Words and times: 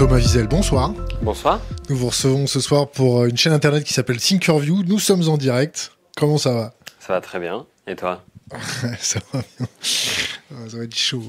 Thomas 0.00 0.16
Wiesel, 0.16 0.46
bonsoir. 0.46 0.94
Bonsoir. 1.20 1.60
Nous 1.90 1.96
vous 1.96 2.06
recevons 2.06 2.46
ce 2.46 2.58
soir 2.58 2.88
pour 2.88 3.26
une 3.26 3.36
chaîne 3.36 3.52
internet 3.52 3.84
qui 3.84 3.92
s'appelle 3.92 4.16
Thinkerview. 4.16 4.82
Nous 4.86 4.98
sommes 4.98 5.28
en 5.28 5.36
direct. 5.36 5.92
Comment 6.16 6.38
ça 6.38 6.54
va? 6.54 6.72
Ça 7.00 7.12
va 7.12 7.20
très 7.20 7.38
bien. 7.38 7.66
Et 7.86 7.96
toi? 7.96 8.24
Ça 8.98 9.20
va 9.30 9.42
bien. 9.58 9.66
Ça 9.82 10.78
va 10.78 10.84
être 10.84 10.96
chaud. 10.96 11.22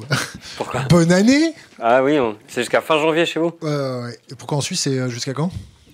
Pourquoi? 0.55 0.83
Bonne 0.89 1.11
année 1.11 1.53
Ah 1.81 2.01
oui, 2.01 2.17
on- 2.17 2.37
c'est 2.47 2.61
jusqu'à 2.61 2.79
fin 2.79 2.97
janvier 2.97 3.25
chez 3.25 3.41
vous? 3.41 3.51
Euh, 3.63 4.05
ouais. 4.05 4.17
Et 4.31 4.35
pourquoi 4.35 4.57
en 4.59 4.61
Suisse, 4.61 4.79
c'est 4.79 4.97
euh, 4.97 5.09
jusqu'à 5.09 5.33
quand? 5.33 5.51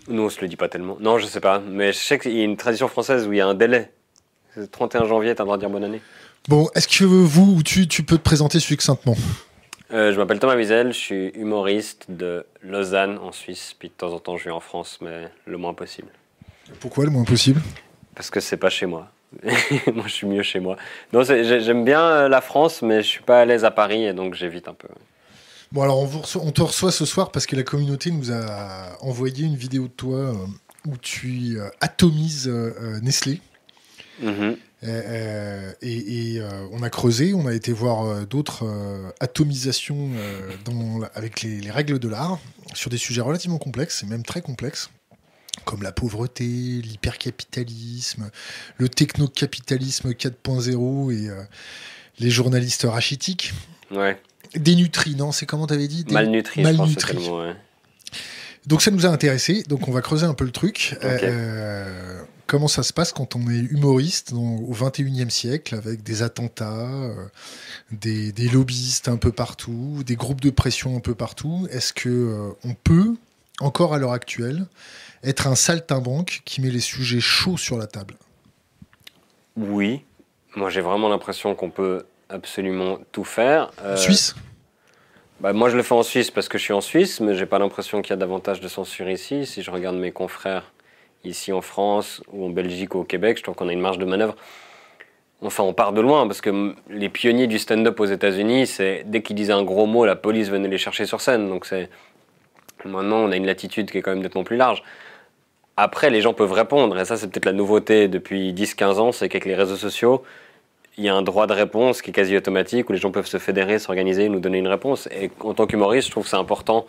Nous, 0.07 0.21
on 0.21 0.29
se 0.29 0.39
le 0.41 0.47
dit 0.47 0.55
pas 0.55 0.69
tellement. 0.69 0.97
Non, 0.99 1.17
je 1.17 1.25
sais 1.25 1.39
pas. 1.39 1.57
Mais 1.59 1.93
je 1.93 1.97
sais 1.97 2.19
qu'il 2.19 2.37
y 2.37 2.41
a 2.41 2.43
une 2.43 2.57
tradition 2.57 2.87
française 2.87 3.25
où 3.25 3.33
il 3.33 3.39
y 3.39 3.41
a 3.41 3.47
un 3.47 3.55
délai. 3.55 3.91
Le 4.55 4.67
31 4.67 5.05
janvier, 5.05 5.33
t'as 5.33 5.41
le 5.43 5.47
droit 5.47 5.57
de 5.57 5.61
dire 5.61 5.69
bonne 5.71 5.83
année. 5.83 6.01
Bon, 6.47 6.69
est-ce 6.75 6.87
que 6.87 7.05
vous 7.05 7.55
ou 7.57 7.63
tu, 7.63 7.87
tu 7.87 8.03
peux 8.03 8.19
te 8.19 8.23
présenter 8.23 8.59
succinctement? 8.59 9.17
Euh, 9.93 10.11
je 10.11 10.17
m'appelle 10.17 10.39
Thomas 10.39 10.55
Wiesel, 10.55 10.91
je 10.91 10.97
suis 10.97 11.27
humoriste 11.29 12.05
de 12.09 12.45
Lausanne 12.61 13.17
en 13.19 13.31
Suisse. 13.31 13.73
Puis 13.77 13.87
de 13.89 13.93
temps 13.93 14.11
en 14.13 14.19
temps, 14.19 14.37
je 14.37 14.45
vis 14.45 14.51
en 14.51 14.59
France, 14.59 14.99
mais 15.01 15.29
le 15.45 15.57
moins 15.57 15.73
possible. 15.73 16.09
Pourquoi 16.79 17.05
le 17.05 17.11
moins 17.11 17.23
possible? 17.23 17.61
Parce 18.15 18.29
que 18.29 18.39
c'est 18.39 18.57
pas 18.57 18.69
chez 18.69 18.85
moi. 18.85 19.09
moi, 19.93 20.03
je 20.07 20.11
suis 20.11 20.27
mieux 20.27 20.43
chez 20.43 20.59
moi. 20.59 20.77
Non, 21.13 21.23
j'aime 21.23 21.85
bien 21.85 22.01
euh, 22.01 22.29
la 22.29 22.41
France, 22.41 22.81
mais 22.81 23.01
je 23.01 23.07
suis 23.07 23.23
pas 23.23 23.41
à 23.41 23.45
l'aise 23.45 23.63
à 23.63 23.71
Paris 23.71 24.03
et 24.05 24.13
donc 24.13 24.33
j'évite 24.33 24.67
un 24.67 24.73
peu. 24.73 24.87
Bon, 25.71 25.81
alors 25.83 25.99
on, 25.99 26.05
vous 26.05 26.19
reçoit- 26.19 26.41
on 26.45 26.51
te 26.51 26.61
reçoit 26.61 26.91
ce 26.91 27.05
soir 27.05 27.31
parce 27.31 27.45
que 27.45 27.55
la 27.55 27.63
communauté 27.63 28.11
nous 28.11 28.31
a 28.31 28.97
envoyé 29.01 29.45
une 29.45 29.55
vidéo 29.55 29.83
de 29.83 29.93
toi 29.93 30.17
euh, 30.17 30.33
où 30.87 30.97
tu 30.97 31.59
atomises 31.81 32.47
Nestlé. 33.01 33.41
Mhm. 34.21 34.57
Euh, 34.83 35.73
et 35.81 36.33
et, 36.35 36.39
euh, 36.39 36.67
on 36.71 36.83
a 36.83 36.89
creusé, 36.91 37.33
on 37.33 37.47
a 37.47 37.53
été 37.53 37.71
voir 37.73 38.05
euh, 38.05 38.25
d'autres 38.25 38.63
euh, 38.65 39.09
atomisations 39.19 40.11
euh, 40.15 40.51
dans 40.65 41.01
avec 41.15 41.41
les, 41.41 41.59
les 41.61 41.71
règles 41.71 41.97
de 41.97 42.07
l'art 42.07 42.37
sur 42.75 42.89
des 42.91 42.97
sujets 42.97 43.21
relativement 43.21 43.57
complexes, 43.57 44.03
et 44.03 44.05
même 44.05 44.21
très 44.23 44.41
complexes, 44.41 44.91
comme 45.65 45.81
la 45.81 45.91
pauvreté, 45.91 46.43
l'hypercapitalisme, 46.45 48.29
le 48.77 48.89
technocapitalisme 48.89 50.11
4.0 50.11 51.11
et 51.11 51.29
euh, 51.29 51.41
les 52.19 52.29
journalistes 52.29 52.85
rachitiques. 52.87 53.53
Ouais. 53.91 54.21
Dénutris, 54.55 55.15
non 55.15 55.31
C'est 55.31 55.45
comment 55.45 55.65
t'avais 55.67 55.87
dit? 55.87 56.03
Dé- 56.03 56.13
Malnutri, 56.13 56.61
je 56.63 56.67
pense 56.67 56.75
que 56.75 56.81
Malnutri. 56.81 57.07
c'est 57.17 57.23
le 57.23 57.29
mot. 57.29 57.41
ouais. 57.41 57.55
Donc 58.67 58.81
ça 58.81 58.91
nous 58.91 59.05
a 59.05 59.09
intéressé, 59.09 59.63
donc 59.63 59.87
on 59.87 59.91
va 59.91 60.01
creuser 60.01 60.25
un 60.25 60.33
peu 60.33 60.43
le 60.45 60.51
truc. 60.51 60.95
Ok. 60.97 61.03
Euh, 61.23 62.21
comment 62.47 62.67
ça 62.67 62.81
se 62.83 62.93
passe 62.93 63.11
quand 63.11 63.35
on 63.35 63.41
est 63.49 63.59
humoriste 63.59 64.33
dans- 64.33 64.55
au 64.57 64.73
21e 64.73 65.29
siècle 65.29 65.75
avec 65.75 66.01
des 66.03 66.23
attentats, 66.23 66.87
euh, 66.87 67.13
des, 67.91 68.31
des 68.31 68.47
lobbyistes 68.49 69.07
un 69.09 69.17
peu 69.17 69.31
partout, 69.31 70.01
des 70.05 70.15
groupes 70.15 70.41
de 70.41 70.49
pression 70.49 70.95
un 70.97 70.99
peu 71.01 71.13
partout? 71.13 71.67
Est-ce 71.71 71.93
que 71.93 72.09
euh, 72.09 72.49
on 72.63 72.73
peut, 72.73 73.15
encore 73.59 73.93
à 73.93 73.97
l'heure 73.99 74.13
actuelle, 74.13 74.65
être 75.23 75.47
un 75.47 75.55
saltimbanque 75.55 76.41
qui 76.45 76.61
met 76.61 76.69
les 76.71 76.79
sujets 76.79 77.19
chauds 77.19 77.57
sur 77.57 77.77
la 77.77 77.87
table? 77.87 78.15
Oui. 79.55 80.03
Moi, 80.55 80.69
j'ai 80.69 80.81
vraiment 80.81 81.09
l'impression 81.09 81.55
qu'on 81.55 81.69
peut 81.69 82.05
absolument 82.29 82.99
tout 83.11 83.23
faire. 83.23 83.71
Euh, 83.81 83.95
Suisse? 83.97 84.35
bah, 85.39 85.53
Moi, 85.53 85.69
je 85.69 85.77
le 85.77 85.83
fais 85.83 85.95
en 85.95 86.03
Suisse 86.03 86.31
parce 86.31 86.47
que 86.47 86.57
je 86.57 86.63
suis 86.63 86.73
en 86.73 86.81
Suisse, 86.81 87.19
mais 87.19 87.35
j'ai 87.35 87.45
pas 87.45 87.59
l'impression 87.59 88.01
qu'il 88.01 88.11
y 88.11 88.13
a 88.13 88.17
davantage 88.17 88.59
de 88.59 88.67
censure 88.67 89.09
ici. 89.09 89.45
Si 89.45 89.61
je 89.61 89.71
regarde 89.71 89.97
mes 89.97 90.11
confrères 90.11 90.71
ici 91.23 91.51
en 91.51 91.61
France 91.61 92.21
ou 92.31 92.45
en 92.45 92.49
Belgique 92.49 92.95
ou 92.95 92.99
au 92.99 93.03
Québec, 93.03 93.37
je 93.37 93.43
trouve 93.43 93.55
qu'on 93.55 93.67
a 93.67 93.73
une 93.73 93.81
marge 93.81 93.97
de 93.97 94.05
manœuvre. 94.05 94.35
Enfin, 95.41 95.63
on 95.63 95.73
part 95.73 95.93
de 95.93 96.01
loin 96.01 96.25
parce 96.25 96.41
que 96.41 96.73
les 96.89 97.09
pionniers 97.09 97.47
du 97.47 97.59
stand-up 97.59 97.99
aux 97.99 98.05
États-Unis, 98.05 98.65
c'est 98.65 99.03
dès 99.05 99.21
qu'ils 99.21 99.35
disaient 99.35 99.53
un 99.53 99.63
gros 99.63 99.85
mot, 99.85 100.05
la 100.05 100.15
police 100.15 100.49
venait 100.49 100.67
les 100.67 100.79
chercher 100.79 101.05
sur 101.05 101.21
scène. 101.21 101.47
Donc 101.49 101.65
c'est 101.65 101.89
maintenant 102.85 103.17
on 103.17 103.31
a 103.31 103.35
une 103.35 103.45
latitude 103.45 103.91
qui 103.91 103.99
est 103.99 104.01
quand 104.01 104.11
même 104.11 104.23
nettement 104.23 104.43
plus 104.43 104.57
large. 104.57 104.83
Après, 105.75 106.09
les 106.09 106.21
gens 106.21 106.33
peuvent 106.33 106.53
répondre 106.53 106.99
et 106.99 107.05
ça 107.05 107.17
c'est 107.17 107.27
peut-être 107.27 107.45
la 107.45 107.53
nouveauté 107.53 108.07
depuis 108.07 108.51
10-15 108.53 108.99
ans, 108.99 109.11
c'est 109.11 109.29
qu'avec 109.29 109.45
les 109.45 109.55
réseaux 109.55 109.75
sociaux, 109.75 110.23
il 110.97 111.03
y 111.03 111.09
a 111.09 111.13
un 111.13 111.21
droit 111.21 111.45
de 111.45 111.53
réponse 111.53 112.01
qui 112.01 112.09
est 112.09 112.13
quasi 112.13 112.35
automatique 112.35 112.89
où 112.89 112.93
les 112.93 112.97
gens 112.97 113.11
peuvent 113.11 113.27
se 113.27 113.37
fédérer, 113.37 113.77
s'organiser, 113.77 114.29
nous 114.29 114.39
donner 114.39 114.57
une 114.57 114.67
réponse. 114.67 115.07
Et 115.11 115.29
en 115.41 115.53
tant 115.53 115.67
qu'humoriste, 115.67 116.07
je 116.07 116.11
trouve 116.11 116.23
que 116.23 116.29
c'est 116.31 116.37
important 116.37 116.87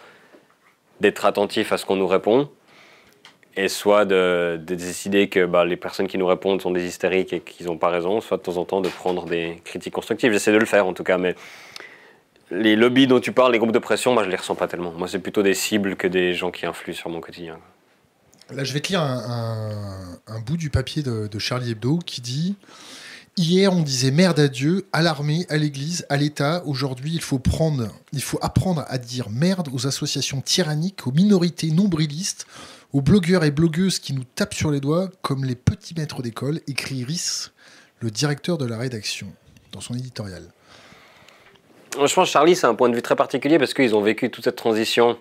d'être 1.01 1.27
attentif 1.27 1.73
à 1.73 1.77
ce 1.77 1.85
qu'on 1.85 1.97
nous 1.97 2.07
répond 2.07 2.49
et 3.59 3.67
soit 3.67 4.05
de, 4.05 4.57
de 4.65 4.75
décider 4.77 5.29
que 5.29 5.45
bah, 5.45 5.65
les 5.65 5.77
personnes 5.77 6.07
qui 6.07 6.17
nous 6.17 6.29
répondent 6.29 6.63
sont 6.63 6.71
des 6.71 6.87
hystériques 6.87 7.33
et 7.33 7.41
qu'ils 7.41 7.67
n'ont 7.67 7.77
pas 7.77 7.89
raison, 7.89 8.21
soit 8.21 8.37
de 8.37 8.43
temps 8.43 8.57
en 8.57 8.65
temps 8.65 8.81
de 8.81 8.89
prendre 8.89 9.25
des 9.25 9.61
critiques 9.65 9.93
constructives. 9.93 10.33
J'essaie 10.33 10.53
de 10.53 10.59
le 10.59 10.65
faire 10.65 10.87
en 10.87 10.93
tout 10.93 11.03
cas, 11.03 11.19
mais 11.19 11.35
les 12.53 12.77
lobbies 12.77 13.09
dont 13.09 13.19
tu 13.19 13.33
parles, 13.33 13.51
les 13.51 13.59
groupes 13.59 13.73
de 13.73 13.81
pression, 13.81 14.15
moi 14.15 14.23
je 14.23 14.31
les 14.31 14.37
ressens 14.37 14.55
pas 14.55 14.69
tellement. 14.69 14.93
Moi 14.93 15.09
c'est 15.09 15.19
plutôt 15.19 15.43
des 15.43 15.55
cibles 15.55 15.97
que 15.97 16.07
des 16.07 16.35
gens 16.35 16.53
qui 16.53 16.67
influent 16.67 16.95
sur 16.95 17.11
mon 17.11 17.21
quotidien. 17.21 17.59
Là, 18.51 18.63
je 18.65 18.73
vais 18.73 18.81
te 18.81 18.89
lire 18.89 19.03
un 19.03 20.41
bout 20.47 20.57
du 20.57 20.71
papier 20.71 21.03
de, 21.03 21.27
de 21.27 21.39
Charlie 21.39 21.73
Hebdo 21.73 21.99
qui 21.99 22.21
dit 22.21 22.55
Hier, 23.39 23.73
on 23.73 23.83
disait 23.83 24.11
merde 24.11 24.41
à 24.41 24.49
Dieu, 24.49 24.87
à 24.93 25.01
l'armée, 25.01 25.47
à 25.49 25.59
l'Église, 25.59 26.05
à 26.09 26.17
l'État. 26.17 26.63
Aujourd'hui, 26.67 27.13
il 27.15 27.21
faut 27.21 27.39
prendre, 27.39 27.89
il 28.13 28.21
faut 28.21 28.39
apprendre 28.43 28.85
à 28.89 28.99
dire 28.99 29.31
merde 29.31 29.69
aux 29.73 29.87
associations 29.87 30.41
tyranniques, 30.41 31.07
aux 31.07 31.13
minorités 31.13 31.71
nombrilistes, 31.71 32.47
aux 32.93 33.01
blogueurs 33.01 33.45
et 33.45 33.51
blogueuses 33.51 33.99
qui 33.99 34.13
nous 34.13 34.25
tapent 34.25 34.55
sur 34.55 34.71
les 34.71 34.81
doigts 34.81 35.11
comme 35.23 35.45
les 35.45 35.55
petits 35.55 35.95
maîtres 35.95 36.23
d'école, 36.23 36.61
écrit 36.67 37.05
Rhys, 37.05 37.51
le 38.01 38.11
directeur 38.11 38.59
de 38.59 38.67
la 38.67 38.79
rédaction, 38.79 39.29
dans 39.73 39.81
son 39.81 39.95
éditorial. 39.95 40.43
Je 41.95 42.15
pense 42.15 42.31
Charlie, 42.31 42.57
c'est 42.57 42.67
un 42.67 42.75
point 42.75 42.89
de 42.89 42.95
vue 42.95 43.03
très 43.03 43.17
particulier 43.17 43.59
parce 43.59 43.75
qu'ils 43.75 43.95
ont 43.95 44.03
vécu 44.03 44.31
toute 44.31 44.45
cette 44.45 44.57
transition 44.57 45.19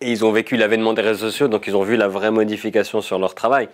et 0.00 0.10
ils 0.10 0.24
ont 0.24 0.32
vécu 0.32 0.56
l'avènement 0.56 0.92
des 0.92 1.02
réseaux 1.02 1.26
sociaux, 1.30 1.48
donc 1.48 1.66
ils 1.66 1.76
ont 1.76 1.82
vu 1.82 1.96
la 1.96 2.08
vraie 2.08 2.30
modification 2.30 3.00
sur 3.00 3.18
leur 3.18 3.34
travail. 3.34 3.68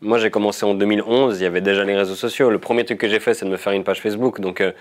Moi, 0.00 0.18
j'ai 0.18 0.30
commencé 0.30 0.66
en 0.66 0.74
2011, 0.74 1.40
il 1.40 1.44
y 1.44 1.46
avait 1.46 1.60
déjà 1.60 1.84
les 1.84 1.96
réseaux 1.96 2.16
sociaux. 2.16 2.50
Le 2.50 2.58
premier 2.58 2.84
truc 2.84 2.98
que 2.98 3.08
j'ai 3.08 3.20
fait, 3.20 3.32
c'est 3.32 3.46
de 3.46 3.50
me 3.50 3.56
faire 3.56 3.72
une 3.72 3.84
page 3.84 4.00
Facebook. 4.00 4.40
Donc, 4.40 4.60
euh, 4.60 4.72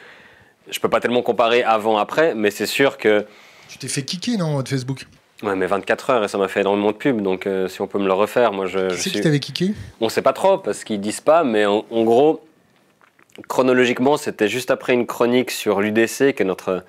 je 0.69 0.79
peux 0.79 0.89
pas 0.89 0.99
tellement 0.99 1.21
comparer 1.21 1.63
avant-après, 1.63 2.35
mais 2.35 2.51
c'est 2.51 2.65
sûr 2.65 2.97
que. 2.97 3.25
Tu 3.69 3.77
t'es 3.77 3.87
fait 3.87 4.03
kicker, 4.03 4.37
non, 4.37 4.61
de 4.61 4.67
Facebook? 4.67 5.05
Ouais, 5.43 5.55
mais 5.55 5.67
24 5.67 6.09
heures 6.09 6.23
et 6.23 6.27
ça 6.29 6.37
m'a 6.37 6.47
fait 6.47 6.61
énormément 6.61 6.91
de 6.91 6.95
pub, 6.97 7.21
donc 7.21 7.45
euh, 7.47 7.67
si 7.67 7.81
on 7.81 7.87
peut 7.87 7.99
me 7.99 8.05
le 8.07 8.13
refaire, 8.13 8.53
moi 8.53 8.65
je. 8.65 8.87
Qui 8.87 8.95
je 8.95 8.95
c'est 8.95 9.03
qui 9.03 9.09
suis- 9.09 9.21
t'avait 9.21 9.39
kické? 9.39 9.73
On 10.01 10.07
sait 10.09 10.21
pas 10.21 10.33
trop 10.33 10.57
parce 10.57 10.83
qu'ils 10.85 11.01
disent 11.01 11.19
pas, 11.21 11.43
mais 11.43 11.65
en, 11.65 11.83
en 11.91 12.03
gros, 12.03 12.41
chronologiquement, 13.47 14.17
c'était 14.17 14.47
juste 14.47 14.71
après 14.71 14.93
une 14.93 15.05
chronique 15.05 15.51
sur 15.51 15.81
l'UDC, 15.81 16.33
qui 16.33 16.41
est 16.43 16.45
notre 16.45 16.83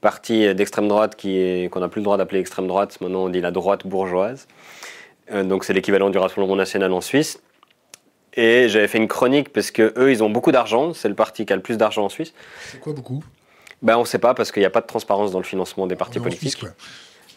parti 0.00 0.54
d'extrême 0.54 0.88
droite 0.88 1.16
qui 1.16 1.38
est 1.38 1.70
qu'on 1.70 1.80
n'a 1.80 1.88
plus 1.88 2.00
le 2.00 2.04
droit 2.04 2.16
d'appeler 2.16 2.40
extrême 2.40 2.66
droite. 2.68 2.96
Maintenant, 3.00 3.24
on 3.24 3.28
dit 3.28 3.40
la 3.40 3.50
droite 3.50 3.86
bourgeoise. 3.86 4.46
Euh, 5.32 5.42
donc, 5.42 5.64
c'est 5.64 5.72
l'équivalent 5.72 6.10
du 6.10 6.18
Rassemblement 6.18 6.54
national 6.54 6.92
en 6.92 7.00
Suisse. 7.00 7.40
Et 8.34 8.68
j'avais 8.68 8.86
fait 8.86 8.98
une 8.98 9.08
chronique 9.08 9.48
parce 9.48 9.70
que 9.70 9.94
eux, 9.96 10.12
ils 10.12 10.22
ont 10.22 10.28
beaucoup 10.30 10.52
d'argent. 10.52 10.92
C'est 10.92 11.08
le 11.08 11.14
parti 11.14 11.46
qui 11.46 11.52
a 11.52 11.56
le 11.56 11.62
plus 11.62 11.78
d'argent 11.78 12.04
en 12.04 12.08
Suisse. 12.10 12.34
C'est 12.70 12.78
quoi 12.78 12.92
beaucoup? 12.92 13.24
Ben, 13.82 13.96
on 13.96 14.04
sait 14.04 14.18
pas 14.18 14.34
parce 14.34 14.52
qu'il 14.52 14.60
n'y 14.60 14.66
a 14.66 14.70
pas 14.70 14.82
de 14.82 14.86
transparence 14.86 15.32
dans 15.32 15.38
le 15.38 15.44
financement 15.44 15.86
des 15.86 15.96
partis 15.96 16.18
En 16.18 16.22
politiques. 16.22 16.50
Suisse, 16.50 16.56
quoi. 16.56 16.68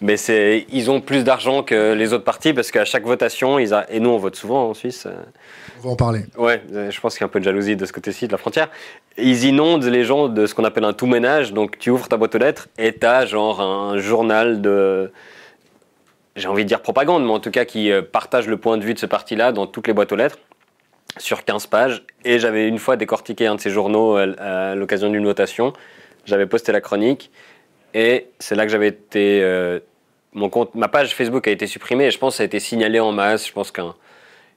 Mais 0.01 0.15
c'est, 0.15 0.65
ils 0.71 0.89
ont 0.89 1.01
plus 1.01 1.23
d'argent 1.25 1.61
que 1.61 1.93
les 1.93 2.13
autres 2.13 2.23
partis 2.23 2.53
parce 2.53 2.71
qu'à 2.71 2.85
chaque 2.85 3.03
votation, 3.03 3.59
ils 3.59 3.73
a, 3.73 3.85
et 3.91 3.99
nous 3.99 4.09
on 4.11 4.17
vote 4.17 4.35
souvent 4.37 4.69
en 4.69 4.73
Suisse. 4.73 5.05
euh, 5.05 5.11
On 5.83 5.87
va 5.87 5.89
en 5.91 5.95
parler. 5.97 6.21
Ouais, 6.37 6.61
euh, 6.73 6.89
je 6.89 7.01
pense 7.01 7.15
qu'il 7.15 7.21
y 7.21 7.23
a 7.23 7.27
un 7.27 7.29
peu 7.29 7.39
de 7.39 7.43
jalousie 7.45 7.75
de 7.75 7.85
ce 7.85 7.91
côté-ci 7.91 8.27
de 8.27 8.31
la 8.31 8.37
frontière. 8.37 8.69
Ils 9.17 9.43
inondent 9.43 9.83
les 9.83 10.05
gens 10.05 10.29
de 10.29 10.45
ce 10.45 10.55
qu'on 10.55 10.63
appelle 10.63 10.85
un 10.85 10.93
tout 10.93 11.05
ménage. 11.05 11.51
Donc 11.51 11.77
tu 11.79 11.89
ouvres 11.89 12.07
ta 12.07 12.15
boîte 12.15 12.33
aux 12.35 12.37
lettres 12.37 12.69
et 12.77 12.93
t'as 12.93 13.25
genre 13.25 13.59
un 13.59 13.97
journal 13.97 14.61
de, 14.61 15.11
j'ai 16.37 16.47
envie 16.47 16.63
de 16.63 16.69
dire 16.69 16.81
propagande, 16.81 17.25
mais 17.25 17.31
en 17.31 17.39
tout 17.41 17.51
cas 17.51 17.65
qui 17.65 17.91
euh, 17.91 18.01
partage 18.01 18.47
le 18.47 18.55
point 18.55 18.77
de 18.77 18.85
vue 18.85 18.93
de 18.93 18.99
ce 18.99 19.05
parti-là 19.05 19.51
dans 19.51 19.67
toutes 19.67 19.87
les 19.87 19.93
boîtes 19.93 20.13
aux 20.13 20.17
lettres 20.17 20.37
sur 21.17 21.43
15 21.43 21.67
pages. 21.67 22.03
Et 22.23 22.39
j'avais 22.39 22.69
une 22.69 22.79
fois 22.79 22.95
décortiqué 22.95 23.47
un 23.47 23.55
de 23.55 23.59
ces 23.59 23.69
journaux 23.69 24.15
à 24.15 24.75
l'occasion 24.75 25.09
d'une 25.09 25.25
votation. 25.25 25.73
J'avais 26.25 26.45
posté 26.45 26.71
la 26.71 26.79
chronique 26.79 27.31
et 27.93 28.27
c'est 28.39 28.55
là 28.55 28.65
que 28.65 28.71
j'avais 28.71 28.87
été. 28.87 29.41
euh, 29.43 29.79
mon 30.33 30.49
compte, 30.49 30.75
ma 30.75 30.87
page 30.87 31.15
Facebook 31.15 31.47
a 31.47 31.51
été 31.51 31.67
supprimée 31.67 32.05
et 32.05 32.11
je 32.11 32.17
pense 32.17 32.33
que 32.33 32.37
ça 32.37 32.43
a 32.43 32.45
été 32.45 32.59
signalé 32.59 32.99
en 32.99 33.11
masse. 33.11 33.47
Je 33.47 33.53
pense 33.53 33.71
qu'un 33.71 33.95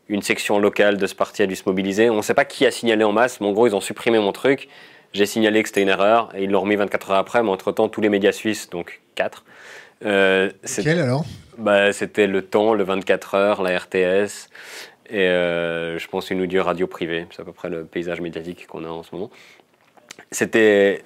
une 0.09 0.23
section 0.23 0.59
locale 0.59 0.99
de 0.99 1.07
ce 1.07 1.15
parti 1.15 1.43
a 1.43 1.47
dû 1.47 1.57
se 1.57 1.63
mobiliser. 1.67 2.11
On 2.11 2.17
ne 2.17 2.23
sait 2.23 2.35
pas 2.35 2.45
qui 2.45 2.67
a 2.67 2.71
signalé 2.71 3.05
en 3.05 3.13
masse, 3.13 3.41
mais 3.41 3.47
en 3.47 3.53
gros, 3.53 3.67
ils 3.67 3.75
ont 3.75 3.81
supprimé 3.81 4.19
mon 4.19 4.33
truc. 4.33 4.69
J'ai 5.13 5.27
signalé 5.27 5.63
que 5.63 5.69
c'était 5.69 5.83
une 5.83 5.89
erreur 5.89 6.31
et 6.35 6.45
ils 6.45 6.51
l'ont 6.51 6.61
remis 6.61 6.77
24 6.77 7.11
heures 7.13 7.19
après, 7.19 7.43
mais 7.43 7.51
entre-temps, 7.51 7.89
tous 7.89 8.01
les 8.01 8.09
médias 8.09 8.33
suisses, 8.33 8.69
donc 8.69 9.01
4, 9.15 9.45
euh, 10.05 10.51
Quel 10.83 10.99
alors? 10.99 11.25
Bah, 11.59 11.93
c'était 11.93 12.27
Le 12.27 12.43
Temps, 12.43 12.75
le 12.75 12.83
24 12.83 13.35
heures, 13.35 13.63
la 13.63 13.79
RTS 13.79 14.49
et 15.13 15.29
euh, 15.29 15.99
je 15.99 16.09
pense 16.09 16.31
une 16.31 16.41
ou 16.41 16.47
deux 16.47 16.61
radios 16.61 16.87
privées. 16.87 17.27
C'est 17.31 17.43
à 17.43 17.45
peu 17.45 17.53
près 17.53 17.69
le 17.69 17.85
paysage 17.85 18.21
médiatique 18.21 18.67
qu'on 18.67 18.85
a 18.85 18.89
en 18.89 19.03
ce 19.03 19.15
moment. 19.15 19.31
C'était 20.31 21.03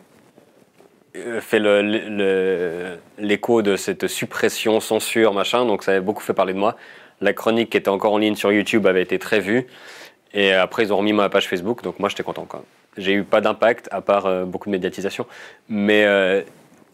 fait 1.40 1.58
le- 1.58 1.82
le- 1.82 2.98
l'écho 3.18 3.62
de 3.62 3.76
cette 3.76 4.06
suppression, 4.06 4.80
censure, 4.80 5.32
machin, 5.32 5.64
donc 5.66 5.82
ça 5.82 5.92
avait 5.92 6.00
beaucoup 6.00 6.22
fait 6.22 6.34
parler 6.34 6.52
de 6.52 6.58
moi. 6.58 6.76
La 7.20 7.32
chronique 7.32 7.70
qui 7.70 7.76
était 7.76 7.88
encore 7.88 8.12
en 8.12 8.18
ligne 8.18 8.34
sur 8.36 8.52
YouTube 8.52 8.86
avait 8.86 9.02
été 9.02 9.18
très 9.18 9.40
vue. 9.40 9.66
Et 10.34 10.52
après, 10.52 10.82
ils 10.84 10.92
ont 10.92 10.98
remis 10.98 11.12
ma 11.14 11.28
page 11.28 11.48
Facebook, 11.48 11.82
donc 11.82 11.98
moi 11.98 12.08
j'étais 12.08 12.22
content. 12.22 12.46
J'ai 12.98 13.12
eu 13.12 13.24
pas 13.24 13.40
d'impact, 13.40 13.88
à 13.92 14.00
part 14.00 14.26
euh, 14.26 14.44
beaucoup 14.44 14.68
de 14.68 14.72
médiatisation. 14.72 15.26
Mais 15.68 16.04
euh, 16.04 16.42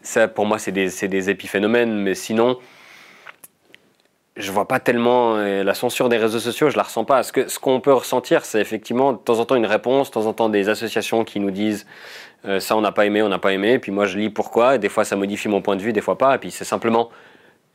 ça, 0.01 0.27
pour 0.27 0.45
moi, 0.45 0.59
c'est 0.59 0.71
des, 0.71 0.89
des, 1.07 1.29
épiphénomènes, 1.29 1.93
mais 1.93 2.15
sinon, 2.15 2.57
je 4.35 4.51
vois 4.51 4.67
pas 4.67 4.79
tellement 4.79 5.35
euh, 5.35 5.63
la 5.63 5.73
censure 5.73 6.09
des 6.09 6.17
réseaux 6.17 6.39
sociaux, 6.39 6.69
je 6.69 6.77
la 6.77 6.83
ressens 6.83 7.05
pas. 7.05 7.21
Ce 7.23 7.31
qu'on 7.31 7.47
ce 7.47 7.59
qu'on 7.59 7.79
peut 7.79 7.93
ressentir, 7.93 8.45
c'est 8.45 8.59
effectivement 8.59 9.13
de 9.13 9.17
temps 9.17 9.39
en 9.39 9.45
temps 9.45 9.55
une 9.55 9.65
réponse, 9.65 10.09
de 10.09 10.13
temps 10.13 10.25
en 10.25 10.33
temps 10.33 10.49
des 10.49 10.69
associations 10.69 11.23
qui 11.23 11.39
nous 11.39 11.51
disent 11.51 11.85
euh, 12.45 12.59
ça 12.59 12.75
on 12.75 12.81
n'a 12.81 12.91
pas 12.91 13.05
aimé, 13.05 13.21
on 13.21 13.29
n'a 13.29 13.39
pas 13.39 13.53
aimé, 13.53 13.77
puis 13.79 13.91
moi 13.91 14.05
je 14.05 14.17
lis 14.17 14.29
pourquoi, 14.29 14.77
des 14.77 14.89
fois 14.89 15.05
ça 15.05 15.15
modifie 15.15 15.49
mon 15.49 15.61
point 15.61 15.75
de 15.75 15.81
vue, 15.81 15.93
des 15.93 16.01
fois 16.01 16.17
pas, 16.17 16.35
et 16.35 16.37
puis 16.39 16.51
c'est 16.51 16.65
simplement 16.65 17.09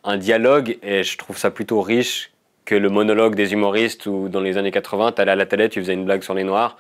un 0.05 0.17
dialogue, 0.17 0.79
et 0.83 1.03
je 1.05 1.19
trouve 1.19 1.39
ça 1.39 1.51
plutôt 1.51 1.81
riche 1.81 2.33
que 2.65 2.75
le 2.75 2.89
monologue 2.91 3.35
des 3.35 3.53
humoristes 3.53 4.07
où 4.07 4.29
dans 4.29 4.41
les 4.41 4.59
années 4.59 4.71
80, 4.71 5.13
tu 5.13 5.23
allais 5.23 5.33
à 5.33 5.37
la 5.37 5.47
télé, 5.47 5.69
tu 5.69 5.81
faisais 5.81 5.95
une 5.95 6.05
blague 6.05 6.23
sur 6.23 6.35
les 6.35 6.45
noirs, 6.45 6.77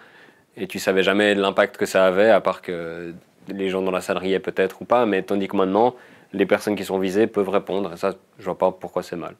et 0.56 0.66
tu 0.66 0.78
savais 0.78 1.02
jamais 1.02 1.34
l'impact 1.34 1.76
que 1.76 1.86
ça 1.86 2.06
avait, 2.06 2.30
à 2.30 2.40
part 2.40 2.62
que 2.62 3.14
les 3.48 3.70
gens 3.70 3.82
dans 3.82 3.90
la 3.90 4.00
salle 4.00 4.18
riaient 4.18 4.40
peut-être 4.40 4.82
ou 4.82 4.84
pas, 4.84 5.06
mais 5.06 5.22
tandis 5.22 5.48
que 5.48 5.56
maintenant, 5.56 5.94
les 6.32 6.46
personnes 6.46 6.76
qui 6.76 6.84
sont 6.84 6.98
visées 6.98 7.26
peuvent 7.26 7.48
répondre, 7.48 7.92
et 7.94 7.96
ça, 7.96 8.14
je 8.38 8.44
vois 8.44 8.58
pas 8.58 8.70
pourquoi 8.72 9.02
c'est 9.02 9.16
mal. 9.16 9.34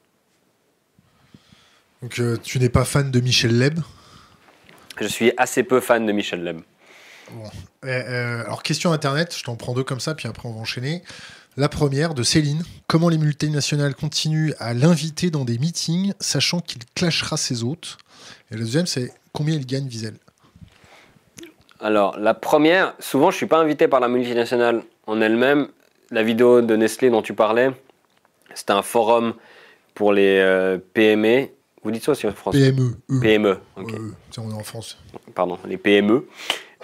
Donc 2.03 2.19
euh, 2.21 2.37
tu 2.43 2.59
n'es 2.59 2.69
pas 2.69 2.85
fan 2.85 3.11
de 3.11 3.21
Michel 3.21 3.59
Leb? 3.59 3.81
Je 5.01 5.07
suis 5.07 5.33
assez 5.37 5.63
peu 5.63 5.81
fan 5.81 6.07
de 6.07 6.13
Michel 6.13 6.45
Leb. 6.45 6.61
Euh, 7.33 7.89
euh, 7.89 8.45
alors 8.45 8.63
question 8.63 8.93
internet, 8.93 9.35
je 9.37 9.45
t'en 9.45 9.57
prends 9.57 9.75
deux 9.75 9.85
comme 9.85 10.01
ça, 10.01 10.15
puis 10.15 10.29
après 10.29 10.49
on 10.49 10.53
va 10.53 10.61
enchaîner. 10.61 11.03
La 11.57 11.69
première 11.69 12.15
de 12.15 12.23
Céline. 12.23 12.63
Comment 12.87 13.09
les 13.09 13.19
multinationales 13.19 13.97
continuent 13.97 14.53
à 14.61 14.75
l'inviter 14.75 15.31
dans 15.31 15.45
des 15.45 15.59
meetings, 15.59 16.13
sachant 16.21 16.61
qu'il 16.61 16.83
clashera 16.95 17.37
ses 17.37 17.65
hôtes? 17.65 17.99
Et 18.51 18.55
la 18.55 18.61
deuxième, 18.61 18.87
c'est 18.87 19.13
combien 19.33 19.57
il 19.57 19.67
gagne 19.67 19.87
Wiesel? 19.87 20.15
Alors 21.81 22.17
la 22.17 22.35
première, 22.35 22.95
souvent 23.01 23.31
je 23.31 23.37
suis 23.37 23.47
pas 23.47 23.59
invité 23.59 23.89
par 23.89 23.99
la 23.99 24.09
multinationale 24.09 24.83
en 25.07 25.21
elle-même. 25.21 25.69
La 26.11 26.23
vidéo 26.23 26.63
de 26.63 26.77
Nestlé 26.77 27.11
dont 27.11 27.23
tu 27.23 27.35
parlais, 27.35 27.71
c'était 28.55 28.73
un 28.73 28.83
forum 28.83 29.35
pour 29.95 30.13
les 30.13 30.79
PME 30.95 31.49
vous 31.83 31.91
dites 31.91 32.05
ça 32.05 32.13
aussi 32.13 32.27
en 32.27 32.33
français 32.33 32.73
PME. 32.73 33.21
PME, 33.21 33.59
ok. 33.77 33.93
on 34.39 34.51
est 34.51 34.55
en 34.55 34.63
France. 34.65 34.99
Pardon, 35.35 35.59
les 35.67 35.77
PME, 35.77 36.27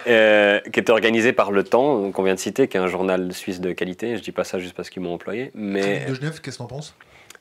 euh, 0.07 0.59
qui 0.71 0.79
est 0.79 0.89
organisé 0.89 1.33
par 1.33 1.51
Le 1.51 1.63
Temps, 1.63 2.11
qu'on 2.11 2.23
vient 2.23 2.35
de 2.35 2.39
citer, 2.39 2.67
qui 2.67 2.77
est 2.77 2.79
un 2.79 2.87
journal 2.87 3.33
suisse 3.33 3.59
de 3.59 3.71
qualité. 3.71 4.17
Je 4.17 4.21
dis 4.21 4.31
pas 4.31 4.43
ça 4.43 4.59
juste 4.59 4.75
parce 4.75 4.89
qu'ils 4.89 5.01
m'ont 5.01 5.13
employé. 5.13 5.51
Mais... 5.53 5.81
Tribune 5.81 6.07
de 6.07 6.13
Genève, 6.15 6.41
qu'est-ce 6.41 6.57
que 6.57 6.63
t'en 6.63 6.67
penses? 6.67 6.95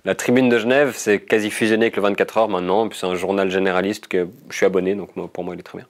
La 0.05 0.15
Tribune 0.15 0.49
de 0.49 0.59
Genève, 0.59 0.93
c'est 0.95 1.21
quasi 1.21 1.51
fusionné 1.51 1.87
avec 1.87 1.97
le 1.97 2.03
24 2.03 2.39
heures 2.39 2.49
maintenant. 2.49 2.89
C'est 2.93 3.07
un 3.07 3.15
journal 3.15 3.51
généraliste 3.51 4.07
que 4.09 4.29
je 4.51 4.57
suis 4.57 4.67
abonné, 4.67 4.95
donc 4.95 5.13
pour 5.31 5.45
moi, 5.45 5.55
il 5.55 5.61
est 5.61 5.63
très 5.63 5.79
bien. 5.79 5.87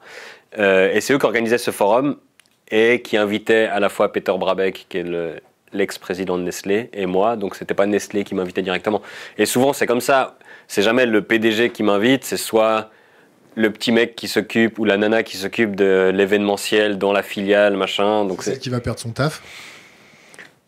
Euh, 0.59 0.93
et 0.93 1.01
c'est 1.01 1.13
eux 1.15 1.19
qui 1.19 1.27
organisaient 1.27 1.59
ce 1.59 1.73
forum 1.73 2.17
et 2.71 3.03
qui 3.03 3.17
invitaient 3.17 3.67
à 3.67 3.81
la 3.81 3.89
fois 3.89 4.13
Peter 4.13 4.33
Brabeck, 4.39 4.87
qui 4.89 4.99
est 4.99 5.41
l'ex-président 5.73 6.39
de 6.39 6.45
Nestlé, 6.45 6.91
et 6.93 7.07
moi. 7.07 7.37
Donc 7.37 7.57
c'était 7.57 7.75
pas 7.75 7.87
Nestlé 7.87 8.23
qui 8.23 8.37
m'invitait 8.37 8.63
directement. 8.63 9.03
Et 9.37 9.47
souvent, 9.47 9.73
c'est 9.73 9.87
comme 9.87 10.01
ça 10.01 10.39
c'est 10.69 10.83
jamais 10.83 11.07
le 11.07 11.23
PDG 11.23 11.71
qui 11.71 11.83
m'invite, 11.83 12.25
c'est 12.25 12.37
soit 12.37 12.91
le 13.57 13.71
petit 13.71 13.93
mec 13.93 14.17
qui 14.17 14.29
s'occupe 14.29 14.79
ou 14.79 14.85
la 14.85 14.97
nana 14.97 15.23
qui 15.23 15.37
s'occupe 15.37 15.77
de 15.77 16.11
l'événementiel 16.13 16.99
dans 16.99 17.13
la 17.13 17.23
filiale, 17.23 17.77
machin. 17.77 18.25
Donc 18.25 18.43
c'est 18.43 18.59
qui 18.59 18.71
va 18.71 18.81
perdre 18.81 19.01
son 19.01 19.11
taf. 19.11 19.43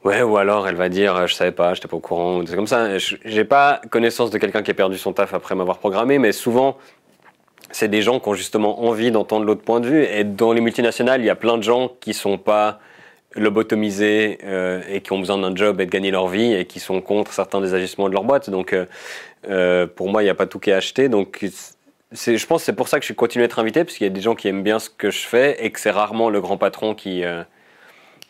Ouais, 0.04 0.22
ou 0.22 0.36
alors 0.36 0.68
elle 0.68 0.76
va 0.76 0.88
dire 0.88 1.26
je 1.26 1.34
savais 1.34 1.50
pas, 1.50 1.74
j'étais 1.74 1.88
pas 1.88 1.96
au 1.96 2.00
courant, 2.00 2.42
c'est 2.46 2.54
comme 2.54 2.68
ça. 2.68 2.96
J'ai 2.98 3.44
pas 3.44 3.80
connaissance 3.90 4.30
de 4.30 4.38
quelqu'un 4.38 4.62
qui 4.62 4.70
a 4.70 4.74
perdu 4.74 4.98
son 4.98 5.12
taf 5.12 5.34
après 5.34 5.54
m'avoir 5.54 5.78
programmé, 5.78 6.18
mais 6.18 6.32
souvent 6.32 6.76
c'est 7.72 7.88
des 7.88 8.02
gens 8.02 8.20
qui 8.20 8.28
ont 8.28 8.34
justement 8.34 8.84
envie 8.84 9.10
d'entendre 9.10 9.44
l'autre 9.44 9.62
point 9.62 9.80
de 9.80 9.88
vue. 9.88 10.04
Et 10.04 10.22
dans 10.22 10.52
les 10.52 10.60
multinationales, 10.60 11.20
il 11.20 11.26
y 11.26 11.30
a 11.30 11.34
plein 11.34 11.58
de 11.58 11.62
gens 11.62 11.90
qui 12.00 12.14
sont 12.14 12.38
pas 12.38 12.78
lobotomisés 13.36 14.38
euh, 14.44 14.82
et 14.88 15.00
qui 15.00 15.12
ont 15.12 15.18
besoin 15.18 15.38
d'un 15.38 15.54
job 15.54 15.80
et 15.80 15.86
de 15.86 15.90
gagner 15.90 16.10
leur 16.10 16.28
vie 16.28 16.52
et 16.54 16.64
qui 16.64 16.80
sont 16.80 17.00
contre 17.00 17.32
certains 17.32 17.60
des 17.60 17.74
ajustements 17.74 18.08
de 18.08 18.14
leur 18.14 18.24
boîte. 18.24 18.50
Donc 18.50 18.72
euh, 18.72 18.86
euh, 19.48 19.86
pour 19.86 20.08
moi, 20.10 20.22
il 20.22 20.26
n'y 20.26 20.30
a 20.30 20.34
pas 20.34 20.46
tout 20.46 20.58
qui 20.58 20.70
est 20.70 20.74
acheté. 20.74 21.08
Donc, 21.08 21.44
je 22.12 22.46
pense 22.46 22.62
que 22.62 22.66
c'est 22.66 22.72
pour 22.72 22.88
ça 22.88 22.98
que 23.00 23.06
je 23.06 23.12
continue 23.12 23.42
à 23.42 23.46
être 23.46 23.58
invité, 23.58 23.84
parce 23.84 23.96
qu'il 23.96 24.06
y 24.06 24.10
a 24.10 24.12
des 24.12 24.20
gens 24.20 24.34
qui 24.34 24.48
aiment 24.48 24.62
bien 24.62 24.78
ce 24.78 24.90
que 24.90 25.10
je 25.10 25.26
fais 25.26 25.64
et 25.64 25.70
que 25.70 25.78
c'est 25.78 25.90
rarement 25.90 26.30
le 26.30 26.40
grand 26.40 26.56
patron 26.56 26.94
qui, 26.94 27.22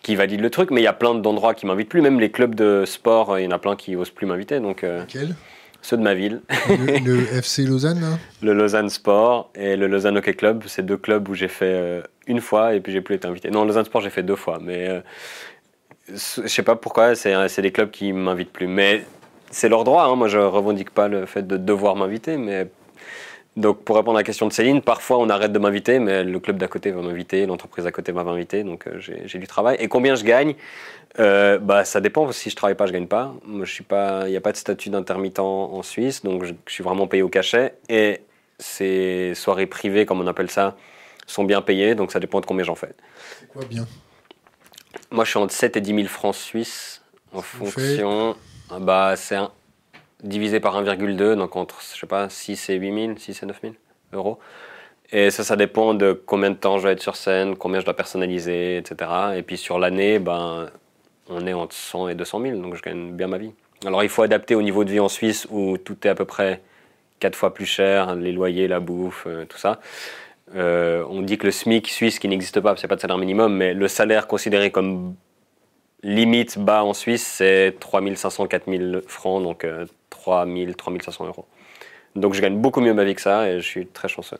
qui 0.02 0.14
valide 0.14 0.40
le 0.40 0.50
truc. 0.50 0.70
Mais 0.70 0.80
il 0.80 0.84
y 0.84 0.88
a 0.88 0.92
plein 0.92 1.14
d'endroits 1.14 1.54
qui 1.54 1.66
m'invitent 1.66 1.88
plus. 1.88 2.02
Même 2.02 2.20
les 2.20 2.30
clubs 2.30 2.54
de 2.54 2.84
sport, 2.86 3.38
il 3.38 3.44
y 3.44 3.46
en 3.48 3.50
a 3.50 3.58
plein 3.58 3.76
qui 3.76 3.96
osent 3.96 4.10
plus 4.10 4.26
m'inviter. 4.26 4.60
Donc, 4.60 4.84
euh, 4.84 5.02
Ceux 5.86 5.96
de 5.96 6.02
ma 6.02 6.14
ville. 6.14 6.40
Le, 6.68 7.32
FC 7.36 7.62
Lausanne 7.62 8.18
Le 8.42 8.52
Lausanne 8.54 8.90
Sport 8.90 9.52
et 9.54 9.76
le 9.76 9.86
Lausanne 9.86 10.18
Hockey 10.18 10.34
Club. 10.34 10.64
C'est 10.66 10.84
deux 10.84 10.96
clubs 10.96 11.28
où 11.28 11.34
j'ai 11.34 11.46
fait 11.46 12.02
une 12.26 12.40
fois 12.40 12.74
et 12.74 12.80
puis 12.80 12.92
j'ai 12.92 13.00
plus 13.00 13.14
été 13.14 13.28
invité. 13.28 13.50
Non, 13.50 13.64
Lausanne 13.64 13.84
Sport, 13.84 14.00
j'ai 14.00 14.10
fait 14.10 14.24
deux 14.24 14.34
fois. 14.34 14.58
Mais 14.60 15.00
je 16.08 16.48
sais 16.48 16.64
pas 16.64 16.74
pourquoi, 16.74 17.14
c'est 17.14 17.62
des 17.62 17.70
clubs 17.70 17.92
qui 17.92 18.12
m'invitent 18.12 18.52
plus. 18.52 18.66
Mais 18.66 19.04
c'est 19.52 19.68
leur 19.68 19.84
droit. 19.84 20.06
Hein. 20.06 20.16
Moi, 20.16 20.26
je 20.26 20.38
revendique 20.38 20.90
pas 20.90 21.06
le 21.06 21.24
fait 21.24 21.46
de 21.46 21.56
devoir 21.56 21.94
m'inviter, 21.94 22.36
mais 22.36 22.68
donc 23.56 23.82
pour 23.84 23.96
répondre 23.96 24.18
à 24.18 24.20
la 24.20 24.24
question 24.24 24.46
de 24.46 24.52
Céline, 24.52 24.82
parfois 24.82 25.18
on 25.18 25.30
arrête 25.30 25.52
de 25.52 25.58
m'inviter, 25.58 25.98
mais 25.98 26.24
le 26.24 26.40
club 26.40 26.58
d'à 26.58 26.68
côté 26.68 26.90
va 26.90 27.00
m'inviter, 27.00 27.46
l'entreprise 27.46 27.86
à 27.86 27.92
côté 27.92 28.12
va 28.12 28.22
m'inviter, 28.22 28.64
donc 28.64 28.86
euh, 28.86 29.00
j'ai 29.00 29.38
du 29.38 29.46
travail. 29.46 29.76
Et 29.80 29.88
combien 29.88 30.14
je 30.14 30.24
gagne? 30.24 30.54
Euh, 31.18 31.58
Bah 31.58 31.84
ça 31.84 32.00
dépend. 32.00 32.30
Si 32.32 32.50
je 32.50 32.56
travaille 32.56 32.74
pas, 32.74 32.86
je 32.86 32.92
gagne 32.92 33.06
pas. 33.06 33.34
Moi, 33.44 33.64
je 33.64 33.72
suis 33.72 33.84
pas. 33.84 34.24
Il 34.26 34.30
n'y 34.30 34.36
a 34.36 34.40
pas 34.42 34.52
de 34.52 34.58
statut 34.58 34.90
d'intermittent 34.90 35.38
en 35.38 35.82
Suisse, 35.82 36.22
donc 36.22 36.44
je, 36.44 36.52
suis 36.68 36.84
vraiment 36.84 37.06
payé 37.06 37.22
au 37.22 37.28
cachet. 37.28 37.74
Et 37.88 38.20
ces 38.58 39.32
soirées 39.34 39.66
privées, 39.66 40.04
comme 40.04 40.20
on 40.20 40.26
appelle 40.26 40.50
ça, 40.50 40.76
sont 41.26 41.44
bien 41.44 41.62
payées, 41.62 41.94
donc 41.94 42.12
ça 42.12 42.20
dépend 42.20 42.40
de 42.40 42.46
combien 42.46 42.64
j'en 42.64 42.74
fais. 42.74 42.94
Quoi 43.52 43.64
bien? 43.64 43.86
Moi, 45.10 45.24
je 45.24 45.30
suis 45.30 45.38
entre 45.38 45.52
7 45.52 45.76
et 45.76 45.80
10 45.80 45.94
000 45.94 46.08
francs 46.08 46.34
suisses 46.34 47.02
en 47.32 47.42
fonction. 47.42 48.36
Ah 48.70 48.78
bah, 48.80 49.14
c'est 49.16 49.36
divisé 50.22 50.60
par 50.60 50.82
1,2, 50.82 51.34
donc 51.34 51.56
entre, 51.56 51.80
je 51.80 52.00
sais 52.00 52.06
pas, 52.06 52.28
6 52.28 52.70
et 52.70 52.74
8 52.74 53.06
000, 53.06 53.18
6 53.18 53.42
et 53.42 53.46
9 53.46 53.60
000 53.62 53.74
euros. 54.12 54.38
Et 55.12 55.30
ça, 55.30 55.44
ça 55.44 55.56
dépend 55.56 55.94
de 55.94 56.12
combien 56.12 56.50
de 56.50 56.56
temps 56.56 56.78
je 56.78 56.86
vais 56.86 56.92
être 56.92 57.02
sur 57.02 57.16
scène, 57.16 57.56
combien 57.56 57.80
je 57.80 57.84
dois 57.84 57.94
personnaliser, 57.94 58.78
etc. 58.78 59.10
Et 59.36 59.42
puis 59.42 59.56
sur 59.56 59.78
l'année, 59.78 60.18
ben, 60.18 60.68
on 61.28 61.46
est 61.46 61.52
entre 61.52 61.74
100 61.74 62.08
et 62.08 62.14
200 62.14 62.40
000, 62.40 62.58
donc 62.58 62.74
je 62.74 62.82
gagne 62.82 63.12
bien 63.12 63.28
ma 63.28 63.38
vie. 63.38 63.52
Alors 63.84 64.02
il 64.02 64.08
faut 64.08 64.22
adapter 64.22 64.54
au 64.54 64.62
niveau 64.62 64.84
de 64.84 64.90
vie 64.90 65.00
en 65.00 65.08
Suisse 65.08 65.46
où 65.50 65.78
tout 65.78 65.96
est 66.06 66.10
à 66.10 66.14
peu 66.14 66.24
près 66.24 66.62
4 67.20 67.36
fois 67.36 67.54
plus 67.54 67.66
cher, 67.66 68.14
les 68.16 68.32
loyers, 68.32 68.68
la 68.68 68.80
bouffe, 68.80 69.24
euh, 69.26 69.44
tout 69.44 69.58
ça. 69.58 69.80
Euh, 70.54 71.04
on 71.08 71.22
dit 71.22 71.38
que 71.38 71.46
le 71.46 71.50
SMIC 71.50 71.88
suisse, 71.88 72.18
qui 72.18 72.28
n'existe 72.28 72.60
pas, 72.60 72.75
c'est 72.76 72.88
pas 72.88 72.96
de 72.96 73.00
salaire 73.00 73.18
minimum, 73.18 73.54
mais 73.54 73.75
le 73.75 73.88
salaire 73.88 74.26
considéré 74.26 74.73
limite 76.02 76.58
bas 76.58 76.85
en 76.85 76.94
Suisse, 76.94 77.26
c'est 77.26 77.75
3500, 77.80 78.46
4000 78.46 79.02
francs, 79.08 79.42
donc 79.42 79.66
3000, 80.26 80.71
euh, 80.71 80.75
3500 80.75 81.26
euros. 81.26 81.47
Donc 82.14 82.35
je 82.35 82.40
gagne 82.40 82.59
beaucoup 82.59 82.80
mieux 82.80 82.95
ma 82.95 83.04
vie 83.04 83.14
que 83.14 83.21
ça 83.21 83.49
et 83.49 83.61
je 83.61 83.66
suis 83.66 83.87
très 83.87 84.09
chanceux. 84.09 84.38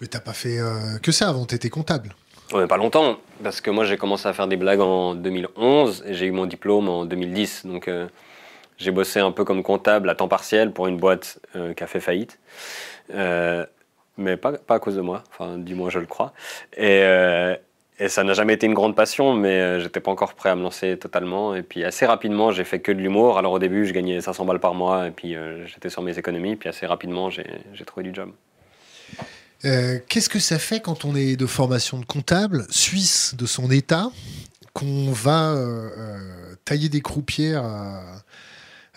Mais 0.00 0.06
t'as 0.06 0.20
pas 0.20 0.32
fait 0.32 0.58
euh, 0.58 0.98
que 1.02 1.12
ça 1.12 1.28
avant, 1.28 1.44
t'étais 1.44 1.70
comptable 1.70 2.14
Ouais, 2.52 2.66
pas 2.66 2.76
longtemps, 2.76 3.16
parce 3.42 3.60
que 3.60 3.70
moi 3.70 3.84
j'ai 3.84 3.96
commencé 3.96 4.28
à 4.28 4.32
faire 4.32 4.46
des 4.46 4.56
blagues 4.56 4.80
en 4.80 5.14
2011 5.14 6.04
et 6.06 6.14
j'ai 6.14 6.26
eu 6.26 6.30
mon 6.30 6.46
diplôme 6.46 6.88
en 6.88 7.04
2010. 7.04 7.66
Donc 7.66 7.88
euh, 7.88 8.06
j'ai 8.76 8.90
bossé 8.90 9.20
un 9.20 9.32
peu 9.32 9.44
comme 9.44 9.62
comptable 9.62 10.08
à 10.10 10.14
temps 10.14 10.28
partiel 10.28 10.72
pour 10.72 10.86
une 10.86 10.98
boîte 10.98 11.38
qui 11.76 11.84
a 11.84 11.86
fait 11.86 12.00
faillite. 12.00 12.38
mais 13.08 14.36
pas, 14.36 14.52
pas, 14.52 14.74
à 14.74 14.78
cause 14.78 14.96
de 14.96 15.00
moi, 15.00 15.24
enfin 15.30 15.58
du 15.58 15.74
moins 15.74 15.90
je 15.90 15.98
le 15.98 16.06
crois. 16.06 16.32
Et, 16.76 17.02
et 17.98 18.08
ça 18.08 18.24
n'a 18.24 18.34
jamais 18.34 18.54
été 18.54 18.66
une 18.66 18.74
grande 18.74 18.96
passion, 18.96 19.34
mais 19.34 19.60
euh, 19.60 19.80
j'étais 19.80 20.00
pas 20.00 20.10
encore 20.10 20.34
prêt 20.34 20.50
à 20.50 20.56
me 20.56 20.62
lancer 20.62 20.98
totalement. 20.98 21.54
Et 21.54 21.62
puis 21.62 21.84
assez 21.84 22.06
rapidement, 22.06 22.50
j'ai 22.50 22.64
fait 22.64 22.80
que 22.80 22.90
de 22.90 22.98
l'humour. 22.98 23.38
Alors 23.38 23.52
au 23.52 23.58
début, 23.60 23.86
je 23.86 23.92
gagnais 23.92 24.20
500 24.20 24.44
balles 24.44 24.58
par 24.58 24.74
mois, 24.74 25.06
et 25.06 25.10
puis 25.12 25.36
euh, 25.36 25.64
j'étais 25.66 25.90
sur 25.90 26.02
mes 26.02 26.18
économies. 26.18 26.56
Puis 26.56 26.68
assez 26.68 26.86
rapidement, 26.86 27.30
j'ai 27.30 27.84
trouvé 27.86 28.02
du 28.02 28.12
job. 28.12 28.32
Euh, 29.64 29.98
qu'est-ce 30.08 30.28
que 30.28 30.40
ça 30.40 30.58
fait 30.58 30.80
quand 30.80 31.04
on 31.04 31.14
est 31.14 31.36
de 31.36 31.46
formation 31.46 31.98
de 31.98 32.04
comptable, 32.04 32.66
suisse 32.68 33.36
de 33.38 33.46
son 33.46 33.70
état, 33.70 34.10
qu'on 34.72 35.12
va 35.12 35.56
tailler 36.64 36.88
des 36.88 37.00
croupières 37.00 37.62
à, 37.64 38.02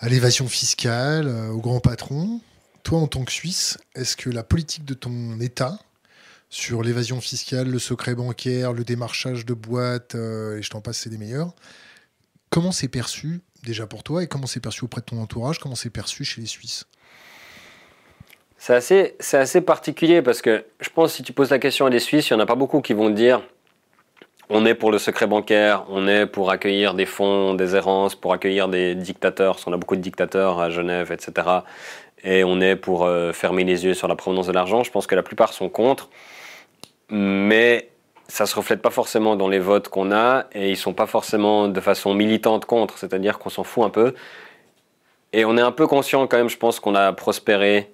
à 0.00 0.08
l'évasion 0.08 0.48
fiscale, 0.48 1.28
au 1.52 1.58
grand 1.58 1.78
patron? 1.78 2.40
Toi, 2.82 2.98
en 2.98 3.06
tant 3.06 3.24
que 3.24 3.30
Suisse, 3.30 3.78
est-ce 3.94 4.16
que 4.16 4.28
la 4.28 4.42
politique 4.42 4.84
de 4.84 4.94
ton 4.94 5.38
état 5.40 5.78
sur 6.50 6.82
l'évasion 6.82 7.20
fiscale, 7.20 7.68
le 7.68 7.78
secret 7.78 8.14
bancaire, 8.14 8.72
le 8.72 8.84
démarchage 8.84 9.44
de 9.44 9.54
boîtes, 9.54 10.14
euh, 10.14 10.58
et 10.58 10.62
je 10.62 10.70
t'en 10.70 10.80
passe, 10.80 10.98
c'est 10.98 11.10
des 11.10 11.18
meilleurs. 11.18 11.52
Comment 12.50 12.72
c'est 12.72 12.88
perçu 12.88 13.40
déjà 13.64 13.86
pour 13.86 14.02
toi 14.02 14.22
et 14.22 14.26
comment 14.26 14.46
c'est 14.46 14.60
perçu 14.60 14.84
auprès 14.84 15.00
de 15.00 15.06
ton 15.06 15.20
entourage 15.20 15.58
Comment 15.58 15.74
c'est 15.74 15.90
perçu 15.90 16.24
chez 16.24 16.40
les 16.40 16.46
Suisses? 16.46 16.86
C'est 18.56 18.74
assez, 18.74 19.16
assez 19.32 19.60
particulier 19.60 20.22
parce 20.22 20.42
que 20.42 20.64
je 20.80 20.88
pense 20.88 21.10
que 21.10 21.16
si 21.18 21.22
tu 21.22 21.32
poses 21.32 21.50
la 21.50 21.58
question 21.58 21.86
à 21.86 21.90
des 21.90 22.00
Suisses, 22.00 22.30
il 22.30 22.34
n'y 22.34 22.40
en 22.40 22.42
a 22.42 22.46
pas 22.46 22.54
beaucoup 22.54 22.80
qui 22.80 22.92
vont 22.92 23.08
te 23.08 23.14
dire 23.14 23.42
on 24.50 24.64
est 24.64 24.74
pour 24.74 24.90
le 24.90 24.98
secret 24.98 25.26
bancaire, 25.26 25.84
on 25.90 26.08
est 26.08 26.24
pour 26.24 26.50
accueillir 26.50 26.94
des 26.94 27.04
fonds, 27.04 27.52
des 27.52 27.76
errances, 27.76 28.14
pour 28.14 28.32
accueillir 28.32 28.68
des 28.68 28.94
dictateurs, 28.94 29.54
parce 29.54 29.64
qu'on 29.64 29.74
a 29.74 29.76
beaucoup 29.76 29.96
de 29.96 30.00
dictateurs 30.00 30.58
à 30.58 30.70
Genève, 30.70 31.12
etc. 31.12 31.46
Et 32.24 32.44
on 32.44 32.58
est 32.62 32.74
pour 32.74 33.04
euh, 33.04 33.32
fermer 33.32 33.64
les 33.64 33.84
yeux 33.84 33.92
sur 33.92 34.08
la 34.08 34.16
provenance 34.16 34.46
de 34.46 34.52
l'argent. 34.52 34.82
Je 34.82 34.90
pense 34.90 35.06
que 35.06 35.14
la 35.14 35.22
plupart 35.22 35.52
sont 35.52 35.68
contre 35.68 36.08
mais 37.10 37.90
ça 38.28 38.44
se 38.44 38.54
reflète 38.54 38.82
pas 38.82 38.90
forcément 38.90 39.36
dans 39.36 39.48
les 39.48 39.58
votes 39.58 39.88
qu'on 39.88 40.12
a 40.12 40.46
et 40.52 40.70
ils 40.70 40.76
sont 40.76 40.92
pas 40.92 41.06
forcément 41.06 41.68
de 41.68 41.80
façon 41.80 42.14
militante 42.14 42.66
contre, 42.66 42.98
c'est-à-dire 42.98 43.38
qu'on 43.38 43.48
s'en 43.48 43.64
fout 43.64 43.84
un 43.84 43.90
peu. 43.90 44.14
Et 45.32 45.44
on 45.44 45.56
est 45.56 45.62
un 45.62 45.72
peu 45.72 45.86
conscient 45.86 46.26
quand 46.26 46.36
même, 46.36 46.48
je 46.48 46.56
pense 46.56 46.80
qu'on 46.80 46.94
a 46.94 47.12
prospéré, 47.12 47.90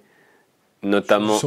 notamment 0.83 1.39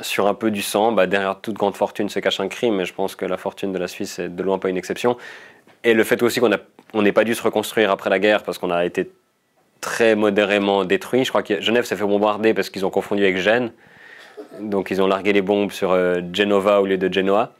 sur 0.00 0.26
un 0.26 0.34
peu 0.34 0.50
du 0.50 0.62
sang. 0.62 0.92
Bah, 0.92 1.06
derrière 1.06 1.40
toute 1.40 1.54
grande 1.54 1.76
fortune 1.76 2.08
se 2.08 2.18
cache 2.18 2.40
un 2.40 2.48
crime, 2.48 2.80
et 2.80 2.84
je 2.84 2.94
pense 2.94 3.16
que 3.16 3.24
la 3.24 3.36
fortune 3.36 3.72
de 3.72 3.78
la 3.78 3.88
Suisse 3.88 4.18
est 4.18 4.28
de 4.28 4.42
loin 4.42 4.58
pas 4.58 4.68
une 4.68 4.76
exception. 4.76 5.16
Et 5.84 5.94
le 5.94 6.04
fait 6.04 6.22
aussi 6.22 6.40
qu'on 6.40 6.50
on 6.94 7.02
n'ait 7.02 7.12
pas 7.12 7.24
dû 7.24 7.34
se 7.34 7.42
reconstruire 7.42 7.90
après 7.90 8.10
la 8.10 8.18
guerre 8.18 8.42
parce 8.42 8.58
qu'on 8.58 8.70
a 8.70 8.84
été 8.84 9.10
très 9.80 10.14
modérément 10.14 10.84
détruit. 10.84 11.24
Je 11.24 11.30
crois 11.30 11.42
que 11.42 11.60
Genève 11.60 11.84
s'est 11.84 11.96
fait 11.96 12.04
bombarder 12.04 12.54
parce 12.54 12.70
qu'ils 12.70 12.86
ont 12.86 12.90
confondu 12.90 13.22
avec 13.22 13.38
Gênes. 13.38 13.72
Donc 14.60 14.90
ils 14.90 15.00
ont 15.00 15.06
largué 15.06 15.32
les 15.32 15.42
bombes 15.42 15.72
sur 15.72 15.92
euh, 15.92 16.20
Genova 16.32 16.80
au 16.80 16.86
lieu 16.86 16.98
de 16.98 17.12
Genoa. 17.12 17.52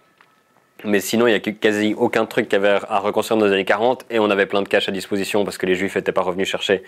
Mais 0.85 0.99
sinon, 0.99 1.29
il 1.29 1.31
n'y 1.31 1.37
a 1.37 1.41
quasi 1.41 1.95
aucun 1.97 2.27
truc 2.27 2.49
qui 2.49 2.57
avait 2.57 2.79
à 2.89 2.99
reconstruire 2.99 3.39
dans 3.39 3.47
les 3.47 3.53
années 3.53 3.65
40 3.65 4.07
et 4.11 4.19
on 4.19 4.31
avait 4.31 4.47
plein 4.47 4.63
de 4.63 4.69
cash 4.69 4.89
à 4.89 4.93
disposition 4.93 5.45
parce 5.45 5.57
que 5.57 5.67
les 5.67 5.77
Juifs 5.77 5.95
n'étaient 5.95 6.13
pas 6.13 6.23
revenus 6.23 6.49
chercher 6.49 6.83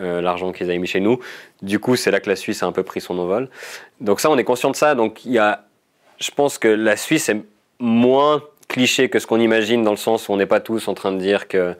euh, 0.00 0.20
l'argent 0.20 0.52
qu'ils 0.52 0.68
avaient 0.68 0.78
mis 0.78 0.86
chez 0.86 1.00
nous. 1.00 1.18
Du 1.62 1.78
coup, 1.78 1.96
c'est 1.96 2.10
là 2.10 2.20
que 2.20 2.28
la 2.28 2.36
Suisse 2.36 2.62
a 2.62 2.66
un 2.66 2.72
peu 2.72 2.82
pris 2.82 3.00
son 3.00 3.18
envol. 3.18 3.48
Donc 4.00 4.20
ça, 4.20 4.30
on 4.30 4.36
est 4.36 4.44
conscient 4.44 4.70
de 4.70 4.76
ça. 4.76 4.94
Donc 4.94 5.24
il 5.24 5.32
y 5.32 5.38
a, 5.38 5.64
je 6.20 6.30
pense 6.30 6.58
que 6.58 6.68
la 6.68 6.96
Suisse 6.96 7.30
est 7.30 7.40
moins 7.78 8.42
cliché 8.68 9.08
que 9.08 9.18
ce 9.18 9.26
qu'on 9.26 9.40
imagine 9.40 9.82
dans 9.82 9.90
le 9.90 9.96
sens 9.96 10.28
où 10.28 10.32
on 10.32 10.36
n'est 10.36 10.46
pas 10.46 10.60
tous 10.60 10.88
en 10.88 10.94
train 10.94 11.12
de 11.12 11.18
dire 11.18 11.48
que 11.48 11.74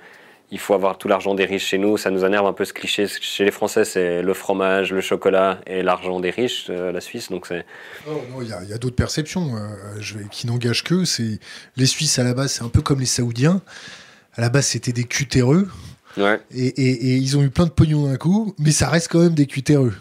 il 0.52 0.58
faut 0.58 0.74
avoir 0.74 0.98
tout 0.98 1.08
l'argent 1.08 1.34
des 1.34 1.46
riches 1.46 1.66
chez 1.66 1.78
nous. 1.78 1.96
Ça 1.96 2.10
nous 2.10 2.26
énerve 2.26 2.46
un 2.46 2.52
peu 2.52 2.66
ce 2.66 2.74
cliché. 2.74 3.06
Chez 3.08 3.44
les 3.44 3.50
Français, 3.50 3.86
c'est 3.86 4.20
le 4.20 4.34
fromage, 4.34 4.92
le 4.92 5.00
chocolat 5.00 5.58
et 5.66 5.82
l'argent 5.82 6.20
des 6.20 6.28
riches, 6.28 6.66
euh, 6.68 6.92
la 6.92 7.00
Suisse. 7.00 7.30
Donc 7.30 7.46
c'est. 7.46 7.64
il 8.06 8.48
y 8.48 8.72
a, 8.72 8.78
d'autres 8.78 8.94
perceptions 8.94 9.56
euh, 9.56 9.68
je 9.98 10.18
vais, 10.18 10.24
qui 10.30 10.46
n'engagent 10.46 10.84
que. 10.84 11.06
C'est 11.06 11.40
les 11.76 11.86
Suisses 11.86 12.18
à 12.18 12.22
la 12.22 12.34
base, 12.34 12.52
c'est 12.52 12.62
un 12.62 12.68
peu 12.68 12.82
comme 12.82 13.00
les 13.00 13.06
Saoudiens. 13.06 13.62
À 14.34 14.42
la 14.42 14.50
base, 14.50 14.66
c'était 14.66 14.92
des 14.92 15.04
cutéreux. 15.04 15.68
Ouais. 16.18 16.38
Et, 16.54 16.66
et, 16.66 17.16
ils 17.16 17.38
ont 17.38 17.42
eu 17.42 17.48
plein 17.48 17.64
de 17.64 17.70
pognon 17.70 18.06
d'un 18.06 18.16
coup, 18.16 18.54
mais 18.58 18.72
ça 18.72 18.90
reste 18.90 19.08
quand 19.10 19.20
même 19.20 19.34
des 19.34 19.46
cutéreux. 19.46 19.94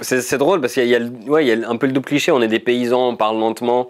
C'est 0.00 0.38
drôle 0.38 0.60
parce 0.60 0.72
qu'il 0.72 0.88
y, 0.88 1.28
ouais, 1.28 1.46
y, 1.46 1.52
a 1.52 1.68
un 1.68 1.76
peu 1.76 1.86
le 1.86 1.92
double 1.92 2.06
cliché. 2.06 2.32
On 2.32 2.42
est 2.42 2.48
des 2.48 2.58
paysans, 2.58 3.10
on 3.10 3.16
parle 3.16 3.38
lentement 3.38 3.88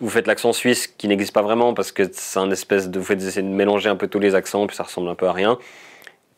vous 0.00 0.10
faites 0.10 0.26
l'accent 0.26 0.52
suisse 0.52 0.86
qui 0.86 1.08
n'existe 1.08 1.32
pas 1.32 1.42
vraiment 1.42 1.74
parce 1.74 1.92
que 1.92 2.04
c'est 2.12 2.38
un 2.38 2.50
espèce 2.50 2.88
de. 2.88 2.98
Vous 2.98 3.04
faites 3.04 3.22
essayer 3.22 3.42
de 3.42 3.52
mélanger 3.52 3.88
un 3.88 3.96
peu 3.96 4.08
tous 4.08 4.18
les 4.18 4.34
accents, 4.34 4.66
puis 4.66 4.76
ça 4.76 4.84
ressemble 4.84 5.08
un 5.08 5.14
peu 5.14 5.26
à 5.26 5.32
rien. 5.32 5.58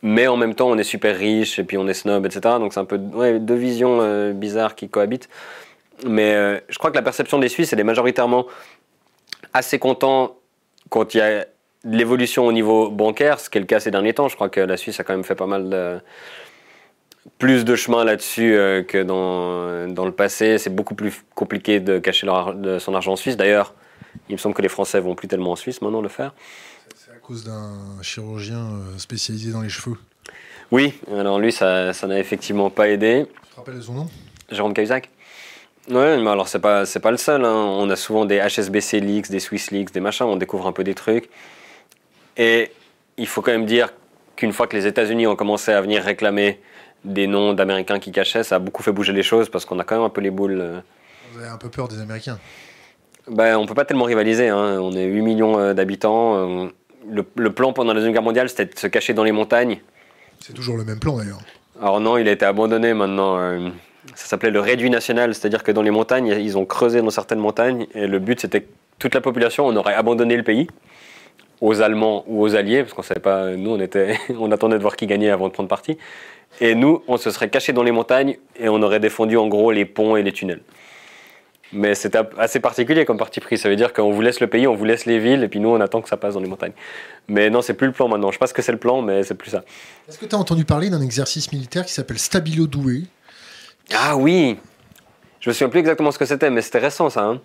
Mais 0.02 0.26
en 0.26 0.36
même 0.36 0.54
temps, 0.54 0.68
on 0.68 0.76
est 0.76 0.84
super 0.84 1.16
riche 1.16 1.58
et 1.58 1.64
puis 1.64 1.78
on 1.78 1.88
est 1.88 1.94
snob, 1.94 2.26
etc. 2.26 2.56
Donc 2.58 2.74
c'est 2.74 2.80
un 2.80 2.84
peu 2.84 2.98
ouais, 2.98 3.38
deux 3.38 3.54
visions 3.54 4.00
euh, 4.02 4.32
bizarres 4.32 4.74
qui 4.74 4.88
cohabitent. 4.88 5.28
Mais 6.06 6.34
euh, 6.34 6.60
je 6.68 6.76
crois 6.78 6.90
que 6.90 6.96
la 6.96 7.02
perception 7.02 7.38
des 7.38 7.48
Suisses, 7.48 7.72
elle 7.72 7.80
est 7.80 7.84
majoritairement 7.84 8.46
assez 9.52 9.78
content 9.78 10.36
quand 10.90 11.14
il 11.14 11.18
y 11.18 11.20
a 11.20 11.46
l'évolution 11.84 12.46
au 12.46 12.52
niveau 12.52 12.90
bancaire, 12.90 13.40
ce 13.40 13.48
qui 13.48 13.58
est 13.58 13.60
le 13.60 13.66
cas 13.66 13.80
ces 13.80 13.90
derniers 13.90 14.14
temps. 14.14 14.28
Je 14.28 14.34
crois 14.34 14.48
que 14.48 14.60
la 14.60 14.76
Suisse 14.76 14.98
a 15.00 15.04
quand 15.04 15.14
même 15.14 15.24
fait 15.24 15.34
pas 15.34 15.46
mal 15.46 15.70
de 15.70 16.00
plus 17.38 17.64
de 17.64 17.74
chemin 17.76 18.04
là-dessus 18.04 18.54
euh, 18.54 18.82
que 18.82 19.02
dans, 19.02 19.92
dans, 19.92 20.04
le 20.04 20.12
passé. 20.12 20.58
C'est 20.58 20.74
beaucoup 20.74 20.94
plus 20.94 21.24
compliqué 21.34 21.80
de 21.80 21.98
cacher 21.98 22.26
leur, 22.26 22.54
de 22.54 22.78
son 22.78 22.94
argent 22.94 23.12
en 23.12 23.16
Suisse. 23.16 23.36
D'ailleurs, 23.36 23.74
il 24.28 24.32
me 24.32 24.38
semble 24.38 24.54
que 24.54 24.62
les 24.62 24.68
Français 24.68 25.00
vont 25.00 25.14
plus 25.14 25.28
tellement 25.28 25.52
en 25.52 25.56
Suisse 25.56 25.82
maintenant 25.82 26.00
le 26.00 26.08
faire. 26.08 26.34
C'est 26.94 27.12
à 27.12 27.16
cause 27.16 27.44
d'un 27.44 28.02
chirurgien 28.02 28.58
euh, 28.58 28.98
spécialisé 28.98 29.52
dans 29.52 29.62
les 29.62 29.68
cheveux. 29.68 29.96
Oui, 30.70 30.94
alors 31.12 31.38
lui, 31.38 31.52
ça, 31.52 31.92
ça 31.92 32.06
n'a 32.06 32.18
effectivement 32.18 32.70
pas 32.70 32.88
aidé. 32.88 33.26
Tu 33.42 33.50
te 33.50 33.56
rappelles 33.56 33.82
son 33.82 33.94
nom? 33.94 34.08
Jérôme 34.50 34.74
Cahuzac? 34.74 35.10
Oui, 35.88 35.94
mais 35.94 36.30
alors 36.30 36.48
c'est 36.48 36.60
pas, 36.60 36.86
c'est 36.86 37.00
pas 37.00 37.10
le 37.10 37.18
seul. 37.18 37.44
Hein. 37.44 37.52
On 37.52 37.90
a 37.90 37.96
souvent 37.96 38.24
des 38.24 38.38
HSBC 38.38 39.00
Leaks, 39.00 39.30
des 39.30 39.40
Swiss 39.40 39.70
Leaks, 39.70 39.92
des 39.92 40.00
machins, 40.00 40.24
on 40.24 40.36
découvre 40.36 40.66
un 40.66 40.72
peu 40.72 40.82
des 40.82 40.94
trucs. 40.94 41.28
Et 42.36 42.70
il 43.18 43.26
faut 43.26 43.42
quand 43.42 43.52
même 43.52 43.66
dire 43.66 43.92
qu'une 44.36 44.52
fois 44.52 44.66
que 44.66 44.76
les 44.76 44.86
États-Unis 44.86 45.26
ont 45.26 45.36
commencé 45.36 45.72
à 45.72 45.80
venir 45.80 46.02
réclamer 46.02 46.60
des 47.04 47.26
noms 47.26 47.52
d'Américains 47.52 47.98
qui 47.98 48.12
cachaient, 48.12 48.42
ça 48.42 48.56
a 48.56 48.58
beaucoup 48.58 48.82
fait 48.82 48.92
bouger 48.92 49.12
les 49.12 49.22
choses 49.22 49.48
parce 49.48 49.64
qu'on 49.64 49.78
a 49.78 49.84
quand 49.84 49.96
même 49.96 50.04
un 50.04 50.10
peu 50.10 50.20
les 50.20 50.30
boules. 50.30 50.60
Euh. 50.60 50.80
Vous 51.32 51.40
avez 51.40 51.48
un 51.48 51.56
peu 51.56 51.68
peur 51.68 51.88
des 51.88 52.00
Américains 52.00 52.38
ben, 53.28 53.56
On 53.56 53.66
peut 53.66 53.74
pas 53.74 53.84
tellement 53.84 54.04
rivaliser. 54.04 54.48
Hein. 54.48 54.78
On 54.80 54.92
est 54.92 55.04
8 55.04 55.22
millions 55.22 55.58
euh, 55.58 55.74
d'habitants. 55.74 56.36
Euh. 56.36 56.68
Le, 57.08 57.50
plan 57.50 57.72
pendant 57.72 57.88
la 57.88 57.94
Deuxième 57.94 58.12
Guerre 58.14 58.22
mondiale, 58.22 58.48
c'était 58.48 58.66
de 58.66 58.78
se 58.78 58.86
cacher 58.86 59.12
dans 59.12 59.24
les 59.24 59.32
montagnes. 59.32 59.80
C'est 60.40 60.54
toujours 60.54 60.76
le 60.76 60.84
même 60.84 60.98
plan 60.98 61.18
d'ailleurs. 61.18 61.40
Alors 61.80 62.00
non, 62.00 62.16
il 62.16 62.26
a 62.28 62.32
été 62.32 62.46
abandonné 62.46 62.94
maintenant. 62.94 63.36
Ça 64.14 64.26
s'appelait 64.26 64.50
le 64.50 64.60
réduit 64.60 64.88
national, 64.88 65.34
c'est-à-dire 65.34 65.62
que 65.62 65.72
dans 65.72 65.82
les 65.82 65.90
montagnes, 65.90 66.28
ils 66.28 66.56
ont 66.56 66.64
creusé 66.64 67.02
dans 67.02 67.10
certaines 67.10 67.40
montagnes 67.40 67.86
et 67.94 68.06
le 68.06 68.18
but 68.18 68.40
c'était 68.40 68.62
que 68.62 68.68
toute 68.98 69.14
la 69.14 69.20
population, 69.20 69.66
on 69.66 69.76
aurait 69.76 69.94
abandonné 69.94 70.36
le 70.36 70.42
pays 70.42 70.68
aux 71.64 71.80
Allemands 71.80 72.24
ou 72.26 72.42
aux 72.42 72.54
Alliés, 72.54 72.82
parce 72.82 72.92
qu'on 72.92 73.02
savait 73.02 73.20
pas, 73.20 73.56
nous 73.56 73.70
on 73.70 73.80
était, 73.80 74.18
on 74.38 74.52
attendait 74.52 74.76
de 74.76 74.82
voir 74.82 74.96
qui 74.96 75.06
gagnait 75.06 75.30
avant 75.30 75.48
de 75.48 75.52
prendre 75.52 75.68
parti. 75.68 75.96
Et 76.60 76.74
nous, 76.74 77.02
on 77.08 77.16
se 77.16 77.30
serait 77.30 77.48
caché 77.48 77.72
dans 77.72 77.82
les 77.82 77.90
montagnes 77.90 78.36
et 78.56 78.68
on 78.68 78.80
aurait 78.82 79.00
défendu 79.00 79.36
en 79.38 79.48
gros 79.48 79.72
les 79.72 79.86
ponts 79.86 80.14
et 80.16 80.22
les 80.22 80.30
tunnels. 80.30 80.60
Mais 81.72 81.94
c'était 81.96 82.20
assez 82.38 82.60
particulier 82.60 83.04
comme 83.04 83.16
parti 83.16 83.40
pris. 83.40 83.58
Ça 83.58 83.68
veut 83.68 83.76
dire 83.76 83.92
qu'on 83.92 84.12
vous 84.12 84.20
laisse 84.20 84.40
le 84.40 84.46
pays, 84.46 84.66
on 84.68 84.74
vous 84.74 84.84
laisse 84.84 85.06
les 85.06 85.18
villes, 85.18 85.42
et 85.42 85.48
puis 85.48 85.58
nous, 85.58 85.70
on 85.70 85.80
attend 85.80 86.02
que 86.02 86.08
ça 86.08 86.16
passe 86.18 86.34
dans 86.34 86.40
les 86.40 86.48
montagnes. 86.48 86.74
Mais 87.26 87.50
non, 87.50 87.62
c'est 87.62 87.74
plus 87.74 87.88
le 87.88 87.92
plan 87.92 88.08
maintenant. 88.08 88.28
Je 88.28 88.34
sais 88.34 88.38
pas 88.38 88.46
ce 88.46 88.54
que 88.54 88.62
c'est 88.62 88.70
le 88.70 88.78
plan, 88.78 89.00
mais 89.02 89.24
c'est 89.24 89.34
plus 89.34 89.50
ça. 89.50 89.64
Est-ce 90.06 90.18
que 90.18 90.26
tu 90.26 90.36
as 90.36 90.38
entendu 90.38 90.64
parler 90.64 90.90
d'un 90.90 91.00
exercice 91.00 91.50
militaire 91.50 91.86
qui 91.86 91.92
s'appelle 91.92 92.18
Stabilo 92.18 92.66
Doué? 92.66 93.04
Ah 93.92 94.16
oui 94.16 94.58
Je 95.40 95.48
me 95.50 95.54
souviens 95.54 95.70
plus 95.70 95.80
exactement 95.80 96.12
ce 96.12 96.18
que 96.18 96.26
c'était, 96.26 96.50
mais 96.50 96.62
c'était 96.62 96.78
récent 96.78 97.10
ça. 97.10 97.24
Hein 97.24 97.40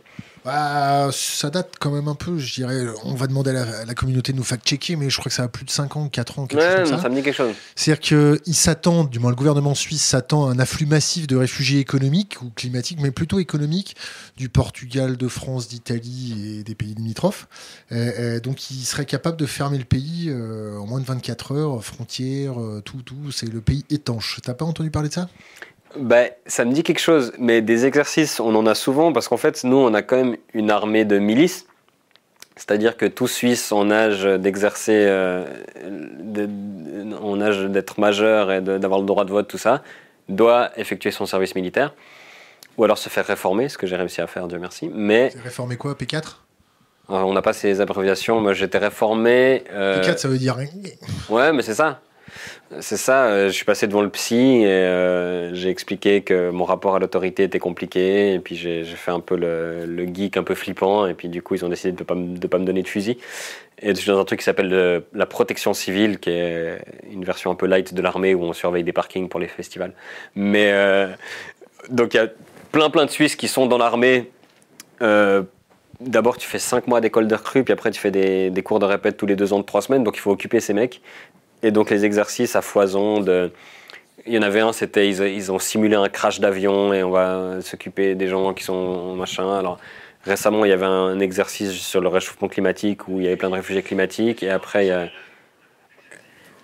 bah, 0.46 1.10
ça 1.12 1.50
date 1.50 1.74
quand 1.80 1.92
même 1.92 2.08
un 2.08 2.16
peu, 2.16 2.38
je 2.38 2.54
dirais. 2.54 2.86
On 3.04 3.16
va 3.16 3.28
demander 3.28 3.52
à 3.52 3.86
la, 3.86 3.94
communauté 3.94 4.32
de 4.32 4.38
nous 4.38 4.44
fact-checker, 4.44 4.96
mais 4.96 5.10
je 5.10 5.18
crois 5.18 5.30
que 5.30 5.36
ça 5.36 5.44
a 5.44 5.48
plus 5.48 5.66
de 5.66 5.72
5 5.72 5.98
ans, 5.98 6.08
4 6.08 6.40
ans, 6.40 6.48
quelque 6.48 6.62
chose 6.62 6.90
comme 6.90 6.98
ça. 6.98 7.02
ça 7.02 7.10
me 7.10 7.16
dit 7.16 7.24
quelque 7.24 7.36
chose. 7.36 7.54
C'est-à-dire 7.76 8.02
qu'il 8.02 8.56
s'attend, 8.56 9.04
du 9.04 9.20
moins 9.20 9.32
le 9.32 9.36
gouvernement 9.36 9.76
suisse 9.76 10.04
s'attend 10.04 10.48
à 10.48 10.52
un 10.52 10.60
afflux 10.60 10.86
massif 10.86 11.28
de 11.28 11.36
réfugiés 11.36 11.80
économiques 11.80 12.42
ou 12.42 12.52
climatiques, 12.56 13.00
mais 13.02 13.12
plutôt 13.12 13.40
économiques, 13.40 13.96
du 14.38 14.50
Portugal, 14.50 15.18
de 15.18 15.28
France, 15.28 15.68
d'Italie 15.68 16.60
et 16.60 16.64
des 16.64 16.76
pays 16.76 16.94
limitrophes. 16.96 17.48
donc 18.44 18.72
il 18.72 18.86
serait 18.86 19.06
capable 19.06 19.38
de 19.38 19.46
fermer 19.46 19.78
le 19.78 19.84
pays 19.84 20.30
euh, 20.30 20.78
en 20.78 20.86
moins 20.86 21.00
de 21.00 21.06
24 21.06 21.54
heures, 21.54 21.84
frontières, 21.84 22.60
euh, 22.60 22.82
tout, 22.82 23.02
tout. 23.02 23.32
C'est 23.32 23.52
le 23.52 23.62
pays 23.62 23.86
étanche. 23.90 24.40
T'as 24.44 24.54
pas 24.54 24.66
entendu 24.66 24.92
parler 24.92 25.10
de 25.10 25.14
ça? 25.14 25.30
Ben, 25.96 26.30
ça 26.46 26.66
me 26.66 26.74
dit 26.74 26.84
quelque 26.84 27.00
chose, 27.00 27.34
mais 27.40 27.62
des 27.62 27.86
exercices, 27.86 28.40
on 28.40 28.54
en 28.56 28.66
a 28.68 28.76
souvent 28.76 29.12
parce 29.12 29.28
qu'en 29.28 29.38
fait, 29.38 29.64
nous, 29.64 29.78
on 29.78 29.94
a 29.94 30.02
quand 30.02 30.18
même 30.18 30.38
une 30.54 30.70
armée 30.70 31.06
de 31.06 31.18
milices. 31.18 31.66
C'est-à-dire 32.56 32.98
que 32.98 33.06
tout 33.06 33.28
Suisse 33.28 33.72
en 33.72 33.90
âge 33.90 34.24
d'exercer, 34.26 35.06
euh, 35.08 35.46
en 37.22 37.42
âge 37.42 37.60
d'être 37.66 38.00
majeur 38.00 38.52
et 38.52 38.62
d'avoir 38.62 39.00
le 39.00 39.06
droit 39.06 39.24
de 39.24 39.32
vote, 39.32 39.48
tout 39.48 39.58
ça, 39.58 39.82
doit 40.28 40.70
effectuer 40.78 41.12
son 41.12 41.26
service 41.26 41.56
militaire. 41.56 41.94
Ou 42.78 42.84
alors 42.84 42.98
se 42.98 43.10
faire 43.10 43.26
réformer, 43.26 43.70
ce 43.70 43.78
que 43.78 43.88
j'ai 43.88 43.96
réussi 43.96 44.22
à 44.22 44.28
faire, 44.28 44.48
Dieu 44.48 44.60
merci. 44.60 44.92
Mais. 44.94 45.34
Réformer 45.44 45.78
quoi 45.78 45.94
P4 45.94 46.36
On 47.08 47.34
n'a 47.34 47.42
pas 47.42 47.54
ces 47.54 47.82
abréviations. 47.82 48.42
Moi, 48.42 48.54
j'étais 48.54 48.78
réformé. 48.78 49.64
Euh, 49.72 50.02
P4, 50.02 50.18
ça 50.18 50.28
veut 50.28 50.38
dire. 50.38 50.58
Ouais, 51.30 51.54
mais 51.54 51.62
c'est 51.62 51.76
ça. 51.76 52.02
C'est 52.82 52.98
ça, 52.98 53.26
euh, 53.26 53.48
je 53.48 53.54
suis 53.54 53.66
passé 53.66 53.88
devant 53.88 54.02
le 54.02 54.10
psy 54.10 54.62
et 54.62 54.68
euh, 54.68 55.54
j'ai 55.54 55.70
expliqué 55.70 56.22
que 56.22 56.52
mon 56.52 56.66
rapport 56.66 56.96
à 56.96 57.00
l'autorité 57.00 57.44
était 57.44 57.60
compliqué 57.60 58.34
et 58.34 58.40
puis 58.40 58.56
j'ai 58.56 58.84
fait 58.84 59.12
un 59.12 59.20
peu 59.20 59.36
le, 59.36 60.06
geek 60.14 60.38
un 60.38 60.44
peu 60.44 60.56
flippant 60.56 61.08
et 61.08 61.14
puis 61.14 61.30
du 61.30 61.42
coup 61.42 61.56
ils 61.56 61.66
ont 61.66 61.70
décidé 61.70 61.92
de 61.92 62.00
ne 62.00 62.04
pas, 62.48 62.60
me 62.60 62.66
donner 62.66 62.84
de 62.84 62.88
fusil. 62.88 63.18
Et 63.82 63.90
je 63.90 64.00
suis 64.00 64.12
dans 64.12 64.20
un 64.20 64.26
truc 64.26 64.40
qui 64.40 64.46
s'appelle 64.46 65.04
la 65.14 65.26
protection 65.26 65.74
civile 65.74 66.20
qui 66.20 66.30
est 66.30 66.80
une 67.12 67.24
version 67.24 67.50
un 67.50 67.56
peu 67.56 67.66
light 67.66 67.94
de 67.94 68.02
l'armée 68.02 68.36
où 68.36 68.44
on 68.44 68.54
surveille 68.54 68.84
des 68.84 68.94
parkings 68.94 69.30
pour 69.30 69.40
les 69.40 69.48
festivals. 69.48 69.94
Mais 70.36 70.72
euh, 70.72 71.08
donc 71.90 72.14
il 72.14 72.18
y 72.18 72.20
a 72.20 72.28
plein 72.72 72.90
plein 72.90 73.06
de 73.06 73.12
Suisses 73.12 73.36
qui 73.36 73.48
sont 73.48 73.66
dans 73.66 73.78
l'armée. 73.78 74.30
D'abord, 76.00 76.38
tu 76.38 76.48
fais 76.48 76.60
5 76.60 76.88
mois 76.88 77.02
d'école 77.02 77.28
de 77.28 77.36
recrue, 77.36 77.66
puis 77.66 77.74
après, 77.74 77.92
tu 77.92 78.00
fais 78.00 78.10
des, 78.10 78.50
des, 78.50 78.64
cours 78.64 78.80
de 78.80 78.86
répète 78.86 79.18
tous 79.18 79.26
les 79.26 79.36
2 79.36 79.52
ans 79.52 79.60
de 79.60 79.66
3 79.66 79.82
semaines, 79.82 80.04
donc 80.06 80.16
il 80.16 80.22
faut 80.22 80.32
occuper 80.32 80.62
ces 80.62 80.74
mecs. 80.74 81.02
Et 81.64 81.72
donc 81.72 81.90
les 81.90 82.06
exercices 82.06 82.56
à 82.56 82.62
foison 82.62 83.20
de... 83.20 83.52
Il 84.26 84.34
y 84.34 84.38
en 84.38 84.42
avait 84.42 84.60
un, 84.60 84.74
c'était 84.74 85.10
ils, 85.10 85.52
ont 85.52 85.60
simulé 85.60 85.96
un 85.96 86.10
crash 86.10 86.40
d'avion 86.40 86.94
et 86.94 87.04
on 87.04 87.10
va 87.10 87.62
s'occuper 87.62 88.16
des 88.16 88.28
gens 88.28 88.54
qui 88.54 88.64
sont 88.64 89.16
machin. 89.16 89.58
Alors 89.58 89.80
récemment, 90.26 90.66
il 90.66 90.70
y 90.70 90.74
avait 90.74 90.86
un 90.86 91.20
exercice 91.20 91.72
sur 91.72 92.02
le 92.02 92.10
réchauffement 92.10 92.48
climatique 92.48 93.08
où 93.08 93.20
il 93.20 93.24
y 93.24 93.28
avait 93.28 93.38
plein 93.38 93.50
de 93.50 93.56
réfugiés 93.56 93.82
climatiques 93.82 94.44
et 94.44 94.50
après 94.50 94.86
il 94.86 94.90
y 94.90 94.92
a 94.92 95.08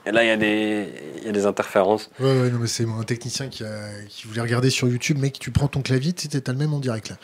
et 0.08 0.12
là, 0.12 0.24
il 0.24 0.28
y, 0.28 0.32
a 0.32 0.38
des, 0.38 0.88
il 1.18 1.26
y 1.26 1.30
a 1.30 1.32
des 1.32 1.48
interférences. 1.48 2.12
Ouais, 2.20 2.28
ouais, 2.28 2.50
non, 2.52 2.60
mais 2.60 2.68
c'est 2.68 2.84
un 2.84 3.04
technicien 3.04 3.48
qui, 3.48 3.64
a, 3.64 3.70
qui, 4.08 4.28
voulait 4.28 4.42
regarder 4.42 4.70
sur 4.70 4.88
YouTube. 4.88 5.18
Mec, 5.18 5.40
tu 5.40 5.50
prends 5.50 5.68
ton 5.68 5.82
clavier, 5.82 6.14
tu 6.14 6.28
as 6.28 6.52
le 6.52 6.58
même 6.58 6.74
en 6.74 6.80
direct 6.80 7.10
là. 7.10 7.18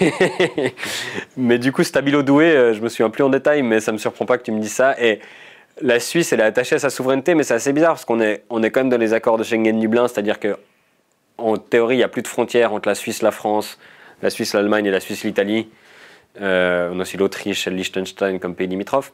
mais 1.36 1.58
du 1.58 1.70
coup, 1.70 1.84
Stabilo 1.84 2.24
Doué, 2.24 2.46
euh, 2.46 2.74
je 2.74 2.80
me 2.80 2.88
souviens 2.88 3.10
plus 3.10 3.22
en 3.22 3.28
détail, 3.28 3.62
mais 3.62 3.78
ça 3.78 3.92
me 3.92 3.98
surprend 3.98 4.26
pas 4.26 4.36
que 4.36 4.42
tu 4.42 4.50
me 4.50 4.60
dises 4.60 4.72
ça. 4.72 5.00
Et 5.00 5.20
la 5.80 6.00
Suisse, 6.00 6.32
elle 6.32 6.40
est 6.40 6.44
attachée 6.44 6.76
à 6.76 6.78
sa 6.78 6.90
souveraineté, 6.90 7.34
mais 7.34 7.42
c'est 7.42 7.54
assez 7.54 7.72
bizarre 7.72 7.92
parce 7.92 8.04
qu'on 8.04 8.20
est, 8.20 8.44
on 8.50 8.62
est 8.62 8.70
quand 8.70 8.80
même 8.80 8.90
dans 8.90 8.98
les 8.98 9.12
accords 9.12 9.38
de 9.38 9.44
Schengen-Dublin, 9.44 10.08
c'est-à-dire 10.08 10.38
que 10.38 10.56
en 11.38 11.56
théorie, 11.56 11.96
il 11.96 11.98
n'y 11.98 12.04
a 12.04 12.08
plus 12.08 12.22
de 12.22 12.28
frontières 12.28 12.72
entre 12.72 12.88
la 12.88 12.94
Suisse, 12.94 13.22
la 13.22 13.32
France, 13.32 13.78
la 14.22 14.30
Suisse, 14.30 14.54
l'Allemagne 14.54 14.86
et 14.86 14.90
la 14.90 15.00
Suisse, 15.00 15.24
l'Italie. 15.24 15.68
Euh, 16.40 16.90
on 16.92 16.98
a 16.98 17.02
aussi 17.02 17.16
l'Autriche 17.16 17.66
et 17.66 17.70
le 17.70 17.76
Liechtenstein 17.76 18.38
comme 18.38 18.54
pays 18.54 18.68
limitrophes. 18.68 19.12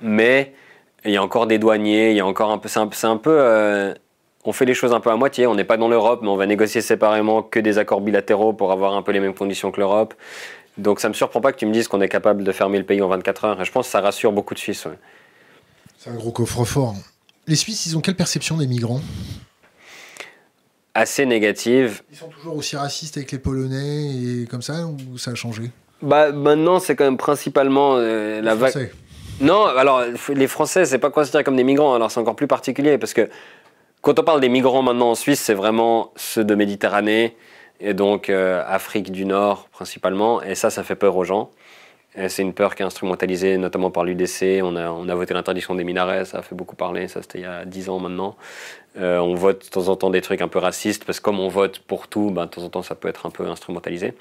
Mais 0.00 0.52
il 1.04 1.12
y 1.12 1.16
a 1.16 1.22
encore 1.22 1.46
des 1.46 1.58
douaniers, 1.58 2.10
il 2.10 2.16
y 2.16 2.20
a 2.20 2.26
encore 2.26 2.50
un 2.50 2.58
peu. 2.58 2.68
C'est 2.68 3.06
un, 3.06 3.16
peu. 3.16 3.30
Euh, 3.30 3.94
on 4.44 4.52
fait 4.52 4.64
les 4.64 4.74
choses 4.74 4.92
un 4.92 5.00
peu 5.00 5.10
à 5.10 5.16
moitié. 5.16 5.46
On 5.46 5.54
n'est 5.54 5.64
pas 5.64 5.76
dans 5.76 5.88
l'Europe, 5.88 6.20
mais 6.22 6.28
on 6.28 6.36
va 6.36 6.46
négocier 6.46 6.80
séparément 6.80 7.42
que 7.42 7.60
des 7.60 7.78
accords 7.78 8.00
bilatéraux 8.00 8.52
pour 8.52 8.72
avoir 8.72 8.94
un 8.94 9.02
peu 9.02 9.12
les 9.12 9.20
mêmes 9.20 9.34
conditions 9.34 9.70
que 9.70 9.80
l'Europe. 9.80 10.14
Donc 10.76 11.00
ça 11.00 11.08
me 11.08 11.14
surprend 11.14 11.40
pas 11.40 11.52
que 11.52 11.58
tu 11.58 11.66
me 11.66 11.72
dises 11.72 11.88
qu'on 11.88 12.00
est 12.00 12.08
capable 12.08 12.44
de 12.44 12.52
fermer 12.52 12.78
le 12.78 12.84
pays 12.84 13.02
en 13.02 13.08
24 13.08 13.44
heures. 13.44 13.60
Et 13.60 13.64
je 13.64 13.72
pense 13.72 13.86
que 13.86 13.92
ça 13.92 14.00
rassure 14.00 14.32
beaucoup 14.32 14.54
de 14.54 14.60
Suisses. 14.60 14.86
C'est 15.98 16.10
un 16.10 16.14
gros 16.14 16.30
coffre-fort. 16.30 16.94
Les 17.48 17.56
Suisses, 17.56 17.86
ils 17.86 17.96
ont 17.96 18.00
quelle 18.00 18.14
perception 18.14 18.56
des 18.56 18.68
migrants? 18.68 19.00
Assez 20.94 21.26
négative. 21.26 22.02
Ils 22.12 22.16
sont 22.16 22.28
toujours 22.28 22.56
aussi 22.56 22.76
racistes 22.76 23.16
avec 23.16 23.32
les 23.32 23.38
Polonais 23.38 24.14
et 24.14 24.46
comme 24.46 24.62
ça, 24.62 24.86
ou 24.86 25.18
ça 25.18 25.32
a 25.32 25.34
changé? 25.34 25.72
Bah 26.00 26.30
maintenant, 26.30 26.78
c'est 26.78 26.94
quand 26.94 27.04
même 27.04 27.16
principalement 27.16 27.96
euh, 27.96 28.40
la 28.40 28.54
vague. 28.54 28.92
Non, 29.40 29.66
alors 29.66 30.02
les 30.32 30.46
Français, 30.46 30.84
c'est 30.84 30.98
pas 30.98 31.10
considéré 31.10 31.42
comme 31.42 31.56
des 31.56 31.64
migrants. 31.64 31.94
Alors 31.94 32.12
c'est 32.12 32.20
encore 32.20 32.36
plus 32.36 32.46
particulier 32.46 32.96
parce 32.96 33.12
que 33.12 33.28
quand 34.00 34.20
on 34.20 34.22
parle 34.22 34.40
des 34.40 34.48
migrants 34.48 34.82
maintenant 34.82 35.10
en 35.10 35.14
Suisse, 35.16 35.40
c'est 35.40 35.54
vraiment 35.54 36.12
ceux 36.14 36.44
de 36.44 36.54
Méditerranée 36.54 37.36
et 37.80 37.92
donc 37.92 38.30
euh, 38.30 38.62
Afrique 38.68 39.10
du 39.10 39.24
Nord 39.24 39.68
principalement. 39.72 40.42
Et 40.42 40.54
ça, 40.54 40.70
ça 40.70 40.84
fait 40.84 40.96
peur 40.96 41.16
aux 41.16 41.24
gens. 41.24 41.50
C'est 42.16 42.42
une 42.42 42.54
peur 42.54 42.74
qui 42.74 42.82
est 42.82 42.86
instrumentalisée 42.86 43.58
notamment 43.58 43.90
par 43.90 44.04
l'UDC. 44.04 44.60
On 44.62 44.74
a, 44.76 44.90
on 44.90 45.08
a 45.08 45.14
voté 45.14 45.34
l'interdiction 45.34 45.74
des 45.74 45.84
minarets, 45.84 46.24
ça 46.24 46.38
a 46.38 46.42
fait 46.42 46.54
beaucoup 46.54 46.74
parler, 46.74 47.06
ça 47.06 47.22
c'était 47.22 47.38
il 47.38 47.42
y 47.42 47.46
a 47.46 47.64
10 47.64 47.90
ans 47.90 48.00
maintenant. 48.00 48.36
Euh, 48.98 49.18
on 49.18 49.34
vote 49.34 49.66
de 49.66 49.70
temps 49.70 49.88
en 49.88 49.96
temps 49.96 50.10
des 50.10 50.22
trucs 50.22 50.40
un 50.40 50.48
peu 50.48 50.58
racistes, 50.58 51.04
parce 51.04 51.20
que 51.20 51.24
comme 51.24 51.38
on 51.38 51.48
vote 51.48 51.78
pour 51.80 52.08
tout, 52.08 52.30
ben, 52.30 52.46
de 52.46 52.50
temps 52.50 52.62
en 52.62 52.70
temps 52.70 52.82
ça 52.82 52.94
peut 52.94 53.08
être 53.08 53.26
un 53.26 53.30
peu 53.30 53.46
instrumentalisé. 53.46 54.14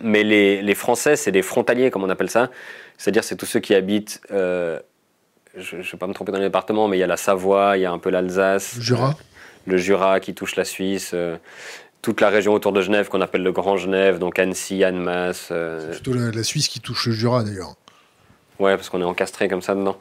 Mais 0.00 0.24
les, 0.24 0.62
les 0.62 0.74
Français, 0.74 1.16
c'est 1.16 1.32
des 1.32 1.42
frontaliers, 1.42 1.90
comme 1.90 2.02
on 2.02 2.10
appelle 2.10 2.30
ça. 2.30 2.50
C'est-à-dire 2.96 3.24
c'est 3.24 3.36
tous 3.36 3.46
ceux 3.46 3.60
qui 3.60 3.74
habitent, 3.74 4.20
euh, 4.30 4.80
je 5.56 5.76
ne 5.76 5.82
vais 5.82 5.98
pas 5.98 6.06
me 6.06 6.14
tromper 6.14 6.32
dans 6.32 6.38
les 6.38 6.46
départements, 6.46 6.88
mais 6.88 6.96
il 6.96 7.00
y 7.00 7.04
a 7.04 7.06
la 7.08 7.16
Savoie, 7.16 7.76
il 7.76 7.82
y 7.82 7.86
a 7.86 7.92
un 7.92 7.98
peu 7.98 8.10
l'Alsace. 8.10 8.76
Le 8.76 8.82
Jura 8.82 9.14
Le 9.66 9.76
Jura 9.76 10.20
qui 10.20 10.34
touche 10.34 10.56
la 10.56 10.64
Suisse. 10.64 11.10
Euh, 11.14 11.36
toute 12.02 12.20
la 12.20 12.28
région 12.28 12.52
autour 12.52 12.72
de 12.72 12.82
Genève 12.82 13.08
qu'on 13.08 13.20
appelle 13.20 13.44
le 13.44 13.52
Grand 13.52 13.76
Genève, 13.76 14.18
donc 14.18 14.38
Annecy, 14.38 14.82
Annemasse. 14.82 15.48
Euh, 15.52 15.92
c'est 15.92 16.02
plutôt 16.02 16.14
la, 16.14 16.42
Suisse 16.42 16.68
qui 16.68 16.80
touche 16.80 17.06
le 17.06 17.12
Jura 17.12 17.44
d'ailleurs. 17.44 17.76
Ouais, 18.58 18.76
parce 18.76 18.90
qu'on 18.90 19.00
est 19.00 19.04
encastré 19.04 19.48
comme 19.48 19.62
ça 19.62 19.76
dedans. 19.76 19.96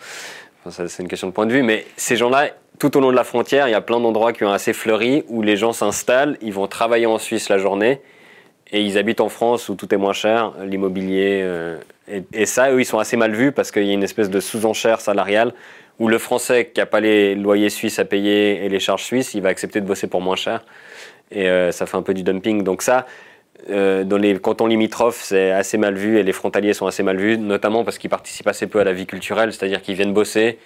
c'est 0.70 1.00
une 1.00 1.08
question 1.08 1.28
de 1.28 1.32
point 1.32 1.46
de 1.46 1.54
vue, 1.54 1.62
mais 1.62 1.86
ces 1.98 2.18
gens-là, 2.18 2.50
tout 2.80 2.98
au 2.98 3.00
long 3.00 3.12
de 3.12 3.16
la 3.16 3.24
frontière, 3.24 3.68
il 3.68 3.72
y 3.72 3.76
a 3.76 3.82
plein 3.82 4.00
d'endroits 4.00 4.34
qui 4.34 4.44
ont 4.44 4.52
assez 4.52 4.74
fleuri 4.74 5.24
où 5.28 5.44
les 5.44 5.56
gens 5.56 5.74
s'installent, 5.74 6.38
ils 6.42 6.54
vont 6.54 6.68
travailler 6.68 7.06
en 7.06 7.20
Suisse 7.20 7.50
la 7.50 7.60
journée 7.60 8.02
et 8.72 8.82
ils 8.82 8.98
habitent 8.98 9.22
en 9.22 9.30
France 9.30 9.70
où 9.70 9.76
tout 9.76 9.94
est 9.94 9.98
moins 9.98 10.14
cher, 10.14 10.54
l'immobilier. 10.64 11.42
Euh, 11.44 11.78
et, 12.08 12.24
et, 12.34 12.46
ça, 12.48 12.72
eux, 12.72 12.82
ils 12.82 12.86
sont 12.86 13.00
assez 13.00 13.16
mal 13.16 13.34
vus 13.34 13.52
parce 13.52 13.72
qu'il 13.72 13.84
y 13.84 13.92
a 13.92 13.94
une 13.94 14.04
espèce 14.04 14.30
de 14.30 14.40
sous-enchère 14.40 15.02
salariale 15.02 15.54
où 16.00 16.08
le 16.08 16.18
Français 16.18 16.72
qui 16.74 16.80
n'a 16.80 16.88
pas 16.88 17.00
les 17.00 17.36
loyers 17.36 17.70
suisses 17.70 18.00
à 18.00 18.06
payer 18.06 18.66
et 18.66 18.70
les 18.70 18.80
charges 18.80 19.04
suisses, 19.04 19.36
il 19.36 19.42
va 19.42 19.50
accepter 19.50 19.82
de 19.82 19.86
bosser 19.86 20.08
pour 20.08 20.22
moins 20.22 20.36
cher 20.36 20.64
et 21.32 21.48
euh, 21.48 21.72
ça 21.72 21.86
fait 21.86 21.98
un 21.98 22.02
peu 22.02 22.14
du 22.14 22.24
dumping. 22.24 22.64
Donc 22.64 22.82
ça, 22.82 23.06
euh, 23.70 24.04
dans 24.04 24.18
les 24.18 24.40
cantons 24.40 24.68
limitrophes, 24.68 25.22
c'est 25.24 25.52
assez 25.52 25.78
mal 25.78 25.96
vu 25.96 26.18
et 26.18 26.24
les 26.24 26.34
frontaliers 26.34 26.74
sont 26.74 26.88
assez 26.88 27.04
mal 27.04 27.18
vus, 27.18 27.38
notamment 27.38 27.84
parce 27.84 27.98
qu'ils 27.98 28.10
participent 28.10 28.48
assez 28.48 28.68
peu 28.68 28.80
à 28.80 28.84
la 28.84 28.94
vie 28.94 29.06
culturelle, 29.06 29.54
c'est-à-dire 29.54 29.82
qu'ils 29.82 29.96
viennent 29.96 30.14
bosser, 30.14 30.58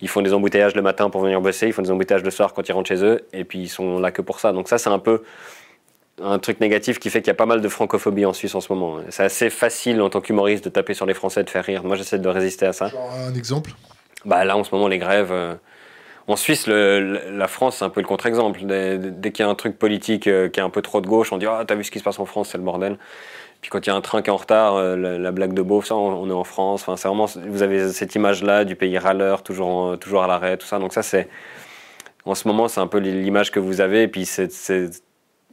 ils 0.00 0.08
font 0.08 0.22
des 0.22 0.32
embouteillages 0.32 0.74
le 0.74 0.82
matin 0.82 1.10
pour 1.10 1.20
venir 1.20 1.40
bosser, 1.40 1.66
ils 1.66 1.72
font 1.72 1.82
des 1.82 1.90
embouteillages 1.90 2.24
le 2.24 2.30
soir 2.30 2.52
quand 2.52 2.68
ils 2.68 2.72
rentrent 2.72 2.88
chez 2.88 3.04
eux, 3.04 3.26
et 3.32 3.44
puis 3.44 3.60
ils 3.60 3.68
sont 3.68 3.98
là 3.98 4.10
que 4.10 4.22
pour 4.22 4.40
ça. 4.40 4.52
Donc 4.52 4.68
ça, 4.68 4.78
c'est 4.78 4.90
un 4.90 4.98
peu 4.98 5.22
un 6.22 6.38
truc 6.38 6.60
négatif 6.60 7.00
qui 7.00 7.10
fait 7.10 7.20
qu'il 7.20 7.28
y 7.28 7.32
a 7.32 7.34
pas 7.34 7.46
mal 7.46 7.60
de 7.60 7.68
francophobie 7.68 8.24
en 8.24 8.32
Suisse 8.32 8.54
en 8.54 8.60
ce 8.60 8.72
moment. 8.72 8.98
C'est 9.08 9.24
assez 9.24 9.50
facile 9.50 10.00
en 10.00 10.10
tant 10.10 10.20
qu'humoriste 10.20 10.64
de 10.64 10.70
taper 10.70 10.94
sur 10.94 11.06
les 11.06 11.14
Français, 11.14 11.42
de 11.42 11.50
faire 11.50 11.64
rire. 11.64 11.82
Moi, 11.82 11.96
j'essaie 11.96 12.20
de 12.20 12.28
résister 12.28 12.66
à 12.66 12.72
ça. 12.72 12.88
Genre 12.88 13.10
un 13.28 13.34
exemple? 13.34 13.72
Bah 14.24 14.44
là, 14.44 14.56
en 14.56 14.62
ce 14.62 14.72
moment, 14.72 14.86
les 14.86 14.98
grèves. 14.98 15.32
Euh, 15.32 15.54
en 16.26 16.36
Suisse, 16.36 16.66
la 16.66 17.48
France, 17.48 17.76
c'est 17.76 17.84
un 17.84 17.90
peu 17.90 18.00
le 18.00 18.06
contre-exemple. 18.06 18.60
Dès, 18.64 19.32
qu'il 19.32 19.44
y 19.44 19.46
a 19.46 19.50
un 19.50 19.54
truc 19.54 19.78
politique 19.78 20.26
euh, 20.26 20.48
qui 20.48 20.58
est 20.58 20.62
un 20.62 20.70
peu 20.70 20.80
trop 20.80 21.00
de 21.02 21.06
gauche, 21.06 21.32
on 21.32 21.38
dit 21.38 21.46
Ah, 21.46 21.64
t'as 21.66 21.74
vu 21.74 21.84
ce 21.84 21.90
qui 21.90 21.98
se 21.98 22.04
passe 22.04 22.18
en 22.18 22.24
France, 22.24 22.48
c'est 22.50 22.58
le 22.58 22.64
bordel. 22.64 22.96
Puis 23.60 23.70
quand 23.70 23.86
il 23.86 23.90
y 23.90 23.92
a 23.92 23.94
un 23.94 24.00
train 24.00 24.22
qui 24.22 24.30
est 24.30 24.32
en 24.32 24.38
retard, 24.38 24.76
euh, 24.76 24.96
la, 24.96 25.30
blague 25.32 25.52
de 25.52 25.62
beauf, 25.62 25.86
ça, 25.86 25.96
on, 25.96 26.28
est 26.28 26.32
en 26.32 26.44
France. 26.44 26.82
Enfin, 26.82 26.96
c'est 26.96 27.08
vraiment, 27.08 27.26
vous 27.26 27.62
avez 27.62 27.92
cette 27.92 28.14
image-là 28.14 28.64
du 28.64 28.74
pays 28.76 28.98
râleur, 28.98 29.42
toujours, 29.42 29.98
toujours 29.98 30.22
à 30.22 30.26
l'arrêt, 30.26 30.56
tout 30.56 30.66
ça. 30.66 30.78
Donc 30.78 30.92
ça, 30.94 31.02
c'est, 31.02 31.28
en 32.24 32.34
ce 32.34 32.48
moment, 32.48 32.68
c'est 32.68 32.80
un 32.80 32.86
peu 32.86 32.98
l'image 32.98 33.50
que 33.50 33.60
vous 33.60 33.80
avez. 33.80 34.02
Et 34.02 34.08
puis 34.08 34.24
c'est, 34.24 34.50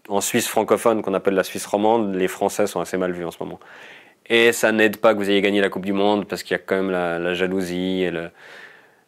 en 0.08 0.22
Suisse 0.22 0.48
francophone, 0.48 1.02
qu'on 1.02 1.14
appelle 1.14 1.36
la 1.36 1.44
Suisse 1.44 1.66
romande, 1.66 2.16
les 2.16 2.28
Français 2.28 2.68
sont 2.68 2.80
assez 2.80 2.98
mal 2.98 3.12
vus 3.12 3.26
en 3.26 3.32
ce 3.32 3.38
moment. 3.42 3.60
Et 4.28 4.54
ça 4.54 4.72
n'aide 4.72 4.98
pas 4.98 5.14
que 5.14 5.20
vous 5.20 5.30
ayez 5.30 5.42
gagné 5.42 5.62
la 5.62 5.70
Coupe 5.70 5.86
du 5.86 5.94
Monde 5.94 6.28
parce 6.28 6.44
qu'il 6.44 6.56
y 6.56 6.60
a 6.60 6.64
quand 6.64 6.76
même 6.76 6.92
la, 6.92 7.20
la 7.20 7.34
jalousie 7.34 8.04
et 8.04 8.12
le, 8.12 8.30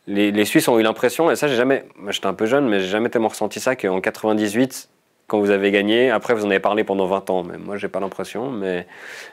les, 0.07 0.45
Suisses 0.45 0.67
ont 0.67 0.79
eu 0.79 0.83
l'impression, 0.83 1.31
et 1.31 1.35
ça 1.35 1.47
j'ai 1.47 1.55
jamais, 1.55 1.85
j'étais 2.09 2.27
un 2.27 2.33
peu 2.33 2.45
jeune, 2.45 2.67
mais 2.67 2.79
j'ai 2.79 2.87
jamais 2.87 3.09
tellement 3.09 3.29
ressenti 3.29 3.59
ça 3.59 3.75
qu'en 3.75 4.01
98, 4.01 4.89
quand 5.27 5.39
vous 5.39 5.49
avez 5.49 5.71
gagné, 5.71 6.11
après 6.11 6.33
vous 6.33 6.45
en 6.45 6.49
avez 6.49 6.59
parlé 6.59 6.83
pendant 6.83 7.07
20 7.07 7.29
ans, 7.29 7.43
mais 7.43 7.57
moi 7.57 7.77
j'ai 7.77 7.87
pas 7.87 7.99
l'impression. 7.99 8.51
Mais 8.51 8.85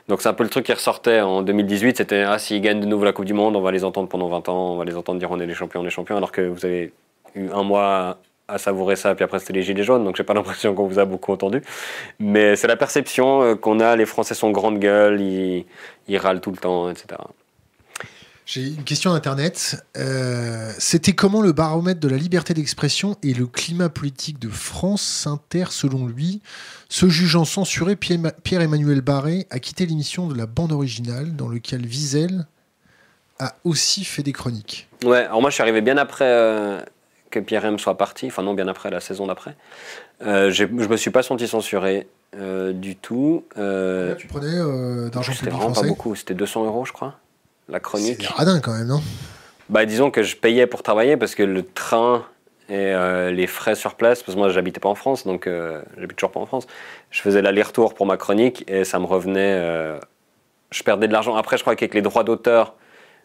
donc 0.08 0.22
c'est 0.22 0.28
un 0.28 0.32
peu 0.32 0.44
le 0.44 0.50
truc 0.50 0.64
qui 0.64 0.72
ressortait 0.72 1.20
en 1.20 1.42
2018, 1.42 1.96
c'était 1.96 2.22
ah 2.22 2.38
s'ils 2.38 2.60
gagnent 2.60 2.80
de 2.80 2.86
nouveau 2.86 3.04
la 3.04 3.12
Coupe 3.12 3.24
du 3.24 3.34
Monde, 3.34 3.56
on 3.56 3.60
va 3.60 3.72
les 3.72 3.84
entendre 3.84 4.08
pendant 4.08 4.28
20 4.28 4.48
ans, 4.48 4.74
on 4.74 4.76
va 4.76 4.84
les 4.84 4.96
entendre 4.96 5.18
dire 5.18 5.30
on 5.30 5.40
est 5.40 5.46
les 5.46 5.54
champions, 5.54 5.80
on 5.80 5.86
est 5.86 5.90
champions, 5.90 6.16
alors 6.16 6.32
que 6.32 6.42
vous 6.42 6.64
avez 6.64 6.92
eu 7.34 7.50
un 7.52 7.62
mois 7.62 8.18
à 8.48 8.58
savourer 8.58 8.96
ça, 8.96 9.14
puis 9.14 9.24
après 9.24 9.38
c'était 9.40 9.52
les 9.52 9.62
gilets 9.62 9.82
jaunes, 9.84 10.04
donc 10.04 10.16
j'ai 10.16 10.24
pas 10.24 10.34
l'impression 10.34 10.74
qu'on 10.74 10.86
vous 10.86 10.98
a 11.00 11.04
beaucoup 11.04 11.32
entendu. 11.32 11.62
Mais 12.20 12.56
c'est 12.56 12.68
la 12.68 12.76
perception 12.76 13.42
euh, 13.42 13.54
qu'on 13.56 13.80
a, 13.80 13.96
les 13.96 14.06
Français 14.06 14.34
sont 14.34 14.50
grande 14.50 14.78
gueule, 14.78 15.20
ils, 15.20 15.66
ils 16.08 16.18
râlent 16.18 16.40
tout 16.40 16.50
le 16.52 16.56
temps, 16.58 16.90
etc. 16.90 17.16
J'ai 18.52 18.66
une 18.66 18.82
question 18.82 19.12
Internet. 19.12 19.80
Euh, 19.96 20.72
c'était 20.76 21.12
comment 21.12 21.40
le 21.40 21.52
baromètre 21.52 22.00
de 22.00 22.08
la 22.08 22.16
liberté 22.16 22.52
d'expression 22.52 23.16
et 23.22 23.32
le 23.32 23.46
climat 23.46 23.88
politique 23.88 24.40
de 24.40 24.48
France 24.48 25.28
Inter, 25.28 25.66
selon 25.70 26.08
lui 26.08 26.42
Se 26.88 27.08
jugeant 27.08 27.44
censuré, 27.44 27.94
Pierre-Emmanuel 27.94 29.02
Barré 29.02 29.46
a 29.50 29.60
quitté 29.60 29.86
l'émission 29.86 30.26
de 30.26 30.36
la 30.36 30.46
bande 30.46 30.72
originale 30.72 31.36
dans 31.36 31.46
lequel 31.46 31.82
Wiesel 31.82 32.44
a 33.38 33.54
aussi 33.62 34.02
fait 34.02 34.24
des 34.24 34.32
chroniques. 34.32 34.88
Ouais, 35.04 35.26
alors 35.26 35.40
moi 35.40 35.50
je 35.50 35.54
suis 35.54 35.62
arrivé 35.62 35.80
bien 35.80 35.96
après 35.96 36.26
euh, 36.26 36.80
que 37.30 37.38
Pierre 37.38 37.64
M 37.64 37.78
soit 37.78 37.96
parti, 37.96 38.26
enfin 38.26 38.42
non, 38.42 38.54
bien 38.54 38.66
après, 38.66 38.90
la 38.90 38.98
saison 38.98 39.28
d'après. 39.28 39.54
Euh, 40.22 40.50
je 40.50 40.64
me 40.64 40.96
suis 40.96 41.12
pas 41.12 41.22
senti 41.22 41.46
censuré 41.46 42.08
euh, 42.34 42.72
du 42.72 42.96
tout. 42.96 43.44
tu 43.54 44.26
prenais 44.26 44.58
d'argent 45.08 45.32
public 45.34 45.54
français 45.54 45.82
pas 45.82 45.86
beaucoup, 45.86 46.16
c'était 46.16 46.34
200 46.34 46.64
euros 46.64 46.84
je 46.84 46.92
crois 46.92 47.14
la 47.70 47.80
chronique. 47.80 48.22
C'est 48.26 48.34
radin 48.34 48.60
quand 48.60 48.72
même, 48.72 48.86
non? 48.86 49.02
Bah 49.68 49.86
disons 49.86 50.10
que 50.10 50.22
je 50.22 50.36
payais 50.36 50.66
pour 50.66 50.82
travailler 50.82 51.16
parce 51.16 51.34
que 51.34 51.44
le 51.44 51.62
train 51.62 52.24
et 52.68 52.74
euh, 52.76 53.30
les 53.30 53.46
frais 53.46 53.74
sur 53.74 53.94
place, 53.94 54.22
parce 54.22 54.34
que 54.34 54.38
moi 54.38 54.48
j'habitais 54.48 54.80
pas 54.80 54.88
en 54.88 54.94
France, 54.94 55.26
donc 55.26 55.46
euh, 55.46 55.82
j'habite 55.98 56.16
toujours 56.16 56.30
pas 56.30 56.40
en 56.40 56.46
France, 56.46 56.66
je 57.10 57.20
faisais 57.20 57.42
l'aller-retour 57.42 57.94
pour 57.94 58.06
ma 58.06 58.16
chronique 58.16 58.64
et 58.68 58.84
ça 58.84 58.98
me 58.98 59.06
revenait, 59.06 59.56
euh, 59.58 59.98
je 60.70 60.82
perdais 60.82 61.08
de 61.08 61.12
l'argent. 61.12 61.34
Après 61.34 61.56
je 61.56 61.62
crois 61.62 61.74
qu'avec 61.74 61.94
les 61.94 62.02
droits 62.02 62.22
d'auteur, 62.22 62.74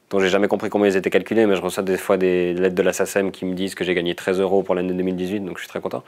dont 0.09 0.19
j'ai 0.19 0.29
jamais 0.29 0.47
compris 0.47 0.69
comment 0.69 0.85
ils 0.85 0.95
étaient 0.95 1.11
calculés, 1.11 1.45
mais 1.45 1.55
je 1.55 1.61
reçois 1.61 1.83
des 1.83 1.97
fois 1.97 2.17
des 2.17 2.53
lettres 2.53 2.75
de 2.75 2.83
la 2.83 2.93
SACEM 2.93 3.31
qui 3.31 3.45
me 3.45 3.53
disent 3.53 3.75
que 3.75 3.83
j'ai 3.83 3.93
gagné 3.93 4.15
13 4.15 4.39
euros 4.39 4.63
pour 4.63 4.75
l'année 4.75 4.93
2018, 4.93 5.41
donc 5.41 5.57
je 5.57 5.61
suis 5.61 5.69
très 5.69 5.81
content. 5.81 6.03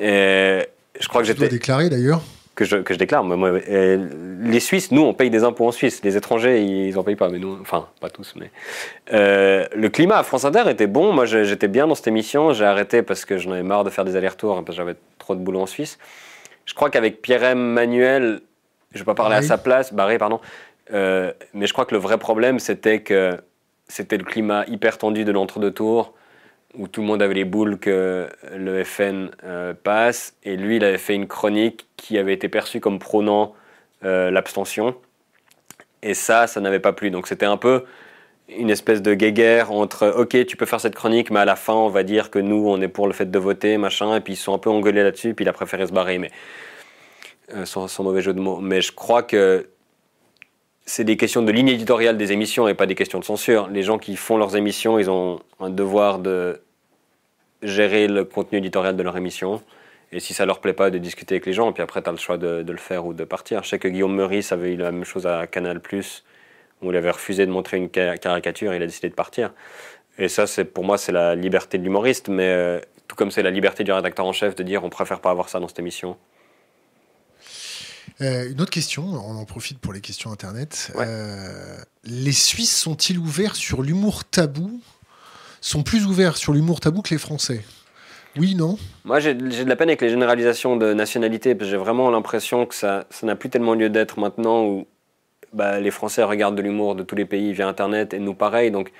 Et 0.00 0.60
je 1.00 1.08
crois 1.08 1.20
que 1.20 1.26
j'étais... 1.26 1.48
déclaré 1.48 1.88
d'ailleurs 1.88 2.20
que 2.58 2.64
je, 2.64 2.76
que 2.78 2.92
je 2.92 2.98
déclare. 2.98 3.22
Moi, 3.22 3.60
les 4.40 4.58
Suisses, 4.58 4.90
nous, 4.90 5.02
on 5.02 5.14
paye 5.14 5.30
des 5.30 5.44
impôts 5.44 5.68
en 5.68 5.70
Suisse. 5.70 6.02
Les 6.02 6.16
étrangers, 6.16 6.60
ils 6.60 6.92
n'en 6.92 7.04
payent 7.04 7.14
pas. 7.14 7.28
Mais 7.28 7.38
nous, 7.38 7.56
enfin, 7.60 7.86
pas 8.00 8.10
tous. 8.10 8.34
Mais 8.34 8.50
euh, 9.12 9.64
le 9.76 9.88
climat 9.90 10.18
à 10.18 10.24
France 10.24 10.44
Inter 10.44 10.64
était 10.68 10.88
bon. 10.88 11.12
Moi, 11.12 11.24
j'étais 11.24 11.68
bien 11.68 11.86
dans 11.86 11.94
cette 11.94 12.08
émission. 12.08 12.52
J'ai 12.52 12.64
arrêté 12.64 13.02
parce 13.02 13.24
que 13.24 13.38
j'en 13.38 13.52
avais 13.52 13.62
marre 13.62 13.84
de 13.84 13.90
faire 13.90 14.04
des 14.04 14.16
allers-retours, 14.16 14.56
parce 14.56 14.70
que 14.70 14.72
j'avais 14.72 14.96
trop 15.18 15.36
de 15.36 15.40
boulot 15.40 15.60
en 15.60 15.66
Suisse. 15.66 16.00
Je 16.64 16.74
crois 16.74 16.90
qu'avec 16.90 17.22
Pierre-M. 17.22 17.60
Manuel, 17.60 18.40
je 18.90 18.98
ne 18.98 19.02
vais 19.02 19.04
pas 19.04 19.14
parler 19.14 19.36
à 19.36 19.42
sa 19.42 19.56
place, 19.56 19.94
Barré, 19.94 20.18
pardon. 20.18 20.40
Euh, 20.92 21.32
mais 21.54 21.68
je 21.68 21.72
crois 21.72 21.84
que 21.84 21.94
le 21.94 22.00
vrai 22.00 22.18
problème, 22.18 22.58
c'était 22.58 23.02
que 23.02 23.38
c'était 23.86 24.16
le 24.16 24.24
climat 24.24 24.64
hyper 24.66 24.98
tendu 24.98 25.24
de 25.24 25.30
l'entre-deux 25.30 25.70
tours 25.70 26.12
où 26.74 26.88
tout 26.88 27.00
le 27.00 27.06
monde 27.06 27.22
avait 27.22 27.34
les 27.34 27.44
boules 27.44 27.78
que 27.78 28.28
le 28.54 28.84
FN 28.84 29.30
euh, 29.44 29.74
passe, 29.74 30.34
et 30.44 30.56
lui, 30.56 30.76
il 30.76 30.84
avait 30.84 30.98
fait 30.98 31.14
une 31.14 31.26
chronique 31.26 31.86
qui 31.96 32.18
avait 32.18 32.34
été 32.34 32.48
perçue 32.48 32.80
comme 32.80 32.98
prônant 32.98 33.54
euh, 34.04 34.30
l'abstention, 34.30 34.94
et 36.02 36.14
ça, 36.14 36.46
ça 36.46 36.60
n'avait 36.60 36.80
pas 36.80 36.92
plu. 36.92 37.10
Donc 37.10 37.26
c'était 37.26 37.46
un 37.46 37.56
peu 37.56 37.84
une 38.48 38.70
espèce 38.70 39.02
de 39.02 39.12
guéguerre 39.14 39.72
entre 39.72 40.14
ok 40.16 40.46
tu 40.46 40.56
peux 40.56 40.64
faire 40.64 40.80
cette 40.80 40.94
chronique 40.94 41.30
mais 41.30 41.40
à 41.40 41.44
la 41.44 41.54
fin 41.54 41.74
on 41.74 41.90
va 41.90 42.02
dire 42.02 42.30
que 42.30 42.38
nous 42.38 42.66
on 42.66 42.80
est 42.80 42.88
pour 42.88 43.06
le 43.06 43.12
fait 43.12 43.30
de 43.30 43.38
voter 43.38 43.76
machin. 43.78 44.16
Et 44.16 44.20
puis 44.20 44.34
ils 44.34 44.36
sont 44.36 44.54
un 44.54 44.58
peu 44.58 44.70
engueulés 44.70 45.02
là-dessus. 45.02 45.34
Puis 45.34 45.44
il 45.44 45.48
a 45.48 45.52
préféré 45.52 45.86
se 45.86 45.92
barrer. 45.92 46.18
Mais 46.18 46.30
euh, 47.54 47.64
sans, 47.64 47.88
sans, 47.88 48.04
mauvais 48.04 48.22
jeu 48.22 48.34
de 48.34 48.40
mots. 48.40 48.60
Mais 48.60 48.80
je 48.80 48.92
crois 48.92 49.22
que 49.22 49.68
c'est 50.88 51.04
des 51.04 51.18
questions 51.18 51.42
de 51.42 51.52
ligne 51.52 51.68
éditoriale 51.68 52.16
des 52.16 52.32
émissions 52.32 52.66
et 52.66 52.72
pas 52.72 52.86
des 52.86 52.94
questions 52.94 53.18
de 53.18 53.24
censure. 53.24 53.68
Les 53.68 53.82
gens 53.82 53.98
qui 53.98 54.16
font 54.16 54.38
leurs 54.38 54.56
émissions, 54.56 54.98
ils 54.98 55.10
ont 55.10 55.38
un 55.60 55.68
devoir 55.68 56.18
de 56.18 56.62
gérer 57.62 58.08
le 58.08 58.24
contenu 58.24 58.58
éditorial 58.58 58.96
de 58.96 59.02
leur 59.02 59.14
émission. 59.16 59.62
Et 60.12 60.20
si 60.20 60.32
ça 60.32 60.46
leur 60.46 60.60
plaît 60.60 60.72
pas, 60.72 60.88
de 60.88 60.96
discuter 60.96 61.34
avec 61.34 61.44
les 61.44 61.52
gens. 61.52 61.68
Et 61.68 61.72
puis 61.74 61.82
après, 61.82 62.00
tu 62.00 62.08
as 62.08 62.12
le 62.12 62.18
choix 62.18 62.38
de, 62.38 62.64
le 62.66 62.78
faire 62.78 63.04
ou 63.04 63.12
de 63.12 63.24
partir. 63.24 63.64
Je 63.64 63.68
sais 63.68 63.78
que 63.78 63.86
Guillaume 63.86 64.14
Meurice 64.14 64.50
avait 64.50 64.72
eu 64.72 64.76
la 64.76 64.90
même 64.90 65.04
chose 65.04 65.26
à 65.26 65.46
Canal, 65.46 65.82
On 66.80 66.90
lui 66.90 66.96
avait 66.96 67.10
refusé 67.10 67.44
de 67.44 67.50
montrer 67.50 67.76
une 67.76 67.90
caricature, 67.90 68.72
il 68.72 68.82
a 68.82 68.86
décidé 68.86 69.10
de 69.10 69.14
partir. 69.14 69.52
Et 70.16 70.28
ça, 70.28 70.46
c'est 70.46 70.64
pour 70.64 70.84
moi, 70.84 70.96
c'est 70.96 71.12
la 71.12 71.34
liberté 71.34 71.76
de 71.76 71.84
l'humoriste, 71.84 72.28
mais 72.28 72.48
euh, 72.48 72.80
tout 73.08 73.14
comme 73.14 73.30
c'est 73.30 73.42
la 73.42 73.50
liberté 73.50 73.84
du 73.84 73.92
rédacteur 73.92 74.24
en 74.24 74.32
chef 74.32 74.54
de 74.54 74.62
dire 74.62 74.82
on 74.84 74.88
préfère 74.88 75.20
pas 75.20 75.30
avoir 75.30 75.50
ça 75.50 75.60
dans 75.60 75.68
cette 75.68 75.78
émission. 75.80 76.16
Euh, 78.20 78.50
une 78.50 78.60
autre 78.60 78.70
question, 78.70 79.04
on 79.04 79.36
en 79.36 79.44
profite 79.44 79.78
pour 79.78 79.92
les 79.92 80.00
questions 80.00 80.32
internet. 80.32 80.92
les 82.04 82.32
Suisses 82.32 82.76
sont-ils 82.76 83.18
ouverts 83.18 83.56
sur 83.56 83.82
l'humour 83.82 84.24
tabou? 84.24 84.80
Sont 85.60 85.82
plus 85.82 86.06
ouverts 86.06 86.36
sur 86.36 86.52
l'humour 86.52 86.80
tabou 86.80 87.02
que 87.02 87.10
les 87.10 87.18
Français? 87.18 87.64
Oui, 88.36 88.54
non? 88.54 88.78
Moi, 89.04 89.18
j'ai 89.20 89.34
de 89.34 89.68
la 89.68 89.76
peine 89.76 89.88
avec 89.88 90.00
les 90.00 90.10
généralisations 90.10 90.76
de 90.76 90.92
nationalité, 90.92 91.54
parce 91.54 91.68
que 91.68 91.72
j'ai 91.72 91.82
vraiment 91.82 92.10
l'impression 92.10 92.66
que 92.66 92.74
ça 92.74 93.06
n'a 93.22 93.34
plus 93.34 93.50
tellement 93.50 93.74
lieu 93.74 93.90
d'être 93.90 94.20
maintenant 94.20 94.64
où 94.64 94.86
bah, 95.52 95.80
les 95.80 95.90
Français 95.90 96.22
regardent 96.22 96.56
de 96.56 96.62
l'humour 96.62 96.94
de 96.94 97.02
tous 97.02 97.16
les 97.16 97.24
pays 97.24 97.52
via 97.52 97.66
Internet 97.66 98.14
et 98.14 98.18
nous 98.18 98.34
pareil. 98.34 98.70
Donc, 98.70 98.92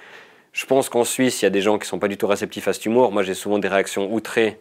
je 0.52 0.66
pense 0.66 0.88
qu'en 0.88 1.04
Suisse, 1.04 1.42
il 1.42 1.44
y 1.44 1.46
a 1.46 1.50
des 1.50 1.60
gens 1.60 1.78
qui 1.78 1.84
ne 1.84 1.88
sont 1.88 1.98
pas 1.98 2.08
du 2.08 2.16
tout 2.16 2.26
réceptifs 2.26 2.66
à 2.68 2.72
cet 2.72 2.86
humour. 2.86 3.12
Moi, 3.12 3.22
j'ai 3.22 3.34
souvent 3.34 3.58
des 3.58 3.68
réactions 3.68 4.12
outrées, 4.12 4.58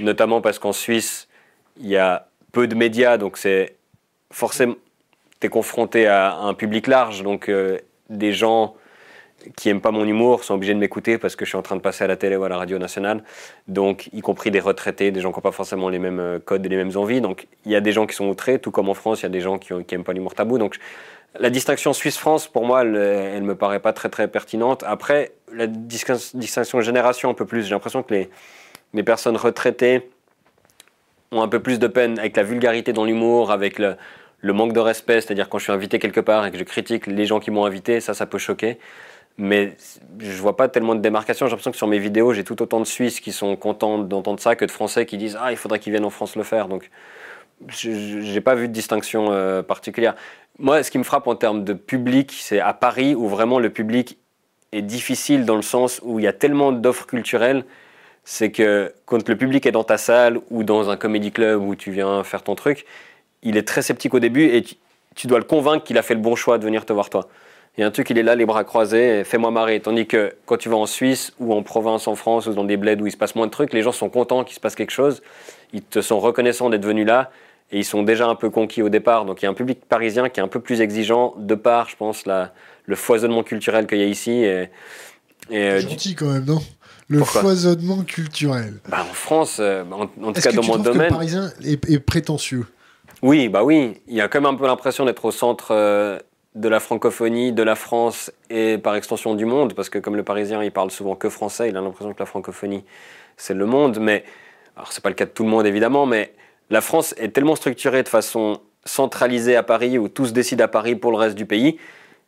notamment 0.00 0.40
parce 0.40 0.58
qu'en 0.58 0.72
Suisse, 0.72 1.28
il 1.80 1.86
y 1.86 1.96
a 1.96 2.28
peu 2.50 2.66
de 2.66 2.74
médias, 2.74 3.16
donc 3.16 3.38
c'est 3.38 3.76
forcément, 4.32 4.74
tu 5.40 5.46
es 5.46 5.50
confronté 5.50 6.06
à 6.08 6.34
un 6.34 6.54
public 6.54 6.88
large, 6.88 7.22
donc 7.22 7.48
euh, 7.48 7.78
des 8.10 8.32
gens 8.32 8.74
qui 9.56 9.68
aiment 9.68 9.80
pas 9.80 9.90
mon 9.90 10.04
humour 10.04 10.44
sont 10.44 10.54
obligés 10.54 10.74
de 10.74 10.78
m'écouter 10.78 11.18
parce 11.18 11.34
que 11.34 11.44
je 11.44 11.50
suis 11.50 11.58
en 11.58 11.62
train 11.62 11.74
de 11.74 11.80
passer 11.80 12.04
à 12.04 12.06
la 12.06 12.16
télé 12.16 12.36
ou 12.36 12.44
à 12.44 12.48
la 12.48 12.56
radio 12.56 12.78
nationale. 12.78 13.24
Donc, 13.66 14.08
y 14.12 14.20
compris 14.20 14.52
des 14.52 14.60
retraités, 14.60 15.10
des 15.10 15.20
gens 15.20 15.32
qui 15.32 15.38
n'ont 15.38 15.42
pas 15.42 15.52
forcément 15.52 15.88
les 15.88 15.98
mêmes 15.98 16.20
euh, 16.20 16.38
codes 16.38 16.64
et 16.64 16.68
les 16.68 16.76
mêmes 16.76 16.96
envies. 16.96 17.20
Donc, 17.20 17.48
il 17.64 17.72
y 17.72 17.76
a 17.76 17.80
des 17.80 17.92
gens 17.92 18.06
qui 18.06 18.14
sont 18.14 18.28
outrés, 18.28 18.58
tout 18.58 18.70
comme 18.70 18.88
en 18.88 18.94
France, 18.94 19.20
il 19.20 19.22
y 19.24 19.26
a 19.26 19.30
des 19.30 19.40
gens 19.40 19.58
qui 19.58 19.72
n'aiment 19.72 20.04
pas 20.04 20.12
l'humour 20.12 20.34
tabou. 20.34 20.58
Donc, 20.58 20.78
la 21.38 21.50
distinction 21.50 21.92
Suisse-France, 21.92 22.46
pour 22.46 22.64
moi, 22.66 22.82
elle, 22.82 22.94
elle 22.94 23.42
me 23.42 23.56
paraît 23.56 23.80
pas 23.80 23.92
très 23.92 24.10
très 24.10 24.28
pertinente. 24.28 24.84
Après, 24.86 25.32
la 25.52 25.66
distinction 25.66 26.80
génération 26.80 27.30
un 27.30 27.34
peu 27.34 27.46
plus. 27.46 27.64
J'ai 27.64 27.70
l'impression 27.70 28.02
que 28.02 28.12
les, 28.12 28.30
les 28.94 29.02
personnes 29.02 29.36
retraitées 29.36 30.10
ont 31.32 31.42
un 31.42 31.48
peu 31.48 31.60
plus 31.60 31.78
de 31.78 31.86
peine 31.86 32.18
avec 32.18 32.36
la 32.36 32.42
vulgarité 32.42 32.92
dans 32.92 33.06
l'humour, 33.06 33.50
avec 33.50 33.78
le, 33.78 33.96
le 34.42 34.52
manque 34.52 34.74
de 34.74 34.80
respect, 34.80 35.20
c'est-à-dire 35.20 35.48
quand 35.48 35.58
je 35.58 35.64
suis 35.64 35.72
invité 35.72 35.98
quelque 35.98 36.20
part 36.20 36.44
et 36.44 36.50
que 36.50 36.58
je 36.58 36.64
critique 36.64 37.06
les 37.06 37.24
gens 37.24 37.40
qui 37.40 37.50
m'ont 37.50 37.64
invité, 37.64 38.00
ça, 38.00 38.12
ça 38.12 38.26
peut 38.26 38.38
choquer 38.38 38.78
mais 39.38 39.76
je 40.18 40.40
vois 40.40 40.56
pas 40.56 40.68
tellement 40.68 40.94
de 40.94 41.00
démarcation. 41.00 41.46
J'ai 41.46 41.50
l'impression 41.50 41.70
que 41.70 41.76
sur 41.76 41.86
mes 41.86 41.98
vidéos, 41.98 42.32
j'ai 42.32 42.44
tout 42.44 42.60
autant 42.62 42.80
de 42.80 42.84
Suisses 42.84 43.20
qui 43.20 43.32
sont 43.32 43.56
contents 43.56 43.98
d'entendre 43.98 44.40
ça 44.40 44.56
que 44.56 44.64
de 44.64 44.70
Français 44.70 45.06
qui 45.06 45.16
disent 45.16 45.38
Ah, 45.40 45.50
il 45.52 45.56
faudrait 45.56 45.78
qu'ils 45.78 45.92
viennent 45.92 46.04
en 46.04 46.10
France 46.10 46.36
le 46.36 46.42
faire. 46.42 46.68
Donc, 46.68 46.90
j'ai 47.68 48.40
pas 48.40 48.54
vu 48.54 48.68
de 48.68 48.72
distinction 48.72 49.28
euh, 49.30 49.62
particulière. 49.62 50.14
Moi, 50.58 50.82
ce 50.82 50.90
qui 50.90 50.98
me 50.98 51.04
frappe 51.04 51.26
en 51.26 51.34
termes 51.34 51.64
de 51.64 51.72
public, 51.72 52.32
c'est 52.38 52.60
à 52.60 52.74
Paris 52.74 53.14
où 53.14 53.28
vraiment 53.28 53.58
le 53.58 53.70
public 53.70 54.18
est 54.72 54.82
difficile 54.82 55.44
dans 55.44 55.56
le 55.56 55.62
sens 55.62 56.00
où 56.02 56.18
il 56.18 56.24
y 56.24 56.28
a 56.28 56.32
tellement 56.32 56.72
d'offres 56.72 57.06
culturelles. 57.06 57.64
C'est 58.24 58.52
que 58.52 58.92
quand 59.06 59.28
le 59.28 59.36
public 59.36 59.66
est 59.66 59.72
dans 59.72 59.84
ta 59.84 59.98
salle 59.98 60.38
ou 60.50 60.62
dans 60.62 60.90
un 60.90 60.96
comédie 60.96 61.32
club 61.32 61.60
où 61.60 61.74
tu 61.74 61.90
viens 61.90 62.22
faire 62.22 62.42
ton 62.42 62.54
truc, 62.54 62.84
il 63.42 63.56
est 63.56 63.66
très 63.66 63.82
sceptique 63.82 64.14
au 64.14 64.20
début 64.20 64.44
et 64.44 64.64
tu 65.14 65.26
dois 65.26 65.38
le 65.38 65.44
convaincre 65.44 65.84
qu'il 65.84 65.98
a 65.98 66.02
fait 66.02 66.14
le 66.14 66.20
bon 66.20 66.36
choix 66.36 66.58
de 66.58 66.64
venir 66.64 66.86
te 66.86 66.92
voir 66.92 67.10
toi. 67.10 67.28
Il 67.76 67.80
y 67.80 67.84
a 67.84 67.86
un 67.86 67.90
truc, 67.90 68.10
il 68.10 68.18
est 68.18 68.22
là, 68.22 68.34
les 68.34 68.44
bras 68.44 68.64
croisés, 68.64 69.24
fais-moi 69.24 69.50
marrer. 69.50 69.80
Tandis 69.80 70.06
que 70.06 70.34
quand 70.44 70.58
tu 70.58 70.68
vas 70.68 70.76
en 70.76 70.84
Suisse 70.84 71.32
ou 71.38 71.54
en 71.54 71.62
province, 71.62 72.06
en 72.06 72.14
France 72.14 72.46
ou 72.46 72.52
dans 72.52 72.64
des 72.64 72.76
bleds 72.76 73.00
où 73.00 73.06
il 73.06 73.12
se 73.12 73.16
passe 73.16 73.34
moins 73.34 73.46
de 73.46 73.50
trucs, 73.50 73.72
les 73.72 73.82
gens 73.82 73.92
sont 73.92 74.10
contents 74.10 74.44
qu'il 74.44 74.54
se 74.54 74.60
passe 74.60 74.74
quelque 74.74 74.90
chose. 74.90 75.22
Ils 75.72 75.82
te 75.82 76.02
sont 76.02 76.20
reconnaissants 76.20 76.68
d'être 76.68 76.84
venus 76.84 77.06
là 77.06 77.30
et 77.70 77.78
ils 77.78 77.84
sont 77.84 78.02
déjà 78.02 78.26
un 78.28 78.34
peu 78.34 78.50
conquis 78.50 78.82
au 78.82 78.90
départ. 78.90 79.24
Donc 79.24 79.40
il 79.40 79.46
y 79.46 79.48
a 79.48 79.50
un 79.50 79.54
public 79.54 79.80
parisien 79.88 80.28
qui 80.28 80.40
est 80.40 80.42
un 80.42 80.48
peu 80.48 80.60
plus 80.60 80.82
exigeant 80.82 81.34
de 81.38 81.54
par, 81.54 81.88
je 81.88 81.96
pense, 81.96 82.26
la, 82.26 82.52
le 82.84 82.94
foisonnement 82.94 83.42
culturel 83.42 83.86
qu'il 83.86 83.98
y 83.98 84.02
a 84.02 84.06
ici. 84.06 84.30
Et, 84.30 84.68
et 85.50 85.80
gentil 85.80 86.14
quand 86.14 86.28
même, 86.28 86.44
non? 86.44 86.60
Le 87.08 87.24
foisonnement 87.24 88.02
culturel. 88.02 88.74
Bah, 88.88 89.06
en 89.10 89.14
France, 89.14 89.58
euh, 89.60 89.84
en, 89.90 90.32
tout 90.32 90.40
cas 90.40 90.52
dans 90.52 90.62
mon 90.62 90.78
domaine. 90.78 91.00
Que 91.00 91.04
le 91.04 91.10
Parisien 91.10 91.52
est, 91.62 91.98
prétentieux? 91.98 92.66
Oui, 93.22 93.48
bah 93.48 93.62
oui. 93.62 94.02
Il 94.08 94.14
y 94.14 94.20
a 94.20 94.28
quand 94.28 94.40
même 94.40 94.54
un 94.54 94.56
peu 94.56 94.66
l'impression 94.66 95.04
d'être 95.04 95.24
au 95.24 95.30
centre 95.30 95.68
euh, 95.70 96.18
de 96.56 96.68
la 96.68 96.80
francophonie, 96.80 97.52
de 97.52 97.62
la 97.62 97.76
France 97.76 98.32
et 98.50 98.78
par 98.78 98.96
extension 98.96 99.34
du 99.34 99.44
monde, 99.44 99.74
parce 99.74 99.88
que 99.90 99.98
comme 99.98 100.16
le 100.16 100.24
Parisien, 100.24 100.62
il 100.62 100.72
parle 100.72 100.90
souvent 100.90 101.14
que 101.14 101.28
français, 101.28 101.68
il 101.68 101.76
a 101.76 101.80
l'impression 101.80 102.12
que 102.12 102.18
la 102.18 102.26
francophonie, 102.26 102.84
c'est 103.36 103.54
le 103.54 103.64
monde, 103.64 103.98
mais, 104.00 104.24
alors 104.76 104.92
c'est 104.92 105.02
pas 105.02 105.08
le 105.08 105.14
cas 105.14 105.24
de 105.24 105.30
tout 105.30 105.44
le 105.44 105.50
monde 105.50 105.66
évidemment, 105.66 106.04
mais 106.04 106.32
la 106.68 106.80
France 106.80 107.14
est 107.16 107.30
tellement 107.30 107.54
structurée 107.56 108.02
de 108.02 108.08
façon 108.08 108.60
centralisée 108.84 109.54
à 109.56 109.62
Paris, 109.62 109.98
où 109.98 110.08
tous 110.08 110.32
décident 110.32 110.64
à 110.64 110.68
Paris 110.68 110.96
pour 110.96 111.12
le 111.12 111.16
reste 111.18 111.36
du 111.36 111.46
pays, 111.46 111.78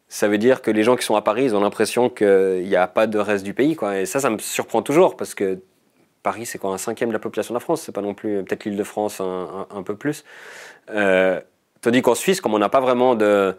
ça 0.09 0.29
veut 0.29 0.39
dire 0.39 0.63
que 0.63 0.71
les 0.71 0.85
gens 0.85 0.97
qui 0.97 1.05
sont 1.05 1.17
à 1.17 1.23
Paris, 1.23 1.45
ils 1.47 1.57
ont 1.57 1.61
l'impression 1.61 2.09
qu'il 2.09 2.65
n'y 2.69 2.77
a 2.77 2.87
pas 2.87 3.07
de 3.09 3.19
reste 3.19 3.45
du 3.45 3.53
pays, 3.53 3.75
quoi. 3.75 3.99
Et 3.99 4.07
ça, 4.07 4.21
ça 4.21 4.31
me 4.31 4.39
surprend 4.39 4.81
toujours, 4.83 5.17
parce 5.17 5.35
que 5.35 5.59
Paris, 6.25 6.47
c'est 6.47 6.59
quoi, 6.59 6.73
un 6.73 6.79
cinquième 6.79 7.11
de 7.11 7.13
la 7.13 7.21
population 7.21 7.55
de 7.55 7.57
la 7.57 7.61
France, 7.61 7.83
c'est 7.83 7.93
pas 7.93 8.01
non 8.01 8.15
plus, 8.15 8.43
peut-être 8.43 8.65
l'île 8.65 8.77
de 8.77 8.83
France 8.83 9.21
un, 9.21 9.83
peu 9.85 9.95
plus. 9.95 10.25
Euh, 10.91 11.41
tandis 11.81 12.03
qu'en 12.03 12.17
Suisse, 12.17 12.41
comme 12.41 12.55
on 12.55 12.59
n'a 12.59 12.69
pas 12.69 12.81
vraiment 12.81 13.15
de 13.15 13.55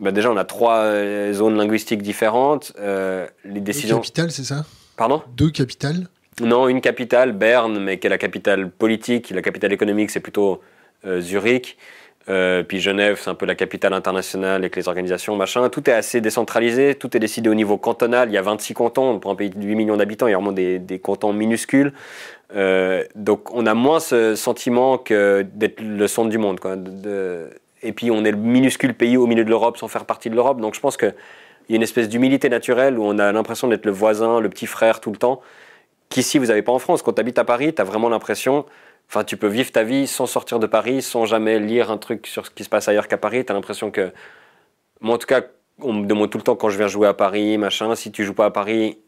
bah 0.00 0.10
déjà, 0.10 0.30
on 0.30 0.36
a 0.36 0.44
trois 0.44 0.78
euh, 0.78 1.32
zones 1.32 1.56
linguistiques 1.56 2.02
différentes. 2.02 2.72
Euh, 2.78 3.26
les 3.44 3.60
décisions. 3.60 3.96
Deux 3.96 4.02
capitales, 4.02 4.30
c'est 4.32 4.44
ça? 4.44 4.64
Pardon? 4.96 5.22
Deux 5.36 5.50
capitales? 5.50 6.08
Non, 6.40 6.66
une 6.68 6.80
capitale, 6.80 7.32
Berne, 7.32 7.78
mais 7.78 7.98
qui 7.98 8.08
est 8.08 8.10
la 8.10 8.18
capitale 8.18 8.70
politique. 8.70 9.30
La 9.30 9.42
capitale 9.42 9.72
économique, 9.72 10.10
c'est 10.10 10.20
plutôt 10.20 10.60
euh, 11.06 11.20
Zurich. 11.20 11.78
Puis 12.26 12.80
Genève, 12.80 13.18
c'est 13.22 13.30
un 13.30 13.34
peu 13.34 13.46
la 13.46 13.54
capitale 13.54 13.92
internationale 13.92 14.62
avec 14.62 14.76
les 14.76 14.88
organisations, 14.88 15.36
machin. 15.36 15.68
Tout 15.68 15.88
est 15.88 15.92
assez 15.92 16.20
décentralisé, 16.20 16.94
tout 16.94 17.16
est 17.16 17.20
décidé 17.20 17.48
au 17.48 17.54
niveau 17.54 17.76
cantonal. 17.76 18.30
Il 18.30 18.34
y 18.34 18.38
a 18.38 18.42
26 18.42 18.74
cantons, 18.74 19.18
pour 19.18 19.30
un 19.30 19.34
pays 19.34 19.50
de 19.50 19.62
8 19.62 19.74
millions 19.74 19.96
d'habitants, 19.96 20.26
il 20.26 20.30
y 20.30 20.34
a 20.34 20.38
vraiment 20.38 20.52
des, 20.52 21.00
cantons 21.02 21.32
minuscules. 21.32 21.92
donc 23.14 23.54
on 23.54 23.66
a 23.66 23.74
moins 23.74 24.00
ce 24.00 24.34
sentiment 24.34 24.98
que 24.98 25.44
d'être 25.54 25.80
le 25.80 26.06
centre 26.08 26.30
du 26.30 26.38
monde. 26.38 26.58
Et 27.84 27.92
puis 27.92 28.10
on 28.10 28.24
est 28.24 28.30
le 28.30 28.38
minuscule 28.38 28.94
pays 28.94 29.16
au 29.16 29.26
milieu 29.26 29.44
de 29.44 29.50
l'Europe 29.50 29.76
sans 29.76 29.88
faire 29.88 30.06
partie 30.06 30.30
de 30.30 30.34
l'Europe. 30.34 30.60
Donc 30.60 30.74
je 30.74 30.80
pense 30.80 30.96
qu'il 30.96 31.14
y 31.68 31.74
a 31.74 31.76
une 31.76 31.82
espèce 31.82 32.08
d'humilité 32.08 32.48
naturelle 32.48 32.98
où 32.98 33.04
on 33.04 33.18
a 33.18 33.30
l'impression 33.30 33.68
d'être 33.68 33.84
le 33.84 33.92
voisin, 33.92 34.40
le 34.40 34.48
petit 34.48 34.66
frère 34.66 35.00
tout 35.00 35.10
le 35.10 35.18
temps, 35.18 35.42
qu'ici 36.08 36.38
vous 36.38 36.46
n'avez 36.46 36.62
pas 36.62 36.72
en 36.72 36.78
France. 36.78 37.02
Quand 37.02 37.12
tu 37.12 37.20
habites 37.20 37.38
à 37.38 37.44
Paris, 37.44 37.74
tu 37.74 37.82
as 37.82 37.84
vraiment 37.84 38.08
l'impression, 38.08 38.64
enfin 39.08 39.24
tu 39.24 39.36
peux 39.36 39.46
vivre 39.46 39.70
ta 39.72 39.82
vie 39.82 40.06
sans 40.06 40.26
sortir 40.26 40.58
de 40.58 40.66
Paris, 40.66 41.02
sans 41.02 41.26
jamais 41.26 41.58
lire 41.58 41.90
un 41.90 41.98
truc 41.98 42.26
sur 42.26 42.46
ce 42.46 42.50
qui 42.50 42.64
se 42.64 42.68
passe 42.68 42.88
ailleurs 42.88 43.08
qu'à 43.08 43.18
Paris. 43.18 43.44
Tu 43.44 43.52
as 43.52 43.54
l'impression 43.54 43.90
que, 43.90 44.12
moi 45.00 45.14
en 45.14 45.18
tout 45.18 45.26
cas, 45.26 45.42
on 45.80 45.92
me 45.92 46.06
demande 46.06 46.30
tout 46.30 46.38
le 46.38 46.44
temps 46.44 46.56
quand 46.56 46.68
je 46.68 46.78
viens 46.78 46.88
jouer 46.88 47.08
à 47.08 47.14
Paris, 47.14 47.58
machin, 47.58 47.94
si 47.94 48.12
tu 48.12 48.24
joues 48.24 48.34
pas 48.34 48.46
à 48.46 48.50
Paris, 48.50 48.98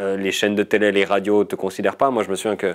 euh, 0.00 0.16
les 0.16 0.32
chaînes 0.32 0.54
de 0.54 0.62
télé, 0.62 0.92
les 0.92 1.04
radios 1.04 1.44
te 1.44 1.56
considèrent 1.56 1.96
pas. 1.96 2.10
Moi 2.10 2.22
je 2.22 2.30
me 2.30 2.36
souviens 2.36 2.56
que 2.56 2.74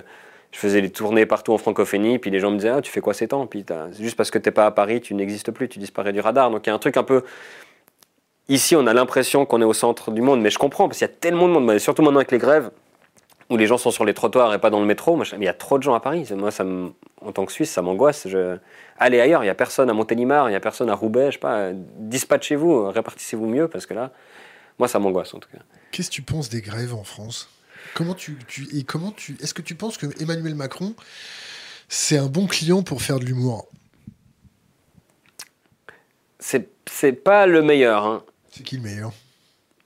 je 0.52 0.58
faisais 0.58 0.82
des 0.82 0.90
tournées 0.90 1.26
partout 1.26 1.52
en 1.52 1.58
francophonie, 1.58 2.18
puis 2.18 2.30
les 2.30 2.40
gens 2.40 2.50
me 2.50 2.56
disaient 2.56 2.70
Ah, 2.70 2.82
tu 2.82 2.90
fais 2.92 3.00
quoi 3.00 3.14
ces 3.14 3.28
temps? 3.28 3.46
Puis 3.46 3.64
juste 3.98 4.16
parce 4.16 4.30
que 4.30 4.38
tu 4.38 4.48
n'es 4.48 4.52
pas 4.52 4.66
à 4.66 4.70
Paris, 4.70 5.00
tu 5.00 5.14
n'existes 5.14 5.50
plus, 5.50 5.68
tu 5.68 5.78
disparais 5.78 6.12
du 6.12 6.20
radar. 6.20 6.50
Donc 6.50 6.66
il 6.66 6.70
y 6.70 6.72
a 6.72 6.74
un 6.74 6.78
truc 6.78 6.96
un 6.96 7.02
peu. 7.02 7.22
Ici, 8.48 8.76
on 8.76 8.86
a 8.86 8.92
l'impression 8.92 9.46
qu'on 9.46 9.62
est 9.62 9.64
au 9.64 9.72
centre 9.72 10.10
du 10.10 10.20
monde, 10.20 10.40
mais 10.40 10.50
je 10.50 10.58
comprends, 10.58 10.88
parce 10.88 10.98
qu'il 10.98 11.06
y 11.06 11.10
a 11.10 11.14
tellement 11.14 11.48
de 11.48 11.52
monde, 11.52 11.78
surtout 11.78 12.02
maintenant 12.02 12.18
avec 12.18 12.32
les 12.32 12.38
grèves, 12.38 12.70
où 13.52 13.56
les 13.58 13.66
gens 13.66 13.76
sont 13.76 13.90
sur 13.90 14.06
les 14.06 14.14
trottoirs 14.14 14.54
et 14.54 14.58
pas 14.58 14.70
dans 14.70 14.80
le 14.80 14.86
métro. 14.86 15.14
Moi, 15.14 15.26
il 15.36 15.44
y 15.44 15.48
a 15.48 15.52
trop 15.52 15.76
de 15.76 15.82
gens 15.82 15.94
à 15.94 16.00
Paris. 16.00 16.26
Moi, 16.34 16.50
ça 16.50 16.64
en 16.64 17.32
tant 17.32 17.44
que 17.44 17.52
Suisse, 17.52 17.70
ça 17.70 17.82
m'angoisse. 17.82 18.26
Je... 18.26 18.56
Allez 18.98 19.20
ailleurs, 19.20 19.42
il 19.42 19.46
n'y 19.46 19.50
a 19.50 19.54
personne 19.54 19.90
à 19.90 19.92
Montélimar, 19.92 20.48
il 20.48 20.52
n'y 20.52 20.56
a 20.56 20.60
personne 20.60 20.88
à 20.88 20.94
Roubaix, 20.94 21.26
je 21.26 21.32
sais 21.32 21.38
pas. 21.38 21.70
Dispatchez-vous, 21.98 22.90
répartissez-vous 22.90 23.46
mieux, 23.46 23.68
parce 23.68 23.84
que 23.84 23.92
là, 23.92 24.10
moi, 24.78 24.88
ça 24.88 24.98
m'angoisse 24.98 25.34
en 25.34 25.38
tout 25.38 25.50
cas. 25.50 25.62
Qu'est-ce 25.90 26.08
que 26.08 26.14
tu 26.14 26.22
penses 26.22 26.48
des 26.48 26.62
grèves 26.62 26.94
en 26.94 27.04
France? 27.04 27.50
Comment 27.94 28.14
tu, 28.14 28.38
et 28.72 28.84
comment 28.84 29.10
tu 29.10 29.36
est-ce 29.42 29.52
que 29.52 29.60
tu 29.60 29.74
penses 29.74 29.98
que 29.98 30.06
Emmanuel 30.22 30.54
Macron 30.54 30.94
c'est 31.88 32.16
un 32.16 32.26
bon 32.26 32.46
client 32.46 32.82
pour 32.82 33.02
faire 33.02 33.18
de 33.18 33.26
l'humour? 33.26 33.68
C'est 36.38 36.70
c'est 36.90 37.12
pas 37.12 37.46
le 37.46 37.60
meilleur. 37.60 38.06
Hein. 38.06 38.22
C'est 38.50 38.62
qui 38.62 38.76
le 38.76 38.82
meilleur? 38.82 39.12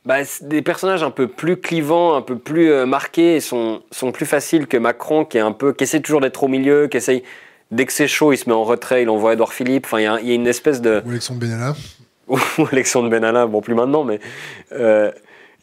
Bah, 0.07 0.19
des 0.41 0.63
personnages 0.63 1.03
un 1.03 1.11
peu 1.11 1.27
plus 1.27 1.57
clivants, 1.57 2.15
un 2.15 2.23
peu 2.23 2.39
plus 2.39 2.71
euh, 2.71 2.87
marqués, 2.87 3.41
sont, 3.41 3.83
sont 3.91 4.13
plus 4.13 4.25
faciles 4.25 4.69
que 4.69 4.77
Macron, 4.77 5.25
qui 5.25 5.37
est 5.37 5.41
un 5.41 5.51
peu, 5.51 5.73
qui 5.73 5.83
essaie 5.83 6.01
toujours 6.01 6.21
d'être 6.21 6.45
au 6.45 6.49
milieu, 6.49 6.87
qui 6.87 6.97
essaye, 6.97 7.25
dès 7.73 7.87
que 7.87 7.93
c'est 7.93 8.07
chaud, 8.07 8.33
il 8.33 8.37
se 8.37 8.49
met 8.49 8.55
en 8.55 8.63
retrait, 8.63 9.03
il 9.03 9.11
envoie 9.11 9.33
Edouard 9.33 9.53
Philippe. 9.53 9.85
Enfin, 9.85 9.99
il 9.99 10.29
y, 10.29 10.31
a 10.31 10.35
une 10.35 10.47
espèce 10.47 10.81
de. 10.81 11.03
Ou 11.05 11.11
Alexandre 11.11 11.41
Benalla. 11.41 11.75
Ou 12.29 12.39
Alexandre 12.71 13.11
Benalla, 13.11 13.47
bon, 13.47 13.61
plus 13.61 13.75
maintenant, 13.75 14.05
mais 14.05 14.21
euh, 14.73 15.11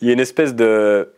il 0.02 0.08
y 0.08 0.12
a 0.12 0.14
une 0.14 0.20
espèce 0.20 0.54
de 0.54 1.10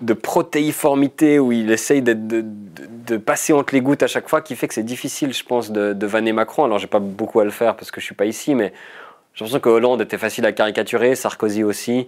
de 0.00 0.12
protéiformité 0.12 1.38
où 1.38 1.52
il 1.52 1.70
essaye 1.70 2.02
de, 2.02 2.12
de, 2.14 3.16
passer 3.16 3.52
entre 3.52 3.74
les 3.74 3.80
gouttes 3.80 4.02
à 4.02 4.06
chaque 4.08 4.28
fois 4.28 4.42
qui 4.42 4.56
fait 4.56 4.66
que 4.66 4.74
c'est 4.74 4.82
difficile, 4.82 5.32
je 5.32 5.44
pense, 5.44 5.70
de, 5.70 5.92
de 5.92 6.06
vanner 6.06 6.32
Macron. 6.32 6.64
Alors, 6.64 6.78
j'ai 6.78 6.88
pas 6.88 6.98
beaucoup 6.98 7.38
à 7.38 7.44
le 7.44 7.50
faire 7.50 7.76
parce 7.76 7.90
que 7.92 8.00
je 8.00 8.06
suis 8.06 8.14
pas 8.14 8.26
ici, 8.26 8.54
mais 8.54 8.72
j'ai 9.34 9.44
l'impression 9.44 9.60
que 9.60 9.68
Hollande 9.68 10.00
était 10.00 10.18
facile 10.18 10.46
à 10.46 10.52
caricaturer, 10.52 11.16
Sarkozy 11.16 11.64
aussi, 11.64 12.06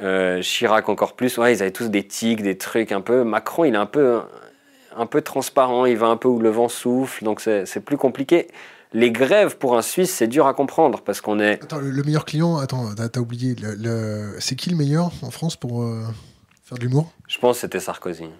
euh, 0.00 0.40
Chirac 0.40 0.88
encore 0.88 1.14
plus. 1.14 1.36
Ouais, 1.36 1.54
ils 1.54 1.60
avaient 1.60 1.70
tous 1.70 1.88
des 1.88 2.06
tics, 2.06 2.42
des 2.42 2.56
trucs 2.56 2.90
un 2.90 3.02
peu. 3.02 3.22
Macron, 3.22 3.64
il 3.64 3.74
est 3.74 3.78
un 3.78 3.86
peu, 3.86 4.22
un 4.96 5.04
peu 5.04 5.20
transparent, 5.20 5.84
il 5.84 5.98
va 5.98 6.06
un 6.06 6.16
peu 6.16 6.28
où 6.28 6.40
le 6.40 6.48
vent 6.48 6.70
souffle, 6.70 7.22
donc 7.22 7.40
c'est 7.42 7.84
plus 7.84 7.98
compliqué. 7.98 8.48
Les 8.94 9.10
grèves 9.10 9.58
pour 9.58 9.76
un 9.76 9.82
Suisse, 9.82 10.14
c'est 10.14 10.28
dur 10.28 10.46
à 10.46 10.54
comprendre 10.54 11.02
parce 11.02 11.20
qu'on 11.20 11.38
est. 11.38 11.62
Attends, 11.62 11.80
le, 11.80 12.02
meilleur 12.02 12.24
client, 12.24 12.56
attends, 12.56 12.94
t'as 12.94 13.20
oublié. 13.20 13.56
Le, 13.58 14.36
c'est 14.38 14.54
qui 14.54 14.70
le 14.70 14.76
meilleur 14.76 15.10
en 15.22 15.30
France 15.30 15.56
pour 15.56 15.82
euh, 15.82 16.02
faire 16.64 16.78
de 16.78 16.84
l'humour? 16.84 17.12
Je 17.28 17.38
pense 17.38 17.56
que 17.56 17.60
c'était 17.62 17.80
Sarkozy. 17.80 18.30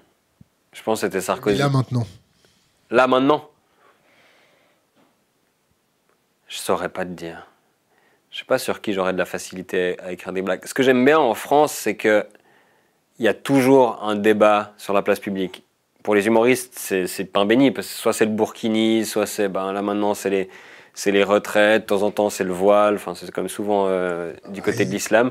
Je 0.73 0.83
pense 0.83 1.01
que 1.01 1.09
c'était 1.09 1.21
Sarkozy. 1.21 1.57
Et 1.57 1.59
là 1.59 1.69
maintenant? 1.69 2.07
Là 2.91 3.07
maintenant? 3.07 3.51
Je 6.47 6.57
saurais 6.57 6.89
pas 6.89 7.05
te 7.05 7.11
dire. 7.11 7.49
Je 8.35 8.41
sais 8.41 8.45
pas 8.45 8.59
sur 8.59 8.81
qui 8.81 8.93
j'aurais 8.93 9.13
de 9.13 9.19
la 9.19 9.27
facilité 9.27 9.97
à 10.01 10.11
écrire 10.11 10.33
des 10.33 10.43
blagues. 10.43 10.61
Ce 10.65 10.75
que 10.75 10.83
j'aime 10.83 11.05
bien 11.05 11.21
en 11.21 11.35
France, 11.35 11.73
c'est 11.73 11.95
que 11.95 12.27
il 13.21 13.25
y 13.25 13.29
a 13.29 13.35
toujours 13.35 14.03
un 14.03 14.17
débat 14.17 14.75
sur 14.77 14.93
la 14.93 15.03
place 15.03 15.21
publique. 15.21 15.63
Pour 16.03 16.17
les 16.17 16.27
humoristes, 16.27 16.75
c'est 16.77 17.25
pain 17.33 17.47
béni, 17.47 17.71
parce 17.71 17.87
que 17.87 17.95
soit 17.95 18.13
c'est 18.13 18.25
le 18.25 18.33
burkini, 18.33 19.05
soit 19.05 19.27
c'est, 19.27 19.49
ben 19.49 19.73
là 19.73 19.83
maintenant, 19.83 20.15
c'est 20.15 20.31
les, 20.31 20.49
les 21.07 21.23
retraites, 21.23 21.83
de 21.83 21.87
temps 21.87 22.03
en 22.03 22.11
temps 22.11 22.29
c'est 22.29 22.43
le 22.43 22.53
voile, 22.53 22.97
enfin 22.97 23.15
c'est 23.15 23.31
comme 23.31 23.49
souvent 23.49 23.87
euh, 23.87 24.33
du 24.49 24.63
côté 24.63 24.85
de 24.85 24.91
l'islam. 24.91 25.31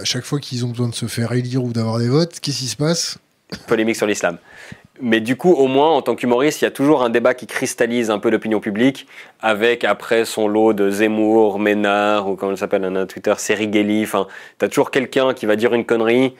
À 0.00 0.04
chaque 0.04 0.24
fois 0.24 0.40
qu'ils 0.40 0.66
ont 0.66 0.70
besoin 0.70 0.88
de 0.88 0.96
se 0.96 1.06
faire 1.06 1.30
élire 1.30 1.62
ou 1.62 1.72
d'avoir 1.72 2.00
des 2.00 2.08
votes, 2.08 2.40
qu'est-ce 2.40 2.58
qui 2.58 2.66
se 2.66 2.76
passe? 2.76 3.18
Polémique 3.66 3.96
sur 3.96 4.06
l'islam. 4.06 4.38
Mais 5.00 5.20
du 5.20 5.36
coup, 5.36 5.52
au 5.52 5.66
moins, 5.66 5.90
en 5.90 6.02
tant 6.02 6.14
qu'humoriste, 6.14 6.60
il 6.60 6.64
y 6.64 6.68
a 6.68 6.70
toujours 6.70 7.02
un 7.02 7.10
débat 7.10 7.34
qui 7.34 7.46
cristallise 7.46 8.10
un 8.10 8.18
peu 8.18 8.30
l'opinion 8.30 8.60
publique, 8.60 9.06
avec 9.40 9.84
après 9.84 10.24
son 10.24 10.46
lot 10.46 10.74
de 10.74 10.90
Zemmour, 10.90 11.58
Ménard, 11.58 12.28
ou 12.28 12.36
comment 12.36 12.52
il 12.52 12.58
s'appelle, 12.58 12.84
un 12.84 13.06
Twitter, 13.06 13.34
Serigeli. 13.36 14.04
Enfin, 14.04 14.26
t'as 14.58 14.68
toujours 14.68 14.90
quelqu'un 14.90 15.34
qui 15.34 15.46
va 15.46 15.56
dire 15.56 15.74
une 15.74 15.84
connerie, 15.84 16.34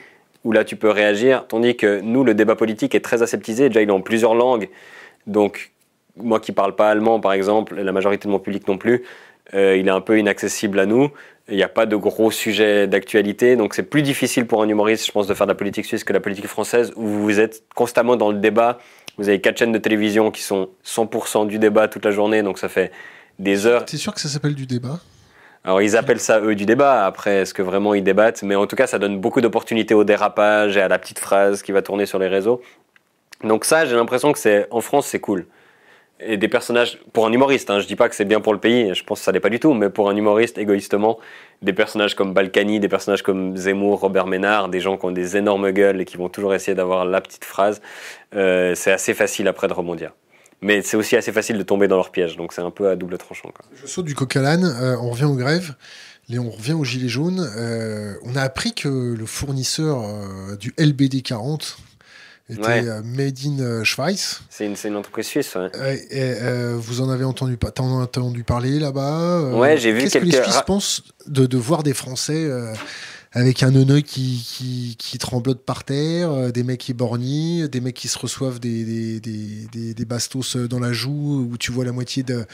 où 0.45 0.53
là 0.53 0.65
tu 0.65 0.77
peux 0.77 0.91
réagir, 0.91 1.47
tandis 1.49 1.77
que 1.77 2.01
nous, 2.01 2.25
le 2.25 2.35
débat 2.35 2.55
politique 2.55 2.95
est 2.95 3.01
très 3.01 3.23
aseptisé. 3.23 3.69
Déjà, 3.69 3.83
il 3.83 3.89
est 3.89 3.93
en 3.93 4.01
plusieurs 4.01 4.35
langues. 4.35 4.69
Donc, 5.27 5.73
moi 6.17 6.41
qui 6.41 6.53
parle 6.53 6.77
pas 6.77 6.91
allemand, 6.91 7.21
par 7.21 7.33
exemple, 7.33 7.79
et 7.79 7.85
la 7.85 7.93
majorité 7.93 8.29
de 8.29 8.33
mon 8.33 8.39
public 8.39 8.69
non 8.69 8.77
plus, 8.77 9.03
euh, 9.55 9.77
il 9.77 9.89
est 9.89 9.93
un 9.93 10.01
peu 10.01 10.19
inaccessible 10.19 10.79
à 10.79 10.87
nous. 10.87 11.11
Il 11.53 11.57
n'y 11.57 11.63
a 11.63 11.69
pas 11.69 11.85
de 11.85 11.97
gros 11.97 12.31
sujets 12.31 12.87
d'actualité, 12.87 13.57
donc 13.57 13.75
c'est 13.75 13.83
plus 13.83 14.01
difficile 14.01 14.47
pour 14.47 14.63
un 14.63 14.69
humoriste, 14.71 15.07
je 15.07 15.13
pense, 15.13 15.27
de 15.27 15.35
faire 15.35 15.47
de 15.47 15.53
la 15.53 15.55
politique 15.55 15.85
suisse 15.85 16.03
que 16.03 16.15
la 16.15 16.19
politique 16.19 16.47
française, 16.47 16.95
où 16.97 17.07
vous 17.07 17.41
êtes 17.41 17.65
constamment 17.75 18.17
dans 18.17 18.33
le 18.33 18.39
débat. 18.39 18.79
Vous 19.19 19.29
avez 19.29 19.39
quatre 19.39 19.59
chaînes 19.59 19.71
de 19.71 19.77
télévision 19.79 20.31
qui 20.31 20.41
sont 20.41 20.71
100% 20.87 21.47
du 21.47 21.59
débat 21.59 21.89
toute 21.89 22.07
la 22.07 22.11
journée, 22.11 22.43
donc 22.43 22.59
ça 22.59 22.71
fait 22.71 22.91
des 23.39 23.67
heures. 23.67 23.85
C'est 23.87 23.99
sûr 23.99 24.15
que 24.15 24.21
ça 24.21 24.31
s'appelle 24.31 24.55
du 24.55 24.65
débat? 24.65 25.01
Alors 25.63 25.83
ils 25.83 25.95
appellent 25.95 26.21
ça 26.21 26.41
eux 26.41 26.55
du 26.55 26.65
débat, 26.65 27.05
après 27.05 27.43
est-ce 27.43 27.53
que 27.53 27.61
vraiment 27.61 27.93
ils 27.93 28.03
débattent, 28.03 28.43
mais 28.43 28.55
en 28.55 28.67
tout 28.67 28.75
cas 28.75 28.87
ça 28.87 28.99
donne 28.99 29.21
beaucoup 29.21 29.43
d'opportunités 29.43 29.93
au 29.93 30.05
dérapage 30.05 30.79
et 30.79 30.81
à 30.81 30.89
la 30.89 30.99
petite 30.99 31.19
phrase 31.19 31.63
qui 31.63 31.71
va 31.71 31.83
tourner 31.83 32.07
sur 32.07 32.19
les 32.19 32.29
réseaux. 32.29 32.63
Donc 33.45 33.67
ça 33.67 33.85
j'ai 33.85 33.95
l'impression 33.95 34.33
que 34.33 34.39
c'est 34.39 34.67
en 34.71 34.81
France 34.81 35.07
c'est 35.07 35.21
cool. 35.21 35.45
Et 36.25 36.37
des 36.37 36.49
personnages, 36.49 36.99
pour 37.13 37.27
un 37.27 37.33
humoriste, 37.33 37.71
hein, 37.71 37.81
je 37.81 37.87
dis 37.87 37.97
pas 37.97 38.09
que 38.09 38.15
c'est 38.15 38.25
bien 38.25 38.41
pour 38.41 38.53
le 38.53 38.61
pays, 38.61 38.95
je 38.95 39.05
pense 39.05 39.21
que 39.21 39.25
ça 39.25 39.33
n'est 39.33 39.41
pas 39.41 39.51
du 39.51 39.61
tout, 39.61 39.75
mais 39.75 39.91
pour 39.91 40.09
un 40.09 40.17
humoriste 40.17 40.59
égoïstement, 40.59 41.19
des 41.63 41.73
personnages 41.73 42.15
comme 42.15 42.33
Balkany, 42.35 42.81
des 42.81 42.89
personnages 42.89 43.23
comme 43.23 43.57
Zemmour, 43.57 44.01
Robert 44.01 44.27
Ménard, 44.27 44.69
des 44.69 44.81
gens 44.81 44.97
qui 44.97 45.07
ont 45.07 45.11
des 45.11 45.37
énormes 45.37 45.71
gueules 45.71 46.01
et 46.01 46.05
qui 46.05 46.17
vont 46.17 46.29
toujours 46.29 46.55
essayer 46.55 46.75
d'avoir 46.75 47.05
la 47.05 47.21
petite 47.21 47.45
phrase, 47.45 47.81
euh, 48.35 48.75
c'est 48.75 48.93
assez 48.93 49.15
facile 49.15 49.49
après 49.49 49.69
de 49.69 49.73
rebondir. 49.73 50.13
Mais 50.61 50.83
c'est 50.83 50.97
aussi 50.97 51.17
assez 51.17 51.33
facile 51.33 51.59
de 51.59 51.63
tomber 51.63 51.89
dans 51.89 51.97
leur 51.97 52.11
piège, 52.11 52.37
donc 52.37 52.53
c'est 52.53 52.63
un 52.63 52.71
peu 52.71 52.89
à 52.89 52.97
double 52.97 53.19
tranchant. 53.19 53.51
Je 53.75 53.87
saute 53.87 54.07
du 54.07 54.15
coq 54.15 54.37
à 54.37 54.43
l'âne, 54.43 54.65
euh, 54.65 54.97
on 55.01 55.11
revient 55.11 55.25
aux 55.25 55.35
grèves, 55.35 55.75
on 56.31 56.51
revient 56.51 56.73
aux 56.73 56.85
gilets 56.85 57.09
jaunes. 57.09 57.47
Euh, 57.57 58.15
on 58.23 58.37
a 58.37 58.43
appris 58.43 58.73
que 58.73 58.89
le 58.89 59.27
fournisseur 59.27 60.05
du 60.59 60.73
LBD 60.79 61.23
40 61.23 61.77
était 62.53 63.03
made 63.03 63.39
in 63.47 63.85
Schweiz. 63.85 64.41
C'est 64.51 64.67
une, 64.67 64.77
une, 64.85 64.97
entreprise 64.97 65.27
suisse, 65.27 65.55
ouais. 65.55 66.07
et, 66.11 66.35
vous 66.77 67.01
en 67.01 67.11
avez 67.11 67.25
entendu, 67.25 67.59
entendu 67.79 68.45
parler 68.45 68.79
là-bas 68.79 69.53
Ouais, 69.55 69.77
j'ai 69.77 69.93
vu 69.93 70.01
Qu'est-ce 70.01 70.19
que 70.19 70.25
les 70.25 70.43
Suisses 70.43 70.63
pensent 70.67 71.03
de, 71.27 71.47
de, 71.47 71.57
voir 71.57 71.83
des 71.83 71.95
Français 71.95 72.49
avec 73.35 73.63
un 73.63 73.71
neuneu 73.71 74.01
qui, 74.01 74.45
qui, 74.47 74.97
qui, 74.99 75.19
tremblote 75.19 75.65
par 75.65 75.85
terre, 75.85 76.31
euh, 76.31 76.51
des 76.51 76.63
mecs 76.63 76.81
qui 76.81 76.93
borgnent, 76.93 77.67
des 77.67 77.81
mecs 77.81 77.95
qui 77.95 78.09
se 78.09 78.19
reçoivent 78.19 78.61
des, 78.61 78.85
des, 78.85 79.21
des, 79.21 79.95
des, 79.95 80.05
bastos 80.05 80.57
euh, 80.57 80.69
dans 80.69 80.79
la 80.79 80.93
joue, 80.93 81.49
où 81.51 81.57
tu 81.57 81.73
vois 81.73 81.85
la 81.85 81.93
moitié 81.93 82.23
de, 82.23 82.45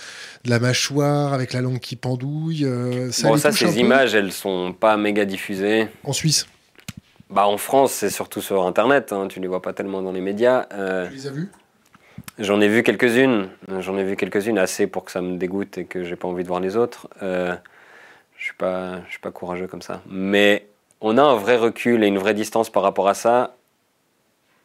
de 0.45 0.51
la 0.51 0.61
mâchoire, 0.61 1.33
avec 1.33 1.53
la 1.53 1.61
langue 1.61 1.81
qui 1.81 1.97
pendouille. 1.97 2.65
Euh, 2.65 3.11
ça 3.11 3.29
bon, 3.29 3.37
ça, 3.37 3.51
ces 3.51 3.79
images, 3.79 4.15
elles 4.15 4.33
sont 4.33 4.73
pas 4.73 4.97
méga 4.97 5.25
diffusées. 5.25 5.89
En 6.05 6.13
Suisse 6.13 6.47
bah, 7.31 7.47
En 7.47 7.57
France, 7.57 7.93
c'est 7.93 8.11
surtout 8.11 8.41
sur 8.41 8.65
Internet, 8.67 9.13
hein, 9.13 9.29
tu 9.29 9.41
les 9.41 9.49
vois 9.49 9.63
pas 9.63 9.73
tellement 9.73 10.03
dans 10.03 10.13
les 10.13 10.21
médias. 10.21 10.67
tu 11.09 11.15
les 11.15 11.27
as 11.27 11.31
vues 11.31 11.51
J'en 12.39 12.61
ai 12.61 12.69
vu 12.69 12.85
quelques-unes, 12.85 13.49
j'en 13.81 13.97
ai 13.99 14.05
vu 14.05 14.15
quelques-unes, 14.15 14.59
assez 14.59 14.87
pour 14.87 15.05
que 15.05 15.11
ça 15.11 15.21
me 15.21 15.39
dégoûte 15.39 15.79
et 15.79 15.85
que 15.85 16.05
j'ai 16.05 16.15
pas 16.15 16.29
envie 16.29 16.45
de 16.45 16.49
voir 16.49 16.61
les 16.61 16.77
autres. 16.77 17.09
Je 17.21 18.45
suis 18.45 18.55
pas, 18.55 19.01
je 19.07 19.11
suis 19.11 19.19
pas 19.19 19.33
courageux 19.33 19.67
comme 19.67 19.83
ça. 19.83 20.01
Mais 20.09 20.69
on 21.01 21.19
a 21.19 21.23
un 21.23 21.35
vrai 21.35 21.57
recul 21.57 22.05
et 22.05 22.07
une 22.07 22.19
vraie 22.19 22.35
distance 22.35 22.71
par 22.71 22.83
rapport 22.83 23.09
à 23.09 23.15
ça. 23.15 23.57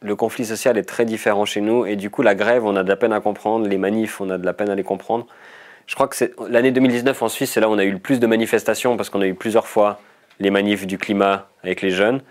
Le 0.01 0.15
conflit 0.15 0.45
social 0.45 0.77
est 0.77 0.83
très 0.83 1.05
différent 1.05 1.45
chez 1.45 1.61
nous 1.61 1.85
et 1.85 1.95
du 1.95 2.09
coup 2.09 2.21
la 2.21 2.35
grève, 2.35 2.65
on 2.65 2.75
a 2.75 2.83
de 2.83 2.89
la 2.89 2.95
peine 2.95 3.13
à 3.13 3.19
comprendre. 3.19 3.67
Les 3.67 3.77
manifs, 3.77 4.21
on 4.21 4.29
a 4.29 4.37
de 4.37 4.45
la 4.45 4.53
peine 4.53 4.69
à 4.69 4.75
les 4.75 4.83
comprendre. 4.83 5.25
Je 5.87 5.95
crois 5.95 6.07
que 6.07 6.15
c'est 6.15 6.33
l'année 6.49 6.71
2019 6.71 7.21
en 7.23 7.29
Suisse, 7.29 7.51
c'est 7.51 7.59
là 7.59 7.67
où 7.67 7.73
on 7.73 7.77
a 7.77 7.83
eu 7.83 7.91
le 7.91 7.99
plus 7.99 8.19
de 8.19 8.27
manifestations 8.27 8.95
parce 8.95 9.09
qu'on 9.09 9.21
a 9.21 9.27
eu 9.27 9.33
plusieurs 9.33 9.67
fois 9.67 9.99
les 10.39 10.51
manifs 10.51 10.85
du 10.85 10.97
climat 10.97 11.49
avec 11.63 11.81
les 11.81 11.89
jeunes. 11.91 12.21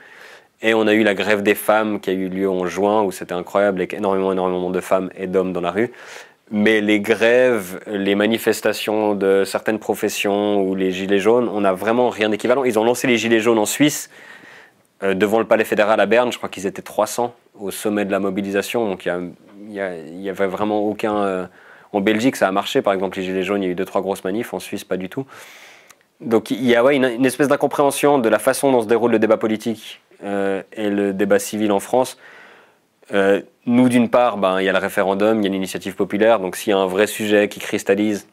Et 0.62 0.74
on 0.74 0.86
a 0.86 0.94
eu 0.94 1.02
la 1.02 1.14
grève 1.14 1.42
des 1.42 1.56
femmes 1.56 1.98
qui 1.98 2.10
a 2.10 2.12
eu 2.12 2.28
lieu 2.28 2.48
en 2.48 2.66
juin 2.66 3.02
où 3.02 3.10
c'était 3.10 3.34
incroyable 3.34 3.80
avec 3.80 3.94
énormément, 3.94 4.32
énormément 4.32 4.70
de 4.70 4.80
femmes 4.80 5.10
et 5.16 5.26
d'hommes 5.26 5.52
dans 5.52 5.60
la 5.60 5.72
rue. 5.72 5.90
Mais 6.52 6.80
les 6.80 7.00
grèves, 7.00 7.80
les 7.86 8.14
manifestations 8.14 9.14
de 9.14 9.42
certaines 9.44 9.80
professions 9.80 10.62
ou 10.62 10.74
les 10.76 10.92
gilets 10.92 11.18
jaunes, 11.18 11.48
on 11.48 11.62
n'a 11.62 11.72
vraiment 11.72 12.10
rien 12.10 12.28
d'équivalent. 12.28 12.62
Ils 12.62 12.78
ont 12.78 12.84
lancé 12.84 13.08
les 13.08 13.16
gilets 13.18 13.40
jaunes 13.40 13.58
en 13.58 13.66
Suisse 13.66 14.08
euh, 15.02 15.14
devant 15.14 15.40
le 15.40 15.46
palais 15.46 15.64
fédéral 15.64 15.98
à 15.98 16.06
Berne. 16.06 16.30
Je 16.30 16.36
crois 16.36 16.48
qu'ils 16.48 16.66
étaient 16.66 16.82
300 16.82 17.34
au 17.58 17.70
sommet 17.72 18.04
de 18.04 18.12
la 18.12 18.20
mobilisation. 18.20 18.86
Donc 18.86 19.06
il 19.06 19.32
n'y 19.68 19.80
avait 20.28 20.46
vraiment 20.46 20.80
aucun. 20.80 21.16
Euh, 21.16 21.46
en 21.92 22.00
Belgique, 22.00 22.36
ça 22.36 22.46
a 22.46 22.52
marché. 22.52 22.82
Par 22.82 22.92
exemple, 22.92 23.18
les 23.18 23.24
gilets 23.24 23.42
jaunes, 23.42 23.62
il 23.62 23.66
y 23.66 23.68
a 23.68 23.72
eu 23.72 23.74
deux 23.74 23.84
trois 23.84 24.00
grosses 24.00 24.22
manifs. 24.22 24.54
En 24.54 24.60
Suisse, 24.60 24.84
pas 24.84 24.96
du 24.96 25.08
tout. 25.08 25.26
Donc 26.22 26.50
il 26.50 26.64
y 26.64 26.74
a 26.74 26.92
une, 26.92 27.26
espèce 27.26 27.48
d'incompréhension 27.48 28.18
de 28.18 28.28
la 28.28 28.38
façon 28.38 28.72
dont 28.72 28.82
se 28.82 28.86
déroule 28.86 29.12
le 29.12 29.18
débat 29.18 29.36
politique 29.36 30.00
euh, 30.24 30.62
et 30.72 30.88
le 30.88 31.12
débat 31.12 31.38
civil 31.38 31.72
en 31.72 31.80
France 31.80 32.16
euh, 33.12 33.42
nous, 33.66 33.88
d'une 33.88 34.08
part, 34.08 34.38
ben, 34.38 34.60
il 34.60 34.64
y 34.64 34.68
a 34.68 34.72
le 34.72 34.78
référendum, 34.78 35.40
il 35.40 35.44
y 35.44 35.48
a 35.48 35.50
l'initiative 35.50 35.94
populaire. 35.94 36.40
Donc, 36.40 36.56
s'il 36.56 36.70
y 36.70 36.74
a 36.74 36.78
un 36.78 36.86
vrai 36.86 37.06
sujet 37.06 37.48
qui 37.48 37.60
cristallise, 37.60 38.26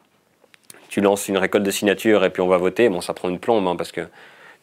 tu 0.87 1.01
lances 1.01 1.27
une 1.27 1.37
récolte 1.37 1.63
de 1.63 1.71
signatures 1.71 2.23
et 2.23 2.29
puis 2.29 2.41
on 2.41 2.47
va 2.47 2.57
voter. 2.57 2.89
Bon, 2.89 3.01
ça 3.01 3.13
prend 3.13 3.29
une 3.29 3.39
plombe 3.39 3.67
hein, 3.67 3.75
parce 3.75 3.91
que 3.91 4.01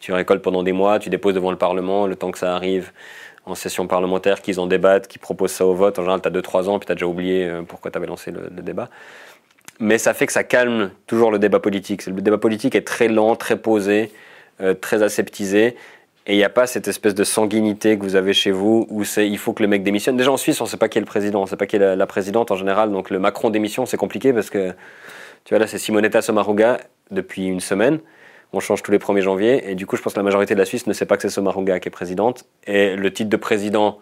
tu 0.01 0.13
récoltes 0.13 0.43
pendant 0.43 0.63
des 0.63 0.73
mois, 0.73 0.99
tu 0.99 1.11
déposes 1.11 1.35
devant 1.35 1.51
le 1.51 1.57
Parlement, 1.57 2.07
le 2.07 2.17
temps 2.17 2.31
que 2.31 2.39
ça 2.39 2.55
arrive 2.55 2.93
en 3.45 3.55
session 3.55 3.87
parlementaire, 3.87 4.43
qu'ils 4.43 4.59
en 4.59 4.67
débattent, 4.67 5.07
qu'ils 5.07 5.21
proposent 5.21 5.53
ça 5.53 5.65
au 5.65 5.75
vote. 5.75 5.99
En 5.99 6.03
général, 6.03 6.21
tu 6.21 6.29
as 6.29 6.33
2-3 6.33 6.69
ans, 6.69 6.79
puis 6.79 6.87
tu 6.87 6.93
as 6.93 6.95
déjà 6.97 7.07
oublié 7.07 7.45
euh, 7.45 7.63
pourquoi 7.63 7.91
tu 7.91 7.99
avais 7.99 8.07
lancé 8.07 8.33
le, 8.33 8.51
débat. 8.63 8.89
Mais 9.79 9.99
ça 9.99 10.15
fait 10.15 10.27
que 10.27 10.33
ça 10.33 10.45
calme 10.45 10.91
toujours 11.07 11.31
le 11.31 11.39
débat 11.39 11.61
politique. 11.61 12.07
Le 12.07 12.21
débat 12.21 12.39
politique 12.39 12.75
est 12.75 12.87
très 12.87 13.09
lent, 13.09 13.37
très 13.37 13.57
posé, 13.57 14.11
euh, 14.61 14.75
très 14.75 15.03
aseptisé. 15.03 15.77
Et 16.27 16.35
il 16.35 16.37
n'y 16.39 16.45
a 16.45 16.49
pas 16.49 16.67
cette 16.67 16.89
espèce 16.89 17.15
de 17.15 17.23
sanguinité 17.23 17.97
que 17.97 18.03
vous 18.03 18.17
avez 18.17 18.33
chez 18.33 18.51
vous 18.51 18.87
où 18.91 19.05
c'est 19.05 19.29
il 19.29 19.39
faut 19.39 19.53
que 19.53 19.63
le 19.63 19.69
mec 19.69 19.85
démissionne. 19.85 20.17
Déjà 20.17 20.33
en 20.33 20.37
Suisse, 20.37 20.61
on 20.61 20.65
ne 20.65 20.69
sait 20.69 20.77
pas 20.77 20.89
qui 20.89 20.99
est 20.99 21.01
le 21.01 21.07
président, 21.07 21.41
on 21.41 21.45
ne 21.45 21.49
sait 21.49 21.57
pas 21.57 21.67
qui 21.67 21.77
est 21.77 21.97
la, 21.97 22.07
présidente 22.07 22.51
en 22.51 22.57
général. 22.57 22.91
Donc 22.91 23.11
le 23.11 23.21
Macron 23.21 23.51
démission, 23.51 23.87
c'est 23.87 23.97
compliqué 23.97 24.33
parce 24.33 24.51
que 24.51 24.71
tu 25.45 25.55
vois 25.55 25.61
là, 25.61 25.69
c'est 25.69 25.79
Simonetta 25.79 26.23
Sommaruga 26.23 26.79
depuis 27.13 27.47
une 27.47 27.61
semaine. 27.61 28.01
On 28.53 28.59
change 28.59 28.83
tous 28.83 28.91
les 28.91 28.99
1er 28.99 29.21
janvier. 29.21 29.71
Et 29.71 29.77
du 29.77 29.87
coup, 29.87 29.97
je 29.97 30.03
pense 30.03 30.15
que 30.15 30.19
la 30.19 30.25
majorité 30.25 30.55
de 30.55 30.59
la 30.59 30.65
Suisse 30.65 30.89
ne 30.89 30.93
sait 30.93 31.07
pas 31.07 31.17
que 31.17 31.23
c'est 31.23 31.31
Sommaruga 31.31 31.79
qui 31.79 31.89
est 31.89 31.91
présidente. 31.91 32.45
Et 32.67 32.97
le 32.97 33.13
titre 33.13 33.31
de 33.31 33.37
président 33.37 33.99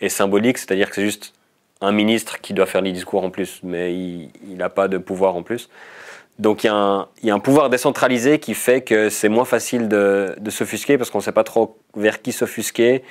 est 0.00 0.08
symbolique, 0.08 0.56
c'est-à-dire 0.56 0.88
que 0.88 0.94
c'est 0.94 1.04
juste 1.04 1.34
un 1.80 1.92
ministre 1.92 2.40
qui 2.40 2.54
doit 2.54 2.66
faire 2.66 2.80
les 2.80 2.92
discours 2.92 3.22
en 3.24 3.30
plus, 3.30 3.60
mais 3.62 3.94
il 3.94 4.56
n'a 4.56 4.70
pas 4.70 4.88
de 4.88 4.98
pouvoir 4.98 5.36
en 5.36 5.42
plus. 5.42 5.68
Donc 6.38 6.64
il 6.64 6.66
y, 6.66 7.30
a 7.30 7.34
un 7.34 7.38
pouvoir 7.38 7.70
décentralisé 7.70 8.38
qui 8.38 8.52
fait 8.52 8.82
que 8.82 9.08
c'est 9.08 9.30
moins 9.30 9.46
facile 9.46 9.88
de, 9.88 10.36
s'offusquer 10.50 10.98
parce 10.98 11.10
qu'on 11.10 11.18
ne 11.18 11.22
sait 11.22 11.32
pas 11.32 11.44
trop 11.44 11.78
vers 11.96 12.20
qui 12.20 12.32
s'offusquer, 12.32 13.02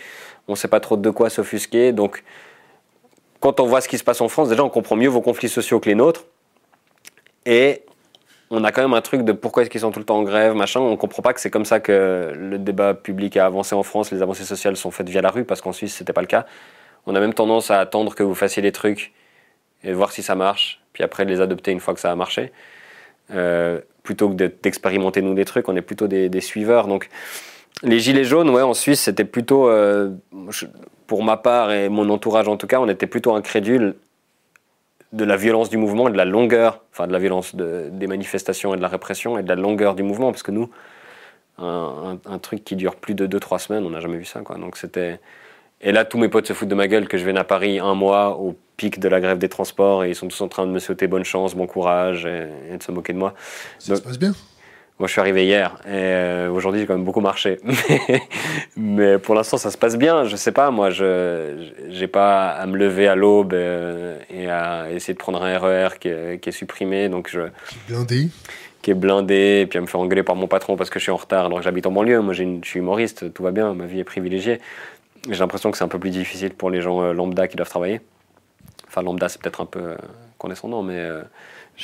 on 0.47 0.51
ne 0.51 0.57
sait 0.57 0.67
pas 0.67 0.79
trop 0.79 0.95
de 0.95 1.09
quoi 1.09 1.31
s'offusquer. 1.31 1.91
Donc 1.91 2.23
quand 3.39 3.59
on 3.59 3.65
voit 3.65 3.81
ce 3.81 3.87
qui 3.87 3.97
se 3.97 4.03
passe 4.03 4.21
en 4.21 4.29
France, 4.29 4.49
déjà 4.49 4.63
on 4.63 4.69
comprend 4.69 4.95
mieux 4.95 5.09
vos 5.09 5.21
conflits 5.21 5.49
sociaux 5.49 5.79
que 5.79 5.89
les 5.89 5.95
nôtres. 5.95 6.25
Et 7.47 7.83
on 8.51 8.63
a 8.63 8.71
quand 8.71 8.83
même 8.83 8.93
un 8.93 9.01
truc 9.01 9.23
de 9.23 9.31
pourquoi 9.31 9.63
est-ce 9.63 9.71
qu'ils 9.71 9.81
sont 9.81 9.91
tout 9.91 9.99
le 9.99 10.05
temps 10.05 10.17
en 10.17 10.23
grève, 10.23 10.53
machin. 10.53 10.79
On 10.79 10.91
ne 10.91 10.95
comprend 10.95 11.23
pas 11.23 11.33
que 11.33 11.41
c'est 11.41 11.49
comme 11.49 11.65
ça 11.65 11.79
que 11.79 12.31
le 12.35 12.59
débat 12.59 12.93
public 12.93 13.37
a 13.37 13.47
avancé 13.47 13.73
en 13.73 13.81
France, 13.81 14.11
les 14.11 14.21
avancées 14.21 14.45
sociales 14.45 14.77
sont 14.77 14.91
faites 14.91 15.09
via 15.09 15.21
la 15.21 15.31
rue 15.31 15.45
parce 15.45 15.61
qu'en 15.61 15.73
Suisse 15.73 15.99
n'était 15.99 16.13
pas 16.13 16.21
le 16.21 16.27
cas. 16.27 16.45
On 17.05 17.15
a 17.15 17.19
même 17.19 17.33
tendance 17.33 17.71
à 17.71 17.79
attendre 17.79 18.15
que 18.15 18.23
vous 18.23 18.35
fassiez 18.35 18.61
les 18.61 18.71
trucs 18.71 19.13
et 19.83 19.93
voir 19.93 20.11
si 20.11 20.23
ça 20.23 20.35
marche, 20.35 20.81
puis 20.93 21.03
après 21.03 21.25
les 21.25 21.41
adopter 21.41 21.71
une 21.71 21.79
fois 21.79 21.93
que 21.93 21.99
ça 21.99 22.11
a 22.11 22.15
marché. 22.15 22.51
Euh, 23.31 23.79
plutôt 24.03 24.29
que 24.29 24.35
d'expérimenter 24.35 25.21
nous 25.21 25.33
des 25.33 25.45
trucs, 25.45 25.67
on 25.67 25.75
est 25.75 25.81
plutôt 25.81 26.07
des, 26.07 26.41
suiveurs. 26.41 26.87
Donc, 26.87 27.09
les 27.83 27.99
gilets 27.99 28.23
jaunes, 28.23 28.49
ouais, 28.49 28.61
en 28.61 28.73
Suisse, 28.73 29.01
c'était 29.01 29.25
plutôt, 29.25 29.67
euh, 29.69 30.11
pour 31.07 31.23
ma 31.23 31.37
part 31.37 31.71
et 31.71 31.89
mon 31.89 32.09
entourage 32.09 32.47
en 32.47 32.57
tout 32.57 32.67
cas, 32.67 32.79
on 32.79 32.87
était 32.87 33.07
plutôt 33.07 33.35
incrédules. 33.35 33.95
de 35.13 35.23
la 35.23 35.37
violence 35.37 35.69
du 35.69 35.77
mouvement, 35.77 36.09
de 36.09 36.17
la 36.17 36.25
longueur, 36.25 36.81
enfin 36.91 37.07
de 37.07 37.13
la 37.13 37.19
violence 37.19 37.55
des 37.55 38.07
manifestations 38.07 38.73
et 38.73 38.77
de 38.77 38.81
la 38.81 38.89
répression 38.89 39.37
et 39.37 39.43
de 39.43 39.47
la 39.47 39.55
longueur 39.55 39.95
du 39.95 40.03
mouvement, 40.03 40.31
parce 40.31 40.43
que 40.43 40.51
nous, 40.51 40.69
un, 41.57 42.39
truc 42.41 42.65
qui 42.65 42.75
dure 42.75 42.95
plus 42.97 43.15
de 43.15 43.25
2-3 43.25 43.59
semaines, 43.59 43.85
on 43.85 43.91
n'a 43.91 44.01
jamais 44.01 44.17
vu 44.17 44.25
ça. 44.25 44.41
Quoi. 44.41 44.57
Donc 44.57 44.75
c'était... 44.75 45.19
Et 45.81 45.91
là, 45.91 46.05
tous 46.05 46.17
mes 46.17 46.29
potes 46.29 46.47
se 46.47 46.53
foutent 46.53 46.69
de 46.69 46.75
ma 46.75 46.87
gueule 46.87 47.07
que 47.07 47.17
je 47.17 47.23
vienne 47.23 47.37
à 47.37 47.43
Paris 47.43 47.79
un 47.79 47.93
mois 47.93 48.37
au 48.37 48.55
pic 48.77 48.99
de 48.99 49.07
la 49.07 49.19
grève 49.19 49.37
des 49.37 49.49
transports 49.49 50.03
et 50.03 50.09
ils 50.09 50.15
sont 50.15 50.27
tous 50.27 50.41
en 50.41 50.47
train 50.47 50.65
de 50.65 50.71
me 50.71 50.79
souhaiter 50.79 51.07
bonne 51.07 51.23
chance, 51.23 51.55
bon 51.55 51.67
courage 51.67 52.25
et, 52.25 52.77
de 52.77 52.83
se 52.83 52.91
moquer 52.91 53.13
de 53.13 53.17
moi. 53.17 53.33
Ça 53.79 53.95
se 53.95 54.01
passe 54.01 54.19
bien 54.19 54.33
moi, 54.97 55.07
je 55.07 55.11
suis 55.11 55.19
arrivé 55.19 55.43
hier 55.43 55.75
et 55.85 55.89
euh, 55.91 56.49
aujourd'hui, 56.49 56.79
j'ai 56.79 56.87
quand 56.87 56.95
même 56.95 57.03
beaucoup 57.03 57.19
marché. 57.19 57.59
Mais, 58.77 59.19
pour 59.19 59.35
l'instant, 59.35 59.57
ça 59.57 59.69
se 59.69 59.77
passe 59.77 59.97
bien. 59.97 60.23
Je 60.23 60.37
sais 60.37 60.53
pas, 60.53 60.71
moi, 60.71 60.89
je 60.89 61.51
n'ai 61.89 62.07
pas 62.07 62.51
à 62.51 62.65
me 62.65 62.77
lever 62.77 63.05
à 63.09 63.15
l'aube 63.15 63.53
euh, 63.53 64.17
et, 64.29 64.49
à 64.49 64.89
essayer 64.91 65.13
de 65.13 65.19
prendre 65.19 65.43
un 65.43 65.57
RER 65.57 65.87
e 65.87 65.97
qui 65.99 66.07
est, 66.07 66.39
qui 66.41 66.47
est 66.47 66.53
supprimé. 66.53 67.09
Donc 67.09 67.29
je, 67.29 67.41
blindé 67.89 68.29
Qui 68.81 68.91
est 68.91 68.93
blindé, 68.93 69.63
et 69.63 69.65
puis 69.65 69.79
à 69.79 69.81
me 69.81 69.87
faire 69.87 69.99
engueuler 69.99 70.23
par 70.23 70.37
mon 70.37 70.47
patron 70.47 70.77
parce 70.77 70.89
que 70.89 70.97
je 70.97 71.03
suis 71.03 71.11
en 71.11 71.17
retard 71.17 71.47
alors 71.47 71.57
que 71.57 71.65
j'habite 71.65 71.87
en 71.87 71.91
banlieue. 71.91 72.21
Moi, 72.21 72.33
je 72.33 72.59
suis 72.63 72.79
humoriste, 72.79 73.33
tout 73.33 73.43
va 73.43 73.51
bien, 73.51 73.73
ma 73.73 73.87
vie 73.87 73.99
est 73.99 74.05
privilégiée. 74.05 74.61
J'ai 75.29 75.39
l'impression 75.39 75.71
que 75.71 75.77
c'est 75.77 75.83
un 75.83 75.89
peu 75.89 75.99
plus 75.99 76.11
difficile 76.11 76.53
pour 76.53 76.69
les 76.69 76.81
gens 76.81 77.01
euh, 77.01 77.13
lambda 77.13 77.47
qui 77.47 77.55
doivent 77.55 77.69
travailler. 77.69 78.01
Enfin, 78.87 79.01
lambda, 79.01 79.29
c'est 79.29 79.41
peut-être 79.41 79.61
un 79.61 79.65
peu 79.65 79.95
condescendant, 80.37 80.83
mais 80.83 81.09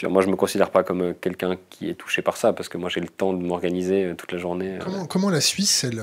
moi, 0.03 0.21
je 0.21 0.27
ne 0.27 0.31
me 0.31 0.37
considère 0.37 0.71
pas 0.71 0.83
comme 0.83 1.01
euh, 1.01 1.13
quelqu'un 1.13 1.57
qui 1.69 1.89
est 1.89 1.95
touché 1.95 2.21
par 2.21 2.37
ça, 2.37 2.53
parce 2.53 2.69
que 2.69 2.77
moi, 2.77 2.89
j'ai 2.89 3.01
le 3.01 3.07
temps 3.07 3.33
de 3.33 3.43
m'organiser 3.43 4.05
euh, 4.05 4.15
toute 4.15 4.31
la 4.31 4.37
journée. 4.37 4.79
Euh. 4.79 5.05
Comment, 5.09 5.29
la 5.29 5.41
Suisse, 5.41 5.83
elle, 5.83 6.01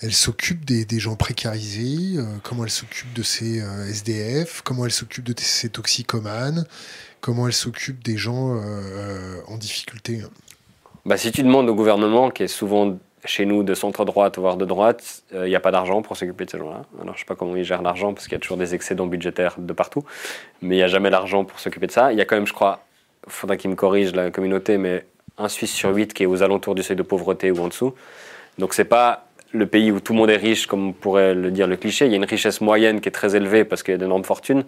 elle 0.00 0.12
s'occupe 0.12 0.64
des, 0.64 0.98
gens 0.98 1.16
précarisés 1.16 2.18
Comment 2.42 2.64
elle 2.64 2.70
s'occupe 2.70 3.12
de 3.12 3.22
ses 3.22 3.58
SDF 3.88 4.62
Comment 4.62 4.84
elle 4.84 4.92
s'occupe 4.92 5.24
de 5.24 5.34
ses 5.36 5.68
toxicomanes 5.68 6.66
Comment 7.20 7.46
elle 7.46 7.52
s'occupe 7.52 8.04
des 8.04 8.16
gens 8.16 8.60
en 9.48 9.56
difficulté? 9.56 10.22
Bah, 11.04 11.16
Si 11.16 11.32
tu 11.32 11.42
demandes 11.42 11.68
au 11.68 11.74
gouvernement, 11.74 12.30
qui 12.30 12.44
est 12.44 12.48
souvent 12.48 12.98
chez 13.26 13.44
nous 13.44 13.62
de 13.62 13.74
centre-droite, 13.74 14.38
voire 14.38 14.56
de 14.56 14.64
droite, 14.64 15.22
il 15.32 15.42
n'y 15.42 15.54
a 15.54 15.60
pas 15.60 15.70
d'argent 15.70 16.02
pour 16.02 16.16
s'occuper 16.16 16.44
de 16.44 16.50
ces 16.50 16.58
gens-là. 16.58 16.82
Alors, 17.00 17.14
je 17.14 17.18
ne 17.18 17.18
sais 17.18 17.24
pas 17.26 17.34
comment 17.34 17.54
ils 17.56 17.64
gèrent 17.64 17.82
l'argent, 17.82 18.14
parce 18.14 18.26
qu'il 18.26 18.32
y 18.32 18.36
a 18.36 18.40
toujours 18.40 18.56
des 18.56 18.74
excédents 18.74 19.06
budgétaires 19.06 19.54
de 19.58 19.72
partout, 19.72 20.04
mais 20.62 20.76
il 20.76 20.78
n'y 20.78 20.84
a 20.84 20.88
jamais 20.88 21.10
l'argent 21.10 21.44
pour 21.44 21.58
s'occuper 21.58 21.86
de 21.86 21.92
ça. 21.92 22.12
Il 22.12 22.18
y 22.18 22.20
a 22.20 22.24
quand 22.24 22.36
même, 22.36 22.46
je 22.46 22.52
crois, 22.52 22.80
il 23.26 23.32
faudra 23.32 23.56
qu'ils 23.56 23.70
me 23.70 23.76
corrigent 23.76 24.14
la 24.14 24.30
communauté, 24.30 24.78
mais 24.78 25.04
un 25.38 25.48
Suisse 25.48 25.72
sur 25.72 25.94
huit 25.94 26.14
qui 26.14 26.22
est 26.22 26.26
aux 26.26 26.42
alentours 26.42 26.74
du 26.74 26.82
seuil 26.82 26.96
de 26.96 27.02
pauvreté 27.02 27.50
ou 27.50 27.58
en 27.60 27.68
dessous. 27.68 27.94
Donc, 28.58 28.72
c'est 28.72 28.84
pas 28.84 29.26
le 29.52 29.66
pays 29.66 29.90
où 29.90 30.00
tout 30.00 30.12
le 30.12 30.18
monde 30.18 30.30
est 30.30 30.36
riche, 30.36 30.66
comme 30.66 30.94
pourrait 30.94 31.34
le 31.34 31.50
dire 31.50 31.66
le 31.66 31.76
cliché. 31.76 32.06
Il 32.06 32.10
y 32.10 32.14
a 32.14 32.16
une 32.16 32.24
richesse 32.24 32.60
moyenne 32.60 33.00
qui 33.00 33.08
est 33.08 33.12
très 33.12 33.36
élevée 33.36 33.64
parce 33.64 33.82
qu'il 33.82 33.92
y 33.92 33.94
a 33.94 33.98
d'énormes 33.98 34.24
fortunes, 34.24 34.64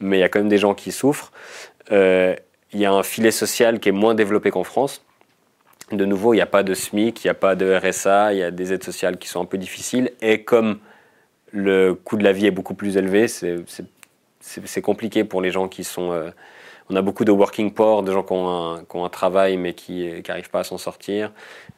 mais 0.00 0.18
il 0.18 0.20
y 0.20 0.24
a 0.24 0.28
quand 0.28 0.38
même 0.38 0.48
des 0.48 0.58
gens 0.58 0.74
qui 0.74 0.92
souffrent. 0.92 1.32
Euh, 1.92 2.34
il 2.72 2.80
y 2.80 2.84
a 2.84 2.92
un 2.92 3.02
filet 3.02 3.30
social 3.30 3.80
qui 3.80 3.88
est 3.88 3.92
moins 3.92 4.14
développé 4.14 4.50
qu'en 4.50 4.64
France. 4.64 5.02
De 5.90 6.04
nouveau, 6.04 6.34
il 6.34 6.36
n'y 6.36 6.42
a 6.42 6.46
pas 6.46 6.62
de 6.62 6.74
SMIC, 6.74 7.24
il 7.24 7.26
n'y 7.26 7.30
a 7.30 7.34
pas 7.34 7.54
de 7.54 7.74
RSA, 7.74 8.34
il 8.34 8.38
y 8.38 8.42
a 8.42 8.50
des 8.50 8.72
aides 8.72 8.84
sociales 8.84 9.16
qui 9.16 9.28
sont 9.28 9.40
un 9.40 9.46
peu 9.46 9.56
difficiles. 9.56 10.10
Et 10.20 10.44
comme 10.44 10.80
le 11.50 11.94
coût 11.94 12.16
de 12.16 12.24
la 12.24 12.32
vie 12.32 12.46
est 12.46 12.50
beaucoup 12.50 12.74
plus 12.74 12.98
élevé, 12.98 13.26
c'est 13.26 14.82
compliqué 14.82 15.24
pour 15.24 15.40
les 15.40 15.50
gens 15.50 15.68
qui 15.68 15.84
sont... 15.84 16.12
Euh, 16.12 16.30
on 16.90 16.96
a 16.96 17.02
beaucoup 17.02 17.24
de 17.24 17.32
working 17.32 17.72
poor, 17.72 18.02
de 18.02 18.12
gens 18.12 18.22
qui 18.22 18.32
ont 18.32 19.04
un, 19.04 19.08
travail 19.10 19.58
mais 19.58 19.74
qui 19.74 20.10
n'arrivent 20.26 20.48
pas 20.48 20.60
à 20.60 20.64
s'en 20.64 20.78
sortir. 20.78 21.32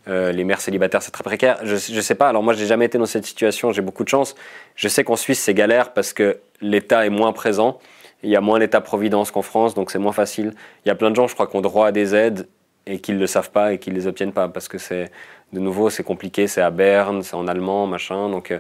Euh, 0.07 0.31
les 0.31 0.45
mères 0.45 0.61
célibataires, 0.61 1.03
c'est 1.03 1.11
très 1.11 1.25
précaire. 1.25 1.59
Je 1.65 1.75
ne 1.75 2.01
sais 2.01 2.15
pas, 2.15 2.29
alors 2.29 2.45
moi, 2.45 2.55
je 2.55 2.61
n'ai 2.61 2.67
jamais 2.67 2.87
été 2.87 2.97
dans 2.97 3.07
cette 3.07 3.27
situation, 3.27 3.73
j'ai 3.73 3.83
beaucoup 3.83 4.05
de 4.05 4.09
chance. 4.09 4.37
Je 4.77 4.87
sais 4.87 5.03
qu'en 5.03 5.17
Suisse, 5.17 5.41
c'est 5.41 5.55
galère 5.55 5.93
parce 5.93 6.13
que 6.13 6.39
l'État 6.61 7.07
est 7.07 7.11
moins 7.11 7.33
présent. 7.33 7.79
Il 8.23 8.31
y 8.31 8.37
a 8.37 8.41
moins 8.41 8.59
l'État-providence 8.61 9.33
qu'en 9.33 9.43
France, 9.43 9.75
donc 9.75 9.91
c'est 9.91 9.99
moins 9.99 10.13
facile. 10.13 10.53
Il 10.85 10.89
y 10.89 10.93
a 10.93 10.95
plein 10.95 11.11
de 11.11 11.17
gens, 11.17 11.27
je 11.27 11.35
crois, 11.35 11.49
qui 11.49 11.57
ont 11.57 11.61
droit 11.61 11.89
à 11.89 11.93
des 11.93 12.15
aides 12.15 12.47
et 12.91 12.99
qu'ils 12.99 13.15
ne 13.15 13.21
le 13.21 13.27
savent 13.27 13.51
pas 13.51 13.73
et 13.73 13.79
qu'ils 13.79 13.93
ne 13.93 13.99
les 13.99 14.07
obtiennent 14.07 14.33
pas 14.33 14.49
parce 14.49 14.69
que 14.69 14.79
c'est 14.79 15.11
de 15.53 15.61
nouveau 15.61 15.91
c'est 15.91 16.03
compliqué, 16.03 16.47
c'est 16.47 16.61
à 16.61 16.71
Berne, 16.71 17.23
c'est 17.23 17.35
en 17.35 17.47
allemand, 17.47 17.87
machin. 17.87 18.29
Donc 18.29 18.51
euh, 18.51 18.59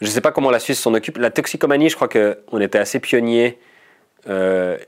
je 0.00 0.06
ne 0.06 0.10
sais 0.10 0.20
pas 0.20 0.32
comment 0.32 0.50
la 0.50 0.60
Suisse 0.60 0.80
s'en 0.80 0.94
occupe. 0.94 1.18
La 1.18 1.30
toxicomanie, 1.30 1.88
je 1.88 1.96
crois 1.96 2.08
qu'on 2.08 2.60
était 2.60 2.78
assez 2.78 3.00
pionniers. 3.00 3.58
Euh, 4.28 4.78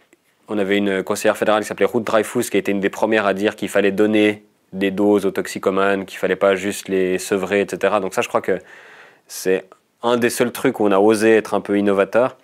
on 0.49 0.59
avait 0.59 0.77
une 0.77 1.03
conseillère 1.03 1.37
fédérale 1.37 1.63
qui 1.63 1.69
s'appelait 1.69 1.87
Ruth 1.87 2.05
Dreyfus 2.05 2.45
qui 2.51 2.57
a 2.57 2.61
été 2.61 2.73
une 2.73 2.81
des 2.81 2.91
premières 2.91 3.27
à 3.27 3.35
dire 3.35 3.57
qu'il 3.57 3.69
fallait 3.69 3.93
donner 3.93 4.45
des 4.73 4.91
doses 4.91 5.27
aux 5.27 5.31
toxicomanes, 5.31 6.07
qu'il 6.07 6.19
fallait 6.19 6.37
pas 6.37 6.55
juste 6.55 6.89
les 6.89 7.19
sevrer, 7.19 7.61
etc. 7.61 7.97
Donc 8.01 8.15
ça, 8.15 8.23
je 8.23 8.29
crois 8.29 8.41
que 8.41 8.59
c'est 9.27 9.65
un 10.03 10.17
des 10.17 10.31
seuls 10.31 10.53
trucs 10.53 10.81
où 10.81 10.87
on 10.87 10.93
a 10.93 10.99
osé 10.99 11.37
être 11.37 11.55
un 11.55 11.61
peu 11.61 11.79
innovateur. 11.79 12.37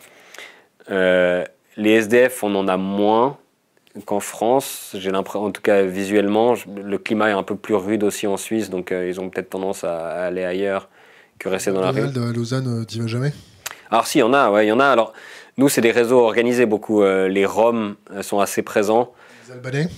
Euh, 0.90 1.44
les 1.76 1.92
SDF, 1.92 2.42
on 2.42 2.54
en 2.54 2.68
a 2.68 2.76
moins 2.76 3.38
qu'en 4.04 4.20
France. 4.20 4.94
J'ai 4.94 5.10
l'impression, 5.10 5.44
en 5.44 5.50
tout 5.50 5.62
cas 5.62 5.82
visuellement, 5.82 6.54
le 6.76 6.98
climat 6.98 7.30
est 7.30 7.32
un 7.32 7.42
peu 7.42 7.56
plus 7.56 7.74
rude 7.74 8.04
aussi 8.04 8.26
en 8.26 8.36
Suisse, 8.36 8.70
donc 8.70 8.92
euh, 8.92 9.08
ils 9.08 9.20
ont 9.20 9.30
peut-être 9.30 9.50
tendance 9.50 9.84
à, 9.84 10.24
aller 10.24 10.44
ailleurs 10.44 10.88
que 11.38 11.48
rester 11.48 11.72
dans 11.72 11.80
la 11.80 11.90
rue. 11.90 12.02
à 12.02 12.32
Lausanne, 12.32 12.82
euh, 12.82 12.84
tu 12.84 13.00
vas 13.00 13.06
jamais? 13.06 13.32
Alors 13.90 14.06
si, 14.06 14.18
il 14.18 14.20
y 14.22 14.24
en 14.24 14.32
a, 14.32 14.50
ouais, 14.50 14.66
il 14.66 14.68
y 14.68 14.72
en 14.72 14.80
a. 14.80 14.86
Alors 14.86 15.12
nous, 15.56 15.68
c'est 15.68 15.80
des 15.80 15.90
réseaux 15.90 16.20
organisés 16.20 16.66
beaucoup. 16.66 17.02
Euh, 17.02 17.28
les 17.28 17.46
Roms 17.46 17.96
sont 18.22 18.40
assez 18.40 18.62
présents. 18.62 19.12
Les 19.46 19.54
Albanais? 19.54 19.88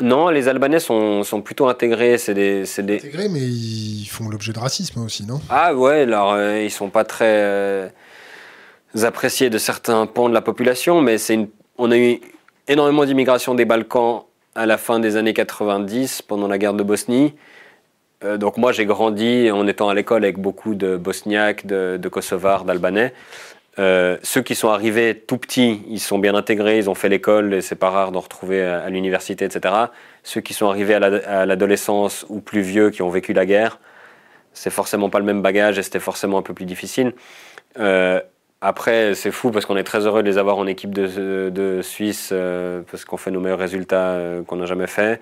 Non, 0.00 0.30
les 0.30 0.48
Albanais 0.48 0.80
sont, 0.80 1.22
sont 1.22 1.42
plutôt 1.42 1.68
intégrés. 1.68 2.18
C'est 2.18 2.34
des, 2.34 2.64
des... 2.78 2.96
Intégrés, 2.96 3.28
mais 3.28 3.40
ils 3.40 4.06
font 4.06 4.28
l'objet 4.28 4.52
de 4.52 4.58
racisme 4.58 5.02
aussi, 5.02 5.24
non? 5.24 5.40
Ah 5.50 5.74
ouais, 5.74 6.02
alors 6.02 6.36
ils 6.40 6.70
sont 6.70 6.88
pas 6.88 7.04
très 7.04 7.92
appréciés 9.02 9.50
de 9.50 9.58
certains 9.58 10.06
pans 10.06 10.28
de 10.28 10.34
la 10.34 10.40
population, 10.40 11.00
mais 11.00 11.18
c'est 11.18 11.34
une... 11.34 11.48
on 11.78 11.90
a 11.90 11.96
eu 11.96 12.20
énormément 12.68 13.04
d'immigration 13.04 13.54
des 13.54 13.64
Balkans 13.64 14.22
à 14.54 14.66
la 14.66 14.78
fin 14.78 15.00
des 15.00 15.16
années 15.16 15.34
90, 15.34 16.22
pendant 16.22 16.48
la 16.48 16.58
guerre 16.58 16.74
de 16.74 16.82
Bosnie. 16.82 17.34
Euh, 18.24 18.36
donc 18.36 18.56
moi, 18.56 18.72
j'ai 18.72 18.86
grandi 18.86 19.50
en 19.50 19.66
étant 19.66 19.88
à 19.88 19.94
l'école 19.94 20.24
avec 20.24 20.38
beaucoup 20.38 20.74
de 20.74 20.96
Bosniaques, 20.96 21.66
de, 21.66 22.08
Kosovars, 22.10 22.64
d'Albanais. 22.64 23.12
Euh, 23.78 24.18
ceux 24.22 24.42
qui 24.42 24.54
sont 24.54 24.68
arrivés 24.68 25.16
tout 25.16 25.38
petits, 25.38 25.82
ils 25.88 26.00
sont 26.00 26.18
bien 26.18 26.34
intégrés, 26.34 26.76
ils 26.76 26.90
ont 26.90 26.94
fait 26.94 27.08
l'école 27.08 27.54
et 27.54 27.62
c'est 27.62 27.74
pas 27.76 27.88
rare 27.88 28.12
d'en 28.12 28.20
retrouver 28.20 28.62
à, 28.62 28.90
l'université, 28.90 29.46
etc. 29.46 29.74
Ceux 30.22 30.42
qui 30.42 30.52
sont 30.52 30.68
arrivés 30.68 30.94
à 30.94 31.46
l'adolescence 31.46 32.26
ou 32.28 32.40
plus 32.40 32.60
vieux, 32.60 32.90
qui 32.90 33.00
ont 33.00 33.08
vécu 33.08 33.32
la 33.32 33.46
guerre, 33.46 33.78
c'est 34.52 34.70
forcément 34.70 35.08
pas 35.08 35.18
le 35.18 35.24
même 35.24 35.40
bagage 35.40 35.78
et 35.78 35.82
c'était 35.82 36.00
forcément 36.00 36.36
un 36.36 36.42
peu 36.42 36.52
plus 36.52 36.66
difficile. 36.66 37.14
Euh, 37.78 38.20
après, 38.64 39.16
c'est 39.16 39.32
fou 39.32 39.50
parce 39.50 39.66
qu'on 39.66 39.76
est 39.76 39.82
très 39.82 40.06
heureux 40.06 40.22
de 40.22 40.28
les 40.28 40.38
avoir 40.38 40.56
en 40.56 40.68
équipe 40.68 40.94
de, 40.94 41.80
Suisse 41.82 42.30
euh, 42.30 42.82
parce 42.88 43.04
qu'on 43.04 43.16
fait 43.16 43.32
nos 43.32 43.40
meilleurs 43.40 43.58
résultats 43.58 44.10
euh, 44.10 44.44
qu'on 44.44 44.54
n'a 44.54 44.66
jamais 44.66 44.86
fait. 44.86 45.20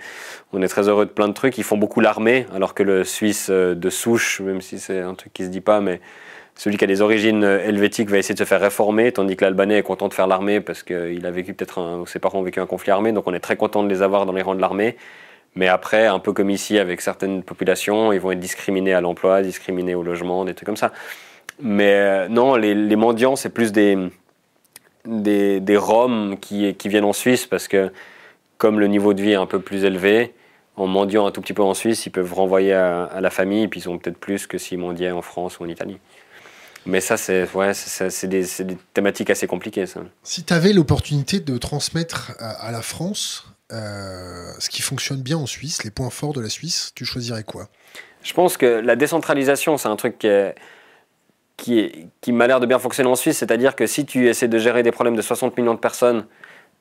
On 0.53 0.61
est 0.61 0.69
très 0.69 0.91
heureux 0.91 1.07
de 1.07 1.11
plein 1.11 1.27
de 1.27 1.33
trucs. 1.33 1.57
Ils 1.57 1.65
font 1.65 1.79
beaucoup 1.79 2.01
l'armée, 2.01 2.45
alors 2.55 2.75
que 2.75 2.83
le 2.83 3.03
Suisse 3.03 3.49
euh, 3.49 3.75
de 3.75 3.89
souche, 3.89 4.43
même 4.43 4.61
si 4.61 4.79
c'est 4.79 5.01
un 5.01 5.15
truc 5.15 5.33
qui 5.33 5.45
se 5.45 5.49
dit 5.49 5.63
pas, 5.63 5.81
mais 5.81 6.03
celui 6.55 6.77
qui 6.77 6.85
a 6.85 6.87
des 6.87 7.01
origines 7.01 7.43
helvétiques 7.43 8.11
va 8.11 8.19
essayer 8.19 8.35
de 8.35 8.39
se 8.39 8.45
faire 8.45 8.61
réformer, 8.61 9.11
tandis 9.11 9.37
que 9.37 9.45
l'Albanais 9.47 9.79
est 9.79 9.83
content 9.83 10.09
de 10.09 10.15
faire 10.15 10.27
l'armée 10.27 10.61
parce 10.61 10.83
qu'il 10.83 11.25
a 11.25 11.31
vécu 11.31 11.55
peut-être, 11.55 12.05
ses 12.09 12.19
parents 12.19 12.41
ont 12.41 12.43
vécu 12.43 12.61
un 12.61 12.67
conflit 12.67 12.91
armé, 12.91 13.13
donc 13.13 13.27
on 13.27 13.33
est 13.33 13.41
très 13.41 13.57
content 13.57 13.83
de 13.83 13.89
les 13.89 14.03
avoir 14.03 14.27
dans 14.27 14.35
les 14.35 14.43
rangs 14.43 14.55
de 14.55 14.61
l'armée. 14.61 14.97
Mais 15.55 15.67
après, 15.67 16.07
un 16.07 16.19
peu 16.19 16.35
comme 16.35 16.51
ici 16.51 16.79
avec 16.79 17.01
certaines 17.01 17.43
populations, 17.43 18.13
ils 18.13 18.21
vont 18.21 18.33
être 18.33 18.39
discriminés 18.39 18.93
à 18.93 19.01
l'emploi, 19.01 19.41
discriminés 19.41 19.95
au 19.95 20.03
logement, 20.03 20.45
des 20.45 20.53
trucs 20.53 20.67
comme 20.67 20.77
ça. 20.77 20.93
Mais 21.63 21.93
euh, 21.95 22.29
non, 22.29 22.57
les, 22.57 22.97
mendiants, 22.97 23.37
c'est 23.37 23.51
plus 23.51 23.73
des, 23.73 23.97
des, 25.05 25.61
des 25.61 25.77
Roms 25.77 26.39
qui, 26.41 26.75
qui, 26.75 26.89
viennent 26.89 27.05
en 27.05 27.13
Suisse 27.13 27.47
parce 27.47 27.69
que, 27.69 27.93
comme 28.59 28.81
le 28.81 28.87
niveau 28.87 29.15
de 29.15 29.23
vie 29.23 29.33
est 29.33 29.37
un 29.37 29.47
peu 29.47 29.61
plus 29.61 29.85
élevé, 29.85 30.35
en 30.77 30.87
mendiant 30.87 31.27
un 31.27 31.31
tout 31.31 31.41
petit 31.41 31.53
peu 31.53 31.63
en 31.63 31.75
Suisse, 31.75 32.07
ils 32.07 32.11
peuvent 32.11 32.33
renvoyer 32.33 32.73
à, 32.73 33.21
la 33.21 33.31
famille, 33.31 33.65
et 33.65 33.69
puis 33.69 33.81
ils 33.81 33.89
ont 33.89 33.99
peut-être 33.99 34.19
plus 34.19 34.47
que 34.47 34.59
s'ils 34.59 34.79
mendiaient 34.79 35.11
en 35.11 35.23
France 35.23 35.59
ou 35.59 35.65
en 35.65 35.69
Italie. 35.69 35.99
Mais 36.87 37.03
ça, 37.03 37.19
c'est 37.19 37.47
ouais, 37.55 37.73
des, 38.23 38.47
des, 38.65 38.79
thématiques 38.95 39.29
assez 39.29 39.47
compliquées. 39.47 39.85
Ça. 39.85 40.01
Si 40.23 40.45
tu 40.45 40.55
avais 40.55 40.73
l'opportunité 40.73 41.41
de 41.41 41.59
transmettre 41.59 42.33
à, 42.39 42.71
la 42.73 42.81
France 42.81 43.47
euh, 43.71 44.51
ce 44.59 44.71
qui 44.71 44.81
fonctionne 44.81 45.21
bien 45.21 45.37
en 45.37 45.47
Suisse, 45.47 45.85
les 45.85 45.91
points 45.91 46.09
forts 46.09 46.33
de 46.33 46.41
la 46.41 46.49
Suisse, 46.49 46.93
tu 46.95 47.05
choisirais 47.05 47.45
quoi? 47.45 47.69
Je 48.23 48.33
pense 48.33 48.57
que 48.57 48.67
la 48.67 48.97
décentralisation, 48.97 49.77
c'est 49.77 49.89
un 49.89 49.97
truc 49.97 50.19
qui 50.19 50.27
est 50.27 50.55
qui, 51.61 52.33
m'a 52.33 52.47
l'air 52.47 52.61
de 52.61 52.67
bien 52.67 52.79
fonctionner 52.79 53.11
en 53.11 53.17
Suisse, 53.17 53.39
c'est-à-dire 53.39 53.77
que 53.77 53.87
si 53.87 54.07
tu 54.07 54.29
essaies 54.29 54.49
de 54.49 54.59
gérer 54.59 54.83
des 54.83 54.91
problèmes 54.91 55.17
de 55.17 55.23
60 55.23 55.57
millions 55.59 55.75
de 55.75 55.79
personnes 55.79 56.27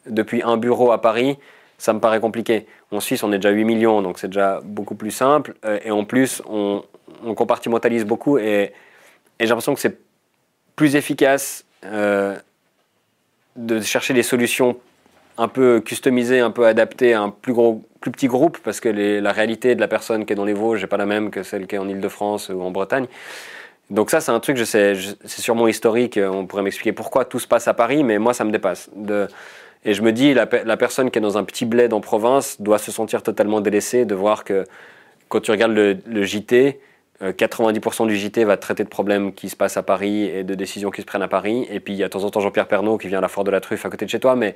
depuis 0.08 0.42
un 0.44 0.58
bureau 0.58 0.92
à 0.92 1.02
Paris, 1.02 1.38
ça 1.78 1.94
me 1.94 2.00
paraît 2.00 2.20
compliqué. 2.20 2.66
En 2.92 3.00
Suisse, 3.00 3.24
on 3.24 3.32
est 3.32 3.38
déjà 3.38 3.50
8 3.50 3.64
millions, 3.66 4.02
donc 4.02 4.20
c'est 4.20 4.28
déjà 4.28 4.62
beaucoup 4.64 4.96
plus 4.96 5.12
simple. 5.12 5.56
Euh, 5.66 5.80
et 5.84 5.92
en 5.92 6.06
plus, 6.06 6.42
on, 6.48 6.84
compartimentalise 7.36 8.06
beaucoup 8.06 8.38
et, 8.38 8.72
j'ai 9.40 9.48
l'impression 9.48 9.74
que 9.74 9.80
c'est 9.80 9.98
plus 10.76 10.96
efficace 10.96 11.66
euh, 11.86 12.36
de 13.56 13.80
chercher 13.82 14.14
des 14.14 14.24
solutions 14.24 14.78
un 15.38 15.48
peu 15.48 15.80
customisées, 15.80 16.40
un 16.40 16.52
peu 16.52 16.66
adaptées 16.66 17.14
à 17.14 17.22
un 17.22 17.30
plus 17.30 17.54
petit 18.12 18.28
groupe, 18.28 18.58
parce 18.64 18.82
que 18.82 18.90
la 18.90 19.32
réalité 19.32 19.76
de 19.76 19.80
la 19.80 19.88
personne 19.88 20.26
qui 20.26 20.34
est 20.34 20.36
dans 20.36 20.46
les 20.46 20.54
Vosges 20.54 20.82
n'est 20.82 20.88
pas 20.88 20.98
la 20.98 21.06
même 21.06 21.32
que 21.32 21.44
celle 21.44 21.68
qui 21.68 21.76
est 21.76 21.78
en 21.78 21.88
Ile-de-France 21.88 22.50
ou 22.50 22.62
en 22.62 22.72
Bretagne. 22.72 23.08
Donc 23.90 24.12
ça, 24.12 24.22
c'est 24.22 24.32
un 24.32 24.40
truc, 24.40 24.58
je 24.58 24.64
sais, 24.64 24.94
c'est 25.26 25.42
sûrement 25.42 25.68
historique, 25.68 26.20
on 26.22 26.46
pourrait 26.46 26.62
m'expliquer 26.62 26.92
pourquoi 26.92 27.26
tout 27.26 27.40
se 27.40 27.48
passe 27.48 27.68
à 27.68 27.74
Paris, 27.74 28.04
mais 28.04 28.20
moi, 28.20 28.34
ça 28.34 28.44
me 28.44 28.52
dépasse. 28.52 28.90
Et 29.86 29.94
je 29.94 30.02
me 30.02 30.12
dis, 30.12 30.34
la, 30.34 30.46
personne 30.46 31.10
qui 31.10 31.20
est 31.20 31.22
dans 31.22 31.38
un 31.38 31.44
petit 31.44 31.66
bled 31.66 31.94
en 31.94 32.02
province 32.02 32.60
doit 32.62 32.78
se 32.78 32.92
sentir 32.92 33.24
totalement 33.24 33.62
délaissée 33.62 34.06
de 34.06 34.14
voir 34.14 34.44
que 34.44 34.66
quand 35.30 35.40
tu 35.40 35.52
regardes 35.52 35.72
le, 35.72 36.24
JT, 36.24 36.80
90% 37.22 38.04
euh, 38.04 38.08
du 38.08 38.18
JT 38.18 38.44
va 38.44 38.58
traiter 38.58 38.84
de 38.84 38.90
problèmes 38.90 39.34
qui 39.34 39.48
se 39.48 39.56
passent 39.56 39.78
à 39.78 39.84
Paris 39.84 40.24
et 40.26 40.44
de 40.44 40.56
décisions 40.56 40.92
qui 40.92 41.02
se 41.02 41.06
prennent 41.06 41.22
à 41.22 41.28
Paris. 41.28 41.68
Et 41.72 41.80
puis 41.80 41.94
il 41.94 41.98
y 41.98 42.04
a 42.04 42.08
de 42.08 42.12
temps 42.12 42.24
en 42.24 42.30
temps 42.30 42.42
Jean-Pierre 42.42 42.68
Pernaud 42.68 42.98
qui 42.98 43.08
vient 43.08 43.20
à 43.20 43.22
la 43.22 43.28
Foire 43.28 43.44
de 43.44 43.52
la 43.52 43.62
Truffe 43.62 43.86
à 43.86 43.90
côté 43.90 44.06
de 44.06 44.10
chez 44.10 44.20
toi, 44.20 44.36
mais 44.36 44.56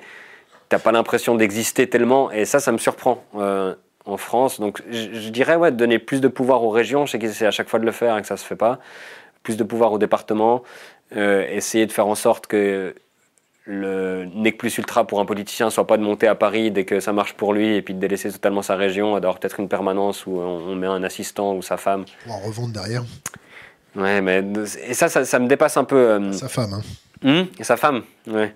t'as 0.67 0.79
pas 0.79 0.91
l'impression 0.91 1.35
d'exister 1.35 1.87
tellement. 1.87 2.31
Et 2.31 2.45
ça, 2.45 2.59
ça 2.59 2.71
me 2.71 2.77
surprend 2.77 3.23
euh, 3.37 3.75
en 4.05 4.17
France. 4.17 4.59
Donc 4.59 4.81
je, 4.89 5.29
dirais, 5.29 5.55
ouais, 5.55 5.71
donner 5.71 5.99
plus 5.99 6.19
de 6.19 6.27
pouvoir 6.27 6.63
aux 6.63 6.69
régions. 6.69 7.05
Je 7.05 7.11
sais 7.11 7.19
qu'ils 7.19 7.29
essaient 7.29 7.45
à 7.45 7.51
chaque 7.51 7.69
fois 7.69 7.79
de 7.79 7.85
le 7.85 7.91
faire 7.91 8.17
et 8.17 8.21
que 8.21 8.27
ça 8.27 8.37
se 8.37 8.45
fait 8.45 8.55
pas. 8.55 8.79
Plus 9.43 9.57
de 9.57 9.63
pouvoir 9.63 9.91
aux 9.91 9.97
départements. 9.97 10.63
Euh, 11.15 11.45
essayer 11.49 11.85
de 11.85 11.91
faire 11.91 12.07
en 12.07 12.15
sorte 12.15 12.47
que 12.47 12.95
le 13.65 14.25
nec 14.25 14.57
plus 14.57 14.77
ultra 14.77 15.07
pour 15.07 15.19
un 15.19 15.25
politicien 15.25 15.69
soit 15.69 15.87
pas 15.87 15.97
de 15.97 16.03
monter 16.03 16.27
à 16.27 16.35
Paris 16.35 16.71
dès 16.71 16.83
que 16.83 16.99
ça 16.99 17.13
marche 17.13 17.33
pour 17.33 17.53
lui 17.53 17.75
et 17.75 17.81
puis 17.81 17.93
de 17.93 17.99
délaisser 17.99 18.31
totalement 18.31 18.61
sa 18.61 18.75
région, 18.75 19.13
d'avoir 19.13 19.39
peut-être 19.39 19.59
une 19.59 19.69
permanence 19.69 20.25
où 20.25 20.37
on, 20.39 20.75
met 20.75 20.87
un 20.87 21.03
assistant 21.03 21.55
ou 21.55 21.61
sa 21.61 21.77
femme. 21.77 22.05
Pour 22.25 22.35
en 22.35 22.39
revendre 22.39 22.73
derrière. 22.73 23.03
Ouais, 23.95 24.21
mais 24.21 24.43
et 24.85 24.93
ça, 24.93 25.07
ça, 25.07 25.39
me 25.39 25.47
dépasse 25.47 25.77
un 25.77 25.83
peu. 25.83 25.95
Euh, 25.95 26.31
sa 26.33 26.49
femme, 26.49 26.81
hein. 27.23 27.45
Et 27.59 27.63
sa 27.63 27.77
femme, 27.77 28.03
ouais. 28.27 28.53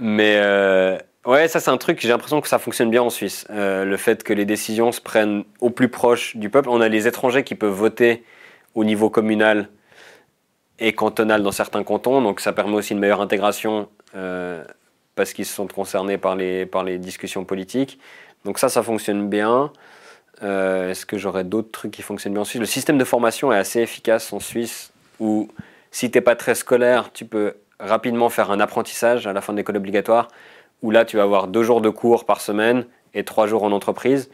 Mais 0.00 0.34
euh, 0.36 0.98
ouais, 1.24 1.48
ça 1.48 1.60
c'est 1.60 1.70
un 1.70 1.76
truc, 1.76 2.00
j'ai 2.00 2.08
l'impression 2.08 2.40
que 2.40 2.48
ça 2.48 2.58
fonctionne 2.58 2.90
bien 2.90 3.02
en 3.02 3.10
Suisse. 3.10 3.46
Euh, 3.50 3.84
le 3.84 3.96
fait 3.96 4.22
que 4.24 4.32
les 4.32 4.44
décisions 4.44 4.92
se 4.92 5.00
prennent 5.00 5.44
au 5.60 5.70
plus 5.70 5.88
proche 5.88 6.36
du 6.36 6.50
peuple. 6.50 6.68
On 6.68 6.80
a 6.80 6.88
les 6.88 7.06
étrangers 7.06 7.44
qui 7.44 7.54
peuvent 7.54 7.72
voter 7.72 8.24
au 8.74 8.84
niveau 8.84 9.10
communal 9.10 9.68
et 10.78 10.92
cantonal 10.92 11.42
dans 11.42 11.52
certains 11.52 11.84
cantons, 11.84 12.20
donc 12.20 12.40
ça 12.40 12.52
permet 12.52 12.74
aussi 12.74 12.92
une 12.92 12.98
meilleure 12.98 13.20
intégration 13.20 13.88
euh, 14.16 14.64
parce 15.14 15.32
qu'ils 15.32 15.46
se 15.46 15.54
sont 15.54 15.66
concernés 15.66 16.18
par 16.18 16.34
les, 16.34 16.66
par 16.66 16.82
les 16.82 16.98
discussions 16.98 17.44
politiques. 17.44 17.98
Donc 18.44 18.58
ça, 18.58 18.68
ça 18.68 18.82
fonctionne 18.82 19.28
bien. 19.28 19.72
Euh, 20.42 20.90
est-ce 20.90 21.06
que 21.06 21.16
j'aurais 21.16 21.44
d'autres 21.44 21.70
trucs 21.70 21.92
qui 21.92 22.02
fonctionnent 22.02 22.32
bien 22.32 22.42
en 22.42 22.44
Suisse? 22.44 22.60
Le 22.60 22.66
système 22.66 22.98
de 22.98 23.04
formation 23.04 23.52
est 23.52 23.58
assez 23.58 23.80
efficace 23.80 24.32
en 24.32 24.40
Suisse, 24.40 24.92
où 25.20 25.48
si 25.92 26.10
tu 26.10 26.18
n'es 26.18 26.22
pas 26.22 26.34
très 26.34 26.56
scolaire, 26.56 27.12
tu 27.12 27.24
peux 27.24 27.54
rapidement 27.78 28.28
faire 28.28 28.50
un 28.50 28.58
apprentissage 28.58 29.26
à 29.26 29.32
la 29.32 29.40
fin 29.40 29.52
de 29.52 29.58
l'école 29.58 29.76
obligatoire, 29.76 30.28
où 30.82 30.90
là, 30.90 31.04
tu 31.04 31.16
vas 31.16 31.22
avoir 31.22 31.46
deux 31.46 31.62
jours 31.62 31.80
de 31.80 31.88
cours 31.88 32.24
par 32.24 32.40
semaine 32.40 32.84
et 33.14 33.24
trois 33.24 33.46
jours 33.46 33.62
en 33.62 33.70
entreprise. 33.70 34.28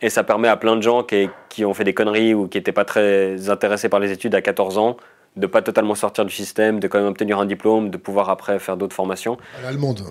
Et 0.00 0.10
ça 0.10 0.24
permet 0.24 0.48
à 0.48 0.56
plein 0.56 0.76
de 0.76 0.82
gens 0.82 1.02
qui, 1.02 1.28
qui 1.48 1.64
ont 1.64 1.74
fait 1.74 1.84
des 1.84 1.94
conneries 1.94 2.34
ou 2.34 2.48
qui 2.48 2.58
n'étaient 2.58 2.72
pas 2.72 2.84
très 2.84 3.48
intéressés 3.48 3.88
par 3.88 4.00
les 4.00 4.12
études 4.12 4.34
à 4.34 4.42
14 4.42 4.78
ans 4.78 4.96
de 5.36 5.46
pas 5.46 5.62
totalement 5.62 5.94
sortir 5.94 6.24
du 6.24 6.32
système, 6.32 6.78
de 6.80 6.86
quand 6.86 6.98
même 6.98 7.08
obtenir 7.08 7.38
un 7.38 7.46
diplôme, 7.46 7.90
de 7.90 7.96
pouvoir 7.96 8.30
après 8.30 8.58
faire 8.58 8.76
d'autres 8.76 8.94
formations. 8.94 9.36
L'allemande. 9.62 10.02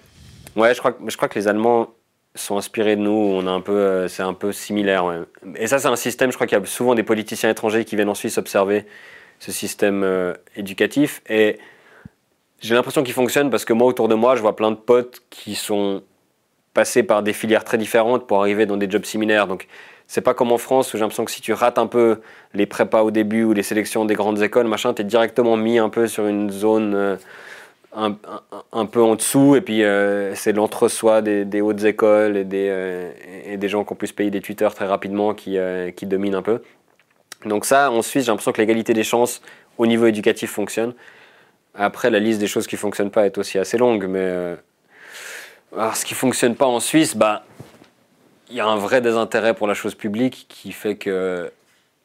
Ouais, 0.56 0.74
je 0.74 0.80
crois, 0.80 0.98
je 1.08 1.16
crois 1.16 1.30
que 1.30 1.40
les 1.40 1.48
Allemands 1.48 1.94
sont 2.36 2.58
inspirés 2.58 2.96
de 2.96 3.02
nous. 3.02 3.12
On 3.12 3.48
a 3.48 3.52
un 3.52 3.62
peu, 3.62 3.74
euh, 3.74 4.08
c'est 4.08 4.24
un 4.24 4.34
peu 4.34 4.52
similaire. 4.52 5.26
Et 5.56 5.68
ça, 5.68 5.80
c'est 5.80 5.88
un 5.88 5.96
système. 5.96 6.32
Je 6.32 6.36
crois 6.36 6.48
qu'il 6.48 6.58
y 6.58 6.62
a 6.62 6.66
souvent 6.66 6.96
des 6.96 7.04
politiciens 7.04 7.50
étrangers 7.50 7.86
qui 7.86 7.96
viennent 7.96 8.10
en 8.10 8.16
Suisse 8.16 8.38
observer 8.38 8.86
ce 9.40 9.52
système 9.52 10.04
euh, 10.04 10.34
éducatif. 10.56 11.22
Et 11.30 11.58
j'ai 12.60 12.76
l'impression 12.76 13.04
qu'il 13.04 13.14
fonctionne 13.14 13.50
parce 13.50 13.66
que 13.66 13.74
moi, 13.74 13.88
autour 13.88 14.08
de 14.08 14.16
moi, 14.16 14.36
je 14.36 14.42
vois 14.42 14.56
plein 14.56 14.72
de 14.72 14.78
potes 14.78 15.22
qui 15.30 15.56
sont 15.56 16.04
passés 16.74 17.04
par 17.04 17.24
des 17.24 17.34
filières 17.34 17.64
très 17.64 17.78
différentes 17.78 18.28
pour 18.28 18.40
arriver 18.40 18.66
dans 18.66 18.78
des 18.78 18.90
jobs 18.90 19.06
similaires. 19.06 19.48
Donc, 19.48 19.68
c'est 20.08 20.22
pas 20.22 20.34
comme 20.34 20.52
en 20.52 20.58
France 20.58 20.94
où 20.94 20.98
j'ai 20.98 21.02
l'impression 21.02 21.26
que 21.26 21.32
si 21.32 21.42
tu 21.42 21.54
rates 21.54 21.78
un 21.78 21.88
peu 21.88 22.20
les 22.54 22.66
prépas 22.66 23.02
au 23.02 23.12
début 23.12 23.44
ou 23.44 23.54
les 23.54 23.64
sélections 23.64 24.06
des 24.06 24.16
grandes 24.16 24.42
écoles, 24.42 24.68
machin, 24.68 24.94
tu 24.94 25.02
es 25.02 25.06
directement 25.06 25.58
mis 25.58 25.80
un 25.80 25.90
peu 25.90 26.08
sur 26.08 26.28
une 26.28 26.50
zone 26.50 26.94
euh, 26.94 27.16
un, 27.96 28.86
peu 28.86 29.02
en 29.02 29.16
dessous. 29.16 29.56
Et 29.56 29.62
puis 29.62 29.84
euh, 29.84 30.36
c'est 30.36 30.54
l'entre-soi 30.54 31.22
des, 31.22 31.62
hautes 31.62 31.84
écoles 31.84 32.38
et 32.38 32.44
des, 32.44 32.68
euh, 32.70 33.12
et 33.46 33.58
des 33.58 33.70
gens 33.70 33.84
qui 33.84 33.94
ont 33.94 33.96
pu 33.96 34.08
se 34.08 34.14
payer 34.14 34.30
des 34.30 34.42
tuteurs 34.42 34.76
très 34.76 34.86
rapidement 34.86 35.34
qui, 35.34 35.58
qui 35.96 36.06
dominent 36.06 36.36
un 36.36 36.42
peu. 36.42 36.62
Donc 37.46 37.66
ça, 37.66 37.92
en 37.92 38.02
Suisse, 38.02 38.26
j'ai 38.26 38.32
l'impression 38.32 38.52
que 38.52 38.62
l'égalité 38.62 38.94
des 38.94 39.04
chances 39.04 39.42
au 39.78 39.86
niveau 39.86 40.06
éducatif 40.06 40.52
fonctionne. 40.52 40.94
Après, 41.76 42.10
la 42.10 42.20
liste 42.20 42.40
des 42.40 42.48
choses 42.48 42.68
qui 42.68 42.76
ne 42.76 42.80
fonctionnent 42.80 43.10
pas 43.10 43.26
est 43.26 43.38
aussi 43.38 43.58
assez 43.58 43.78
longue, 43.78 44.06
mais 44.08 44.56
ce 45.96 46.06
qui 46.06 46.14
ne 46.14 46.18
fonctionne 46.18 46.56
pas 46.56 46.66
en 46.66 46.80
Suisse, 46.80 47.16
bah, 47.16 47.44
il 48.50 48.56
y 48.56 48.60
a 48.60 48.66
un 48.66 48.78
vrai 48.78 49.02
désintérêt 49.02 49.54
pour 49.54 49.68
la 49.68 49.74
chose 49.74 49.96
publique 49.96 50.46
qui 50.50 50.72
fait 50.72 50.96
que 50.96 51.52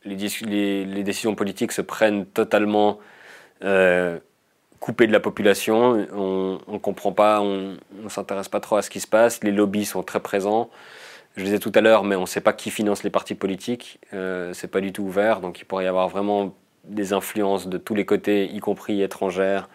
les, 0.05 1.03
décisions 1.03 1.35
politiques 1.35 1.73
se 1.73 1.83
prennent 1.83 2.27
totalement 2.27 2.99
euh, 3.65 4.19
coupées 4.81 5.07
de 5.07 5.13
la 5.13 5.21
population. 5.21 6.07
On 6.13 6.61
ne 6.67 6.79
comprend 6.79 7.13
pas, 7.13 7.41
on 7.41 7.77
ne 7.93 8.09
s'intéresse 8.09 8.49
pas 8.49 8.61
trop 8.61 8.77
à 8.77 8.83
ce 8.83 8.91
qui 8.91 9.01
se 9.01 9.07
passe. 9.07 9.43
Les 9.45 9.53
lobbies 9.53 9.85
sont 9.85 10.03
très 10.03 10.21
présents. 10.21 10.71
Je 11.37 11.43
le 11.43 11.47
disais 11.47 11.59
tout 11.59 11.73
à 11.75 11.81
l'heure, 11.81 12.05
mais 12.05 12.17
on 12.17 12.23
ne 12.23 12.27
sait 12.27 12.41
pas 12.41 12.53
qui 12.53 12.71
finance 12.71 13.03
les 13.03 13.11
partis 13.11 13.35
politiques. 13.35 14.01
Euh, 14.15 14.53
c'est 14.55 14.69
pas 14.69 14.81
du 14.81 14.93
tout 14.93 15.03
ouvert, 15.03 15.41
donc 15.41 15.61
il 15.61 15.65
pourrait 15.65 15.85
y 15.85 15.89
avoir 15.89 16.09
vraiment 16.09 16.55
des 16.85 17.13
influences 17.13 17.69
de 17.69 17.79
tous 17.79 17.95
les 17.95 18.07
côtés, 18.07 18.47
y 18.51 18.61
compris 18.61 19.03
étrangères, 19.03 19.69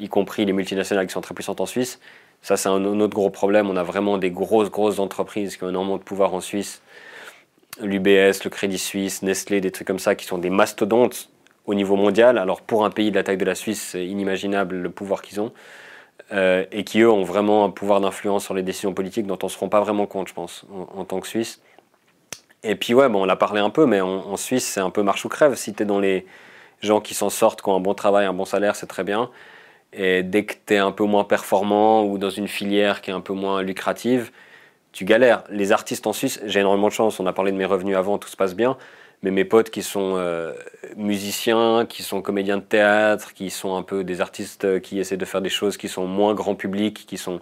y 0.00 0.08
compris 0.08 0.44
les 0.44 0.52
multinationales 0.52 1.06
qui 1.06 1.12
sont 1.12 1.20
très 1.20 1.34
puissantes 1.34 1.60
en 1.60 1.66
Suisse. 1.66 2.00
Ça, 2.44 2.58
c'est 2.58 2.68
un, 2.68 2.84
autre 2.84 3.14
gros 3.14 3.30
problème. 3.30 3.70
On 3.70 3.76
a 3.76 3.82
vraiment 3.82 4.18
des 4.18 4.30
grosses, 4.30 4.70
grosses 4.70 4.98
entreprises 4.98 5.56
qui 5.56 5.64
ont 5.64 5.70
énormément 5.70 5.96
de 5.96 6.02
pouvoir 6.02 6.34
en 6.34 6.42
Suisse. 6.42 6.82
L'UBS, 7.80 8.44
le 8.44 8.50
Crédit 8.50 8.76
Suisse, 8.76 9.22
Nestlé, 9.22 9.62
des 9.62 9.70
trucs 9.70 9.86
comme 9.86 9.98
ça 9.98 10.14
qui 10.14 10.26
sont 10.26 10.36
des 10.36 10.50
mastodontes 10.50 11.30
au 11.64 11.72
niveau 11.72 11.96
mondial. 11.96 12.36
Alors 12.36 12.60
pour 12.60 12.84
un 12.84 12.90
pays 12.90 13.10
de 13.10 13.16
la 13.16 13.22
taille 13.22 13.38
de 13.38 13.46
la 13.46 13.54
Suisse, 13.54 13.80
c'est 13.92 14.06
inimaginable 14.06 14.76
le 14.76 14.90
pouvoir 14.90 15.22
qu'ils 15.22 15.40
ont. 15.40 15.54
Euh, 16.32 16.66
et 16.70 16.84
qui, 16.84 17.00
eux, 17.00 17.10
ont 17.10 17.24
vraiment 17.24 17.64
un 17.64 17.70
pouvoir 17.70 18.02
d'influence 18.02 18.44
sur 18.44 18.52
les 18.52 18.62
décisions 18.62 18.92
politiques 18.92 19.26
dont 19.26 19.38
on 19.42 19.46
ne 19.46 19.50
se 19.50 19.58
rend 19.58 19.70
pas 19.70 19.80
vraiment 19.80 20.04
compte, 20.04 20.28
je 20.28 20.34
pense, 20.34 20.66
en, 20.70 21.04
tant 21.06 21.20
que 21.20 21.26
Suisse. 21.26 21.62
Et 22.62 22.74
puis, 22.76 22.92
ouais, 22.92 23.08
bon, 23.08 23.22
on 23.22 23.24
l'a 23.24 23.36
parlé 23.36 23.60
un 23.62 23.70
peu, 23.70 23.86
mais 23.86 24.02
en, 24.02 24.08
en 24.08 24.36
Suisse, 24.36 24.66
c'est 24.66 24.80
un 24.80 24.90
peu 24.90 25.02
marche 25.02 25.24
ou 25.24 25.30
crève. 25.30 25.54
Si 25.54 25.72
tu 25.72 25.82
es 25.82 25.86
dans 25.86 25.98
les 25.98 26.26
gens 26.82 27.00
qui 27.00 27.14
s'en 27.14 27.30
sortent, 27.30 27.62
qui 27.62 27.70
ont 27.70 27.76
un 27.76 27.80
bon 27.80 27.94
travail, 27.94 28.26
un 28.26 28.34
bon 28.34 28.44
salaire, 28.44 28.76
c'est 28.76 28.86
très 28.86 29.02
bien. 29.02 29.30
Et 29.96 30.22
dès 30.22 30.44
que 30.44 30.54
tu 30.66 30.74
es 30.74 30.78
un 30.78 30.92
peu 30.92 31.04
moins 31.04 31.24
performant 31.24 32.04
ou 32.04 32.18
dans 32.18 32.30
une 32.30 32.48
filière 32.48 33.00
qui 33.00 33.10
est 33.10 33.14
un 33.14 33.20
peu 33.20 33.32
moins 33.32 33.62
lucrative, 33.62 34.30
tu 34.92 35.04
galères. 35.04 35.44
Les 35.50 35.72
artistes 35.72 36.06
en 36.06 36.12
Suisse, 36.12 36.40
j'ai 36.44 36.60
énormément 36.60 36.88
de 36.88 36.92
chance, 36.92 37.20
on 37.20 37.26
a 37.26 37.32
parlé 37.32 37.52
de 37.52 37.56
mes 37.56 37.64
revenus 37.64 37.96
avant, 37.96 38.18
tout 38.18 38.28
se 38.28 38.36
passe 38.36 38.54
bien. 38.54 38.76
Mais 39.22 39.30
mes 39.30 39.44
potes 39.44 39.70
qui 39.70 39.82
sont 39.82 40.14
euh, 40.16 40.52
musiciens, 40.96 41.86
qui 41.88 42.02
sont 42.02 42.20
comédiens 42.22 42.58
de 42.58 42.62
théâtre, 42.62 43.32
qui 43.32 43.50
sont 43.50 43.74
un 43.74 43.82
peu 43.82 44.04
des 44.04 44.20
artistes 44.20 44.80
qui 44.80 44.98
essaient 44.98 45.16
de 45.16 45.24
faire 45.24 45.40
des 45.40 45.48
choses 45.48 45.76
qui 45.76 45.88
sont 45.88 46.06
moins 46.06 46.34
grand 46.34 46.54
public, 46.54 47.06
qui 47.06 47.16
sont 47.16 47.40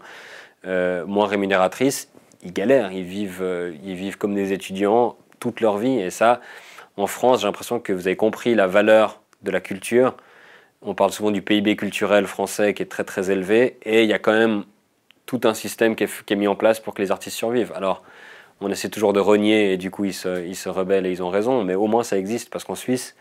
euh, 0.64 1.04
moins 1.06 1.26
rémunératrices, 1.26 2.08
ils 2.42 2.52
galèrent. 2.52 2.92
Ils 2.92 3.04
vivent, 3.04 3.42
euh, 3.42 3.74
ils 3.84 3.96
vivent 3.96 4.16
comme 4.16 4.34
des 4.34 4.52
étudiants 4.52 5.16
toute 5.40 5.60
leur 5.60 5.78
vie. 5.78 5.98
Et 5.98 6.10
ça, 6.10 6.40
en 6.96 7.06
France, 7.06 7.40
j'ai 7.40 7.46
l'impression 7.46 7.80
que 7.80 7.92
vous 7.92 8.06
avez 8.06 8.16
compris 8.16 8.54
la 8.54 8.66
valeur 8.66 9.20
de 9.42 9.50
la 9.50 9.60
culture 9.60 10.16
on 10.82 10.94
parle 10.94 11.12
souvent 11.12 11.30
du 11.30 11.42
PIB 11.42 11.76
culturel 11.76 12.26
français 12.26 12.74
qui 12.74 12.82
est 12.82 12.86
très 12.86 13.04
très 13.04 13.30
élevé, 13.30 13.78
et 13.82 14.02
il 14.02 14.08
y 14.08 14.12
a 14.12 14.18
quand 14.18 14.32
même 14.32 14.64
tout 15.26 15.40
un 15.44 15.54
système 15.54 15.94
qui 15.94 16.04
est, 16.04 16.36
mis 16.36 16.48
en 16.48 16.56
place 16.56 16.80
pour 16.80 16.94
que 16.94 17.02
les 17.02 17.10
artistes 17.10 17.36
survivent. 17.36 17.72
Alors, 17.74 18.02
on 18.60 18.70
essaie 18.70 18.88
toujours 18.88 19.12
de 19.12 19.20
renier, 19.20 19.72
et 19.72 19.76
du 19.76 19.90
coup, 19.90 20.04
ils 20.04 20.14
se, 20.14 20.68
rebellent 20.68 21.06
et 21.06 21.10
ils 21.10 21.22
ont 21.22 21.30
raison, 21.30 21.64
mais 21.64 21.74
au 21.74 21.86
moins 21.86 22.02
ça 22.02 22.18
existe, 22.18 22.50
parce 22.50 22.64
qu'en 22.64 22.74
Suisse, 22.74 23.16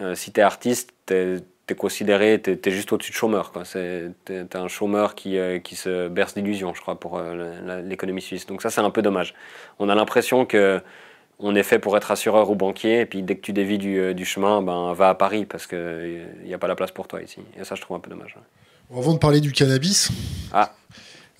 euh, 0.00 0.14
si 0.14 0.32
tu 0.32 0.40
es 0.40 0.42
artiste, 0.42 0.92
tu 1.06 1.14
es, 1.14 1.74
considéré, 1.74 2.40
tu 2.42 2.58
es, 2.62 2.70
juste 2.70 2.92
au-dessus 2.92 3.12
de 3.12 3.16
chômeur. 3.16 3.52
Tu 3.52 3.78
es, 3.78 4.56
un 4.56 4.68
chômeur 4.68 5.14
qui, 5.14 5.38
euh, 5.38 5.58
qui 5.58 5.74
se 5.74 6.08
berce 6.08 6.34
d'illusions, 6.34 6.74
je 6.74 6.80
crois, 6.80 7.00
pour 7.00 7.18
euh, 7.18 7.82
l'économie 7.82 8.20
suisse. 8.20 8.46
Donc 8.46 8.62
ça, 8.62 8.70
c'est 8.70 8.82
un 8.82 8.90
peu 8.90 9.02
dommage. 9.02 9.34
On 9.78 9.88
a 9.88 9.94
l'impression 9.94 10.44
que 10.44 10.80
on 11.38 11.54
est 11.54 11.62
fait 11.62 11.78
pour 11.78 11.96
être 11.96 12.10
assureur 12.10 12.50
ou 12.50 12.54
banquier, 12.54 13.00
et 13.00 13.06
puis 13.06 13.22
dès 13.22 13.36
que 13.36 13.42
tu 13.42 13.52
dévis 13.52 13.78
du, 13.78 13.98
euh, 13.98 14.24
chemin, 14.24 14.62
ben, 14.62 14.92
va 14.94 15.10
à 15.10 15.14
Paris 15.14 15.44
parce 15.44 15.66
qu'il 15.66 16.26
n'y 16.44 16.54
a 16.54 16.58
pas 16.58 16.68
la 16.68 16.74
place 16.74 16.90
pour 16.90 17.08
toi 17.08 17.22
ici. 17.22 17.40
Et 17.58 17.64
ça, 17.64 17.74
je 17.74 17.80
trouve 17.80 17.96
un 17.96 18.00
peu 18.00 18.10
dommage. 18.10 18.36
Avant 18.90 19.12
de 19.12 19.18
parler 19.18 19.40
du 19.40 19.52
cannabis, 19.52 20.10
ah. 20.52 20.72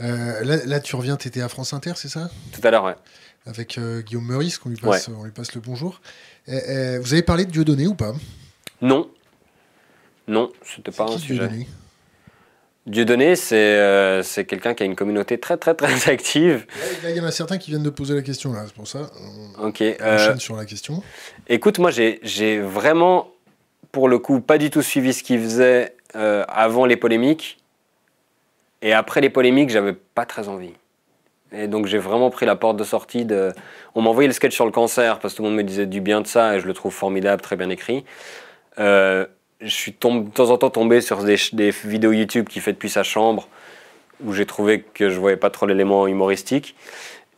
Euh, 0.02 0.60
là, 0.66 0.80
tu 0.80 0.94
reviens, 0.94 1.16
tu 1.16 1.26
étais 1.28 1.40
à 1.40 1.48
France 1.48 1.72
Inter, 1.72 1.92
c'est 1.96 2.10
ça? 2.10 2.28
Tout 2.52 2.60
à 2.62 2.70
l'heure, 2.70 2.84
ouais. 2.84 2.96
Avec 3.46 3.78
euh, 3.78 4.02
Guillaume 4.02 4.26
Meurice, 4.26 4.58
qu'on 4.58 4.68
lui 4.68 4.76
passe, 4.76 5.08
on 5.08 5.24
lui 5.24 5.30
passe 5.30 5.54
le 5.54 5.62
bonjour. 5.62 6.00
vous 6.46 6.52
avez 7.12 7.22
parlé 7.22 7.46
de 7.46 7.50
Dieudonné 7.50 7.86
ou 7.86 7.94
pas? 7.94 8.12
Non. 8.82 9.08
Non, 10.28 10.52
c'était 10.62 10.90
pas 10.90 11.04
un 11.04 11.16
sujet. 11.16 11.48
Dieudonné, 11.48 11.66
c'est 12.86 13.54
euh, 13.56 14.22
c'est 14.22 14.44
quelqu'un 14.44 14.74
qui 14.74 14.82
a 14.82 14.86
une 14.86 14.94
communauté 14.94 15.38
très 15.38 15.56
très 15.56 15.74
très 15.74 16.10
active. 16.10 16.66
il 17.04 17.16
y 17.16 17.20
en 17.20 17.24
a 17.24 17.30
certains 17.30 17.58
qui 17.58 17.70
viennent 17.70 17.82
de 17.82 17.90
poser 17.90 18.14
la 18.14 18.22
question 18.22 18.52
là, 18.52 18.62
c'est 18.66 18.74
pour 18.74 18.86
ça. 18.86 19.10
On 19.58 19.68
ok. 19.68 19.82
Euh, 19.82 20.36
sur 20.38 20.56
la 20.56 20.64
question. 20.64 21.02
Écoute, 21.48 21.78
moi 21.78 21.90
j'ai 21.90 22.60
vraiment, 22.60 23.30
pour 23.92 24.08
le 24.08 24.18
coup, 24.18 24.40
pas 24.40 24.58
du 24.58 24.70
tout 24.70 24.82
suivi 24.82 25.12
ce 25.12 25.22
qu'il 25.22 25.40
faisait 25.40 25.94
euh, 26.14 26.44
avant 26.48 26.86
les 26.86 26.96
polémiques. 26.96 27.58
Et 28.82 28.92
après 28.92 29.20
les 29.20 29.30
polémiques, 29.30 29.70
j'avais 29.70 29.94
pas 29.94 30.26
très 30.26 30.48
envie. 30.48 30.74
Et 31.52 31.66
donc 31.68 31.86
j'ai 31.86 31.98
vraiment 31.98 32.30
pris 32.30 32.46
la 32.46 32.56
porte 32.56 32.76
de 32.76 32.84
sortie 32.84 33.24
de. 33.24 33.52
On 33.94 34.02
m'a 34.02 34.10
envoyé 34.10 34.26
le 34.26 34.32
sketch 34.34 34.54
sur 34.54 34.66
le 34.66 34.72
cancer 34.72 35.18
parce 35.18 35.34
que 35.34 35.38
tout 35.38 35.42
le 35.42 35.48
monde 35.48 35.58
me 35.58 35.64
disait 35.64 35.86
du 35.86 36.00
bien 36.00 36.20
de 36.20 36.26
ça 36.26 36.56
et 36.56 36.60
je 36.60 36.66
le 36.66 36.74
trouve 36.74 36.92
formidable, 36.92 37.40
très 37.40 37.56
bien 37.56 37.70
écrit. 37.70 38.04
Euh, 38.78 39.26
je 39.60 39.68
suis 39.68 39.92
de 39.92 39.96
temps 39.96 40.50
en 40.50 40.58
temps 40.58 40.70
tombé 40.70 41.00
sur 41.00 41.24
des, 41.24 41.36
vidéos 41.84 42.12
YouTube 42.12 42.48
qu'il 42.48 42.62
fait 42.62 42.72
depuis 42.72 42.90
sa 42.90 43.02
chambre, 43.02 43.48
où 44.24 44.32
j'ai 44.32 44.46
trouvé 44.46 44.82
que 44.82 45.10
je 45.10 45.18
voyais 45.18 45.36
pas 45.36 45.50
trop 45.50 45.66
l'élément 45.66 46.06
humoristique. 46.06 46.74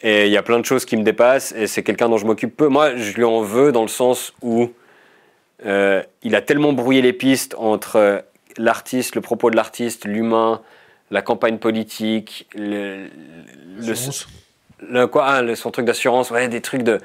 Et 0.00 0.26
il 0.26 0.32
y 0.32 0.36
a 0.36 0.42
plein 0.42 0.60
de 0.60 0.64
choses 0.64 0.84
qui 0.84 0.96
me 0.96 1.02
dépassent, 1.02 1.52
et 1.52 1.66
c'est 1.66 1.82
quelqu'un 1.82 2.08
dont 2.08 2.18
je 2.18 2.26
m'occupe 2.26 2.56
peu. 2.56 2.68
Moi, 2.68 2.96
je 2.96 3.12
lui 3.14 3.24
en 3.24 3.40
veux 3.40 3.72
dans 3.72 3.82
le 3.82 3.88
sens 3.88 4.32
où 4.42 4.70
euh, 5.66 6.02
il 6.22 6.36
a 6.36 6.42
tellement 6.42 6.72
brouillé 6.72 7.02
les 7.02 7.12
pistes 7.12 7.54
entre 7.58 8.24
l'artiste, 8.56 9.14
le 9.16 9.20
propos 9.20 9.50
de 9.50 9.56
l'artiste, 9.56 10.04
l'humain, 10.04 10.62
la 11.10 11.22
campagne 11.22 11.58
politique, 11.58 12.46
le, 12.54 13.08
le, 13.78 13.94
le 14.80 15.06
quoi, 15.06 15.24
ah, 15.26 15.56
son 15.56 15.70
truc 15.70 15.86
d'assurance, 15.86 16.30
ouais, 16.30 16.48
des 16.48 16.60
trucs 16.60 16.82
de. 16.82 17.00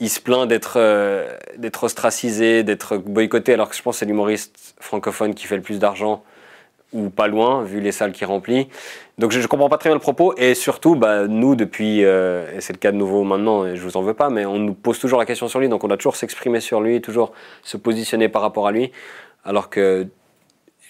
Il 0.00 0.10
se 0.10 0.20
plaint 0.20 0.46
d'être 0.46 0.74
euh, 0.76 1.28
d'être 1.56 1.84
ostracisé, 1.84 2.62
d'être 2.62 2.98
boycotté, 2.98 3.52
alors 3.52 3.68
que 3.68 3.76
je 3.76 3.82
pense 3.82 3.96
que 3.96 3.98
c'est 4.00 4.06
l'humoriste 4.06 4.74
francophone 4.80 5.34
qui 5.34 5.46
fait 5.46 5.56
le 5.56 5.62
plus 5.62 5.78
d'argent 5.78 6.22
ou 6.92 7.10
pas 7.10 7.28
loin, 7.28 7.64
vu 7.64 7.80
les 7.80 7.92
salles 7.92 8.12
qu'il 8.12 8.26
remplit. 8.26 8.68
Donc 9.18 9.32
je, 9.32 9.40
ne 9.40 9.46
comprends 9.46 9.68
pas 9.68 9.78
très 9.78 9.90
bien 9.90 9.94
le 9.96 10.00
propos, 10.00 10.34
et 10.36 10.54
surtout, 10.54 10.96
bah, 10.96 11.26
nous, 11.26 11.54
depuis, 11.54 12.04
euh, 12.04 12.56
et 12.56 12.60
c'est 12.60 12.72
le 12.72 12.78
cas 12.78 12.92
de 12.92 12.96
nouveau 12.96 13.24
maintenant, 13.24 13.66
et 13.66 13.76
je 13.76 13.82
vous 13.82 13.96
en 13.96 14.02
veux 14.02 14.14
pas, 14.14 14.30
mais 14.30 14.46
on 14.46 14.58
nous 14.58 14.74
pose 14.74 14.98
toujours 14.98 15.18
la 15.18 15.26
question 15.26 15.48
sur 15.48 15.60
lui, 15.60 15.68
donc 15.68 15.84
on 15.84 15.88
doit 15.88 15.96
toujours 15.96 16.16
s'exprimer 16.16 16.60
sur 16.60 16.80
lui, 16.80 17.00
toujours 17.00 17.32
se 17.62 17.76
positionner 17.76 18.28
par 18.28 18.42
rapport 18.42 18.66
à 18.66 18.72
lui, 18.72 18.90
alors 19.44 19.68
que, 19.68 20.06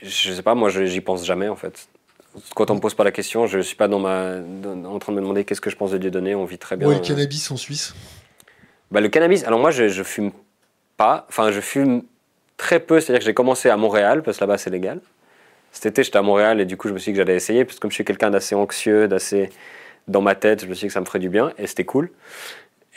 je 0.03 0.33
sais 0.33 0.43
pas, 0.43 0.55
moi, 0.55 0.69
j'y 0.71 1.01
pense 1.01 1.25
jamais, 1.25 1.49
en 1.49 1.57
fait. 1.57 1.89
Quand 2.55 2.71
on 2.71 2.77
me 2.77 2.81
pose 2.81 2.95
pas 2.95 3.05
la 3.05 3.11
question, 3.11 3.47
je 3.47 3.59
suis 3.59 3.75
pas 3.75 3.89
dans 3.89 3.99
ma, 3.99 4.37
en 4.87 4.99
train 5.01 5.13
de 5.13 5.17
me 5.17 5.23
demander 5.23 5.45
qu'est-ce 5.45 5.61
que 5.61 5.71
je 5.71 5.77
pense 5.77 5.91
de 5.91 5.99
Dieu 5.99 6.11
donné, 6.11 6.37
on 6.37 6.45
vit 6.45 6.59
très 6.59 6.77
bien. 6.77 6.87
Ouais, 6.87 6.95
le 6.95 7.01
cannabis 7.01 7.51
en 7.51 7.57
Suisse 7.57 7.95
bah, 8.91 9.01
Le 9.01 9.09
cannabis, 9.09 9.45
alors 9.45 9.59
moi, 9.59 9.71
je, 9.71 9.89
je 9.89 10.03
fume 10.03 10.33
pas, 10.97 11.27
enfin, 11.29 11.51
je 11.51 11.61
fume 11.61 12.03
très 12.57 12.81
peu, 12.81 13.01
c'est-à-dire 13.01 13.21
que 13.21 13.25
j'ai 13.25 13.35
commencé 13.35 13.69
à 13.69 13.77
Montréal, 13.77 14.23
parce 14.23 14.39
que 14.39 14.45
là-bas, 14.45 14.59
c'est 14.59 14.71
légal. 14.71 15.01
Cet 15.73 15.87
été, 15.87 16.03
j'étais 16.03 16.19
à 16.19 16.23
Montréal 16.23 16.61
et 16.61 16.65
du 16.65 16.77
coup, 16.77 16.89
je 16.89 16.93
me 16.93 16.99
suis 16.99 17.13
dit 17.13 17.19
que 17.19 17.25
j'allais 17.25 17.37
essayer, 17.37 17.65
parce 17.65 17.77
que 17.77 17.81
comme 17.81 17.91
je 17.91 17.97
suis 17.97 18.05
quelqu'un 18.05 18.31
d'assez 18.31 18.55
anxieux, 18.55 19.07
d'assez 19.09 19.51
dans 20.09 20.23
ma 20.23 20.35
tête, 20.35 20.63
je 20.63 20.67
me 20.67 20.75
suis 20.75 20.87
dit 20.87 20.89
que 20.89 20.95
ça 20.95 21.01
me 21.01 21.05
ferait 21.05 21.19
du 21.19 21.29
bien 21.29 21.53
et 21.59 21.67
c'était 21.67 21.85
cool. 21.85 22.11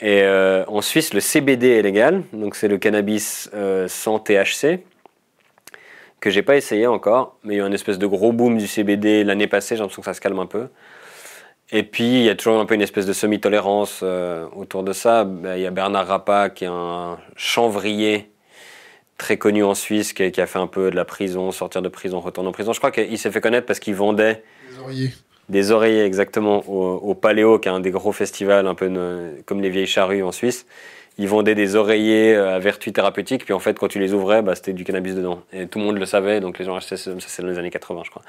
Et 0.00 0.22
euh, 0.22 0.64
en 0.66 0.80
Suisse, 0.80 1.14
le 1.14 1.20
CBD 1.20 1.68
est 1.68 1.82
légal, 1.82 2.24
donc 2.32 2.56
c'est 2.56 2.68
le 2.68 2.78
cannabis 2.78 3.50
euh, 3.54 3.86
sans 3.86 4.18
THC, 4.18 4.80
que 6.18 6.30
j'ai 6.30 6.42
pas 6.42 6.56
essayé 6.56 6.86
encore, 6.86 7.36
mais 7.44 7.54
il 7.54 7.56
y 7.58 7.60
a 7.60 7.64
eu 7.64 7.66
un 7.66 7.72
espèce 7.72 7.98
de 7.98 8.06
gros 8.06 8.32
boom 8.32 8.58
du 8.58 8.66
CBD 8.66 9.22
l'année 9.22 9.46
passée, 9.46 9.76
j'ai 9.76 9.80
l'impression 9.80 10.02
que 10.02 10.06
ça 10.06 10.14
se 10.14 10.20
calme 10.20 10.38
un 10.38 10.46
peu. 10.46 10.68
Et 11.74 11.84
puis, 11.84 12.04
il 12.04 12.22
y 12.24 12.28
a 12.28 12.34
toujours 12.34 12.60
un 12.60 12.66
peu 12.66 12.74
une 12.74 12.82
espèce 12.82 13.06
de 13.06 13.14
semi-tolérance 13.14 14.00
euh, 14.02 14.46
autour 14.54 14.82
de 14.82 14.92
ça. 14.92 15.24
Ben, 15.24 15.56
il 15.56 15.62
y 15.62 15.66
a 15.66 15.70
Bernard 15.70 16.06
Rappa, 16.06 16.50
qui 16.50 16.64
est 16.64 16.70
un 16.70 17.18
chanvrier 17.34 18.30
très 19.16 19.38
connu 19.38 19.64
en 19.64 19.74
Suisse, 19.74 20.12
qui 20.12 20.22
a, 20.22 20.46
fait 20.46 20.58
un 20.58 20.66
peu 20.66 20.90
de 20.90 20.96
la 20.96 21.06
prison, 21.06 21.50
sortir 21.50 21.80
de 21.80 21.88
prison, 21.88 22.20
retourner 22.20 22.50
en 22.50 22.52
prison. 22.52 22.74
Je 22.74 22.78
crois 22.78 22.90
qu'il 22.90 23.16
s'est 23.18 23.30
fait 23.30 23.40
connaître 23.40 23.66
parce 23.66 23.80
qu'il 23.80 23.94
vendait 23.94 24.44
des 24.70 24.78
oreillers. 24.78 25.10
Des 25.48 25.70
oreillers, 25.70 26.04
exactement, 26.04 26.58
au, 26.68 27.14
Paléo, 27.14 27.58
qui 27.58 27.68
est 27.68 27.72
un 27.72 27.80
des 27.80 27.90
gros 27.90 28.12
festivals, 28.12 28.66
un 28.66 28.74
peu 28.74 28.90
comme 29.46 29.60
les 29.60 29.70
vieilles 29.70 29.86
charrues 29.86 30.22
en 30.22 30.32
Suisse. 30.32 30.66
Il 31.18 31.28
vendait 31.28 31.54
des 31.54 31.76
oreillers 31.76 32.34
euh, 32.34 32.56
à 32.56 32.58
vertu 32.58 32.90
thérapeutique, 32.92 33.44
puis 33.44 33.52
en 33.52 33.58
fait, 33.58 33.78
quand 33.78 33.88
tu 33.88 33.98
les 33.98 34.14
ouvrais, 34.14 34.40
bah, 34.40 34.54
c'était 34.54 34.72
du 34.72 34.84
cannabis 34.84 35.14
dedans. 35.14 35.42
Et 35.52 35.66
tout 35.66 35.78
le 35.78 35.84
monde 35.84 35.98
le 35.98 36.06
savait, 36.06 36.40
donc 36.40 36.58
les 36.58 36.64
gens 36.64 36.76
achetaient 36.76 36.96
ça, 36.96 37.10
c'est 37.18 37.42
dans 37.42 37.48
les 37.48 37.58
années 37.58 37.70
80, 37.70 38.02
je 38.04 38.10
crois. 38.10 38.22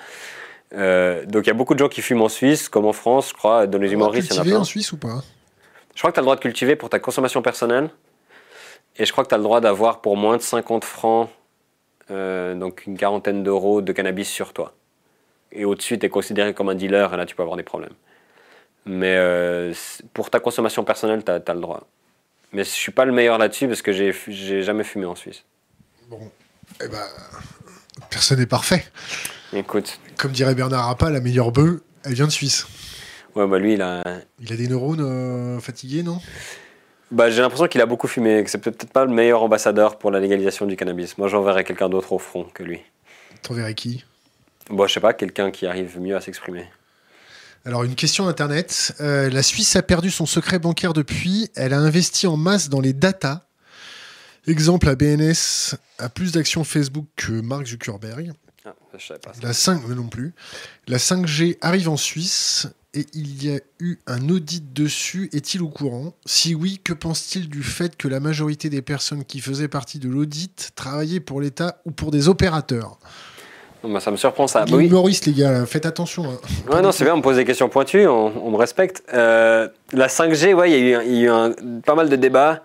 Euh, 0.74 1.26
donc 1.26 1.46
il 1.46 1.48
y 1.48 1.52
a 1.52 1.54
beaucoup 1.54 1.74
de 1.74 1.80
gens 1.80 1.90
qui 1.90 2.02
fument 2.02 2.24
en 2.24 2.30
Suisse, 2.30 2.70
comme 2.70 2.86
en 2.86 2.94
France, 2.94 3.30
je 3.30 3.34
crois, 3.34 3.68
dans 3.68 3.78
les 3.78 3.92
humoristes. 3.92 4.32
Tu 4.32 4.54
en 4.54 4.62
en 4.62 4.64
Suisse 4.64 4.92
ou 4.92 4.98
pas? 4.98 5.24
Je 5.94 6.00
crois 6.00 6.12
que 6.12 6.16
tu 6.16 6.20
as 6.20 6.22
le 6.22 6.26
droit 6.26 6.36
de 6.36 6.42
cultiver 6.42 6.76
pour 6.76 6.90
ta 6.90 7.00
consommation 7.00 7.42
personnelle. 7.42 7.90
Et 8.98 9.06
je 9.06 9.12
crois 9.12 9.24
que 9.24 9.30
tu 9.30 9.36
as 9.36 9.38
le 9.38 9.44
droit 9.44 9.62
d'avoir 9.62 10.02
pour 10.02 10.18
moins 10.18 10.38
de 10.38 10.42
50 10.42 10.84
francs, 10.84 11.30
euh, 12.12 12.54
donc 12.56 12.86
une 12.86 12.98
quarantaine 12.98 13.44
d'euros 13.44 13.82
de 13.82 13.92
cannabis 13.92 14.30
sur 14.30 14.54
toi. 14.54 14.74
Et 15.52 15.66
au-dessus, 15.66 16.00
tu 16.00 16.06
es 16.06 16.10
considéré 16.10 16.54
comme 16.54 16.70
un 16.70 16.76
dealer, 16.76 17.14
et 17.14 17.18
là, 17.18 17.26
tu 17.26 17.36
peux 17.36 17.44
avoir 17.44 17.58
des 17.58 17.64
problèmes. 17.64 17.94
Mais 18.86 19.16
euh, 19.18 19.74
pour 20.14 20.30
ta 20.30 20.40
consommation 20.40 20.84
personnelle, 20.84 21.24
tu 21.24 21.32
as, 21.32 21.54
le 21.54 21.62
droit. 21.62 21.88
Mais 22.52 22.64
je 22.64 22.70
suis 22.70 22.92
pas 22.92 23.06
le 23.06 23.12
meilleur 23.12 23.38
là-dessus 23.38 23.68
parce 23.68 23.82
que 23.82 23.92
j'ai 23.92 24.64
jamais 24.64 24.84
fumé 24.84 25.06
en 25.06 25.16
Suisse. 25.16 25.44
Bon, 26.08 26.32
eh 26.84 26.88
ben, 26.88 27.02
personne 28.10 28.40
n'est 28.40 28.46
parfait. 28.46 28.86
Écoute. 29.56 30.00
Comme 30.18 30.32
dirait 30.32 30.56
Bernard 30.56 30.88
Rappa, 30.88 31.10
la 31.10 31.20
meilleure 31.20 31.52
bœuf, 31.52 31.82
elle 32.04 32.14
vient 32.14 32.26
de 32.26 32.32
Suisse. 32.32 32.66
Ouais, 33.36 33.48
bah 33.48 33.60
lui, 33.60 33.74
il 33.74 33.82
a. 33.82 34.04
Il 34.40 34.52
a 34.52 34.56
des 34.56 34.68
neurones 34.68 35.02
euh, 35.02 35.60
fatigués, 35.60 36.04
non? 36.04 36.20
Bah, 37.12 37.30
J'ai 37.30 37.42
l'impression 37.42 37.68
qu'il 37.68 37.82
a 37.82 37.86
beaucoup 37.86 38.08
fumé, 38.08 38.44
que 38.44 38.50
c'est 38.50 38.58
peut-être 38.58 38.92
pas 38.92 39.06
le 39.06 39.14
meilleur 39.14 39.44
ambassadeur 39.44 40.00
pour 40.00 40.10
la 40.12 40.20
légalisation 40.20 40.66
du 40.66 40.76
cannabis. 40.76 41.18
Moi, 41.18 41.28
j'enverrais 41.28 41.64
quelqu'un 41.64 41.90
d'autre 41.90 42.14
au 42.14 42.20
front 42.20 42.46
que 42.54 42.64
lui. 42.64 42.82
T'enverrais 43.44 43.76
qui? 43.76 44.04
Bon, 44.70 44.88
je 44.88 44.94
sais 44.94 45.00
pas, 45.00 45.14
quelqu'un 45.14 45.52
qui 45.52 45.68
arrive 45.68 46.00
mieux 46.00 46.16
à 46.16 46.22
s'exprimer. 46.22 46.68
Alors, 47.66 47.84
une 47.84 47.96
question 47.96 48.28
Internet. 48.28 48.96
Euh, 49.02 49.30
la 49.30 49.44
Suisse 49.44 49.76
a 49.76 49.84
perdu 49.84 50.10
son 50.10 50.26
secret 50.26 50.60
bancaire 50.60 50.94
depuis. 50.94 51.50
Elle 51.56 51.74
a 51.74 51.80
investi 51.80 52.26
en 52.26 52.38
masse 52.38 52.70
dans 52.70 52.82
les 52.82 52.94
data. 52.94 53.48
Exemple, 54.48 54.88
la 54.88 54.96
BNS 54.96 55.76
a 56.00 56.10
plus 56.10 56.34
d'actions 56.34 56.64
Facebook 56.64 57.06
que 57.16 57.32
Mark 57.32 57.66
Zuckerberg. 57.66 58.34
Ah, 58.66 58.74
je 58.98 59.06
savais 59.06 59.20
pas 59.20 59.32
La 59.42 59.54
5, 59.54 59.88
non 59.90 60.08
plus. 60.08 60.34
La 60.88 60.98
5G 60.98 61.58
arrive 61.62 61.90
en 61.90 61.98
Suisse 61.98 62.68
et 62.94 63.06
il 63.14 63.44
y 63.44 63.54
a 63.54 63.60
eu 63.80 63.98
un 64.08 64.30
audit 64.30 64.74
dessus. 64.74 65.30
Est-il 65.34 65.62
au 65.62 65.70
courant? 65.70 66.14
Si 66.26 66.56
oui, 66.56 66.80
que 66.84 66.94
pense-t-il 66.94 67.50
du 67.50 67.64
fait 67.64 67.98
que 67.98 68.08
la 68.08 68.20
majorité 68.20 68.70
des 68.70 68.82
personnes 68.82 69.26
qui 69.26 69.40
faisaient 69.40 69.68
partie 69.68 70.00
de 70.00 70.08
l'audit 70.08 70.72
travaillaient 70.76 71.20
pour 71.20 71.42
l'État 71.42 71.82
ou 71.86 71.92
pour 71.92 72.12
des 72.12 72.30
opérateurs? 72.30 73.00
Bah, 73.84 74.00
ça 74.00 74.12
me 74.12 74.16
surprend 74.16 74.48
ça. 74.48 74.66
Bah 74.66 74.78
les 74.78 75.34
gars, 75.34 75.66
faites 75.66 75.86
attention. 75.86 76.24
Hein. 76.24 76.38
Ouais, 76.72 76.82
non, 76.82 76.94
c'est 76.94 77.04
bien, 77.04 77.16
on 77.16 77.18
me 77.18 77.22
pose 77.22 77.36
des 77.36 77.44
questions 77.44 77.68
pointues, 77.68 78.08
on, 78.08 78.50
me 78.50 78.56
respecte. 78.56 79.04
Euh, 79.14 79.68
la 79.92 80.08
5G, 80.08 80.54
ouais, 80.54 80.72
il 80.72 80.88
y 80.88 80.96
a 80.96 81.04
eu, 81.04 81.30
un, 81.30 81.52
pas 81.86 81.96
mal 81.96 82.08
de 82.08 82.16
débats. 82.16 82.64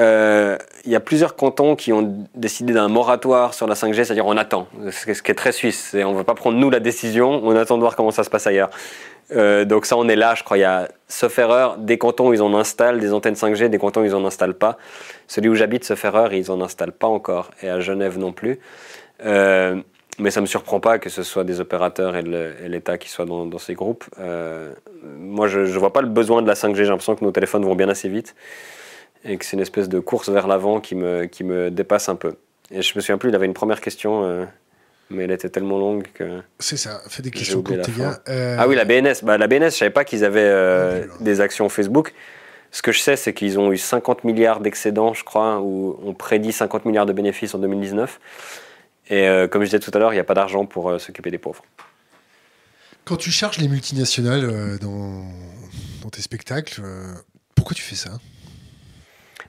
Euh, 0.00 0.56
il 0.84 0.90
y 0.90 0.96
a 0.96 1.00
plusieurs 1.00 1.36
cantons 1.36 1.76
qui 1.76 1.92
ont 1.92 2.26
décidé 2.34 2.72
d'un 2.72 2.88
moratoire 2.88 3.54
sur 3.54 3.66
la 3.66 3.74
5G, 3.74 4.04
c'est-à-dire 4.04 4.26
on 4.26 4.36
attend, 4.36 4.66
ce 4.90 5.22
qui 5.22 5.30
est 5.30 5.34
très 5.34 5.52
suisse. 5.52 5.94
On 5.94 6.12
ne 6.12 6.16
veut 6.16 6.24
pas 6.24 6.34
prendre 6.34 6.58
nous 6.58 6.70
la 6.70 6.80
décision, 6.80 7.40
on 7.44 7.54
attend 7.56 7.76
de 7.76 7.82
voir 7.82 7.94
comment 7.94 8.10
ça 8.10 8.24
se 8.24 8.30
passe 8.30 8.46
ailleurs. 8.46 8.70
Euh, 9.30 9.64
donc 9.64 9.86
ça, 9.86 9.96
on 9.96 10.08
est 10.08 10.16
là, 10.16 10.34
je 10.34 10.42
crois. 10.42 10.58
Il 10.58 10.62
y 10.62 10.64
a, 10.64 10.88
sauf 11.08 11.38
des 11.78 11.98
cantons 11.98 12.28
où 12.28 12.34
ils 12.34 12.42
en 12.42 12.54
installent 12.54 13.00
des 13.00 13.12
antennes 13.12 13.34
5G, 13.34 13.68
des 13.68 13.78
cantons 13.78 14.02
où 14.02 14.04
ils 14.04 14.14
en 14.14 14.24
installent 14.24 14.54
pas. 14.54 14.78
Celui 15.28 15.48
où 15.48 15.54
j'habite, 15.54 15.84
sauf 15.84 16.04
erreur, 16.04 16.32
ils 16.32 16.50
en 16.50 16.60
installent 16.60 16.92
pas 16.92 17.06
encore, 17.06 17.50
et 17.62 17.68
à 17.68 17.80
Genève 17.80 18.18
non 18.18 18.32
plus. 18.32 18.60
Euh, 19.24 19.80
mais 20.18 20.30
ça 20.30 20.40
me 20.40 20.46
surprend 20.46 20.80
pas 20.80 20.98
que 20.98 21.08
ce 21.08 21.22
soit 21.22 21.44
des 21.44 21.60
opérateurs 21.60 22.16
et 22.16 22.22
l'État 22.68 22.98
qui 22.98 23.08
soient 23.08 23.24
dans, 23.24 23.58
ces 23.58 23.74
groupes. 23.74 24.04
Euh, 24.20 24.72
moi, 25.18 25.48
je 25.48 25.60
ne 25.60 25.78
vois 25.78 25.92
pas 25.92 26.02
le 26.02 26.08
besoin 26.08 26.42
de 26.42 26.46
la 26.46 26.54
5G. 26.54 26.74
J'ai 26.74 26.84
l'impression 26.84 27.14
que 27.14 27.24
nos 27.24 27.30
téléphones 27.30 27.64
vont 27.64 27.74
bien 27.74 27.88
assez 27.88 28.08
vite 28.08 28.34
et 29.24 29.36
que 29.36 29.44
c'est 29.44 29.56
une 29.56 29.62
espèce 29.62 29.88
de 29.88 30.00
course 30.00 30.28
vers 30.28 30.46
l'avant 30.46 30.80
qui 30.80 30.94
me, 30.94 31.26
qui 31.26 31.44
me 31.44 31.70
dépasse 31.70 32.08
un 32.08 32.16
peu. 32.16 32.34
Et 32.70 32.82
je 32.82 32.92
me 32.96 33.00
souviens 33.00 33.18
plus, 33.18 33.28
il 33.28 33.34
avait 33.34 33.46
une 33.46 33.54
première 33.54 33.80
question 33.80 34.46
mais 35.12 35.24
elle 35.24 35.30
était 35.30 35.48
tellement 35.48 35.78
longue 35.78 36.06
que. 36.14 36.40
C'est 36.58 36.76
ça, 36.76 37.00
fais 37.08 37.22
des 37.22 37.30
questions 37.30 37.62
tes 37.62 37.76
gars. 37.92 38.20
Ah 38.26 38.66
oui, 38.66 38.74
la 38.74 38.84
BNS. 38.84 39.22
Bah, 39.22 39.38
la 39.38 39.46
BNS, 39.46 39.70
je 39.70 39.76
savais 39.76 39.90
pas 39.90 40.04
qu'ils 40.04 40.24
avaient 40.24 40.40
euh, 40.40 41.06
des 41.20 41.40
actions 41.40 41.68
Facebook. 41.68 42.12
Ce 42.70 42.80
que 42.80 42.90
je 42.90 43.00
sais, 43.00 43.16
c'est 43.16 43.34
qu'ils 43.34 43.58
ont 43.58 43.70
eu 43.70 43.78
50 43.78 44.24
milliards 44.24 44.60
d'excédents, 44.60 45.12
je 45.12 45.24
crois, 45.24 45.60
ou 45.60 45.98
on 46.04 46.14
prédit 46.14 46.52
50 46.52 46.86
milliards 46.86 47.06
de 47.06 47.12
bénéfices 47.12 47.54
en 47.54 47.58
2019. 47.58 48.18
Et 49.10 49.28
euh, 49.28 49.46
comme 49.46 49.62
je 49.62 49.66
disais 49.66 49.80
tout 49.80 49.90
à 49.94 49.98
l'heure, 49.98 50.12
il 50.12 50.16
n'y 50.16 50.20
a 50.20 50.24
pas 50.24 50.34
d'argent 50.34 50.64
pour 50.64 50.88
euh, 50.88 50.98
s'occuper 50.98 51.30
des 51.30 51.38
pauvres. 51.38 51.62
Quand 53.04 53.16
tu 53.16 53.30
charges 53.30 53.58
les 53.58 53.68
multinationales 53.68 54.78
dans, 54.78 55.24
dans, 56.02 56.08
tes 56.08 56.22
spectacles, 56.22 56.80
pourquoi 57.56 57.74
tu 57.74 57.82
fais 57.82 57.96
ça? 57.96 58.10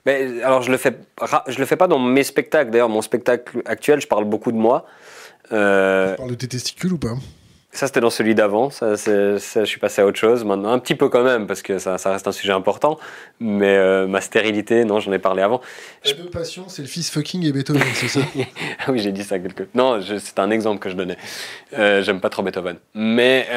Mais, 0.06 0.41
alors 0.41 0.62
je 0.62 0.72
le 0.72 0.78
fais, 0.78 0.97
je 1.47 1.60
le 1.60 1.66
fais 1.66 1.76
pas 1.76 1.88
dans 1.88 1.99
mes 1.99 2.24
spectacles. 2.24 2.72
D'ailleurs, 2.72 2.89
mon 2.89 3.01
spectacle 3.01 3.62
actuel, 3.66 4.01
je 4.01 4.08
parle 4.08 4.26
beaucoup 4.26 4.51
de 4.51 4.58
moi. 4.58 4.86
Euh, 5.51 6.12
tu 6.12 6.18
parles 6.18 6.32
de 6.32 6.36
tes 6.36 6.47
testicules 6.47 6.93
ou 6.93 6.97
pas? 6.97 7.16
ça, 7.74 7.88
c'était 7.88 8.01
dans 8.01 8.12
celui 8.12 8.36
d'avant. 8.36 8.70
Ça, 8.70 8.93
je 8.95 9.66
suis 9.66 9.80
passé 9.80 10.01
à 10.01 10.06
autre 10.06 10.20
chose 10.20 10.45
maintenant. 10.45 10.72
Un 10.72 10.80
petit 10.80 10.93
peu 10.93 11.10
quand 11.10 11.24
même, 11.24 11.47
parce 11.47 11.64
que 11.64 11.80
ça, 11.80 11.97
reste 12.06 12.28
un 12.28 12.32
sujet 12.32 12.54
important. 12.54 12.99
Mais 13.39 13.76
euh, 13.76 14.06
ma 14.06 14.22
stérilité, 14.22 14.86
non, 14.86 14.99
j'en 14.99 15.12
ai 15.12 15.20
parlé 15.20 15.41
avant. 15.41 15.60
Ta 16.04 16.14
deux 16.14 16.30
passions, 16.30 16.66
c'est 16.68 16.84
le 16.84 16.88
fils 16.88 17.10
fucking 17.10 17.43
et 17.45 17.51
Beethoven, 17.51 17.82
c'est 17.95 18.08
ça? 18.08 18.20
Ah 18.86 18.91
oui, 18.91 18.99
j'ai 18.99 19.12
dit 19.12 19.24
ça 19.24 19.39
quelque 19.39 19.64
Non, 19.74 19.99
c'est 20.01 20.39
un 20.39 20.51
exemple 20.51 20.80
que 20.80 20.89
je 20.89 20.95
donnais. 20.95 21.18
Euh, 21.74 22.04
j'aime 22.04 22.20
pas 22.20 22.30
trop 22.30 22.43
Beethoven. 22.43 22.78
Mais 22.93 23.47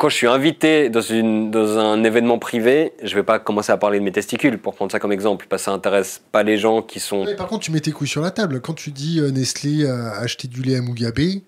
quand 0.00 0.08
je 0.08 0.16
suis 0.16 0.26
invité 0.26 0.88
dans, 0.88 1.02
une, 1.02 1.50
dans 1.50 1.78
un 1.78 2.02
événement 2.04 2.38
privé, 2.38 2.94
je 3.02 3.14
vais 3.14 3.22
pas 3.22 3.38
commencer 3.38 3.70
à 3.70 3.76
parler 3.76 3.98
de 3.98 4.04
mes 4.04 4.12
testicules 4.12 4.56
pour 4.56 4.74
prendre 4.74 4.90
ça 4.90 4.98
comme 4.98 5.12
exemple, 5.12 5.44
parce 5.46 5.60
que 5.60 5.64
ça 5.66 5.72
intéresse 5.72 6.22
pas 6.32 6.42
les 6.42 6.56
gens 6.56 6.80
qui 6.80 7.00
sont. 7.00 7.26
Mais 7.26 7.36
par 7.36 7.48
contre, 7.48 7.66
tu 7.66 7.70
mets 7.70 7.80
tes 7.80 7.92
couilles 7.92 8.08
sur 8.08 8.22
la 8.22 8.30
table. 8.30 8.62
Quand 8.62 8.72
tu 8.72 8.92
dis 8.92 9.20
euh, 9.20 9.30
Nestlé 9.30 9.86
a 9.86 10.12
acheté 10.20 10.48
du 10.48 10.62
lait 10.62 10.76
à 10.76 10.80
Mugabe, 10.80 11.42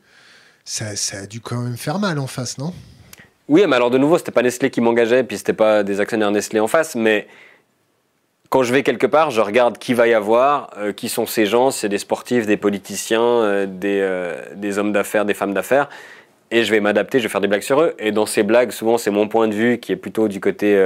ça, 0.67 0.95
ça, 0.97 1.21
a 1.21 1.27
dû 1.27 1.41
quand 1.41 1.63
même 1.63 1.79
faire 1.79 1.99
mal 1.99 2.19
en 2.19 2.27
face, 2.27 2.59
non? 2.59 2.75
Oui, 3.49 3.65
mais 3.67 3.75
alors 3.75 3.91
de 3.91 3.97
nouveau, 3.97 4.19
c'était 4.19 4.33
pas 4.33 4.43
Nestlé 4.43 4.69
qui 4.69 4.83
m'engageait, 4.83 5.25
puis 5.25 5.39
c'était 5.39 5.55
pas 5.55 5.83
des 5.83 6.01
actionnaires 6.01 6.31
Nestlé 6.31 6.61
en 6.61 6.69
face, 6.69 6.95
mais 6.95 7.29
quand 8.53 8.65
je 8.65 8.75
vais 8.75 8.83
quelque 8.83 9.07
part, 9.07 9.31
je 9.31 9.41
regarde 9.41 9.79
qui 9.79 9.95
va 9.95 10.07
y 10.09 10.13
avoir, 10.13 10.69
euh, 10.77 10.93
qui 10.93 11.09
sont 11.09 11.25
ces 11.25 11.47
gens, 11.47 11.71
c'est 11.71 11.89
des 11.89 11.97
sportifs, 11.97 12.45
des 12.45 12.59
politiciens, 12.59 13.23
euh, 13.23 13.67
des, 13.67 14.01
euh, 14.03 14.43
des, 14.57 14.77
hommes 14.77 14.93
d'affaires, 14.93 15.25
des 15.25 15.33
femmes 15.33 15.55
d'affaires, 15.55 15.89
et 16.53 16.63
je 16.63 16.71
vais 16.71 16.79
m'adapter, 16.79 17.19
je 17.19 17.25
vais 17.25 17.29
faire 17.29 17.41
des 17.41 17.49
blagues 17.49 17.63
sur 17.63 17.81
eux. 17.81 17.95
Et 17.99 18.13
dans 18.13 18.27
ces 18.27 18.45
blagues, 18.45 18.71
souvent, 18.71 18.99
c'est 18.99 19.11
mon 19.11 19.27
point 19.27 19.49
de 19.49 19.55
vue 19.55 19.79
qui 19.79 19.91
est 19.91 19.97
plutôt 19.97 20.29
du 20.29 20.39
côté 20.39 20.81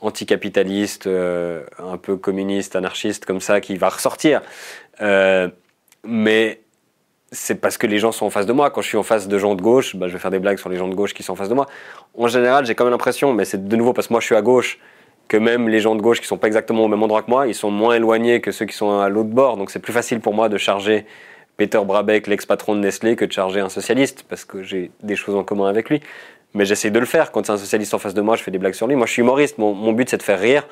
anticapitaliste, 0.00 1.08
un 1.08 1.96
peu 2.00 2.16
communiste, 2.16 2.76
anarchiste, 2.76 3.24
comme 3.24 3.40
ça, 3.40 3.60
qui 3.60 3.76
va 3.76 3.88
ressortir. 3.88 4.42
mais 6.04 6.60
c'est 7.30 7.56
parce 7.56 7.76
que 7.76 7.86
les 7.86 7.98
gens 7.98 8.12
sont 8.12 8.26
en 8.26 8.30
face 8.30 8.46
de 8.46 8.52
moi. 8.52 8.70
Quand 8.70 8.80
je 8.80 8.88
suis 8.88 8.96
en 8.96 9.02
face 9.02 9.28
de 9.28 9.38
gens 9.38 9.54
de 9.54 9.62
gauche, 9.62 9.96
bah, 9.96 10.08
je 10.08 10.12
vais 10.14 10.18
faire 10.18 10.30
des 10.30 10.38
blagues 10.38 10.58
sur 10.58 10.68
les 10.68 10.76
gens 10.76 10.88
de 10.88 10.94
gauche 10.94 11.12
qui 11.12 11.22
sont 11.22 11.32
en 11.32 11.36
face 11.36 11.48
de 11.48 11.54
moi. 11.54 11.66
En 12.16 12.28
général, 12.28 12.64
j'ai 12.64 12.74
quand 12.74 12.84
même 12.84 12.92
l'impression, 12.92 13.32
mais 13.32 13.44
c'est 13.44 13.68
de 13.68 13.76
nouveau 13.76 13.92
parce 13.92 14.08
que 14.08 14.14
moi 14.14 14.20
je 14.20 14.26
suis 14.26 14.34
à 14.34 14.42
gauche, 14.42 14.78
que 15.28 15.36
même 15.36 15.68
les 15.68 15.80
gens 15.80 15.94
de 15.94 16.00
gauche 16.00 16.20
qui 16.20 16.26
sont 16.26 16.38
pas 16.38 16.46
exactement 16.46 16.84
au 16.84 16.88
même 16.88 17.02
endroit 17.02 17.22
que 17.22 17.30
moi, 17.30 17.46
ils 17.46 17.54
sont 17.54 17.70
moins 17.70 17.94
éloignés 17.94 18.40
que 18.40 18.50
ceux 18.50 18.64
qui 18.64 18.74
sont 18.74 19.00
à 19.00 19.10
l'autre 19.10 19.28
bord. 19.28 19.58
Donc 19.58 19.70
c'est 19.70 19.78
plus 19.78 19.92
facile 19.92 20.20
pour 20.20 20.32
moi 20.32 20.48
de 20.48 20.56
charger 20.56 21.04
Peter 21.58 21.80
Brabeck, 21.84 22.28
l'ex-patron 22.28 22.76
de 22.76 22.80
Nestlé, 22.80 23.16
que 23.16 23.24
de 23.24 23.32
charger 23.32 23.58
un 23.58 23.68
socialiste, 23.68 24.24
parce 24.28 24.44
que 24.44 24.62
j'ai 24.62 24.92
des 25.02 25.16
choses 25.16 25.34
en 25.34 25.42
commun 25.42 25.68
avec 25.68 25.90
lui. 25.90 26.00
Mais 26.54 26.64
j'essaie 26.64 26.90
de 26.90 26.98
le 27.00 27.04
faire. 27.04 27.32
Quand 27.32 27.44
c'est 27.44 27.52
un 27.52 27.58
socialiste 27.58 27.92
en 27.94 27.98
face 27.98 28.14
de 28.14 28.20
moi, 28.20 28.36
je 28.36 28.44
fais 28.44 28.52
des 28.52 28.58
blagues 28.58 28.74
sur 28.74 28.86
lui. 28.86 28.94
Moi, 28.94 29.06
je 29.06 29.12
suis 29.12 29.22
humoriste. 29.22 29.58
Mon, 29.58 29.92
but, 29.92 30.08
c'est 30.08 30.16
de 30.16 30.22
faire 30.22 30.38
rire. 30.38 30.66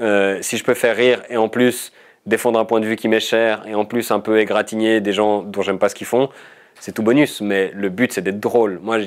Euh, 0.00 0.38
si 0.40 0.56
je 0.56 0.64
peux 0.64 0.74
faire 0.74 0.96
rire 0.96 1.22
et 1.28 1.36
en 1.36 1.48
plus 1.48 1.92
défendre 2.24 2.58
un 2.60 2.64
point 2.64 2.78
de 2.78 2.86
vue 2.86 2.94
qui 2.94 3.08
m'est 3.08 3.20
cher 3.20 3.64
et 3.66 3.74
en 3.74 3.84
plus 3.84 4.10
un 4.12 4.20
peu 4.20 4.38
égratigner 4.38 5.00
des 5.00 5.12
gens 5.12 5.42
dont 5.42 5.60
j'aime 5.60 5.78
pas 5.78 5.88
ce 5.88 5.94
qu'ils 5.96 6.06
font, 6.06 6.30
c'est 6.78 6.92
tout 6.92 7.02
bonus. 7.02 7.40
Mais 7.40 7.72
le 7.74 7.88
but, 7.88 8.12
c'est 8.12 8.22
d'être 8.22 8.40
drôle. 8.40 8.78
Moi, 8.80 8.98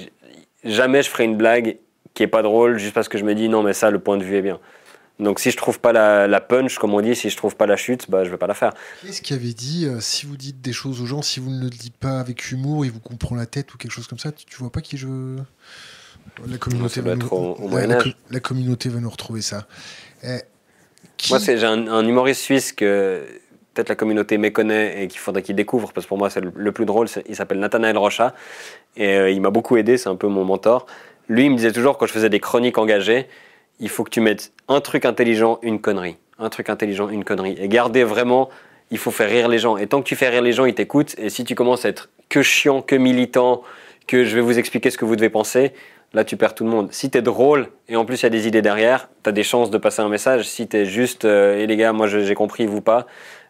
jamais 0.65 1.01
je 1.01 1.09
ferai 1.09 1.23
une 1.23 1.37
blague 1.37 1.77
qui 2.13 2.23
est 2.23 2.27
pas 2.27 2.41
drôle 2.41 2.77
juste 2.77 2.93
parce 2.93 3.07
que 3.07 3.17
je 3.17 3.23
me 3.23 3.33
dis 3.33 3.47
non, 3.47 3.63
mais 3.63 3.71
ça, 3.71 3.89
le 3.89 3.99
point 3.99 4.17
de 4.17 4.23
vue 4.23 4.35
est 4.35 4.41
bien. 4.41 4.59
Donc 5.19 5.39
si 5.39 5.49
je 5.51 5.57
trouve 5.57 5.79
pas 5.79 5.93
la, 5.93 6.41
punch, 6.41 6.77
comme 6.77 6.93
on 6.93 7.01
dit, 7.01 7.15
si 7.15 7.29
je 7.29 7.37
trouve 7.37 7.55
pas 7.55 7.65
la 7.65 7.77
chute, 7.77 8.09
bah, 8.11 8.25
je 8.25 8.29
vais 8.29 8.37
pas 8.37 8.47
la 8.47 8.53
faire. 8.53 8.73
Qu'est-ce 9.01 9.21
qui 9.21 9.33
avait 9.33 9.53
dit, 9.53 9.85
euh, 9.85 9.99
si 10.01 10.25
vous 10.25 10.35
dites 10.35 10.61
des 10.61 10.73
choses 10.73 11.01
aux 11.01 11.05
gens, 11.05 11.21
si 11.21 11.39
vous 11.39 11.49
ne 11.49 11.63
le 11.63 11.69
dites 11.69 11.95
pas 11.95 12.19
avec 12.19 12.51
humour, 12.51 12.85
ils 12.85 12.91
vous 12.91 12.99
comprend 12.99 13.35
la 13.35 13.45
tête 13.45 13.73
ou 13.73 13.77
quelque 13.77 13.91
chose 13.91 14.07
comme 14.07 14.19
ça, 14.19 14.31
tu, 14.31 14.45
vois 14.57 14.71
pas 14.71 14.81
qui 14.81 14.97
je... 14.97 15.37
La 16.47 16.57
communauté, 16.57 16.99
va 16.99 17.15
nous... 17.15 17.57
la, 18.29 18.39
communauté 18.41 18.89
va 18.89 18.99
nous 18.99 19.09
retrouver 19.09 19.41
ça. 19.41 19.67
Eh, 20.23 20.39
Moi, 21.29 21.39
j'ai 21.39 21.63
un, 21.63 22.05
humoriste 22.05 22.41
suisse 22.41 22.73
que 22.73 23.23
peut-être 23.73 23.87
la 23.87 23.95
communauté 23.95 24.37
méconnaît 24.37 25.03
et 25.03 25.07
qu'il 25.07 25.19
faudrait 25.19 25.43
qu'il 25.43 25.55
découvre, 25.55 25.93
parce 25.93 26.05
que 26.05 26.09
pour 26.09 26.17
moi, 26.17 26.29
c'est 26.29 26.41
le, 26.41 26.71
plus 26.73 26.85
drôle. 26.85 27.07
Il 27.29 27.37
s'appelle 27.37 27.59
Nathanaël 27.59 27.97
Rocha, 27.97 28.35
et 28.97 29.15
euh, 29.15 29.31
il 29.31 29.39
m'a 29.39 29.49
beaucoup 29.49 29.77
aidé, 29.77 29.97
c'est 29.97 30.09
un 30.09 30.15
peu 30.17 30.27
mon 30.27 30.43
mentor. 30.43 30.87
Lui, 31.29 31.45
il 31.45 31.51
me 31.51 31.55
disait 31.55 31.71
toujours, 31.71 31.97
quand 31.97 32.05
je 32.05 32.11
faisais 32.11 32.29
des 32.29 32.41
chroniques 32.41 32.77
engagées, 32.77 33.27
il 33.79 33.89
faut 33.89 34.03
que 34.03 34.09
tu 34.09 34.21
mettes 34.21 34.51
un 34.67 34.81
truc 34.81 35.05
intelligent, 35.05 35.59
une 35.61 35.79
connerie. 35.79 36.17
Un 36.39 36.49
truc 36.49 36.69
intelligent, 36.69 37.09
une 37.09 37.23
connerie. 37.23 37.55
Et 37.59 37.67
garder 37.67 38.03
vraiment, 38.03 38.49
il 38.91 38.97
faut 38.97 39.11
faire 39.11 39.29
rire 39.29 39.47
les 39.47 39.59
gens. 39.59 39.77
Et 39.77 39.87
tant 39.87 40.01
que 40.01 40.07
tu 40.07 40.15
fais 40.15 40.29
rire 40.29 40.41
les 40.41 40.51
gens, 40.51 40.65
ils 40.65 40.73
t'écoutent. 40.73 41.15
Et 41.17 41.29
si 41.29 41.43
tu 41.43 41.55
commences 41.55 41.85
à 41.85 41.89
être 41.89 42.09
que 42.29 42.41
chiant, 42.41 42.81
que 42.81 42.95
militant, 42.95 43.63
que 44.07 44.23
je 44.25 44.35
vais 44.35 44.41
vous 44.41 44.59
expliquer 44.59 44.89
ce 44.89 44.97
que 44.97 45.05
vous 45.05 45.15
devez 45.15 45.29
penser, 45.29 45.73
là 46.13 46.23
tu 46.23 46.37
perds 46.37 46.55
tout 46.55 46.63
le 46.63 46.69
monde. 46.69 46.91
Si 46.91 47.09
tu 47.09 47.17
es 47.17 47.21
drôle 47.21 47.67
et 47.89 47.95
en 47.95 48.05
plus 48.05 48.21
il 48.21 48.23
y 48.23 48.25
a 48.27 48.29
des 48.29 48.47
idées 48.47 48.61
derrière, 48.61 49.09
tu 49.23 49.29
as 49.29 49.33
des 49.33 49.43
chances 49.43 49.71
de 49.71 49.77
passer 49.77 50.01
un 50.01 50.09
message. 50.09 50.47
Si 50.47 50.67
tu 50.67 50.77
es 50.77 50.85
juste, 50.85 51.25
euh, 51.25 51.59
et 51.59 51.67
les 51.67 51.77
gars, 51.77 51.93
moi 51.93 52.07
j'ai 52.07 52.35
compris, 52.35 52.65
vous 52.65 52.81
pas, 52.81 53.07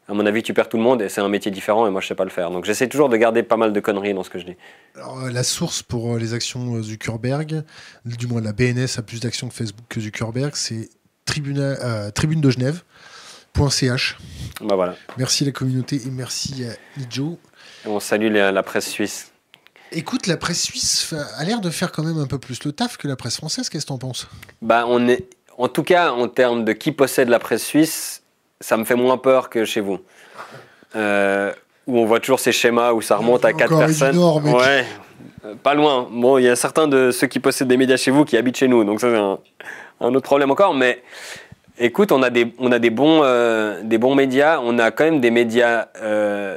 à 0.07 0.13
mon 0.13 0.25
avis, 0.25 0.43
tu 0.43 0.53
perds 0.53 0.69
tout 0.69 0.77
le 0.77 0.83
monde 0.83 1.01
et 1.01 1.09
c'est 1.09 1.21
un 1.21 1.29
métier 1.29 1.49
différent 1.49 1.87
et 1.87 1.89
moi 1.89 1.99
je 1.99 2.07
sais 2.07 2.15
pas 2.15 2.25
le 2.25 2.29
faire. 2.29 2.51
Donc 2.51 2.65
j'essaie 2.65 2.87
toujours 2.87 3.09
de 3.09 3.17
garder 3.17 3.41
pas 3.41 3.57
mal 3.57 3.73
de 3.73 3.79
conneries 3.79 4.13
dans 4.13 4.23
ce 4.23 4.29
que 4.29 4.37
je 4.37 4.45
dis. 4.45 4.55
Alors, 4.95 5.23
euh, 5.23 5.31
la 5.31 5.43
source 5.43 5.81
pour 5.81 6.13
euh, 6.13 6.19
les 6.19 6.33
actions 6.33 6.75
euh, 6.75 6.83
Zuckerberg, 6.83 7.63
du 8.05 8.27
moins 8.27 8.41
la 8.41 8.53
BNS 8.53 8.87
a 8.97 9.01
plus 9.01 9.19
d'actions 9.19 9.49
que 9.49 9.55
Facebook 9.55 9.85
que 9.89 9.99
Zuckerberg, 9.99 10.55
c'est 10.55 10.89
tribune 11.25 11.55
de 11.55 12.49
Genève.ch. 12.51 14.17
Bah 14.61 14.75
voilà. 14.75 14.95
Merci 15.17 15.43
la 15.43 15.51
communauté 15.51 15.95
et 15.95 16.11
merci 16.11 16.65
à 16.65 17.01
Ijo. 17.01 17.39
on 17.85 17.99
salue 17.99 18.31
la, 18.31 18.63
presse 18.63 18.87
suisse. 18.87 19.31
Écoute, 19.91 20.27
la 20.27 20.37
presse 20.37 20.61
suisse 20.61 21.15
a 21.37 21.43
l'air 21.45 21.61
de 21.61 21.71
faire 21.71 21.91
quand 21.91 22.03
même 22.03 22.19
un 22.19 22.27
peu 22.27 22.37
plus 22.37 22.63
le 22.63 22.73
taf 22.73 22.97
que 22.97 23.07
la 23.07 23.15
presse 23.15 23.37
française. 23.37 23.69
Qu'est-ce 23.69 23.85
que 23.85 23.89
t'en 23.89 23.97
penses? 23.97 24.27
Bah 24.61 24.85
on 24.87 25.07
est, 25.07 25.27
en 25.57 25.67
tout 25.67 25.83
cas 25.83 26.11
en 26.11 26.27
termes 26.27 26.63
de 26.63 26.73
qui 26.73 26.91
possède 26.91 27.29
la 27.29 27.39
presse 27.39 27.65
suisse, 27.65 28.21
ça 28.59 28.77
me 28.77 28.85
fait 28.85 28.95
moins 28.95 29.17
peur 29.17 29.49
que 29.49 29.65
chez 29.65 29.81
vous. 29.81 29.99
Euh, 30.95 31.51
où 31.87 31.99
on 31.99 32.05
voit 32.05 32.19
toujours 32.19 32.39
ces 32.39 32.51
schémas 32.51 32.93
où 32.93 33.01
ça 33.01 33.17
remonte 33.17 33.45
à 33.45 33.53
quatre 33.53 33.77
personnes. 33.77 34.17
ouais, 34.17 34.85
euh, 35.45 35.55
pas 35.61 35.73
loin. 35.73 36.07
Bon, 36.09 36.37
il 36.37 36.45
y 36.45 36.49
a 36.49 36.55
certains 36.55 36.87
de 36.87 37.11
ceux 37.11 37.27
qui 37.27 37.39
possèdent 37.39 37.67
des 37.67 37.77
médias 37.77 37.97
chez 37.97 38.11
vous 38.11 38.25
qui 38.25 38.37
habitent 38.37 38.57
chez 38.57 38.67
nous, 38.67 38.83
donc 38.83 39.01
ça 39.01 39.09
c'est 39.09 40.05
un, 40.05 40.13
autre 40.13 40.25
problème 40.25 40.51
encore. 40.51 40.73
Mais 40.73 41.03
écoute, 41.77 42.11
on 42.11 42.23
a 42.23 42.29
des, 42.29 42.53
on 42.57 42.71
a 42.71 42.79
des 42.79 42.89
bons, 42.89 43.21
euh, 43.23 43.81
des 43.83 43.97
bons 43.97 44.15
médias. 44.15 44.59
On 44.63 44.79
a 44.79 44.89
quand 44.89 45.03
même 45.03 45.21
des 45.21 45.31
médias 45.31 45.87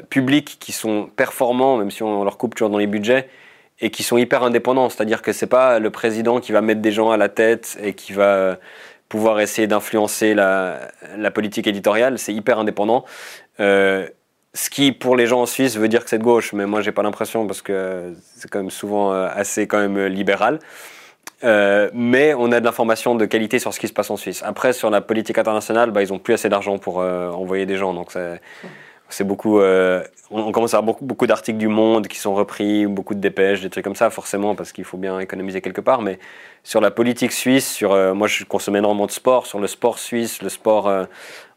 publics 0.09 0.57
qui 0.59 0.73
sont 0.73 1.11
performants, 1.15 1.77
même 1.77 1.91
si 1.91 2.03
on 2.03 2.25
leur 2.25 2.39
coupe 2.39 2.55
toujours 2.55 2.71
dans 2.71 2.79
les 2.79 2.87
budgets, 2.87 3.29
et 3.81 3.91
qui 3.91 4.03
sont 4.03 4.17
hyper 4.17 4.45
indépendants. 4.45 4.89
C'est-à-dire 4.89 5.21
que 5.21 5.33
c'est 5.33 5.47
pas 5.47 5.79
le 5.79 5.91
président 5.91 6.41
qui 6.41 6.53
va 6.53 6.63
mettre 6.63 6.81
des 6.81 6.93
gens 6.93 7.11
à 7.11 7.19
la 7.19 7.29
tête 7.29 7.77
et 7.83 7.93
qui 7.93 8.13
va 8.13 8.57
pouvoir 9.09 9.41
essayer 9.41 9.67
d'influencer 9.67 10.35
la, 10.35 10.91
politique 11.35 11.67
éditoriale. 11.67 12.19
C'est 12.19 12.35
hyper 12.35 12.59
indépendant. 12.59 13.05
Euh, 13.61 14.07
ce 14.55 14.71
qui, 14.71 14.93
pour 14.93 15.17
les 15.17 15.27
gens 15.27 15.43
en 15.43 15.47
Suisse, 15.47 15.77
veut 15.77 15.89
dire 15.89 16.05
que 16.05 16.11
c'est 16.11 16.19
de 16.19 16.25
gauche, 16.25 16.53
mais 16.53 16.67
moi, 16.67 16.81
j'ai 16.81 16.93
pas 16.93 17.03
l'impression 17.03 17.47
parce 17.47 17.63
que 17.63 18.15
c'est 18.37 18.51
quand 18.51 18.59
même 18.59 18.71
souvent 18.71 19.13
euh, 19.13 19.29
assez 19.33 19.67
quand 19.67 19.79
même 19.79 20.07
libéral. 20.07 20.59
Euh, 21.45 21.89
mais 21.95 22.35
on 22.35 22.51
a 22.51 22.59
de 22.59 22.65
l'information 22.65 23.15
de 23.15 23.25
qualité 23.25 23.59
sur 23.59 23.73
ce 23.73 23.79
qui 23.79 23.87
se 23.87 23.93
passe 23.93 24.11
en 24.11 24.17
Suisse. 24.17 24.43
Après, 24.45 24.73
sur 24.73 24.91
la 24.91 25.01
politique 25.01 25.39
internationale, 25.39 25.91
bah, 25.91 26.03
ils 26.03 26.13
ont 26.13 26.19
plus 26.19 26.35
assez 26.35 26.49
d'argent 26.49 26.79
pour 26.79 26.99
envoyer 26.99 27.67
des 27.67 27.77
gens, 27.77 27.95
donc 27.95 28.11
c'est 28.13 28.41
c'est 29.09 29.25
beaucoup. 29.25 29.61
Euh, 29.61 30.03
on, 30.31 30.53
commence 30.53 30.75
à 30.75 30.79
avoir 30.79 30.97
beaucoup, 31.01 31.27
d'articles 31.27 31.59
du 31.59 31.69
Monde 31.69 32.09
qui 32.09 32.19
sont 32.19 32.35
repris, 32.35 32.87
beaucoup 32.87 33.15
de 33.15 33.21
dépêches, 33.21 33.63
des 33.63 33.71
trucs 33.71 33.85
comme 33.85 33.97
ça, 33.97 34.11
forcément, 34.11 34.55
parce 34.55 34.73
qu'il 34.73 34.85
faut 34.85 34.99
bien 34.99 35.19
économiser 35.19 35.61
quelque 35.61 35.81
part. 35.81 36.03
Mais 36.03 36.19
sur 36.63 36.81
la 36.81 36.91
politique 36.91 37.33
suisse, 37.33 37.71
sur, 37.71 37.93
euh, 37.93 38.13
moi 38.13 38.29
je 38.29 38.45
consomme 38.45 38.77
énormément 38.77 39.07
de 39.07 39.11
sport, 39.11 39.47
sur 39.47 39.59
le 39.59 39.67
sport 39.67 39.99
suisse, 39.99 40.43
le 40.43 40.51
sport 40.51 40.89
euh, 40.89 41.05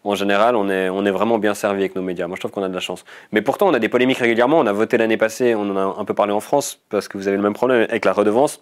en 0.03 0.15
général, 0.15 0.55
on 0.55 0.69
est, 0.69 0.89
on 0.89 1.05
est 1.05 1.11
vraiment 1.11 1.37
bien 1.37 1.53
servi 1.53 1.81
avec 1.81 1.95
nos 1.95 2.01
médias. 2.01 2.27
Moi 2.27 2.35
je 2.35 2.41
trouve 2.41 2.51
qu'on 2.51 2.63
a 2.63 2.69
de 2.69 2.73
la 2.73 2.79
chance. 2.79 3.03
Mais 3.31 3.41
pourtant, 3.41 3.67
on 3.67 3.73
a 3.73 3.79
des 3.79 3.89
polémiques 3.89 4.17
régulièrement. 4.17 4.59
On 4.59 4.65
a 4.65 4.73
voté 4.73 4.97
l'année 4.97 5.17
passée, 5.17 5.53
on 5.53 5.69
en 5.69 5.77
a 5.77 5.99
un 5.99 6.05
peu 6.05 6.13
parlé 6.13 6.31
en 6.31 6.39
France, 6.39 6.79
parce 6.89 7.07
que 7.07 7.17
vous 7.17 7.27
avez 7.27 7.37
le 7.37 7.43
même 7.43 7.53
problème 7.53 7.85
avec 7.89 8.05
la 8.05 8.13
redevance, 8.13 8.61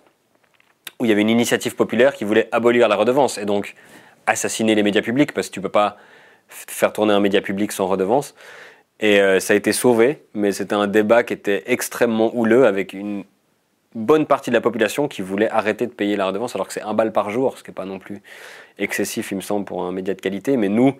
où 0.99 1.05
il 1.05 1.09
y 1.09 1.11
avait 1.11 1.21
une 1.21 1.29
initiative 1.29 1.75
populaire 1.75 2.13
qui 2.15 2.23
voulait 2.23 2.49
abolir 2.51 2.87
la 2.87 2.95
redevance 2.95 3.37
et 3.37 3.45
donc 3.45 3.75
assassiner 4.25 4.75
les 4.75 4.83
médias 4.83 5.01
publics, 5.01 5.31
parce 5.33 5.47
que 5.47 5.53
tu 5.53 5.61
peux 5.61 5.69
pas 5.69 5.97
faire 6.49 6.91
tourner 6.91 7.13
un 7.13 7.19
média 7.19 7.41
public 7.41 7.71
sans 7.71 7.87
redevance. 7.87 8.35
Et 8.99 9.21
euh, 9.21 9.39
ça 9.39 9.53
a 9.53 9.55
été 9.55 9.71
sauvé, 9.71 10.23
mais 10.33 10.51
c'était 10.51 10.75
un 10.75 10.87
débat 10.87 11.23
qui 11.23 11.33
était 11.33 11.63
extrêmement 11.67 12.35
houleux 12.35 12.65
avec 12.65 12.93
une 12.93 13.23
bonne 13.95 14.25
partie 14.25 14.49
de 14.49 14.55
la 14.55 14.61
population 14.61 15.07
qui 15.07 15.21
voulait 15.21 15.49
arrêter 15.49 15.87
de 15.87 15.91
payer 15.91 16.15
la 16.15 16.27
redevance, 16.27 16.55
alors 16.55 16.67
que 16.67 16.73
c'est 16.73 16.81
un 16.81 16.93
balle 16.93 17.11
par 17.11 17.29
jour, 17.29 17.57
ce 17.57 17.63
qui 17.63 17.71
n'est 17.71 17.75
pas 17.75 17.85
non 17.85 17.99
plus 17.99 18.21
excessif, 18.77 19.31
il 19.31 19.35
me 19.35 19.41
semble, 19.41 19.65
pour 19.65 19.83
un 19.83 19.91
média 19.91 20.13
de 20.13 20.21
qualité. 20.21 20.57
Mais 20.57 20.69
nous, 20.69 20.95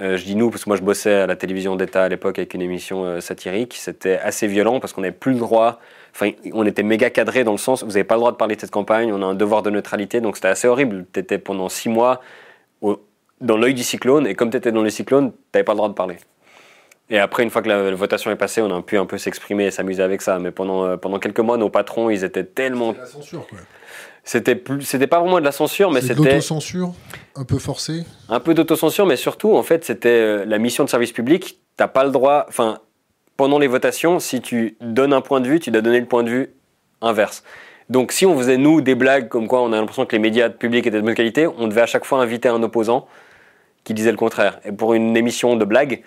euh, 0.00 0.16
je 0.16 0.24
dis 0.24 0.34
nous 0.34 0.50
parce 0.50 0.64
que 0.64 0.70
moi 0.70 0.76
je 0.76 0.82
bossais 0.82 1.14
à 1.14 1.26
la 1.26 1.36
télévision 1.36 1.76
d'État 1.76 2.04
à 2.04 2.08
l'époque 2.08 2.38
avec 2.38 2.52
une 2.54 2.62
émission 2.62 3.04
euh, 3.04 3.20
satirique, 3.20 3.74
c'était 3.74 4.18
assez 4.18 4.48
violent 4.48 4.80
parce 4.80 4.92
qu'on 4.92 5.02
n'avait 5.02 5.12
plus 5.12 5.34
le 5.34 5.38
droit, 5.38 5.78
enfin 6.12 6.32
on 6.52 6.66
était 6.66 6.82
méga 6.82 7.10
cadré 7.10 7.44
dans 7.44 7.52
le 7.52 7.58
sens, 7.58 7.84
vous 7.84 7.90
n'avez 7.90 8.02
pas 8.02 8.16
le 8.16 8.20
droit 8.20 8.32
de 8.32 8.36
parler 8.36 8.56
de 8.56 8.60
cette 8.60 8.72
campagne, 8.72 9.12
on 9.12 9.22
a 9.22 9.26
un 9.26 9.34
devoir 9.34 9.62
de 9.62 9.70
neutralité, 9.70 10.20
donc 10.20 10.36
c'était 10.36 10.48
assez 10.48 10.66
horrible. 10.66 11.06
Tu 11.12 11.20
étais 11.20 11.38
pendant 11.38 11.68
six 11.68 11.88
mois 11.88 12.20
dans 13.40 13.56
l'œil 13.56 13.74
du 13.74 13.82
cyclone, 13.82 14.26
et 14.26 14.34
comme 14.34 14.50
tu 14.50 14.56
étais 14.56 14.72
dans 14.72 14.82
le 14.82 14.90
cyclone, 14.90 15.30
tu 15.30 15.38
n'avais 15.54 15.64
pas 15.64 15.72
le 15.72 15.76
droit 15.76 15.88
de 15.88 15.94
parler. 15.94 16.16
Et 17.10 17.18
après, 17.18 17.42
une 17.42 17.50
fois 17.50 17.62
que 17.62 17.68
la, 17.68 17.94
votation 17.94 18.30
est 18.30 18.36
passée, 18.36 18.62
on 18.62 18.74
a 18.74 18.80
pu 18.80 18.96
un 18.96 19.06
peu 19.06 19.18
s'exprimer 19.18 19.66
et 19.66 19.70
s'amuser 19.70 20.02
avec 20.02 20.22
ça. 20.22 20.38
Mais 20.38 20.50
pendant, 20.50 20.84
euh, 20.84 20.96
pendant 20.96 21.18
quelques 21.18 21.40
mois, 21.40 21.58
nos 21.58 21.68
patrons, 21.68 22.08
ils 22.08 22.24
étaient 22.24 22.44
tellement. 22.44 22.92
C'était 22.92 23.00
la 23.00 23.06
censure, 23.06 23.46
quoi. 23.46 23.58
C'était, 24.26 24.64
c'était 24.80 25.06
pas 25.06 25.20
vraiment 25.20 25.38
de 25.38 25.44
la 25.44 25.52
censure, 25.52 25.90
mais 25.90 26.00
c'était. 26.00 26.14
l'autocensure, 26.14 26.94
un 27.36 27.44
peu 27.44 27.58
forcée 27.58 28.04
Un 28.30 28.40
peu 28.40 28.54
d'autocensure, 28.54 29.04
mais 29.04 29.16
surtout, 29.16 29.54
en 29.54 29.62
fait, 29.62 29.84
c'était 29.84 30.08
euh, 30.08 30.44
la 30.46 30.58
mission 30.58 30.82
de 30.82 30.88
service 30.88 31.12
public. 31.12 31.58
T'as 31.76 31.88
pas 31.88 32.04
le 32.04 32.10
droit. 32.10 32.46
Enfin, 32.48 32.78
pendant 33.36 33.58
les 33.58 33.66
votations, 33.66 34.20
si 34.20 34.40
tu 34.40 34.76
donnes 34.80 35.12
un 35.12 35.20
point 35.20 35.40
de 35.40 35.48
vue, 35.48 35.60
tu 35.60 35.70
dois 35.70 35.82
donner 35.82 36.00
le 36.00 36.06
point 36.06 36.22
de 36.22 36.30
vue 36.30 36.54
inverse. 37.02 37.44
Donc, 37.90 38.12
si 38.12 38.24
on 38.24 38.34
faisait, 38.38 38.56
nous, 38.56 38.80
des 38.80 38.94
blagues 38.94 39.28
comme 39.28 39.46
quoi 39.46 39.60
on 39.60 39.72
a 39.74 39.76
l'impression 39.76 40.06
que 40.06 40.16
les 40.16 40.20
médias 40.20 40.48
publics 40.48 40.86
étaient 40.86 40.96
de 40.96 41.02
bonne 41.02 41.14
qualité, 41.14 41.46
on 41.46 41.68
devait 41.68 41.82
à 41.82 41.86
chaque 41.86 42.06
fois 42.06 42.20
inviter 42.20 42.48
un 42.48 42.62
opposant 42.62 43.06
qui 43.84 43.92
disait 43.92 44.10
le 44.10 44.16
contraire. 44.16 44.58
Et 44.64 44.72
pour 44.72 44.94
une 44.94 45.14
émission 45.18 45.56
de 45.56 45.64
blagues, 45.66 46.02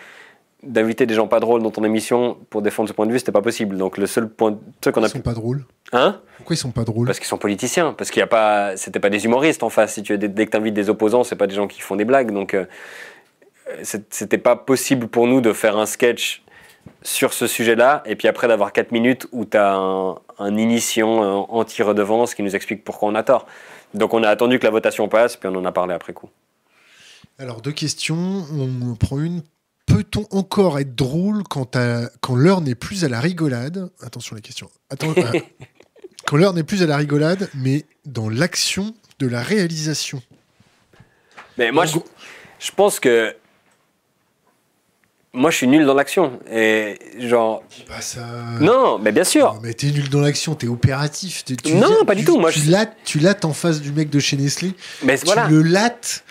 d'inviter 0.67 1.05
des 1.05 1.13
gens 1.13 1.27
pas 1.27 1.39
drôles 1.39 1.63
dans 1.63 1.71
ton 1.71 1.83
émission 1.83 2.37
pour 2.49 2.61
défendre 2.61 2.89
ce 2.89 2.93
point 2.93 3.05
de 3.05 3.11
vue, 3.11 3.19
c'était 3.19 3.31
pas 3.31 3.41
possible. 3.41 3.77
Donc 3.77 3.97
le 3.97 4.05
seul 4.05 4.29
point, 4.29 4.57
ce 4.83 4.89
qu'on 4.89 5.03
a. 5.03 5.07
Ils 5.07 5.11
sont 5.11 5.19
pas 5.21 5.33
drôles. 5.33 5.65
Hein? 5.93 6.19
Pourquoi 6.37 6.55
ils 6.55 6.57
sont 6.57 6.71
pas 6.71 6.83
drôles? 6.83 7.07
Parce 7.07 7.19
qu'ils 7.19 7.27
sont 7.27 7.37
politiciens. 7.37 7.93
Parce 7.93 8.11
qu'il 8.11 8.19
y 8.19 8.23
a 8.23 8.27
pas, 8.27 8.77
c'était 8.77 8.99
pas 8.99 9.09
des 9.09 9.25
humoristes 9.25 9.63
en 9.63 9.69
face. 9.69 9.93
Si 9.93 10.03
tu 10.03 10.17
dès 10.17 10.45
que 10.45 10.51
t'invites 10.51 10.73
des 10.73 10.89
opposants, 10.89 11.23
c'est 11.23 11.35
pas 11.35 11.47
des 11.47 11.55
gens 11.55 11.67
qui 11.67 11.81
font 11.81 11.95
des 11.95 12.05
blagues. 12.05 12.31
Donc 12.31 12.53
euh, 12.53 12.65
c'était 13.83 14.37
pas 14.37 14.55
possible 14.55 15.07
pour 15.07 15.27
nous 15.27 15.41
de 15.41 15.53
faire 15.53 15.77
un 15.77 15.85
sketch 15.85 16.43
sur 17.01 17.33
ce 17.33 17.47
sujet-là 17.47 18.01
et 18.05 18.15
puis 18.15 18.27
après 18.27 18.47
d'avoir 18.47 18.71
4 18.71 18.91
minutes 18.91 19.27
où 19.31 19.45
tu 19.45 19.57
as 19.57 19.75
un, 19.75 20.15
un 20.39 20.57
initiant 20.57 21.45
anti-redevance 21.49 22.33
qui 22.33 22.43
nous 22.43 22.55
explique 22.55 22.83
pourquoi 22.83 23.09
on 23.09 23.15
a 23.15 23.23
tort. 23.23 23.45
Donc 23.93 24.13
on 24.13 24.23
a 24.23 24.29
attendu 24.29 24.59
que 24.59 24.65
la 24.65 24.71
votation 24.71 25.07
passe 25.07 25.35
puis 25.35 25.49
on 25.51 25.55
en 25.55 25.65
a 25.65 25.71
parlé 25.71 25.93
après 25.93 26.13
coup. 26.13 26.29
Alors, 27.39 27.61
deux 27.61 27.71
questions. 27.71 28.45
On 28.51 28.95
prend 28.95 29.19
une. 29.19 29.43
Peut-on 29.87 30.27
encore 30.31 30.77
être 30.79 30.95
drôle 30.95 31.43
quand, 31.49 31.75
à- 31.75 32.09
quand 32.21 32.35
l'heure 32.35 32.61
n'est 32.61 32.75
plus 32.75 33.03
à 33.03 33.09
la 33.09 33.19
rigolade? 33.19 33.89
Attention 34.01 34.35
la 34.35 34.41
question. 34.41 34.69
Attends, 34.91 35.13
euh, 35.17 35.39
quand 36.27 36.37
l'heure 36.37 36.53
n'est 36.53 36.63
plus 36.63 36.83
à 36.83 36.85
la 36.85 36.97
rigolade, 36.97 37.49
mais 37.55 37.85
dans 38.05 38.29
l'action 38.29 38.93
de 39.19 39.27
la 39.27 39.41
réalisation. 39.41 40.21
Mais 41.57 41.71
moi, 41.71 41.85
je, 41.87 41.97
pense 42.75 42.99
que. 42.99 43.35
Moi, 45.33 45.51
je 45.51 45.57
suis 45.57 45.67
nul 45.67 45.85
dans 45.85 45.93
l'action. 45.93 46.39
Et 46.51 46.99
genre. 47.19 47.63
Dis 47.75 47.83
pas 47.83 48.01
ça. 48.01 48.25
Non, 48.59 48.99
mais 48.99 49.11
bien 49.11 49.23
sûr. 49.23 49.53
Non, 49.53 49.59
mais 49.63 49.73
t'es 49.73 49.87
nul 49.91 50.09
dans 50.09 50.21
l'action, 50.21 50.53
t'es 50.55 50.67
opératif. 50.67 51.45
t'es- 51.45 51.55
tu 51.55 51.73
Non, 51.75 51.87
viens- 51.87 52.05
pas 52.05 52.13
du 52.15 52.21
tu- 52.21 52.27
tout, 52.27 52.39
moi, 52.39 52.51
tu 52.51 52.59
je- 52.59 52.71
lattes, 52.71 52.95
tu 53.05 53.19
lattes 53.19 53.45
en 53.45 53.53
face 53.53 53.81
du 53.81 53.91
mec 53.91 54.09
de 54.09 54.19
chez 54.19 54.35
Nestlé. 54.37 54.73
Mais 55.03 55.15
voilà. 55.25 55.47
Tu 55.47 55.53
le 55.53 55.61
lattes. 55.63 56.23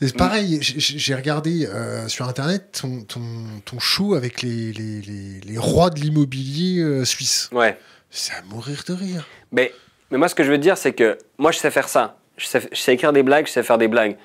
C'est 0.00 0.16
pareil, 0.16 0.58
j'ai 0.62 1.14
regardé 1.14 1.66
euh, 1.66 2.08
sur 2.08 2.26
internet 2.28 2.78
ton, 2.80 3.02
ton, 3.02 3.20
ton 3.64 3.78
show 3.78 4.14
avec 4.14 4.40
les, 4.40 4.72
les, 4.72 5.00
les, 5.02 5.40
les 5.44 5.58
rois 5.58 5.90
de 5.90 6.00
l'immobilier 6.00 6.80
euh, 6.80 7.04
suisse. 7.04 7.50
Ouais. 7.52 7.78
C'est 8.10 8.32
à 8.32 8.42
mourir 8.42 8.82
de 8.88 8.94
rire. 8.94 9.26
Mais, 9.52 9.72
mais 10.10 10.16
moi, 10.18 10.28
ce 10.28 10.34
que 10.34 10.42
je 10.42 10.50
veux 10.50 10.58
dire, 10.58 10.78
c'est 10.78 10.92
que 10.94 11.18
moi, 11.38 11.52
je 11.52 11.58
sais 11.58 11.70
faire 11.70 11.88
ça. 11.88 12.16
Je 12.38 12.46
sais, 12.46 12.66
je 12.72 12.78
sais 12.80 12.94
écrire 12.94 13.12
des 13.12 13.22
blagues, 13.22 13.46
je 13.46 13.52
sais 13.52 13.62
faire 13.62 13.76
des 13.78 13.88
blagues. 13.88 14.16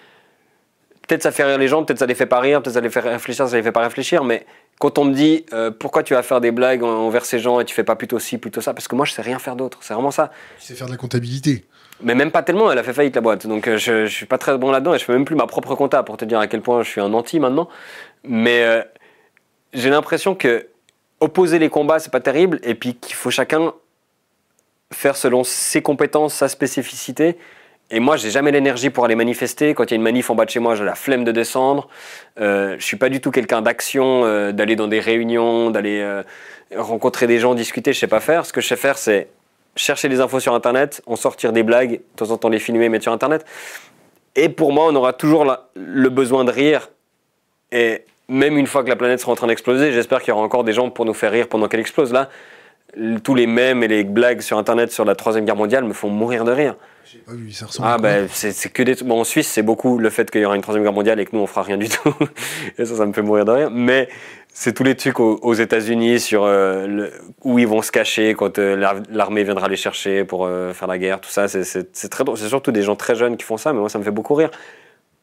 Peut-être 1.07 1.21
ça 1.23 1.32
fait 1.32 1.43
rire 1.43 1.57
les 1.57 1.67
gens, 1.67 1.84
peut-être 1.84 1.99
ça 1.99 2.05
les 2.07 2.15
fait 2.15 2.26
pas 2.26 2.39
rire, 2.39 2.63
peut-être 2.63 2.73
ça 2.76 2.82
les 2.82 2.89
fait 2.89 2.99
réfléchir, 3.01 3.47
ça 3.47 3.55
les 3.57 3.61
fait 3.61 3.71
pas 3.71 3.82
réfléchir. 3.84 4.23
Mais 4.23 4.45
quand 4.80 4.97
on 4.97 5.05
me 5.05 5.13
dit 5.13 5.45
euh, 5.53 5.69
pourquoi 5.69 6.01
tu 6.01 6.13
vas 6.15 6.23
faire 6.23 6.41
des 6.41 6.51
blagues 6.51 6.82
en- 6.84 6.88
envers 7.05 7.26
ces 7.26 7.38
gens 7.39 7.59
et 7.59 7.65
tu 7.65 7.76
fais 7.76 7.84
pas 7.84 7.95
plutôt 7.95 8.17
ci, 8.17 8.38
plutôt 8.39 8.61
ça, 8.61 8.73
parce 8.73 8.88
que 8.88 8.95
moi, 8.95 9.05
je 9.05 9.11
sais 9.11 9.21
rien 9.21 9.38
faire 9.38 9.55
d'autre. 9.55 9.80
C'est 9.82 9.93
vraiment 9.93 10.09
ça. 10.11 10.32
Tu 10.59 10.67
sais 10.67 10.73
faire 10.73 10.88
de 10.88 10.91
la 10.93 10.97
comptabilité. 10.97 11.65
Mais 12.05 12.13
même 12.13 12.29
pas 12.29 12.43
tellement, 12.43 12.71
elle 12.71 12.77
a 12.77 12.83
fait 12.83 12.93
faillite 12.93 13.15
la 13.15 13.21
boîte. 13.21 13.47
Donc 13.47 13.67
euh, 13.67 13.77
je, 13.77 14.05
je 14.05 14.13
suis 14.13 14.27
pas 14.27 14.37
très 14.37 14.55
bon 14.59 14.71
là-dedans 14.71 14.93
et 14.93 14.99
je 14.99 15.03
fais 15.03 15.11
même 15.11 15.25
plus 15.25 15.35
ma 15.35 15.47
propre 15.47 15.73
compta 15.73 16.03
pour 16.03 16.17
te 16.17 16.23
dire 16.23 16.39
à 16.39 16.45
quel 16.45 16.61
point 16.61 16.83
je 16.83 16.89
suis 16.89 17.01
un 17.01 17.11
anti 17.13 17.39
maintenant. 17.39 17.67
Mais 18.23 18.63
euh, 18.63 18.83
j'ai 19.73 19.89
l'impression 19.89 20.35
que 20.35 20.67
opposer 21.19 21.57
les 21.57 21.69
combats, 21.69 21.97
c'est 21.97 22.11
pas 22.11 22.19
terrible 22.19 22.59
et 22.61 22.75
puis 22.75 22.93
qu'il 22.93 23.15
faut 23.15 23.31
chacun 23.31 23.73
faire 24.93 25.17
selon 25.17 25.43
ses 25.43 25.81
compétences, 25.81 26.35
sa 26.35 26.47
spécificité. 26.47 27.37
Et 27.89 27.99
moi, 27.99 28.17
j'ai 28.17 28.29
jamais 28.29 28.51
l'énergie 28.51 28.91
pour 28.91 29.05
aller 29.05 29.15
manifester. 29.15 29.73
Quand 29.73 29.85
il 29.85 29.91
y 29.91 29.93
a 29.93 29.97
une 29.97 30.03
manif 30.03 30.29
en 30.29 30.35
bas 30.35 30.45
de 30.45 30.51
chez 30.51 30.59
moi, 30.59 30.75
j'ai 30.75 30.83
la 30.83 30.95
flemme 30.95 31.23
de 31.23 31.31
descendre. 31.31 31.87
Euh, 32.39 32.75
je 32.77 32.85
suis 32.85 32.97
pas 32.97 33.09
du 33.09 33.19
tout 33.19 33.31
quelqu'un 33.31 33.63
d'action, 33.63 34.25
euh, 34.25 34.51
d'aller 34.51 34.75
dans 34.75 34.87
des 34.87 34.99
réunions, 34.99 35.71
d'aller 35.71 36.21
rencontrer 36.75 37.25
des 37.25 37.39
gens, 37.39 37.55
discuter. 37.55 37.93
Je 37.93 37.99
sais 37.99 38.07
pas 38.07 38.19
faire. 38.19 38.45
Ce 38.45 38.53
que 38.53 38.61
je 38.61 38.67
sais 38.67 38.75
faire, 38.75 38.99
c'est 38.99 39.27
chercher 39.76 40.09
des 40.09 40.21
infos 40.21 40.39
sur 40.39 40.53
Internet, 40.53 41.01
en 41.05 41.15
sortir 41.15 41.51
des 41.51 41.63
blagues, 41.63 41.91
de 41.91 42.01
temps 42.15 42.32
en 42.32 42.38
temps 42.38 42.49
les 42.49 42.59
filmer, 42.59 42.89
mettre 42.89 43.03
sur 43.03 43.13
Internet. 43.13 43.45
Et 44.36 44.49
pour 44.49 44.71
moi, 44.71 44.86
on 44.89 44.95
aura 44.95 45.13
toujours 45.13 45.45
le 45.76 46.09
besoin 46.09 46.43
de 46.45 46.51
rire. 46.51 46.89
Et 47.71 48.05
même 48.28 48.57
une 48.57 48.67
fois 48.67 48.84
que 48.84 48.89
la 48.89 48.95
planète 48.95 49.19
sera 49.19 49.32
en 49.32 49.36
train 49.36 49.47
d'exploser, 49.47 49.91
j'espère 49.91 50.21
qu'il 50.21 50.30
y 50.30 50.32
aura 50.32 50.43
encore 50.43 50.63
des 50.63 50.73
gens 50.73 50.89
pour 50.89 51.05
nous 51.05 51.13
faire 51.13 51.32
rire 51.32 51.47
pendant 51.47 51.67
qu'elle 51.67 51.80
explose. 51.80 52.11
Là, 52.11 52.30
tous 53.23 53.36
les 53.36 53.47
mèmes 53.47 53.84
et 53.84 53.88
les 53.88 54.03
blagues 54.03 54.41
sur 54.41 54.57
Internet 54.57 54.91
sur 54.91 55.05
la 55.05 55.15
Troisième 55.15 55.45
Guerre 55.45 55.55
mondiale 55.55 55.84
me 55.84 55.93
font 55.93 56.09
mourir 56.09 56.43
de 56.45 56.51
rire. 56.51 56.76
J'ai 57.11 57.19
pas 57.19 57.33
vu, 57.33 57.51
ça 57.51 57.67
ressemble 57.67 57.87
Ah 57.91 57.97
ben 57.97 58.27
c'est 58.31 58.51
c'est 58.51 58.69
que 58.69 58.81
des 58.83 58.95
bon, 59.03 59.19
en 59.21 59.23
Suisse 59.23 59.47
c'est 59.47 59.61
beaucoup 59.61 59.97
le 59.99 60.09
fait 60.09 60.29
qu'il 60.31 60.41
y 60.41 60.45
aura 60.45 60.55
une 60.55 60.61
troisième 60.61 60.83
guerre 60.83 60.93
mondiale 60.93 61.19
et 61.19 61.25
que 61.25 61.35
nous 61.35 61.41
on 61.41 61.47
fera 61.47 61.61
rien 61.63 61.77
du 61.77 61.87
tout. 61.87 62.13
Et 62.79 62.85
ça 62.85 62.95
ça 62.95 63.05
me 63.05 63.13
fait 63.13 63.21
mourir 63.21 63.45
de 63.45 63.51
rire. 63.51 63.69
Mais 63.71 64.09
c'est 64.51 64.73
tous 64.73 64.83
les 64.83 64.95
trucs 64.95 65.19
aux, 65.19 65.37
aux 65.41 65.53
États-Unis 65.53 66.19
sur 66.19 66.43
euh, 66.45 66.87
le- 66.87 67.11
où 67.43 67.59
ils 67.59 67.67
vont 67.67 67.81
se 67.81 67.91
cacher 67.91 68.33
quand 68.33 68.57
euh, 68.57 68.75
l'ar- 68.75 69.01
l'armée 69.11 69.43
viendra 69.43 69.67
les 69.67 69.75
chercher 69.75 70.23
pour 70.23 70.45
euh, 70.45 70.73
faire 70.73 70.87
la 70.87 70.97
guerre 70.97 71.21
tout 71.21 71.29
ça. 71.29 71.47
C'est- 71.47 71.63
c'est 71.63 71.89
c'est 71.95 72.09
très 72.09 72.23
c'est 72.37 72.47
surtout 72.47 72.71
des 72.71 72.81
gens 72.81 72.95
très 72.95 73.15
jeunes 73.15 73.37
qui 73.37 73.43
font 73.45 73.57
ça 73.57 73.71
mais 73.73 73.79
moi 73.79 73.89
ça 73.89 73.99
me 73.99 74.03
fait 74.03 74.11
beaucoup 74.11 74.33
rire. 74.33 74.49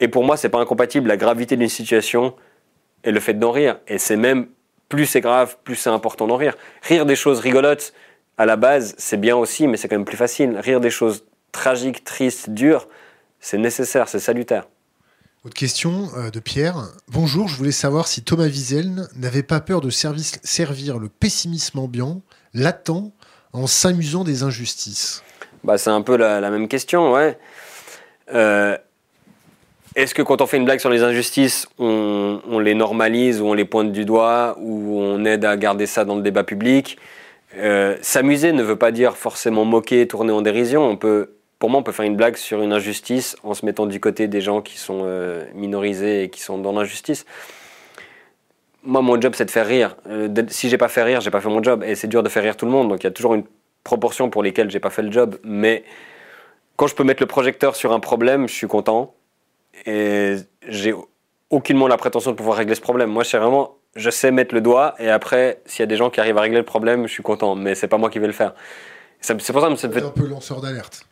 Et 0.00 0.08
pour 0.08 0.22
moi 0.24 0.36
c'est 0.36 0.50
pas 0.50 0.58
incompatible. 0.60 1.08
La 1.08 1.16
gravité 1.16 1.56
d'une 1.56 1.68
situation 1.68 2.34
et 3.04 3.10
le 3.10 3.18
fait 3.20 3.34
d'en 3.34 3.50
rire. 3.50 3.78
Et 3.88 3.98
c'est 3.98 4.16
même 4.16 4.46
plus 4.88 5.06
c'est 5.06 5.20
grave 5.20 5.56
plus 5.64 5.74
c'est 5.76 5.90
important 5.90 6.26
d'en 6.28 6.36
rire. 6.36 6.54
Rire 6.82 7.06
des 7.06 7.16
choses 7.16 7.40
rigolotes 7.40 7.92
à 8.38 8.46
la 8.46 8.56
base 8.56 8.94
c'est 8.98 9.16
bien 9.20 9.36
aussi 9.36 9.66
mais 9.66 9.76
c'est 9.76 9.88
quand 9.88 9.96
même 9.96 10.04
plus 10.04 10.16
facile. 10.16 10.56
Rire 10.58 10.80
des 10.80 10.90
choses 10.90 11.24
tragiques 11.53 12.03
tristes 12.05 12.50
dures 12.50 12.88
c'est 13.40 13.59
nécessaire 13.59 14.09
c'est 14.09 14.18
salutaire 14.20 14.66
Autre 15.44 15.55
question 15.55 16.09
euh, 16.16 16.30
de 16.30 16.38
Pierre. 16.38 16.76
Bonjour, 17.09 17.48
je 17.48 17.57
voulais 17.57 17.72
savoir 17.72 18.07
si 18.07 18.22
Thomas 18.22 18.46
Wiesel 18.46 19.09
n'avait 19.16 19.42
pas 19.42 19.61
peur 19.61 19.80
de 19.80 19.90
service- 19.90 20.38
servir 20.44 21.00
le 21.00 21.09
pessimisme 21.09 21.80
ambiant, 21.80 22.20
latent, 22.55 23.12
en 23.53 23.66
s'amusant 23.66 24.22
des 24.22 24.44
injustices. 24.44 25.24
Bah, 25.64 25.78
c'est 25.78 25.90
un 25.90 26.03
peu 26.03 26.16
la, 26.16 26.40
la 26.40 26.48
même 26.50 26.68
question, 26.68 27.12
ouais. 27.12 27.36
Euh, 28.32 28.78
Est-ce 29.96 30.14
que 30.14 30.22
quand 30.22 30.40
on 30.40 30.46
fait 30.46 30.59
une 30.59 30.64
blague 30.64 30.78
sur 30.78 30.90
les 30.90 31.03
injustices, 31.03 31.66
on, 31.80 32.40
on 32.48 32.61
les 32.61 32.74
normalise 32.74 33.40
ou 33.40 33.46
on 33.46 33.55
les 33.55 33.64
pointe 33.64 33.90
du 33.90 34.05
doigt 34.05 34.57
ou 34.61 35.00
on 35.00 35.24
aide 35.24 35.44
à 35.44 35.57
garder 35.57 35.86
ça 35.86 36.05
dans 36.05 36.14
le 36.14 36.22
débat 36.22 36.44
public? 36.44 36.98
Euh, 37.57 37.96
S'amuser 38.00 38.53
ne 38.53 38.62
veut 38.62 38.76
pas 38.78 38.92
dire 38.92 39.16
forcément 39.16 39.64
moquer, 39.64 40.07
tourner 40.07 40.32
en 40.32 40.40
dérision. 40.40 40.88
On 40.88 40.96
peut, 40.96 41.32
pour 41.62 41.70
moi, 41.70 41.78
on 41.78 41.84
peut 41.84 41.92
faire 41.92 42.04
une 42.06 42.16
blague 42.16 42.34
sur 42.34 42.60
une 42.60 42.72
injustice 42.72 43.36
en 43.44 43.54
se 43.54 43.64
mettant 43.64 43.86
du 43.86 44.00
côté 44.00 44.26
des 44.26 44.40
gens 44.40 44.62
qui 44.62 44.78
sont 44.78 45.02
euh, 45.04 45.44
minorisés 45.54 46.24
et 46.24 46.28
qui 46.28 46.40
sont 46.40 46.58
dans 46.58 46.72
l'injustice. 46.72 47.24
Moi, 48.82 49.00
mon 49.00 49.20
job, 49.20 49.34
c'est 49.36 49.44
de 49.44 49.50
faire 49.52 49.68
rire. 49.68 49.94
Euh, 50.08 50.26
de- 50.26 50.50
si 50.50 50.68
j'ai 50.68 50.76
pas 50.76 50.88
fait 50.88 51.04
rire, 51.04 51.20
j'ai 51.20 51.30
pas 51.30 51.40
fait 51.40 51.48
mon 51.48 51.62
job. 51.62 51.84
Et 51.86 51.94
c'est 51.94 52.08
dur 52.08 52.24
de 52.24 52.28
faire 52.28 52.42
rire 52.42 52.56
tout 52.56 52.66
le 52.66 52.72
monde. 52.72 52.88
Donc 52.88 53.04
il 53.04 53.04
y 53.04 53.06
a 53.06 53.12
toujours 53.12 53.34
une 53.34 53.44
proportion 53.84 54.28
pour 54.28 54.42
lesquelles 54.42 54.72
j'ai 54.72 54.80
pas 54.80 54.90
fait 54.90 55.02
le 55.02 55.12
job. 55.12 55.36
Mais 55.44 55.84
quand 56.74 56.88
je 56.88 56.96
peux 56.96 57.04
mettre 57.04 57.22
le 57.22 57.28
projecteur 57.28 57.76
sur 57.76 57.92
un 57.92 58.00
problème, 58.00 58.48
je 58.48 58.54
suis 58.54 58.66
content. 58.66 59.14
Et 59.86 60.34
j'ai 60.66 60.92
aucunement 61.48 61.86
la 61.86 61.96
prétention 61.96 62.32
de 62.32 62.36
pouvoir 62.36 62.56
régler 62.58 62.74
ce 62.74 62.80
problème. 62.80 63.08
Moi, 63.08 63.22
c'est 63.22 63.38
vraiment, 63.38 63.76
je 63.94 64.10
sais 64.10 64.32
mettre 64.32 64.52
le 64.52 64.62
doigt. 64.62 64.96
Et 64.98 65.10
après, 65.10 65.60
s'il 65.66 65.78
y 65.78 65.84
a 65.84 65.86
des 65.86 65.96
gens 65.96 66.10
qui 66.10 66.18
arrivent 66.18 66.38
à 66.38 66.40
régler 66.40 66.58
le 66.58 66.64
problème, 66.64 67.06
je 67.06 67.12
suis 67.12 67.22
content. 67.22 67.54
Mais 67.54 67.76
c'est 67.76 67.86
pas 67.86 67.98
moi 67.98 68.10
qui 68.10 68.18
vais 68.18 68.26
le 68.26 68.32
faire. 68.32 68.52
C'est 69.20 69.34
pour 69.36 69.42
ça 69.46 69.52
que 69.52 69.76
ça 69.76 69.86
me 69.86 69.92
fait. 69.92 70.02
un 70.02 70.10
peu 70.10 70.26
lanceur 70.26 70.60
d'alerte. 70.60 71.06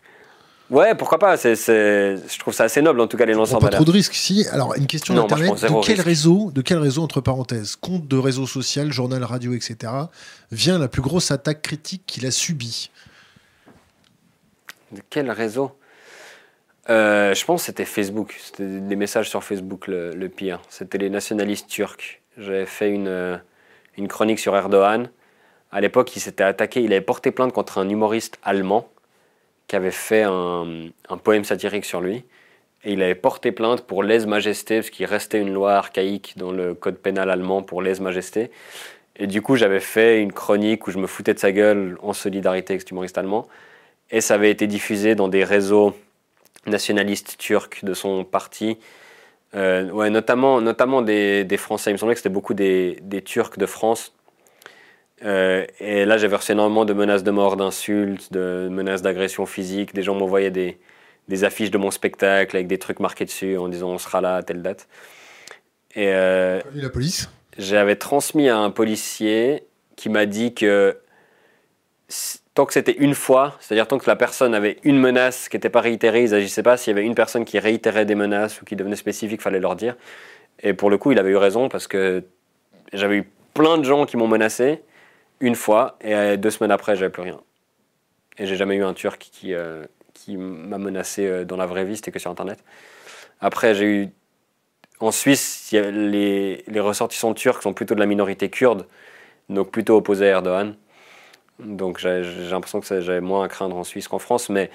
Ouais, 0.71 0.95
pourquoi 0.95 1.19
pas. 1.19 1.37
C'est, 1.37 1.57
c'est- 1.57 2.17
Je 2.33 2.39
trouve 2.39 2.55
ça 2.55 2.65
assez 2.65 2.81
noble, 2.81 3.01
en 3.01 3.09
tout 3.09 3.17
cas, 3.17 3.25
les 3.27 3.35
lanceurs 3.35 3.59
pas 3.59 3.71
trop 3.71 3.85
de 3.85 3.91
risques. 3.91 4.15
Si, 4.15 4.47
alors 4.53 4.75
une 4.77 4.87
question 4.87 5.15
Non, 5.15 5.23
d'internet. 5.27 5.55
De 5.63 5.67
quel 5.85 5.95
risque. 5.97 6.05
réseau, 6.07 6.51
de 6.53 6.63
quel 6.63 6.79
réseau 6.79 7.03
entre 7.03 7.21
parenthèses, 7.21 7.75
compte 7.77 8.07
de 8.07 8.17
réseau 8.17 8.47
social, 8.47 8.93
journal 8.93 9.25
radio, 9.25 9.53
etc. 9.53 9.93
Vient 10.53 10.79
la 10.79 10.87
plus 10.89 11.03
grosse 11.03 11.31
attaque 11.33 11.63
critique 11.63 12.05
qu'il 12.07 12.25
a 12.25 12.31
subie? 12.31 12.91
De 14.93 15.01
quel 15.11 15.31
réseau? 15.31 15.73
Euh, 16.89 17.35
Je 17.35 17.45
pense 17.45 17.63
que 17.63 17.67
c'était 17.67 17.85
Facebook. 17.85 18.37
C'était 18.43 18.67
des 18.81 18.97
messages 18.97 19.29
sur 19.29 19.43
Facebook 19.45 19.87
le, 19.87 20.13
le 20.15 20.29
pire. 20.29 20.61
C'était 20.69 20.99
les 20.99 21.11
nationalistes 21.11 21.69
turcs. 21.69 22.21
J'avais 22.39 22.67
fait 22.67 22.91
une, 22.91 23.09
euh, 23.09 23.37
une 23.99 24.09
chronique 24.09 24.39
sur 24.39 24.57
Erdogan. 24.57 25.11
À 25.73 25.81
l'époque, 25.81 26.15
il 26.17 26.21
s'était 26.21 26.43
attaqué, 26.45 26.81
il 26.83 26.93
avait 26.93 27.01
porté 27.01 27.31
plainte 27.31 27.53
contre 27.53 27.79
un 27.79 27.89
humoriste 27.89 28.39
allemand 28.43 28.89
qui 29.71 29.77
avait 29.77 29.93
fait 29.93 30.25
un, 30.25 30.91
poème 31.23 31.45
satirique 31.45 31.85
sur 31.85 32.01
lui. 32.01 32.25
Et 32.83 32.95
il 32.95 33.03
avait 33.05 33.15
porté 33.15 33.53
plainte 33.53 33.83
pour 33.83 34.03
lèse-majesté, 34.03 34.79
parce 34.79 34.91
qu'il 34.91 35.07
restait 35.07 35.41
une 35.41 35.53
loi 35.53 35.75
archaïque 35.75 36.35
dans 36.37 36.51
le 36.51 36.75
code 36.75 36.97
pénal 36.97 37.31
allemand 37.31 37.63
pour 37.63 37.81
lèse-majesté. 37.81 38.51
Et 39.15 39.29
du 39.29 39.43
coup, 39.43 39.55
j'avais 39.55 39.79
fait 39.79 40.23
une 40.23 40.33
chronique 40.33 40.89
où 40.89 40.91
je 40.91 40.99
me 40.99 41.07
foutais 41.07 41.35
de 41.35 41.39
sa 41.39 41.53
gueule 41.53 41.97
en 42.03 42.13
solidarité 42.13 42.73
avec 42.73 42.81
cet 42.81 42.91
humoriste 42.91 43.17
allemand. 43.17 43.47
Et 44.11 44.21
ça 44.21 44.35
avait 44.35 44.51
été 44.51 44.67
diffusé 44.67 45.15
dans 45.15 45.29
des 45.29 45.45
réseaux 45.45 45.95
nationalistes 46.67 47.37
turcs 47.39 47.85
de 47.85 47.95
son 47.95 48.25
parti. 48.25 48.77
Euh, 49.55 49.89
ouais, 49.91 50.11
notamment, 50.11 50.61
notamment 50.61 51.01
des, 51.01 51.45
des 51.45 51.57
Français. 51.57 51.91
Il 51.91 51.93
me 51.93 51.99
semblait 51.99 52.17
que 52.17 52.21
c'était 52.21 52.29
beaucoup 52.29 52.55
des, 52.55 52.99
des 53.03 53.23
Turcs 53.23 53.57
de 53.57 53.67
France. 53.67 54.13
Euh, 55.25 55.67
et 55.81 56.05
là, 56.05 56.17
j'avais 56.19 56.37
reçu 56.37 56.53
énormément 56.53 56.85
de 56.85 56.93
menaces 56.95 57.23
de 57.23 57.31
mort, 57.31 57.57
d'insultes, 57.57 58.33
de 58.33 58.69
menaces 58.71 59.03
d'agression 59.03 59.47
physique. 59.47 59.95
Des 59.95 60.03
gens 60.03 60.15
m'envoyaient 60.15 60.51
des, 60.51 60.79
des 61.29 61.45
affiches 61.45 61.71
de 61.71 61.79
mon 61.79 61.91
spectacle 61.91 62.57
avec 62.57 62.67
des 62.69 62.79
trucs 62.79 63.01
marqués 63.01 63.25
dessus 63.27 63.57
en 63.59 63.69
disant 63.69 63.91
on 63.91 63.99
sera 63.99 64.21
là 64.21 64.37
à 64.37 64.43
telle 64.43 64.63
date. 64.63 64.89
Et 65.95 66.09
euh, 66.09 66.61
Et 66.77 66.81
la 66.81 66.91
police? 66.91 67.29
j'avais 67.59 67.97
transmis 67.97 68.49
à 68.49 68.57
un 68.59 68.71
policier 68.71 69.65
qui 69.97 70.09
m'a 70.09 70.25
dit 70.27 70.55
que 70.55 70.97
tant 72.55 72.67
que 72.67 72.73
c'était 72.73 72.97
une 72.97 73.15
fois, 73.15 73.57
c'est-à-dire 73.61 73.87
tant 73.87 73.99
que 73.99 74.09
la 74.09 74.17
personne 74.17 74.55
avait 74.55 74.79
une 74.83 74.99
menace 74.99 75.49
qui 75.49 75.57
n'était 75.57 75.69
pas 75.71 75.81
réitérée, 75.81 76.25
ils 76.25 76.31
n'agissaient 76.31 76.63
pas. 76.63 76.77
S'il 76.77 76.93
y 76.93 76.99
avait 76.99 77.07
une 77.07 77.15
personne 77.15 77.45
qui 77.45 77.59
réitérait 77.59 78.05
des 78.07 78.15
menaces 78.15 78.61
ou 78.61 78.65
qui 78.65 78.77
devenait 78.77 78.97
spécifique, 78.97 79.41
fallait 79.43 79.61
leur 79.61 79.77
dire. 79.77 79.97
Et 80.63 80.75
pour 80.75 80.91
le 80.91 80.99
coup, 80.99 81.13
il 81.13 81.19
avait 81.19 81.31
eu 81.31 81.37
raison 81.37 81.69
parce 81.69 81.87
que 81.87 82.25
j'avais 82.93 83.17
eu 83.19 83.31
plein 83.55 83.79
de 83.79 83.85
gens 83.85 84.07
qui 84.07 84.17
m'ont 84.17 84.29
menacé 84.29 84.83
une 85.41 85.55
fois 85.55 85.97
et 86.01 86.15
euh, 86.15 86.37
deux 86.37 86.51
semaines 86.51 86.71
après, 86.71 86.97
j'avais 86.97 87.11
plus 87.11 87.23
rien. 87.23 87.41
Et 88.39 88.47
j'ai 88.47 88.57
jamais 88.57 88.77
eu 88.77 88.85
un 88.85 88.95
Turc 88.95 89.19
qui, 89.33 89.55
euh, 89.55 89.85
qui 90.15 90.37
m'a 90.37 90.79
menacé 90.79 91.27
euh, 91.27 91.45
dans 91.45 91.57
la 91.57 91.67
vraie 91.67 91.85
vie, 91.85 91.97
c'était 91.97 92.13
que 92.13 92.19
sur 92.19 92.31
Internet. 92.31 92.63
Après, 93.41 93.75
j'ai 93.75 93.87
eu 93.87 94.09
en 95.01 95.11
Suisse, 95.11 95.71
les, 95.73 96.63
les 96.67 96.81
ressortissants 96.81 97.33
turcs 97.33 97.63
sont 97.63 97.73
plutôt 97.73 97.95
de 97.95 98.01
la 98.01 98.07
minorité 98.07 98.51
kurde, 98.51 98.87
donc 99.49 99.71
plutôt 99.71 99.97
opposés 99.97 100.27
à 100.27 100.33
Erdogan. 100.33 100.77
Donc 101.59 101.99
j'ai 101.99 102.23
l'impression 102.51 102.81
que 102.81 103.01
j'avais 103.01 103.23
moins 103.23 103.45
à 103.45 103.49
craindre 103.49 103.77
en 103.77 103.85
Suisse 103.85 104.09
qu'en 104.09 104.19
France. 104.19 104.51
Mais 104.51 104.71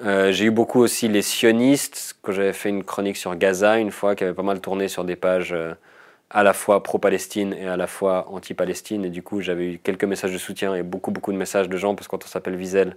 j'ai 0.00 0.46
eu 0.46 0.50
beaucoup 0.50 0.80
aussi 0.80 1.06
les 1.06 1.22
sionistes, 1.22 2.16
que 2.24 2.32
j'avais 2.32 2.52
fait 2.52 2.70
une 2.70 2.82
chronique 2.82 3.16
sur 3.16 3.36
Gaza 3.36 3.78
une 3.78 3.92
fois, 3.92 4.16
qui 4.16 4.24
avait 4.24 4.34
pas 4.34 4.42
mal 4.42 4.60
tourné 4.60 4.88
sur 4.88 5.04
des 5.04 5.16
pages 5.16 5.54
à 6.30 6.42
la 6.44 6.52
fois 6.52 6.82
pro-Palestine 6.82 7.52
et 7.52 7.66
à 7.66 7.76
la 7.76 7.86
fois 7.86 8.28
anti-Palestine. 8.30 9.04
Et 9.04 9.10
du 9.10 9.22
coup, 9.22 9.40
j'avais 9.40 9.74
eu 9.74 9.78
quelques 9.78 10.04
messages 10.04 10.32
de 10.32 10.38
soutien 10.38 10.74
et 10.74 10.82
beaucoup, 10.82 11.10
beaucoup 11.10 11.32
de 11.32 11.36
messages 11.36 11.68
de 11.68 11.76
gens, 11.76 11.94
parce 11.94 12.06
que 12.06 12.12
quand 12.12 12.24
on 12.24 12.28
s'appelle 12.28 12.54
Wiesel 12.54 12.96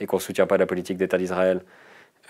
et 0.00 0.06
qu'on 0.06 0.16
ne 0.16 0.22
soutient 0.22 0.46
pas 0.46 0.56
la 0.56 0.66
politique 0.66 0.96
d'État 0.96 1.16
d'Israël, 1.16 1.62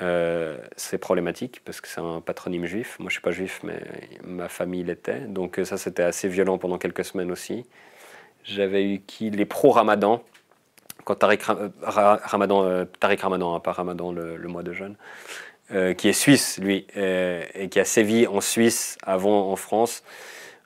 euh, 0.03 0.59
c'est 0.77 0.99
problématique, 0.99 1.63
parce 1.65 1.81
que 1.81 1.89
c'est 1.89 2.01
un 2.01 2.21
patronyme 2.21 2.67
juif. 2.67 2.97
Moi, 2.99 3.09
je 3.09 3.15
suis 3.15 3.23
pas 3.23 3.31
juif, 3.31 3.61
mais 3.63 3.81
ma 4.23 4.49
famille 4.49 4.85
l'était. 4.85 5.21
Donc 5.21 5.61
ça, 5.65 5.79
c'était 5.79 6.03
assez 6.03 6.29
violent 6.29 6.59
pendant 6.59 6.79
quelques 6.79 7.05
semaines 7.05 7.31
aussi. 7.31 7.65
J'avais 8.45 8.85
eu 8.85 9.01
qui 9.01 9.31
Les 9.31 9.47
pro-Ramadan 9.47 10.23
quand 11.05 11.17
Tariq 11.17 11.43
Ramadan, 11.83 12.65
euh, 12.65 12.85
Ramadan, 13.03 13.55
hein, 13.55 13.61
pas 13.61 13.73
Ramadan 13.73 14.11
le, 14.13 14.39
mois 14.49 14.63
de 14.63 14.73
jeûne, 14.73 14.97
euh, 15.71 15.93
qui 15.93 16.09
est 16.09 16.15
suisse, 16.15 16.59
lui, 16.59 16.87
et, 16.95 17.69
qui 17.71 17.79
a 17.79 17.85
sévi 17.85 18.27
en 18.27 18.41
Suisse 18.41 18.97
avant 19.03 19.51
en 19.51 19.57
France. 19.57 20.03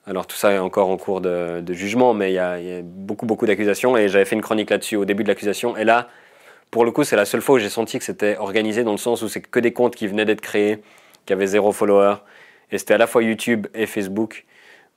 Alors 0.09 0.27
tout 0.27 0.37
ça 0.37 0.53
est 0.53 0.59
encore 0.59 0.89
en 0.89 0.97
cours 0.97 1.21
de, 1.21 1.63
jugement, 1.75 2.15
mais 2.15 2.31
il 2.31 2.35
y, 2.35 2.39
a, 2.39 2.57
beaucoup, 2.83 3.27
beaucoup 3.27 3.45
d'accusations, 3.45 3.95
et 3.99 4.09
j'avais 4.09 4.25
fait 4.25 4.37
une 4.37 4.43
chronique 4.43 4.71
là-dessus 4.71 4.97
au 4.97 5.05
début 5.05 5.23
de 5.23 5.29
l'accusation, 5.29 5.77
et 5.77 5.85
là, 5.85 6.09
pour 6.71 6.87
le 6.87 6.91
coup, 6.91 7.05
c'est 7.05 7.17
la 7.17 7.27
seule 7.27 7.43
fois 7.43 7.57
où 7.57 7.59
j'ai 7.59 7.69
senti 7.69 7.99
que 7.99 8.05
c'était 8.05 8.39
organisé 8.39 8.85
dans 8.85 8.93
le 8.93 8.99
sens 8.99 9.21
où 9.21 9.29
c'est 9.29 9.43
que 9.43 9.61
des 9.61 9.75
comptes 9.75 9.95
qui 9.95 10.07
venaient 10.07 10.25
d'être 10.25 10.41
créés, 10.41 10.79
qui 11.27 11.35
avaient 11.35 11.47
zéro 11.47 11.73
follower, 11.73 12.17
et 12.73 12.79
c'était 12.79 12.95
à 12.95 12.99
la 12.99 13.07
fois 13.07 13.23
YouTube 13.23 13.67
et 13.75 13.85
Facebook, 13.85 14.47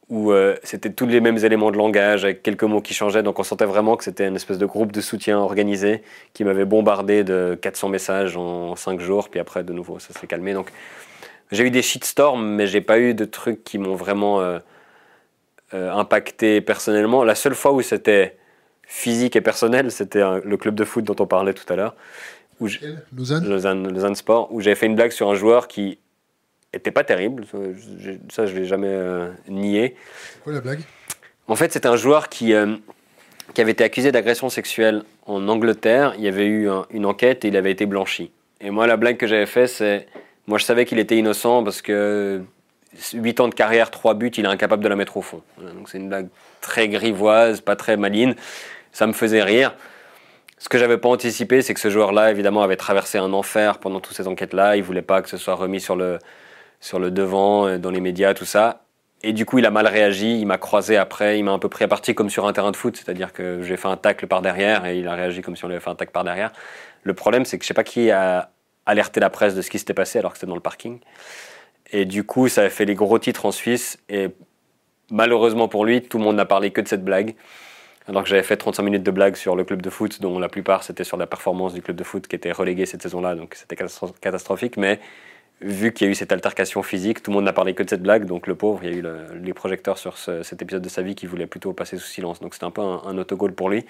où 0.08 0.32
euh, 0.32 0.56
c'était 0.64 0.90
tous 0.90 1.08
les 1.08 1.20
mêmes 1.20 1.38
éléments 1.38 1.72
de 1.72 1.78
langage 1.78 2.24
avec 2.24 2.42
quelques 2.42 2.64
mots 2.64 2.82
qui 2.82 2.94
changeaient. 2.94 3.24
Donc 3.24 3.40
on 3.40 3.44
sentait 3.44 3.66
vraiment 3.66 3.96
que 3.98 4.04
c'était 4.04 4.28
une 4.28 4.36
espèce 4.36 4.58
de 4.58 4.66
groupe 4.66 4.92
de 4.92 5.00
soutien 5.00 5.40
organisé 5.40 6.04
qui 6.34 6.44
m'avait 6.44 6.66
bombardé 6.66 7.24
de 7.24 7.58
400 7.62 7.88
messages 7.88 8.36
en 8.36 8.76
5 8.76 9.00
jours. 9.00 9.30
Puis 9.30 9.40
après, 9.40 9.64
de 9.64 9.72
nouveau, 9.72 10.00
ça 10.00 10.14
s'est 10.14 10.28
calmé. 10.28 10.54
Donc 10.54 10.68
j'ai 11.54 11.66
eu 11.66 11.72
des 11.72 11.82
shitstorms, 11.82 12.46
mais 12.46 12.68
j'ai 12.68 12.82
pas 12.82 13.00
eu 13.00 13.14
de 13.14 13.24
trucs 13.24 13.64
qui 13.64 13.78
m'ont 13.78 13.96
vraiment 13.96 14.42
euh, 14.42 14.60
euh, 15.74 15.92
impacté 15.92 16.62
personnellement. 16.62 17.24
La 17.24 17.36
seule 17.36 17.56
fois 17.56 17.72
où 17.72 17.82
c'était 17.82 18.38
physique 18.84 19.36
et 19.36 19.42
personnel, 19.42 19.92
c'était 19.92 20.22
le 20.44 20.58
club 20.58 20.76
de 20.76 20.84
foot 20.84 21.06
dont 21.06 21.16
on 21.20 21.28
parlait 21.28 21.54
tout 21.54 21.72
à 21.72 21.76
l'heure. 21.76 21.96
Lausanne? 22.60 23.48
Lausanne, 23.48 23.92
Lausanne 23.92 24.16
Sport, 24.16 24.54
où 24.54 24.62
j'avais 24.62 24.76
fait 24.76 24.86
une 24.86 24.96
blague 24.96 25.12
sur 25.12 25.30
un 25.30 25.36
joueur 25.36 25.68
qui 25.68 25.98
était 26.74 26.92
pas 26.92 27.04
terrible. 27.04 27.46
Ça, 28.30 28.46
je 28.46 28.56
l'ai 28.56 28.66
jamais 28.66 28.88
euh, 28.90 29.32
nié. 29.48 29.96
C'est 30.34 30.44
quoi 30.44 30.54
la 30.54 30.62
blague? 30.62 30.82
En 31.48 31.56
fait, 31.56 31.72
c'est 31.72 31.86
un 31.86 31.96
joueur 31.96 32.30
qui, 32.30 32.54
euh, 32.54 32.76
qui 33.54 33.62
avait 33.62 33.72
été 33.72 33.84
accusé 33.84 34.12
d'agression 34.12 34.50
sexuelle 34.50 35.04
en 35.26 35.48
Angleterre. 35.48 36.14
Il 36.18 36.24
y 36.24 36.28
avait 36.28 36.46
eu 36.46 36.70
une 36.92 37.06
enquête 37.06 37.46
et 37.46 37.48
il 37.48 37.58
avait 37.58 37.72
été 37.72 37.86
blanchi. 37.86 38.32
Et 38.62 38.70
moi, 38.70 38.88
la 38.88 38.98
blague 38.98 39.18
que 39.18 39.28
j'avais 39.28 39.48
fait, 39.48 39.68
c'est. 39.68 40.08
Moi, 40.48 40.58
je 40.58 40.66
savais 40.66 40.86
qu'il 40.86 41.00
était 41.00 41.18
innocent 41.18 41.64
parce 41.64 41.82
que 41.82 42.42
8 43.14 43.40
ans 43.40 43.48
de 43.48 43.54
carrière, 43.54 43.92
3 43.92 44.14
buts, 44.16 44.32
il 44.38 44.46
est 44.46 44.48
incapable 44.48 44.84
de 44.84 44.90
la 44.90 44.96
mettre 44.96 45.18
au 45.18 45.22
fond. 45.22 45.42
Donc, 45.58 45.90
c'est 45.90 45.98
une 45.98 46.10
blague 46.10 46.28
très 46.60 46.88
grivoise, 46.90 47.62
pas 47.62 47.76
très 47.76 47.98
maligne. 47.98 48.36
Ça 48.92 49.08
me 49.08 49.14
faisait 49.14 49.44
rire. 49.44 49.74
Ce 50.58 50.70
que 50.70 50.78
j'avais 50.78 50.98
pas 50.98 51.10
anticipé, 51.10 51.62
c'est 51.62 51.74
que 51.74 51.80
ce 51.80 51.90
joueur-là, 51.90 52.30
évidemment, 52.30 52.62
avait 52.62 52.76
traversé 52.76 53.18
un 53.18 53.34
enfer 53.34 53.80
pendant 53.80 54.00
toutes 54.00 54.16
ces 54.16 54.28
enquêtes-là. 54.28 54.76
Il 54.76 54.84
voulait 54.84 55.02
pas 55.02 55.22
que 55.22 55.30
ce 55.30 55.38
soit 55.38 55.56
remis 55.56 55.80
sur 55.80 55.96
le, 55.96 56.20
sur 56.80 57.00
le 57.00 57.10
devant, 57.10 57.68
euh, 57.68 57.78
dans 57.78 57.92
les 57.92 58.02
médias, 58.02 58.34
tout 58.34 58.46
ça. 58.46 58.84
Et 59.24 59.34
du 59.34 59.46
coup, 59.46 59.60
il 59.60 59.66
a 59.66 59.72
mal 59.72 59.88
réagi, 59.88 60.40
il 60.40 60.46
m'a 60.46 60.58
croisé 60.58 60.98
après, 60.98 61.38
il 61.38 61.44
m'a 61.44 61.52
un 61.52 61.60
peu 61.60 61.70
pris 61.70 61.86
à 61.86 61.88
partie 61.88 62.16
comme 62.16 62.30
sur 62.30 62.48
un 62.48 62.54
terrain 62.54 62.72
de 62.72 62.76
foot, 62.76 62.98
c'est-à-dire 62.98 63.34
que 63.34 63.62
j'ai 63.62 63.78
fait 63.78 63.88
un 63.88 63.98
tacle 63.98 64.26
par 64.26 64.42
derrière 64.42 64.86
et 64.88 64.98
il 64.98 65.08
a 65.08 65.14
réagi 65.14 65.42
comme 65.42 65.56
si 65.56 65.64
on 65.64 65.70
avait 65.70 65.80
fait 65.80 65.92
un 65.92 65.96
tacle 65.96 66.12
par 66.12 66.24
derrière. 66.24 66.52
Le 67.04 67.14
problème, 67.14 67.46
c'est 67.46 67.60
que 67.60 67.64
je 67.64 67.68
sais 67.68 67.76
pas 67.76 67.84
qui 67.84 68.10
a 68.10 68.50
alerté 68.88 69.20
la 69.20 69.30
presse 69.30 69.54
de 69.54 69.62
ce 69.62 69.70
qui 69.70 69.78
s'était 69.78 69.94
passé 69.94 70.18
alors 70.18 70.32
que 70.32 70.40
c'était 70.40 70.48
dans 70.48 70.56
le 70.56 70.62
parking. 70.62 71.00
Et 71.92 72.06
du 72.06 72.24
coup, 72.24 72.48
ça 72.48 72.64
a 72.64 72.70
fait 72.70 72.86
les 72.86 72.96
gros 72.96 73.20
titres 73.20 73.46
en 73.46 73.52
Suisse 73.52 74.00
et 74.10 74.30
malheureusement 75.12 75.68
pour 75.68 75.86
lui, 75.86 76.02
tout 76.02 76.18
le 76.18 76.24
monde 76.24 76.38
n'a 76.38 76.46
parlé 76.46 76.72
que 76.72 76.82
de 76.82 76.88
cette 76.88 77.04
blague. 77.04 77.36
Alors 78.08 78.24
que 78.24 78.30
j'avais 78.30 78.44
fait 78.44 78.58
35 78.58 78.82
minutes 78.84 79.04
de 79.04 79.12
blagues 79.12 79.36
sur 79.36 79.56
le 79.56 79.64
club 79.64 79.82
de 79.82 79.90
foot, 79.90 80.22
dont 80.22 80.40
la 80.40 80.50
plupart 80.50 80.84
c'était 80.84 81.04
sur 81.04 81.18
la 81.18 81.28
performance 81.28 81.74
du 81.74 81.82
club 81.82 81.96
de 81.96 82.04
foot 82.04 82.28
qui 82.28 82.36
était 82.36 82.52
relégué 82.52 82.86
cette 82.86 83.04
saison-là, 83.04 83.36
donc 83.36 83.56
c'était 83.56 83.76
catastrophique. 84.22 84.76
Mais 84.78 85.00
vu 85.62 85.94
qu'il 85.94 86.08
y 86.08 86.10
a 86.10 86.12
eu 86.12 86.16
cette 86.16 86.32
altercation 86.32 86.82
physique, 86.82 87.22
tout 87.22 87.30
le 87.30 87.36
monde 87.36 87.46
n'a 87.46 87.54
parlé 87.54 87.76
que 87.76 87.84
de 87.84 87.90
cette 87.90 88.02
blague, 88.02 88.26
donc 88.26 88.48
le 88.48 88.56
pauvre, 88.56 88.80
il 88.84 88.92
y 88.92 88.94
a 88.94 88.98
eu 88.98 89.04
les 89.44 89.54
projecteurs 89.54 90.00
sur 90.00 90.18
cet 90.18 90.62
épisode 90.62 90.82
de 90.82 90.90
sa 90.90 91.04
vie 91.04 91.14
qui 91.14 91.28
voulait 91.28 91.46
plutôt 91.46 91.74
passer 91.74 91.98
sous 91.98 92.08
silence. 92.08 92.40
Donc 92.40 92.56
c'était 92.56 92.66
un 92.66 92.72
peu 92.72 92.82
un, 92.82 93.18
autogol 93.18 93.54
pour 93.54 93.70
lui 93.70 93.86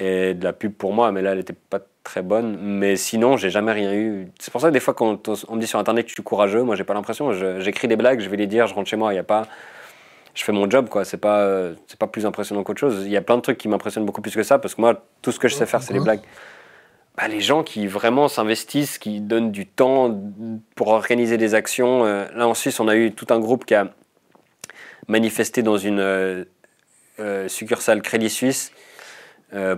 et 0.00 0.34
de 0.34 0.44
la 0.44 0.52
pub 0.52 0.72
pour 0.72 0.92
moi, 0.92 1.12
mais 1.12 1.22
là 1.22 1.32
elle 1.32 1.38
n'était 1.38 1.52
pas 1.52 1.80
très 2.02 2.22
bonne. 2.22 2.58
Mais 2.60 2.96
sinon, 2.96 3.36
j'ai 3.36 3.50
jamais 3.50 3.72
rien 3.72 3.94
eu. 3.94 4.28
C'est 4.40 4.50
pour 4.50 4.60
ça 4.60 4.68
que 4.68 4.72
des 4.72 4.80
fois, 4.80 4.94
quand 4.94 5.28
on, 5.28 5.54
me 5.54 5.60
dit 5.60 5.66
sur 5.66 5.78
internet 5.78 6.04
que 6.04 6.10
je 6.10 6.14
suis 6.14 6.22
courageux, 6.22 6.62
moi 6.62 6.74
j'ai 6.76 6.84
pas 6.84 6.94
l'impression. 6.94 7.32
J'écris 7.60 7.88
des 7.88 7.96
blagues, 7.96 8.20
je 8.20 8.28
vais 8.28 8.36
les 8.36 8.46
dire, 8.46 8.66
je 8.66 8.74
rentre 8.74 8.88
chez 8.88 8.96
moi, 8.96 9.12
il 9.12 9.16
y 9.16 9.20
a 9.20 9.24
pas. 9.24 9.46
Je 10.34 10.44
fais 10.44 10.52
mon 10.52 10.70
job, 10.70 10.88
quoi. 10.88 11.04
C'est 11.04 11.16
pas, 11.16 11.70
c'est 11.86 11.98
pas 11.98 12.06
plus 12.06 12.24
impressionnant 12.24 12.62
qu'autre 12.62 12.80
chose. 12.80 13.02
Il 13.04 13.10
y 13.10 13.16
a 13.16 13.20
plein 13.22 13.36
de 13.36 13.42
trucs 13.42 13.58
qui 13.58 13.68
m'impressionnent 13.68 14.06
beaucoup 14.06 14.22
plus 14.22 14.34
que 14.34 14.42
ça, 14.42 14.58
parce 14.58 14.74
que 14.74 14.80
moi, 14.80 15.04
tout 15.22 15.32
ce 15.32 15.38
que 15.38 15.48
je 15.48 15.54
sais 15.54 15.66
faire, 15.66 15.82
c'est 15.82 15.92
les 15.92 16.00
blagues. 16.00 16.22
Bah, 17.16 17.28
les 17.28 17.40
gens 17.40 17.62
qui 17.62 17.86
vraiment 17.86 18.28
s'investissent, 18.28 18.98
qui 18.98 19.20
donnent 19.20 19.50
du 19.50 19.66
temps 19.66 20.18
pour 20.76 20.88
organiser 20.88 21.36
des 21.36 21.54
actions. 21.54 22.04
Euh, 22.04 22.24
là, 22.34 22.46
en 22.48 22.54
Suisse, 22.54 22.80
on 22.80 22.88
a 22.88 22.96
eu 22.96 23.12
tout 23.12 23.26
un 23.30 23.40
groupe 23.40 23.66
qui 23.66 23.74
a 23.74 23.92
manifesté 25.08 25.62
dans 25.62 25.76
une 25.76 25.98
euh, 25.98 26.44
euh, 27.18 27.48
succursale 27.48 28.00
Crédit 28.00 28.30
Suisse 28.30 28.72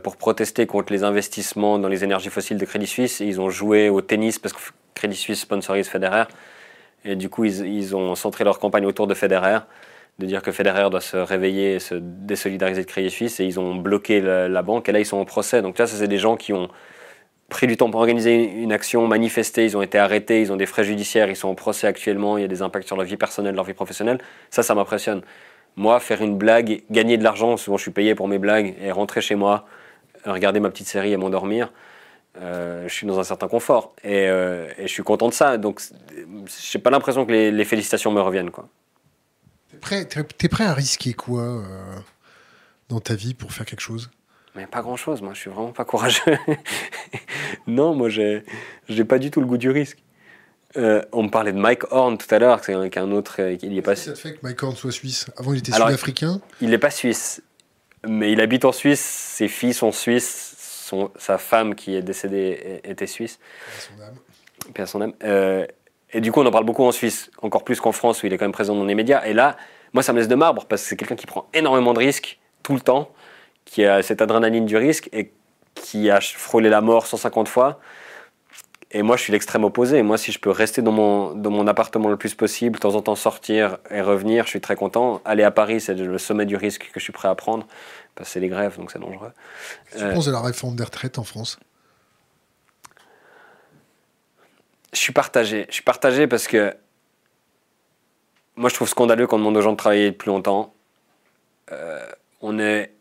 pour 0.02 0.16
protester 0.16 0.66
contre 0.66 0.92
les 0.92 1.02
investissements 1.02 1.78
dans 1.78 1.88
les 1.88 2.04
énergies 2.04 2.28
fossiles 2.28 2.58
de 2.58 2.64
Crédit 2.64 2.86
Suisse. 2.86 3.20
Ils 3.20 3.40
ont 3.40 3.48
joué 3.48 3.88
au 3.88 4.00
tennis 4.00 4.38
parce 4.38 4.52
que 4.52 4.60
Crédit 4.94 5.16
Suisse 5.16 5.40
sponsorise 5.40 5.88
Federer. 5.88 6.24
Et 7.04 7.16
du 7.16 7.28
coup, 7.28 7.44
ils, 7.44 7.96
ont 7.96 8.14
centré 8.14 8.44
leur 8.44 8.58
campagne 8.58 8.86
autour 8.86 9.06
de 9.06 9.14
Federer, 9.14 9.58
de 10.18 10.26
dire 10.26 10.42
que 10.42 10.52
Federer 10.52 10.88
doit 10.90 11.00
se 11.00 11.16
réveiller 11.16 11.74
et 11.74 11.78
se 11.80 11.94
désolidariser 11.96 12.82
de 12.82 12.86
Crédit 12.86 13.10
Suisse. 13.10 13.40
Et 13.40 13.44
ils 13.44 13.58
ont 13.58 13.74
bloqué 13.74 14.20
la, 14.20 14.62
banque. 14.62 14.88
Et 14.88 14.92
là, 14.92 15.00
ils 15.00 15.06
sont 15.06 15.16
en 15.16 15.24
procès. 15.24 15.62
Donc 15.62 15.78
là, 15.78 15.86
ça, 15.86 15.96
c'est 15.96 16.08
des 16.08 16.18
gens 16.18 16.36
qui 16.36 16.52
ont 16.52 16.68
pris 17.48 17.66
du 17.66 17.76
temps 17.76 17.90
pour 17.90 18.00
organiser 18.00 18.34
une 18.34 18.72
action, 18.72 19.06
manifester, 19.06 19.66
ils 19.66 19.76
ont 19.76 19.82
été 19.82 19.98
arrêtés, 19.98 20.40
ils 20.40 20.52
ont 20.52 20.56
des 20.56 20.64
frais 20.64 20.84
judiciaires, 20.84 21.28
ils 21.28 21.36
sont 21.36 21.48
en 21.48 21.54
procès 21.54 21.86
actuellement, 21.86 22.38
il 22.38 22.40
y 22.40 22.44
a 22.44 22.48
des 22.48 22.62
impacts 22.62 22.86
sur 22.86 22.96
leur 22.96 23.04
vie 23.04 23.18
personnelle, 23.18 23.54
leur 23.54 23.66
vie 23.66 23.74
professionnelle. 23.74 24.18
Ça, 24.48 24.62
ça 24.62 24.74
m'impressionne. 24.74 25.20
Moi, 25.76 25.98
faire 26.00 26.22
une 26.22 26.36
blague, 26.36 26.82
gagner 26.90 27.16
de 27.16 27.24
l'argent, 27.24 27.56
souvent 27.56 27.76
je 27.76 27.82
suis 27.82 27.90
payé 27.90 28.14
pour 28.14 28.28
mes 28.28 28.38
blagues, 28.38 28.74
et 28.80 28.90
rentrer 28.92 29.20
chez 29.20 29.34
moi, 29.34 29.66
regarder 30.24 30.60
ma 30.60 30.70
petite 30.70 30.86
série 30.86 31.12
et 31.12 31.16
m'endormir, 31.16 31.72
euh, 32.40 32.88
je 32.88 32.94
suis 32.94 33.06
dans 33.06 33.18
un 33.18 33.24
certain 33.24 33.48
confort. 33.48 33.94
Euh, 34.04 34.72
et, 34.78 34.86
je 34.86 34.92
suis 34.92 35.02
content 35.02 35.28
de 35.28 35.34
ça. 35.34 35.58
Donc, 35.58 35.82
j'ai 36.60 36.78
pas 36.78 36.90
l'impression 36.90 37.26
que 37.26 37.32
les, 37.32 37.64
félicitations 37.64 38.10
me 38.10 38.20
reviennent. 38.20 38.50
Quoi. 38.50 38.68
T'es 39.70 39.76
prêt, 39.78 40.08
es 40.42 40.48
prêt 40.48 40.64
à 40.64 40.74
risquer 40.74 41.12
quoi 41.12 41.42
euh, 41.42 41.96
dans 42.88 43.00
ta 43.00 43.14
vie 43.14 43.34
pour 43.34 43.52
faire 43.52 43.66
quelque 43.66 43.80
chose? 43.80 44.10
Mais 44.54 44.66
pas 44.66 44.82
grand 44.82 44.96
chose, 44.96 45.22
moi, 45.22 45.32
je 45.34 45.40
suis 45.40 45.50
vraiment 45.50 45.72
pas 45.72 45.84
courageux. 45.84 46.36
non, 47.66 47.94
moi, 47.94 48.10
j'ai, 48.10 48.44
j'ai 48.88 49.04
pas 49.04 49.18
du 49.18 49.30
tout 49.30 49.40
le 49.40 49.46
goût 49.46 49.56
du 49.56 49.70
risque. 49.70 50.02
Euh, 50.76 51.02
on 51.12 51.24
me 51.24 51.28
parlait 51.28 51.52
de 51.52 51.58
Mike 51.58 51.92
Horn 51.92 52.16
tout 52.16 52.32
à 52.34 52.38
l'heure, 52.38 52.60
c'est 52.64 52.74
un 52.74 53.12
autre. 53.12 53.36
Euh, 53.40 53.56
il 53.62 53.76
est 53.76 53.82
pas. 53.82 53.96
Ça 53.96 54.14
fait 54.14 54.34
que 54.34 54.38
Mike 54.42 54.62
Horn 54.62 54.74
soit 54.74 54.92
suisse? 54.92 55.26
Avant, 55.36 55.52
il 55.52 55.58
était 55.58 55.72
sud-africain 55.72 56.40
Il 56.60 56.70
n'est 56.70 56.78
pas 56.78 56.90
suisse, 56.90 57.42
mais 58.06 58.32
il 58.32 58.40
habite 58.40 58.64
en 58.64 58.72
Suisse. 58.72 59.00
Ses 59.00 59.48
filles 59.48 59.74
sont 59.74 59.92
suisses. 59.92 60.56
Son, 60.58 61.10
sa 61.16 61.38
femme, 61.38 61.74
qui 61.74 61.94
est 61.94 62.02
décédée, 62.02 62.80
était 62.84 63.06
suisse. 63.06 63.38
Son 63.78 64.02
âme. 64.02 64.86
son 64.86 65.00
âme. 65.00 65.12
Euh, 65.24 65.66
et 66.12 66.20
du 66.20 66.32
coup, 66.32 66.40
on 66.40 66.46
en 66.46 66.50
parle 66.50 66.64
beaucoup 66.64 66.84
en 66.84 66.92
Suisse, 66.92 67.30
encore 67.40 67.64
plus 67.64 67.80
qu'en 67.80 67.92
France, 67.92 68.22
où 68.22 68.26
il 68.26 68.32
est 68.32 68.38
quand 68.38 68.44
même 68.44 68.52
présent 68.52 68.74
dans 68.74 68.84
les 68.84 68.94
médias. 68.94 69.24
Et 69.24 69.32
là, 69.32 69.56
moi, 69.94 70.02
ça 70.02 70.12
me 70.12 70.18
laisse 70.18 70.28
de 70.28 70.34
marbre, 70.34 70.66
parce 70.66 70.82
que 70.82 70.88
c'est 70.88 70.96
quelqu'un 70.96 71.16
qui 71.16 71.26
prend 71.26 71.48
énormément 71.54 71.94
de 71.94 71.98
risques 71.98 72.38
tout 72.62 72.74
le 72.74 72.80
temps 72.80 73.10
qui 73.64 73.84
a 73.84 74.02
cette 74.02 74.20
adrénaline 74.20 74.66
du 74.66 74.76
risque 74.76 75.08
et 75.12 75.32
qui 75.74 76.10
a 76.10 76.20
frôlé 76.20 76.68
la 76.68 76.80
mort 76.80 77.06
150 77.06 77.48
fois. 77.48 77.80
Et 78.94 79.02
moi, 79.02 79.16
je 79.16 79.22
suis 79.22 79.32
l'extrême 79.32 79.64
opposé. 79.64 80.02
Moi, 80.02 80.18
si 80.18 80.32
je 80.32 80.38
peux 80.38 80.50
rester 80.50 80.82
dans 80.82 80.92
mon, 80.92 81.34
dans 81.34 81.50
mon 81.50 81.66
appartement 81.66 82.10
le 82.10 82.18
plus 82.18 82.34
possible, 82.34 82.76
de 82.76 82.80
temps 82.80 82.94
en 82.94 83.00
temps 83.00 83.14
sortir 83.14 83.78
et 83.90 84.02
revenir, 84.02 84.44
je 84.44 84.50
suis 84.50 84.60
très 84.60 84.76
content. 84.76 85.22
Aller 85.24 85.42
à 85.44 85.50
Paris, 85.50 85.80
c'est 85.80 85.94
le 85.94 86.18
sommet 86.18 86.44
du 86.44 86.56
risque 86.56 86.90
que 86.92 87.00
je 87.00 87.04
suis 87.04 87.12
prêt 87.12 87.28
à 87.28 87.34
prendre, 87.34 87.66
parce 88.14 88.28
que 88.28 88.34
c'est 88.34 88.40
les 88.40 88.48
grèves, 88.48 88.76
donc 88.76 88.90
c'est 88.90 88.98
dangereux. 88.98 89.32
Tu 89.96 90.02
euh, 90.02 90.12
penses 90.12 90.28
à 90.28 90.32
la 90.32 90.42
réforme 90.42 90.76
des 90.76 90.84
retraites 90.84 91.18
en 91.18 91.24
France? 91.24 91.58
Je 94.92 94.98
suis 94.98 95.14
partagé. 95.14 95.64
Je 95.70 95.74
suis 95.74 95.82
partagé 95.82 96.26
parce 96.26 96.46
que 96.46 96.76
moi, 98.56 98.68
je 98.68 98.74
trouve 98.74 98.88
scandaleux 98.88 99.26
qu'on 99.26 99.38
demande 99.38 99.56
aux 99.56 99.62
gens 99.62 99.72
de 99.72 99.78
travailler 99.78 100.12
plus 100.12 100.28
longtemps. 100.28 100.74
Euh, 101.72 102.04
on 102.42 102.58
est 102.58 102.92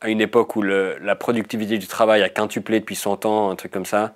à 0.00 0.08
une 0.08 0.22
époque 0.22 0.56
où 0.56 0.62
la 0.62 1.16
productivité 1.16 1.76
du 1.76 1.86
travail 1.86 2.22
a 2.22 2.30
quintuplé 2.30 2.80
depuis 2.80 2.96
100 2.96 3.26
ans, 3.26 3.50
un 3.50 3.56
truc 3.56 3.72
comme 3.72 3.86
ça, 3.86 4.14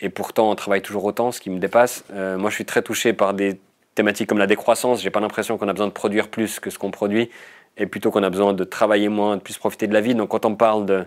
et 0.00 0.08
pourtant 0.08 0.50
on 0.50 0.54
travaille 0.54 0.82
toujours 0.82 1.04
autant, 1.04 1.32
ce 1.32 1.40
qui 1.40 1.50
me 1.50 1.58
dépasse. 1.58 2.04
Euh, 2.12 2.36
moi 2.38 2.50
je 2.50 2.54
suis 2.54 2.64
très 2.64 2.82
touché 2.82 3.12
par 3.12 3.34
des 3.34 3.60
thématiques 3.94 4.28
comme 4.28 4.38
la 4.38 4.46
décroissance, 4.46 5.02
j'ai 5.02 5.10
pas 5.10 5.20
l'impression 5.20 5.58
qu'on 5.58 5.68
a 5.68 5.72
besoin 5.72 5.86
de 5.86 5.92
produire 5.92 6.28
plus 6.28 6.60
que 6.60 6.70
ce 6.70 6.78
qu'on 6.78 6.90
produit, 6.90 7.30
et 7.78 7.86
plutôt 7.86 8.10
qu'on 8.10 8.22
a 8.22 8.30
besoin 8.30 8.52
de 8.52 8.64
travailler 8.64 9.08
moins, 9.08 9.36
de 9.36 9.42
plus 9.42 9.58
profiter 9.58 9.86
de 9.86 9.94
la 9.94 10.00
vie. 10.00 10.14
Donc 10.14 10.30
quand 10.30 10.44
on 10.44 10.54
parle 10.54 10.86
de 10.86 11.04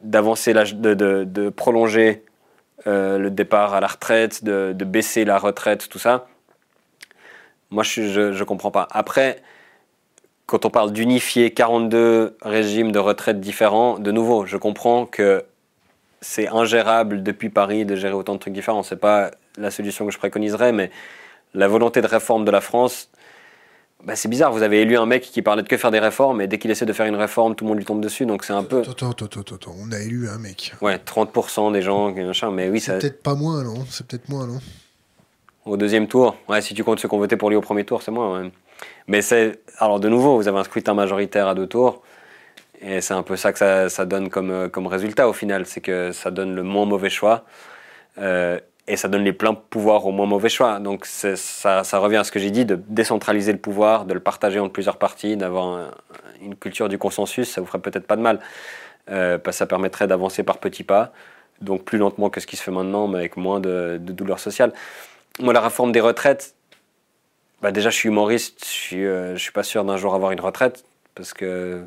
d'avancer 0.00 0.52
l'âge, 0.52 0.74
de, 0.74 0.94
de, 0.94 1.48
prolonger 1.48 2.24
le 2.86 3.28
départ 3.28 3.72
à 3.72 3.80
la 3.80 3.86
retraite, 3.86 4.42
de, 4.42 4.72
baisser 4.72 5.24
la 5.24 5.38
retraite, 5.38 5.88
tout 5.88 6.00
ça. 6.00 6.26
Moi, 7.70 7.84
je 7.84 8.36
ne 8.36 8.44
comprends 8.44 8.72
pas. 8.72 8.88
Après, 8.90 9.40
quand 10.52 10.66
on 10.66 10.70
parle 10.70 10.92
d'unifier 10.92 11.50
42 11.50 12.36
régimes 12.42 12.92
de 12.92 12.98
retraite 12.98 13.40
différents, 13.40 13.98
de 13.98 14.10
nouveau, 14.12 14.44
je 14.44 14.58
comprends 14.58 15.06
que 15.06 15.46
c'est 16.22 16.48
ingérable 16.48 17.22
depuis 17.22 17.50
Paris 17.50 17.84
de 17.84 17.96
gérer 17.96 18.14
autant 18.14 18.34
de 18.34 18.38
trucs 18.38 18.54
différents. 18.54 18.82
C'est 18.82 18.96
pas 18.96 19.32
la 19.58 19.70
solution 19.70 20.06
que 20.06 20.12
je 20.12 20.18
préconiserais, 20.18 20.72
mais 20.72 20.90
la 21.52 21.68
volonté 21.68 22.00
de 22.00 22.06
réforme 22.06 22.44
de 22.44 22.50
la 22.50 22.60
France, 22.62 23.10
bah, 24.04 24.16
c'est 24.16 24.28
bizarre. 24.28 24.52
Vous 24.52 24.62
avez 24.62 24.80
élu 24.80 24.96
un 24.96 25.04
mec 25.04 25.22
qui 25.22 25.42
parlait 25.42 25.62
de 25.62 25.68
que 25.68 25.76
faire 25.76 25.90
des 25.90 25.98
réformes, 25.98 26.40
et 26.40 26.46
dès 26.46 26.58
qu'il 26.58 26.70
essaie 26.70 26.86
de 26.86 26.92
faire 26.92 27.06
une 27.06 27.16
réforme, 27.16 27.54
tout 27.54 27.64
le 27.64 27.68
monde 27.68 27.78
lui 27.78 27.84
tombe 27.84 28.00
dessus. 28.00 28.24
Donc 28.24 28.44
c'est 28.44 28.52
un 28.52 28.62
peu. 28.64 28.80
Attends, 28.80 29.10
attends, 29.10 29.26
attends, 29.26 29.54
attends, 29.54 29.74
on 29.78 29.92
a 29.92 29.98
élu 29.98 30.28
un 30.28 30.38
mec. 30.38 30.74
Ouais, 30.80 30.96
30% 30.96 31.72
des 31.72 31.82
gens, 31.82 32.12
machin, 32.12 32.50
mais 32.50 32.68
oui, 32.70 32.80
c'est 32.80 32.98
peut-être 32.98 33.22
pas 33.22 33.34
moins, 33.34 33.62
non? 33.62 33.84
C'est 33.90 34.06
peut-être 34.06 34.28
moins, 34.28 34.46
non? 34.46 34.60
Au 35.64 35.76
deuxième 35.76 36.08
tour, 36.08 36.36
ouais, 36.48 36.60
si 36.60 36.74
tu 36.74 36.82
comptes 36.82 36.98
ceux 36.98 37.08
qui 37.08 37.14
ont 37.14 37.18
voté 37.18 37.36
pour 37.36 37.50
lui 37.50 37.56
au 37.56 37.60
premier 37.60 37.84
tour, 37.84 38.02
c'est 38.02 38.10
moins. 38.10 38.40
Ouais. 38.42 38.50
Mais 39.06 39.22
c'est. 39.22 39.60
Alors, 39.78 40.00
de 40.00 40.08
nouveau, 40.08 40.36
vous 40.36 40.48
avez 40.48 40.58
un 40.58 40.64
scrutin 40.64 40.94
majoritaire 40.94 41.46
à 41.48 41.54
deux 41.54 41.66
tours. 41.66 42.02
Et 42.82 43.00
c'est 43.00 43.14
un 43.14 43.22
peu 43.22 43.36
ça 43.36 43.52
que 43.52 43.88
ça, 43.88 44.04
donne 44.04 44.28
comme, 44.28 44.50
euh, 44.50 44.68
comme 44.68 44.86
résultat 44.88 45.28
au 45.28 45.32
final. 45.32 45.66
C'est 45.66 45.80
que 45.80 46.12
ça 46.12 46.30
donne 46.30 46.54
le 46.54 46.62
moins 46.62 46.84
mauvais 46.84 47.10
choix. 47.10 47.44
Euh, 48.18 48.58
et 48.88 48.96
ça 48.96 49.06
donne 49.06 49.22
les 49.22 49.32
pleins 49.32 49.54
pouvoirs 49.54 50.04
au 50.06 50.10
moins 50.10 50.26
mauvais 50.26 50.48
choix. 50.48 50.80
Donc 50.80 51.06
ça, 51.06 51.98
revient 51.98 52.16
à 52.16 52.24
ce 52.24 52.32
que 52.32 52.40
j'ai 52.40 52.50
dit, 52.50 52.64
de 52.64 52.74
décentraliser 52.88 53.52
le 53.52 53.58
pouvoir, 53.58 54.04
de 54.04 54.14
le 54.14 54.20
partager 54.20 54.58
entre 54.58 54.72
plusieurs 54.72 54.96
parties, 54.96 55.36
d'avoir 55.36 55.92
une 56.40 56.56
culture 56.56 56.88
du 56.88 56.98
consensus, 56.98 57.48
ça 57.48 57.60
vous 57.60 57.66
ferait 57.68 57.78
peut-être 57.78 58.08
pas 58.08 58.16
de 58.16 58.22
mal. 58.22 58.40
Euh, 59.10 59.38
parce 59.38 59.56
que 59.56 59.58
ça 59.58 59.66
permettrait 59.66 60.08
d'avancer 60.08 60.42
par 60.42 60.58
petits 60.58 60.82
pas, 60.82 61.12
donc 61.60 61.84
plus 61.84 61.98
lentement 61.98 62.28
que 62.28 62.40
ce 62.40 62.46
qui 62.46 62.56
se 62.56 62.62
fait 62.62 62.72
maintenant, 62.72 63.06
mais 63.06 63.18
avec 63.18 63.36
moins 63.36 63.60
de, 63.60 63.98
de 64.00 64.12
douleur 64.12 64.40
sociale. 64.40 64.72
Moi, 65.38 65.52
la 65.52 65.60
réforme 65.60 65.92
des 65.92 66.00
retraites, 66.00 66.54
bah 67.62 67.70
déjà, 67.70 67.90
je 67.90 67.96
suis 67.96 68.08
humoriste, 68.08 68.64
je 68.64 68.70
suis, 68.70 69.40
suis 69.40 69.52
pas 69.52 69.62
sûr 69.62 69.84
d'un 69.84 69.96
jour 69.96 70.14
avoir 70.14 70.32
une 70.32 70.40
retraite, 70.40 70.84
parce 71.14 71.32
que 71.32 71.84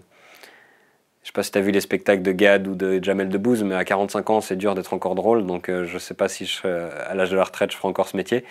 je 1.26 1.30
sais 1.30 1.34
pas 1.34 1.42
si 1.42 1.50
tu 1.50 1.58
as 1.58 1.62
vu 1.62 1.72
les 1.72 1.82
spectacles 1.82 2.22
de 2.22 2.32
Gad 2.32 2.68
ou 2.68 2.76
de 2.76 3.04
Jamel 3.04 3.30
Debbouze, 3.30 3.64
mais 3.64 3.74
à 3.74 3.84
45 3.84 4.30
ans, 4.30 4.42
c'est 4.42 4.56
dur 4.56 4.76
d'être 4.76 4.94
encore 4.94 5.16
drôle, 5.16 5.48
donc 5.48 5.70
euh, 5.70 5.84
je 5.88 5.98
sais 5.98 6.14
pas 6.14 6.30
si 6.30 6.46
je, 6.46 6.68
à 6.68 7.16
l'âge 7.16 7.32
de 7.32 7.36
la 7.36 7.44
retraite, 7.44 7.72
je 7.72 7.78
ferai 7.78 7.88
encore 7.88 8.08
ce 8.08 8.16
métier. 8.16 8.46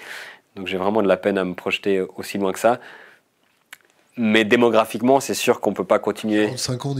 Donc 0.57 0.67
j'ai 0.67 0.77
vraiment 0.77 1.01
de 1.01 1.07
la 1.07 1.17
peine 1.17 1.39
à 1.39 1.45
me 1.45 1.55
projeter 1.55 2.01
aussi 2.17 2.37
loin 2.37 2.53
que 2.53 2.59
ça. 2.59 2.81
Mais 4.17 4.45
démographiquement, 4.45 5.21
c'est 5.21 5.35
sûr 5.35 5.61
qu'on 5.61 5.73
peut 5.73 5.85
pas 5.85 6.01
continuer. 6.01 6.47
45 6.47 6.87
ans, 6.87 6.97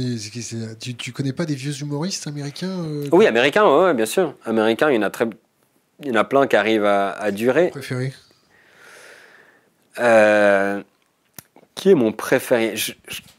tu, 0.79 0.95
tu 0.95 1.13
connais 1.13 1.33
pas 1.33 1.45
des 1.45 1.57
vieux 1.57 1.77
humoristes 1.81 2.29
américains 2.29 2.79
euh, 2.85 3.09
Oui, 3.11 3.27
américains, 3.27 3.67
ouais, 3.67 3.95
bien 3.95 4.07
sûr. 4.07 4.37
Américains, 4.45 4.91
il 4.91 4.95
y 4.95 4.99
en 4.99 5.03
a 5.03 5.11
très, 5.11 5.27
il 6.05 6.07
y 6.07 6.13
en 6.13 6.21
a 6.21 6.25
plein 6.25 6.47
qui 6.47 6.55
arrivent 6.55 6.85
à, 6.85 7.11
à 7.11 7.33
durer. 7.33 7.71
Préféré 7.71 8.13
euh, 9.99 10.83
qui 11.75 11.91
est 11.91 11.95
mon 11.95 12.13
préféré? 12.13 12.75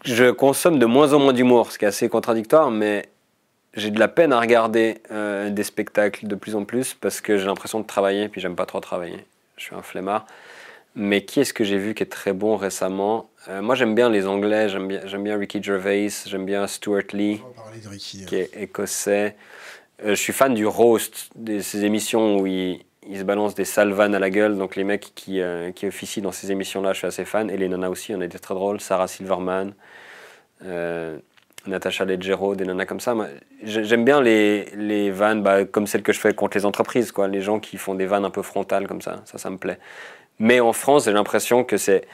Je, 0.03 0.31
consomme 0.31 0.79
de 0.79 0.85
moins 0.85 1.13
en 1.13 1.19
moins 1.19 1.33
d'humour, 1.33 1.71
ce 1.71 1.79
qui 1.79 1.85
est 1.85 1.87
assez 1.87 2.09
contradictoire, 2.09 2.71
mais 2.71 3.09
j'ai 3.73 3.91
de 3.91 3.99
la 3.99 4.07
peine 4.07 4.33
à 4.33 4.39
regarder 4.39 5.01
euh, 5.11 5.49
des 5.49 5.63
spectacles 5.63 6.27
de 6.27 6.35
plus 6.35 6.55
en 6.55 6.65
plus 6.65 6.93
parce 6.93 7.21
que 7.21 7.37
j'ai 7.37 7.45
l'impression 7.45 7.79
de 7.79 7.85
travailler, 7.85 8.29
puis 8.29 8.41
j'aime 8.41 8.55
pas 8.55 8.65
trop 8.65 8.79
travailler. 8.79 9.25
Je 9.57 9.63
suis 9.63 9.75
un 9.75 9.81
flemmard. 9.81 10.25
Mais 10.97 11.25
qui 11.25 11.41
est-ce 11.41 11.53
que 11.53 11.65
j'ai 11.65 11.77
vu 11.77 11.93
qui 11.93 12.03
est 12.03 12.11
très 12.11 12.31
bon 12.31 12.55
récemment? 12.55 13.29
Euh, 13.49 13.61
Moi, 13.61 13.75
j'aime 13.75 13.95
bien 13.95 14.09
les 14.09 14.27
Anglais, 14.27 14.69
j'aime 14.69 14.87
bien, 14.87 15.01
j'aime 15.05 15.23
bien 15.23 15.37
Ricky 15.37 15.61
Gervais, 15.61 16.07
j'aime 16.25 16.45
bien 16.45 16.67
Stuart 16.67 17.11
Lee, 17.11 17.41
qui 18.27 18.35
est 18.35 18.49
écossais. 18.55 19.35
je 20.03 20.13
suis 20.13 20.31
fan 20.31 20.53
du 20.53 20.65
roast, 20.65 21.29
de 21.35 21.59
ces 21.59 21.83
émissions 21.83 22.37
où 22.37 22.47
il, 22.47 22.84
il 23.07 23.17
se 23.19 23.23
balance 23.23 23.55
des 23.55 23.65
salvanes 23.65 24.15
à 24.15 24.19
la 24.19 24.29
gueule. 24.29 24.57
Donc 24.57 24.75
les 24.75 24.83
mecs 24.83 25.11
qui, 25.15 25.41
euh, 25.41 25.71
qui 25.71 25.87
officient 25.87 26.23
dans 26.23 26.31
ces 26.31 26.51
émissions-là, 26.51 26.93
je 26.93 26.99
suis 26.99 27.07
assez 27.07 27.25
fan. 27.25 27.49
Et 27.49 27.57
les 27.57 27.67
nanas 27.67 27.89
aussi, 27.89 28.13
on 28.15 28.21
a 28.21 28.25
été 28.25 28.39
très 28.39 28.53
drôles. 28.53 28.79
Sarah 28.81 29.07
Silverman, 29.07 29.73
euh, 30.63 31.17
Natasha 31.67 32.05
Leggero, 32.05 32.55
des 32.55 32.65
nanas 32.65 32.85
comme 32.85 32.99
ça. 32.99 33.15
J'aime 33.63 34.05
bien 34.05 34.21
les, 34.21 34.65
les 34.75 35.11
vannes 35.11 35.41
bah, 35.43 35.65
comme 35.65 35.87
celles 35.87 36.03
que 36.03 36.13
je 36.13 36.19
fais 36.19 36.33
contre 36.33 36.57
les 36.57 36.65
entreprises. 36.65 37.11
Quoi. 37.11 37.27
Les 37.27 37.41
gens 37.41 37.59
qui 37.59 37.77
font 37.77 37.95
des 37.95 38.05
vannes 38.05 38.25
un 38.25 38.31
peu 38.31 38.41
frontales 38.41 38.87
comme 38.87 39.01
ça, 39.01 39.21
ça, 39.25 39.37
ça 39.37 39.49
me 39.49 39.57
plaît. 39.57 39.79
Mais 40.39 40.59
en 40.59 40.73
France, 40.73 41.05
j'ai 41.05 41.13
l'impression 41.13 41.63
que 41.63 41.77
c'est... 41.77 42.05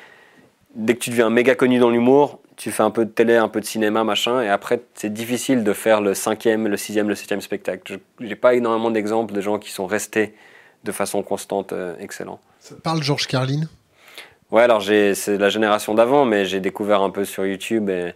Dès 0.74 0.94
que 0.94 1.00
tu 1.00 1.10
deviens 1.10 1.30
méga 1.30 1.54
connu 1.56 1.80
dans 1.80 1.90
l'humour, 1.90 2.40
tu 2.56 2.72
fais 2.72 2.84
un 2.84 2.92
peu 2.92 3.04
de 3.04 3.10
télé, 3.10 3.36
un 3.36 3.50
peu 3.50 3.60
de 3.60 3.66
cinéma, 3.66 4.06
machin, 4.06 4.42
et 4.42 4.48
après, 4.48 4.80
c'est 4.94 5.12
difficile 5.12 5.66
de 5.66 5.74
faire 5.74 6.00
le 6.00 6.14
cinquième, 6.14 6.68
le 6.68 6.78
sixième, 6.78 7.10
le 7.10 7.16
septième 7.16 7.42
spectacle. 7.42 8.00
J'ai 8.22 8.36
pas 8.36 8.54
énormément 8.54 8.90
d'exemples 8.90 9.34
de 9.34 9.42
gens 9.42 9.60
qui 9.60 9.70
sont 9.70 9.86
restés 9.86 10.34
de 10.84 10.92
façon 10.92 11.24
constante 11.24 11.74
euh, 11.74 11.96
excellent. 12.00 12.40
Ça 12.60 12.76
parle 12.82 13.04
Georges 13.04 13.28
Carlin? 13.28 13.62
Ouais, 14.52 14.64
alors 14.64 14.84
c'est 14.84 15.38
la 15.38 15.50
génération 15.50 15.94
d'avant, 15.94 16.26
mais 16.26 16.46
j'ai 16.46 16.60
découvert 16.60 17.02
un 17.02 17.10
peu 17.10 17.24
sur 17.24 17.46
YouTube 17.46 17.90
et, 17.90 18.14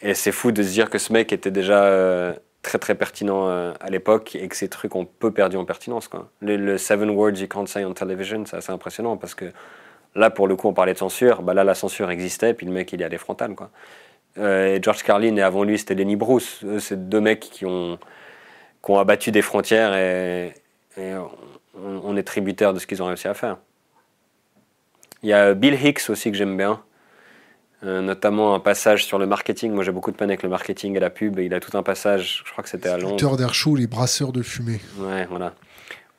et 0.00 0.14
c'est 0.14 0.30
fou 0.30 0.52
de 0.52 0.62
se 0.62 0.70
dire 0.70 0.90
que 0.90 0.98
ce 0.98 1.12
mec 1.12 1.32
était 1.32 1.50
déjà 1.50 1.82
euh, 1.84 2.32
très 2.62 2.78
très 2.78 2.94
pertinent 2.94 3.48
euh, 3.48 3.72
à 3.80 3.90
l'époque 3.90 4.36
et 4.36 4.46
que 4.46 4.54
ces 4.54 4.68
trucs 4.68 4.94
ont 4.94 5.04
peu 5.04 5.32
perdu 5.32 5.56
en 5.56 5.64
pertinence. 5.64 6.06
Quoi. 6.06 6.30
Le, 6.40 6.78
Seven 6.78 7.10
Words 7.10 7.40
You 7.40 7.48
Can't 7.48 7.66
Say 7.66 7.84
on 7.84 7.94
Television, 7.94 8.44
c'est 8.46 8.58
assez 8.58 8.70
impressionnant 8.70 9.16
parce 9.16 9.34
que 9.34 9.46
là, 10.14 10.30
pour 10.30 10.46
le 10.46 10.54
coup, 10.54 10.68
on 10.68 10.72
parlait 10.72 10.92
de 10.92 10.98
censure. 10.98 11.42
Bah, 11.42 11.52
là, 11.52 11.64
la 11.64 11.74
censure 11.74 12.10
existait, 12.10 12.54
puis 12.54 12.66
le 12.66 12.72
mec, 12.72 12.92
il 12.92 13.00
y 13.00 13.04
allait 13.04 13.18
frontal. 13.18 13.56
Quoi. 13.56 13.70
et 14.36 14.78
George 14.80 15.02
Carlin, 15.02 15.34
et 15.34 15.42
avant 15.42 15.64
lui, 15.64 15.80
c'était 15.80 15.94
Lenny 15.94 16.14
Bruce. 16.14 16.64
C'est 16.78 17.08
deux 17.08 17.20
mecs 17.20 17.40
qui 17.40 17.66
ont, 17.66 17.98
qui 18.84 18.90
ont 18.92 19.00
abattu 19.00 19.32
des 19.32 19.42
frontières 19.42 19.96
et, 19.96 20.54
et 20.96 21.12
on, 21.82 22.16
est 22.16 22.22
tributaire 22.22 22.72
de 22.72 22.78
ce 22.78 22.86
qu'ils 22.86 23.02
ont 23.02 23.06
réussi 23.06 23.28
à 23.28 23.34
faire. 23.34 23.58
Il 25.22 25.28
y 25.28 25.32
a 25.32 25.54
Bill 25.54 25.74
Hicks 25.74 26.08
aussi 26.08 26.30
que 26.30 26.36
j'aime 26.36 26.56
bien, 26.56 26.82
euh, 27.82 28.00
notamment 28.00 28.54
un 28.54 28.60
passage 28.60 29.04
sur 29.04 29.18
le 29.18 29.26
marketing. 29.26 29.72
Moi 29.72 29.84
j'ai 29.84 29.92
beaucoup 29.92 30.10
de 30.10 30.16
peine 30.16 30.30
avec 30.30 30.42
le 30.42 30.48
marketing 30.48 30.96
et 30.96 31.00
la 31.00 31.10
pub, 31.10 31.38
et 31.38 31.44
il 31.44 31.54
a 31.54 31.60
tout 31.60 31.76
un 31.76 31.82
passage, 31.82 32.42
je 32.44 32.52
crois 32.52 32.62
que 32.62 32.70
c'était 32.70 32.88
à 32.88 32.98
Londres. 32.98 33.36
d'air 33.36 33.54
chaud, 33.54 33.76
les 33.76 33.86
brasseurs 33.86 34.32
de 34.32 34.42
fumée. 34.42 34.80
Ouais, 34.98 35.26
voilà. 35.26 35.54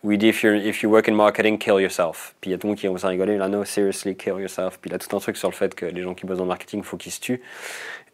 Où 0.04 0.12
il 0.12 0.18
dit 0.18 0.28
if, 0.28 0.44
if 0.44 0.84
you 0.84 0.90
work 0.90 1.10
in 1.10 1.14
marketing, 1.14 1.58
kill 1.58 1.82
yourself. 1.82 2.36
Puis 2.40 2.50
il 2.50 2.52
y 2.52 2.56
a 2.56 2.58
tout 2.58 2.68
le 2.68 2.72
monde 2.72 2.78
qui 2.78 2.86
commence 2.86 3.04
à 3.04 3.08
rigoler, 3.08 3.38
là, 3.38 3.48
no, 3.48 3.66
seriously, 3.66 4.16
kill 4.16 4.36
yourself. 4.40 4.78
Puis 4.80 4.92
il 4.92 4.94
a 4.94 5.00
tout 5.00 5.16
un 5.16 5.20
truc 5.20 5.36
sur 5.36 5.50
le 5.50 5.56
fait 5.56 5.74
que 5.74 5.86
les 5.86 6.04
gens 6.04 6.14
qui 6.14 6.26
bossent 6.28 6.38
dans 6.38 6.44
le 6.44 6.50
marketing, 6.50 6.82
il 6.82 6.86
faut 6.86 6.98
qu'ils 6.98 7.12
se 7.12 7.20
tuent. 7.20 7.42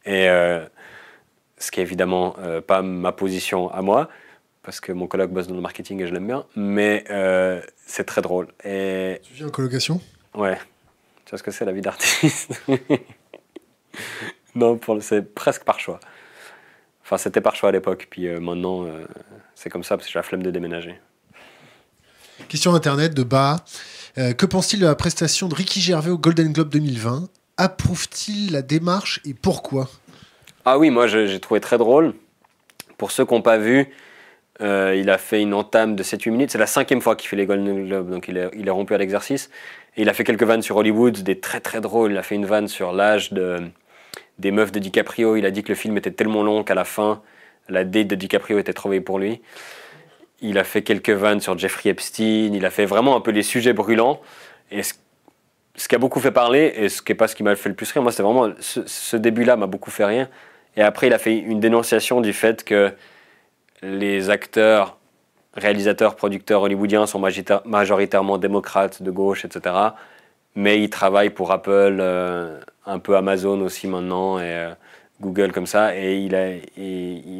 Et 0.06 0.30
euh, 0.30 0.66
ce 1.58 1.72
qui 1.72 1.80
est 1.80 1.84
évidemment 1.84 2.36
euh, 2.40 2.62
pas 2.62 2.82
ma 2.82 3.12
position 3.12 3.70
à 3.72 3.82
moi 3.82 4.10
parce 4.64 4.80
que 4.80 4.92
mon 4.92 5.08
colloque 5.08 5.32
bosse 5.32 5.48
dans 5.48 5.56
le 5.56 5.62
marketing 5.62 6.02
et 6.02 6.08
je 6.08 6.14
l'aime 6.14 6.28
bien, 6.28 6.46
mais 6.56 7.04
euh, 7.10 7.62
c'est 7.86 8.04
très 8.04 8.22
drôle. 8.22 8.48
Et... 8.64 9.20
Tu 9.24 9.34
viens 9.34 9.48
en 9.48 9.52
colocation? 9.52 10.00
Ouais. 10.36 10.58
Tu 11.26 11.32
vois 11.32 11.40
ce 11.40 11.44
que 11.44 11.52
c'est 11.52 11.66
la 11.66 11.72
vie 11.72 11.82
d'artiste? 11.82 12.62
Non, 14.54 14.78
c'est 15.00 15.34
presque 15.34 15.64
par 15.64 15.80
choix. 15.80 16.02
Enfin, 17.06 17.18
c'était 17.18 17.40
par 17.40 17.56
choix 17.56 17.70
à 17.70 17.72
l'époque, 17.72 18.08
puis 18.10 18.28
euh, 18.28 18.42
maintenant, 18.42 18.84
euh, 18.84 19.06
c'est 19.56 19.70
comme 19.70 19.84
ça 19.86 19.96
parce 19.96 20.08
que 20.08 20.12
j'ai 20.12 20.20
la 20.20 20.24
flemme 20.24 20.44
de 20.44 20.52
déménager. 20.52 21.00
Question 22.50 22.76
internet 22.76 23.14
de 23.14 23.24
Ba. 23.24 23.64
que 24.18 24.46
pense-t-il 24.46 24.82
de 24.82 24.88
la 24.88 24.96
prestation 24.96 25.48
de 25.48 25.56
Ricky 25.56 25.80
Gervais 25.80 26.10
au 26.10 26.18
Golden 26.18 26.52
Globe 26.52 26.68
2020 26.68 27.30
Approuve-t-il 27.56 28.52
la 28.52 28.62
démarche 28.62 29.22
et 29.24 29.34
pourquoi? 29.34 29.90
Ah 30.66 30.78
oui, 30.78 30.90
moi 30.90 31.08
j'ai 31.08 31.40
trouvé 31.40 31.62
très 31.62 31.78
drôle. 31.78 32.14
Pour 32.98 33.12
ceux 33.12 33.26
qui 33.26 33.34
n'ont 33.34 33.42
pas 33.42 33.58
vu, 33.58 33.88
euh, 34.62 34.96
il 34.96 35.10
a 35.10 35.18
fait 35.18 35.42
une 35.42 35.54
entame 35.54 35.96
de 35.96 36.04
7-8 36.04 36.32
minutes. 36.32 36.52
C'est 36.52 36.58
la 36.58 36.68
cinquième 36.68 37.02
fois 37.02 37.16
qu'il 37.16 37.28
fait 37.30 37.36
les 37.36 37.46
Golden 37.46 37.88
Globes, 37.88 38.10
donc 38.10 38.28
il 38.28 38.38
est, 38.38 38.70
rompu 38.70 38.94
à 38.94 38.98
l'exercice. 38.98 39.50
Et 39.98 40.04
il 40.04 40.10
a 40.10 40.14
fait 40.14 40.24
quelques 40.24 40.44
vannes 40.44 40.62
sur 40.62 40.78
Hollywood, 40.78 41.20
des 41.24 41.40
très 41.40 41.60
très 41.60 41.82
drôles. 41.82 42.12
Il 42.12 42.18
a 42.18 42.24
fait 42.24 42.36
une 42.36 42.46
vanne 42.46 42.68
sur 42.68 42.94
l'âge 42.94 43.34
de, 43.34 43.58
des 44.40 44.52
meufs 44.52 44.72
de 44.72 44.80
DiCaprio. 44.80 45.36
Il 45.36 45.46
a 45.46 45.52
dit 45.52 45.64
que 45.64 45.70
le 45.70 45.76
film 45.76 45.98
était 45.98 46.12
tellement 46.12 46.44
long 46.44 46.64
qu'à 46.64 46.76
la 46.76 46.86
fin, 46.86 47.22
la 47.70 47.84
date 47.84 48.08
de 48.08 48.16
DiCaprio 48.16 48.60
était 48.60 48.74
trop 48.74 48.90
vieille 48.90 49.02
pour 49.02 49.20
lui. 49.20 49.42
Il 50.42 50.58
a 50.58 50.64
fait 50.64 50.82
quelques 50.82 51.10
vannes 51.10 51.40
sur 51.40 51.58
Jeffrey 51.58 51.90
Epstein. 51.90 52.54
Il 52.54 52.66
a 52.66 52.70
fait 52.70 52.86
vraiment 52.86 53.16
un 53.16 53.22
peu 53.22 53.32
les 53.32 53.44
sujets 53.44 53.74
brûlants. 53.74 54.22
Et 54.72 54.84
ce, 54.84 54.94
qui 55.88 55.96
a 55.96 55.98
beaucoup 55.98 56.20
fait 56.20 56.32
parler, 56.32 56.74
et 56.76 56.90
ce 56.90 57.02
qui 57.02 57.12
n'est 57.12 57.18
pas 57.18 57.28
ce 57.28 57.36
qui 57.36 57.44
m'a 57.44 57.56
fait 57.56 57.70
le 57.70 57.76
plus 57.76 57.92
rire, 57.92 58.04
moi, 58.04 58.12
c'est 58.12 58.24
vraiment 58.24 58.52
ce 58.60 59.18
début-là 59.18 59.56
m'a 59.56 59.68
beaucoup 59.68 59.92
fait 59.92 60.06
rire. 60.06 60.28
Et 60.78 60.82
après, 60.82 61.08
il 61.08 61.14
a 61.14 61.18
fait 61.18 61.38
une 61.38 61.60
dénonciation 61.60 62.22
du 62.22 62.32
fait 62.32 62.64
que 62.64 62.94
les 63.82 64.30
acteurs, 64.30 64.98
réalisateurs, 65.54 66.16
producteurs 66.16 66.62
hollywoodiens 66.62 67.06
sont 67.06 67.20
majoritairement 67.66 68.38
démocrates, 68.38 69.02
de 69.02 69.12
gauche, 69.12 69.46
etc. 69.46 69.76
Mais 70.56 70.82
ils 70.82 70.90
travaillent 70.90 71.30
pour 71.30 71.52
Apple, 71.52 71.98
euh, 72.00 72.60
un 72.86 73.00
peu 73.00 73.16
Amazon 73.16 73.62
aussi 73.62 73.88
maintenant, 73.88 74.40
et 74.40 74.44
euh, 74.44 74.72
Google 75.22 75.52
comme 75.52 75.68
ça. 75.68 75.96
Et 75.96 76.18
il, 76.18 76.36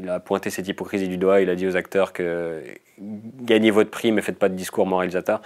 a, 0.10 0.20
pointé 0.20 0.50
cette 0.50 0.68
hypocrisie 0.68 1.08
du 1.08 1.18
doigt. 1.18 1.42
Il 1.42 1.50
a 1.50 1.56
dit 1.56 1.68
aux 1.68 1.76
acteurs 1.76 2.14
que 2.14 2.64
gagnez 2.98 3.72
votre 3.72 3.90
prix, 3.90 4.12
mais 4.12 4.22
faites 4.22 4.40
pas 4.40 4.50
de 4.50 4.56
discours 4.56 4.86
moralisateur. 4.86 5.42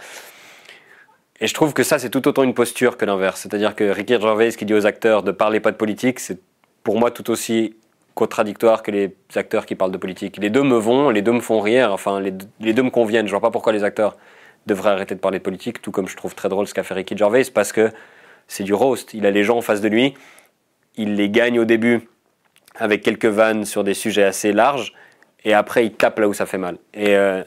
Et 1.41 1.47
je 1.47 1.53
trouve 1.53 1.73
que 1.73 1.83
ça, 1.83 1.99
c'est 1.99 2.09
tout 2.09 2.27
autant 2.27 2.43
une 2.43 2.53
posture 2.53 2.97
que 2.97 3.05
l'inverse. 3.05 3.41
C'est-à-dire 3.41 3.75
que 3.75 3.83
Ricky 3.83 4.19
Gervais, 4.19 4.51
qui 4.51 4.65
dit 4.65 4.73
aux 4.73 4.85
acteurs 4.85 5.23
de 5.23 5.31
parler 5.31 5.59
pas 5.59 5.71
de 5.71 5.77
politique, 5.77 6.19
c'est 6.19 6.39
pour 6.83 6.97
moi 6.97 7.11
tout 7.11 7.29
aussi 7.29 7.75
contradictoire 8.15 8.81
que 8.81 8.91
les 8.91 9.15
acteurs 9.35 9.65
qui 9.65 9.75
parlent 9.75 9.91
de 9.91 9.97
politique. 9.97 10.37
Les 10.37 10.49
deux 10.49 10.63
me 10.63 10.77
vont, 10.77 11.09
les 11.09 11.21
deux 11.21 11.33
me 11.33 11.41
font 11.41 11.59
rire, 11.59 11.91
enfin, 11.91 12.19
les, 12.19 12.31
deux- 12.31 12.83
me 12.83 12.89
conviennent. 12.89 13.27
Je 13.27 13.31
vois 13.31 13.41
pas 13.41 13.51
pourquoi 13.51 13.73
les 13.73 13.83
acteurs 13.83 14.17
devraient 14.65 14.89
arrêter 14.89 15.13
de 15.13 15.19
parler 15.19 15.37
de 15.37 15.43
politique, 15.43 15.81
tout 15.81 15.91
comme 15.91 16.07
je 16.07 16.15
trouve 16.15 16.33
très 16.33 16.49
drôle 16.49 16.65
ce 16.67 16.73
qu'a 16.73 16.83
fait 16.83 16.95
Ricky 16.95 17.15
Gervais, 17.15 17.43
parce 17.53 17.71
que 17.71 17.91
c'est 18.47 18.63
du 18.63 18.73
roast. 18.73 19.13
Il 19.13 19.25
a 19.25 19.31
les 19.31 19.43
gens 19.43 19.57
en 19.57 19.61
face 19.61 19.81
de 19.81 19.89
lui, 19.89 20.15
il 20.95 21.15
les 21.15 21.29
gagne 21.29 21.59
au 21.59 21.65
début 21.65 22.09
avec 22.75 23.03
quelques 23.03 23.25
vannes 23.25 23.65
sur 23.65 23.83
des 23.83 23.93
sujets 23.93 24.23
assez 24.23 24.53
larges, 24.53 24.93
et 25.43 25.53
après 25.53 25.85
il 25.85 25.91
tape 25.93 26.17
là 26.19 26.27
où 26.27 26.33
ça 26.33 26.45
fait 26.45 26.57
mal. 26.57 26.77
Et, 26.93 27.15
euh, 27.15 27.43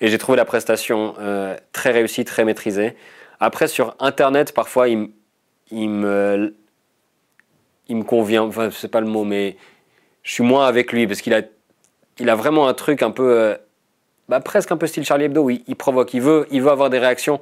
j'ai 0.00 0.18
trouvé 0.18 0.36
la 0.36 0.44
prestation 0.44 1.14
euh, 1.20 1.56
très 1.72 1.90
réussie, 1.90 2.24
très 2.24 2.44
maîtrisée. 2.44 2.96
Après, 3.40 3.68
sur 3.68 3.96
Internet, 3.98 4.52
parfois, 4.52 4.88
il 4.88 5.10
me, 5.72 6.54
il 7.88 7.96
me 7.96 8.02
convient, 8.02 8.42
enfin, 8.42 8.70
c'est 8.70 8.90
pas 8.90 9.00
le 9.00 9.06
mot, 9.06 9.24
mais 9.24 9.56
je 10.26 10.32
suis 10.32 10.42
moins 10.42 10.66
avec 10.66 10.92
lui 10.92 11.06
parce 11.06 11.20
qu'il 11.22 11.32
a, 11.34 11.42
il 12.18 12.28
a 12.28 12.34
vraiment 12.34 12.66
un 12.66 12.74
truc 12.74 13.02
un 13.02 13.12
peu, 13.12 13.30
euh, 13.30 13.54
bah, 14.28 14.40
presque 14.40 14.72
un 14.72 14.76
peu 14.76 14.88
style 14.88 15.04
Charlie 15.04 15.26
Hebdo 15.26 15.44
où 15.44 15.50
il, 15.50 15.76
provoque, 15.76 16.12
il 16.14 16.20
veut, 16.20 16.48
il 16.50 16.62
veut 16.62 16.70
avoir 16.70 16.90
des 16.90 16.98
réactions. 16.98 17.40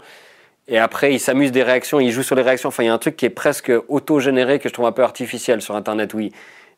Et 0.68 0.78
après, 0.78 1.14
il 1.14 1.18
s'amuse 1.18 1.50
des 1.50 1.62
réactions, 1.62 1.98
il 1.98 2.10
joue 2.10 2.22
sur 2.22 2.36
les 2.36 2.42
réactions. 2.42 2.68
Enfin, 2.68 2.82
il 2.82 2.86
y 2.86 2.90
a 2.90 2.94
un 2.94 2.98
truc 2.98 3.16
qui 3.16 3.24
est 3.24 3.30
presque 3.30 3.72
auto-généré 3.88 4.58
que 4.58 4.68
je 4.68 4.74
trouve 4.74 4.84
un 4.84 4.92
peu 4.92 5.02
artificiel 5.02 5.62
sur 5.62 5.76
Internet. 5.76 6.12
Oui, 6.12 6.30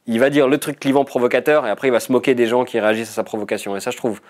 il 0.07 0.21
va 0.21 0.31
dire 0.31 0.47
le 0.47 0.59
truc 0.59 0.79
clivant 0.79 1.05
provocateur 1.05 1.67
et 1.67 1.71
après 1.71 1.89
il 1.89 1.91
va 1.91 1.99
se 1.99 2.13
moquer 2.13 2.37
des 2.37 2.47
gens 2.47 2.65
qui 2.65 2.79
réagissent 2.79 3.11
à 3.11 3.15
sa 3.15 3.25
provocation. 3.25 3.77
Et 3.77 3.81
ça, 3.81 3.91
je 3.91 3.97
trouve 3.97 4.21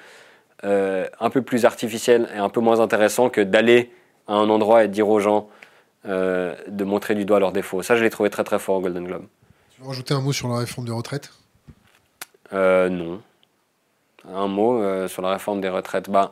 euh, 0.64 1.06
un 1.20 1.28
peu 1.28 1.42
plus 1.42 1.66
artificiel 1.66 2.26
et 2.34 2.38
un 2.38 2.48
peu 2.48 2.60
moins 2.60 2.80
intéressant 2.80 3.28
que 3.28 3.42
d'aller 3.42 3.90
à 4.28 4.32
un 4.32 4.48
endroit 4.48 4.84
et 4.84 4.88
de 4.88 4.92
dire 4.94 5.10
aux 5.10 5.20
gens 5.20 5.48
euh, 6.06 6.54
de 6.68 6.84
montrer 6.84 7.14
du 7.14 7.26
doigt 7.26 7.38
leurs 7.38 7.52
défauts. 7.52 7.82
Ça, 7.82 7.96
je 7.96 8.02
l'ai 8.02 8.10
trouvé 8.10 8.30
très 8.30 8.44
très 8.44 8.58
fort 8.58 8.76
au 8.76 8.80
Golden 8.80 9.04
Globe. 9.04 9.26
Tu 9.74 9.82
veux 9.82 9.88
rajouter 9.88 10.14
un 10.14 10.22
mot 10.22 10.32
sur 10.32 10.48
la 10.48 10.56
réforme 10.56 10.86
des 10.86 10.92
retraites? 10.92 11.30
Euh, 12.52 12.88
non. 12.88 13.20
Un 14.32 14.48
mot 14.48 14.82
euh, 14.82 15.08
sur 15.08 15.22
la 15.22 15.30
réforme 15.30 15.60
des 15.60 15.68
retraites. 15.68 16.10
Bah, 16.10 16.30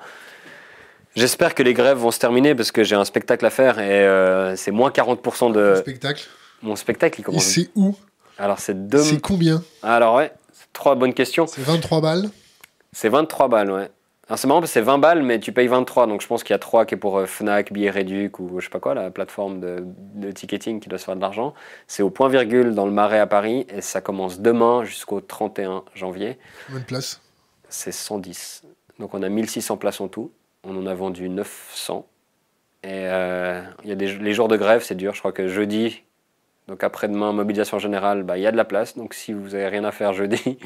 J'espère 1.17 1.55
que 1.55 1.63
les 1.63 1.75
grèves 1.75 1.99
vont 1.99 2.11
se 2.11 2.19
terminer 2.19 2.55
parce 2.57 2.73
que 2.73 2.83
j'ai 2.83 2.97
un 2.97 3.05
spectacle 3.05 3.47
à 3.47 3.51
faire 3.51 3.79
et 3.79 4.05
euh, 4.05 4.57
c'est 4.57 4.73
moins 4.73 4.91
40% 4.91 5.55
Le 5.55 5.71
de. 5.71 5.77
spectacle. 5.77 6.25
Mon 6.63 6.75
spectacle, 6.77 7.21
il 7.21 7.23
Et 7.23 7.25
commence. 7.25 7.45
c'est 7.45 7.71
où? 7.77 7.95
Alors, 8.37 8.59
c'est 8.59 8.89
deux. 8.89 8.99
C'est 9.03 9.21
combien? 9.21 9.63
Alors, 9.83 10.17
ouais, 10.17 10.33
c'est 10.53 10.73
trois 10.73 10.97
bonnes 10.97 11.15
questions. 11.15 11.47
C'est 11.47 11.61
23 11.63 12.01
balles? 12.01 12.31
C'est 12.93 13.09
23 13.09 13.47
balles, 13.49 13.71
ouais. 13.71 13.91
C'est 14.37 14.47
marrant 14.47 14.61
parce 14.61 14.71
que 14.71 14.75
c'est 14.75 14.81
20 14.81 14.99
balles, 14.99 15.23
mais 15.23 15.39
tu 15.39 15.53
payes 15.53 15.67
23. 15.67 16.07
Donc, 16.07 16.23
je 16.23 16.27
pense 16.27 16.43
qu'il 16.43 16.55
y 16.55 16.57
a 16.57 16.59
3 16.59 16.87
qui 16.87 16.95
est 16.95 16.99
pour 16.99 17.19
euh, 17.19 17.27
Fnac, 17.27 17.73
Billets 17.73 17.91
Réduc 17.91 18.39
ou 18.41 18.59
je 18.59 18.65
sais 18.65 18.71
pas 18.71 18.81
quoi, 18.81 18.95
la 18.95 19.11
plateforme 19.11 19.61
de, 19.61 19.85
de 20.15 20.31
ticketing 20.31 20.81
qui 20.81 20.89
doit 20.89 20.99
se 20.99 21.05
faire 21.05 21.17
de 21.17 21.21
l'argent. 21.21 21.53
C'est 21.87 22.03
au 22.03 22.11
point 22.11 22.29
virgule 22.29 22.75
dans 22.75 22.87
le 22.87 22.93
Marais 22.93 23.19
à 23.19 23.27
Paris 23.27 23.67
et 23.69 23.81
ça 23.81 24.01
commence 24.01 24.41
demain 24.41 24.85
jusqu'au 24.85 25.21
31 25.21 25.85
janvier. 25.95 26.39
Combien 26.67 26.81
de 26.81 26.87
places? 26.87 27.21
C'est 27.69 27.93
110. 27.93 28.63
Donc 28.99 29.15
on 29.15 29.23
a 29.23 29.29
1600 29.29 29.77
places 29.77 30.01
en 30.01 30.09
tout. 30.09 30.31
On 30.65 30.77
en 30.77 30.87
a 30.87 30.95
vendu 30.95 31.29
900. 31.29 32.07
Et 32.85 32.89
euh, 32.91 33.63
il 33.83 33.89
y 33.89 33.93
a 33.93 33.97
des, 33.97 34.15
les 34.19 34.33
jours 34.33 34.49
de 34.49 34.57
grève, 34.57 34.83
c'est 34.83 34.95
dur. 34.95 35.15
Je 35.15 35.19
crois 35.19 35.33
que 35.33 35.49
jeudi, 35.49 36.03
donc 36.69 36.83
après-demain, 36.83 37.33
mobilisation 37.33 37.79
générale, 37.79 38.23
bah, 38.23 38.39
il 38.39 38.43
y 38.43 38.47
a 38.47 38.53
de 38.53 38.57
la 38.57 38.65
place. 38.65 38.97
Donc 38.97 39.15
si 39.15 39.33
vous 39.33 39.55
avez 39.55 39.69
rien 39.69 39.85
à 39.85 39.93
faire 39.93 40.13
jeudi, 40.13 40.59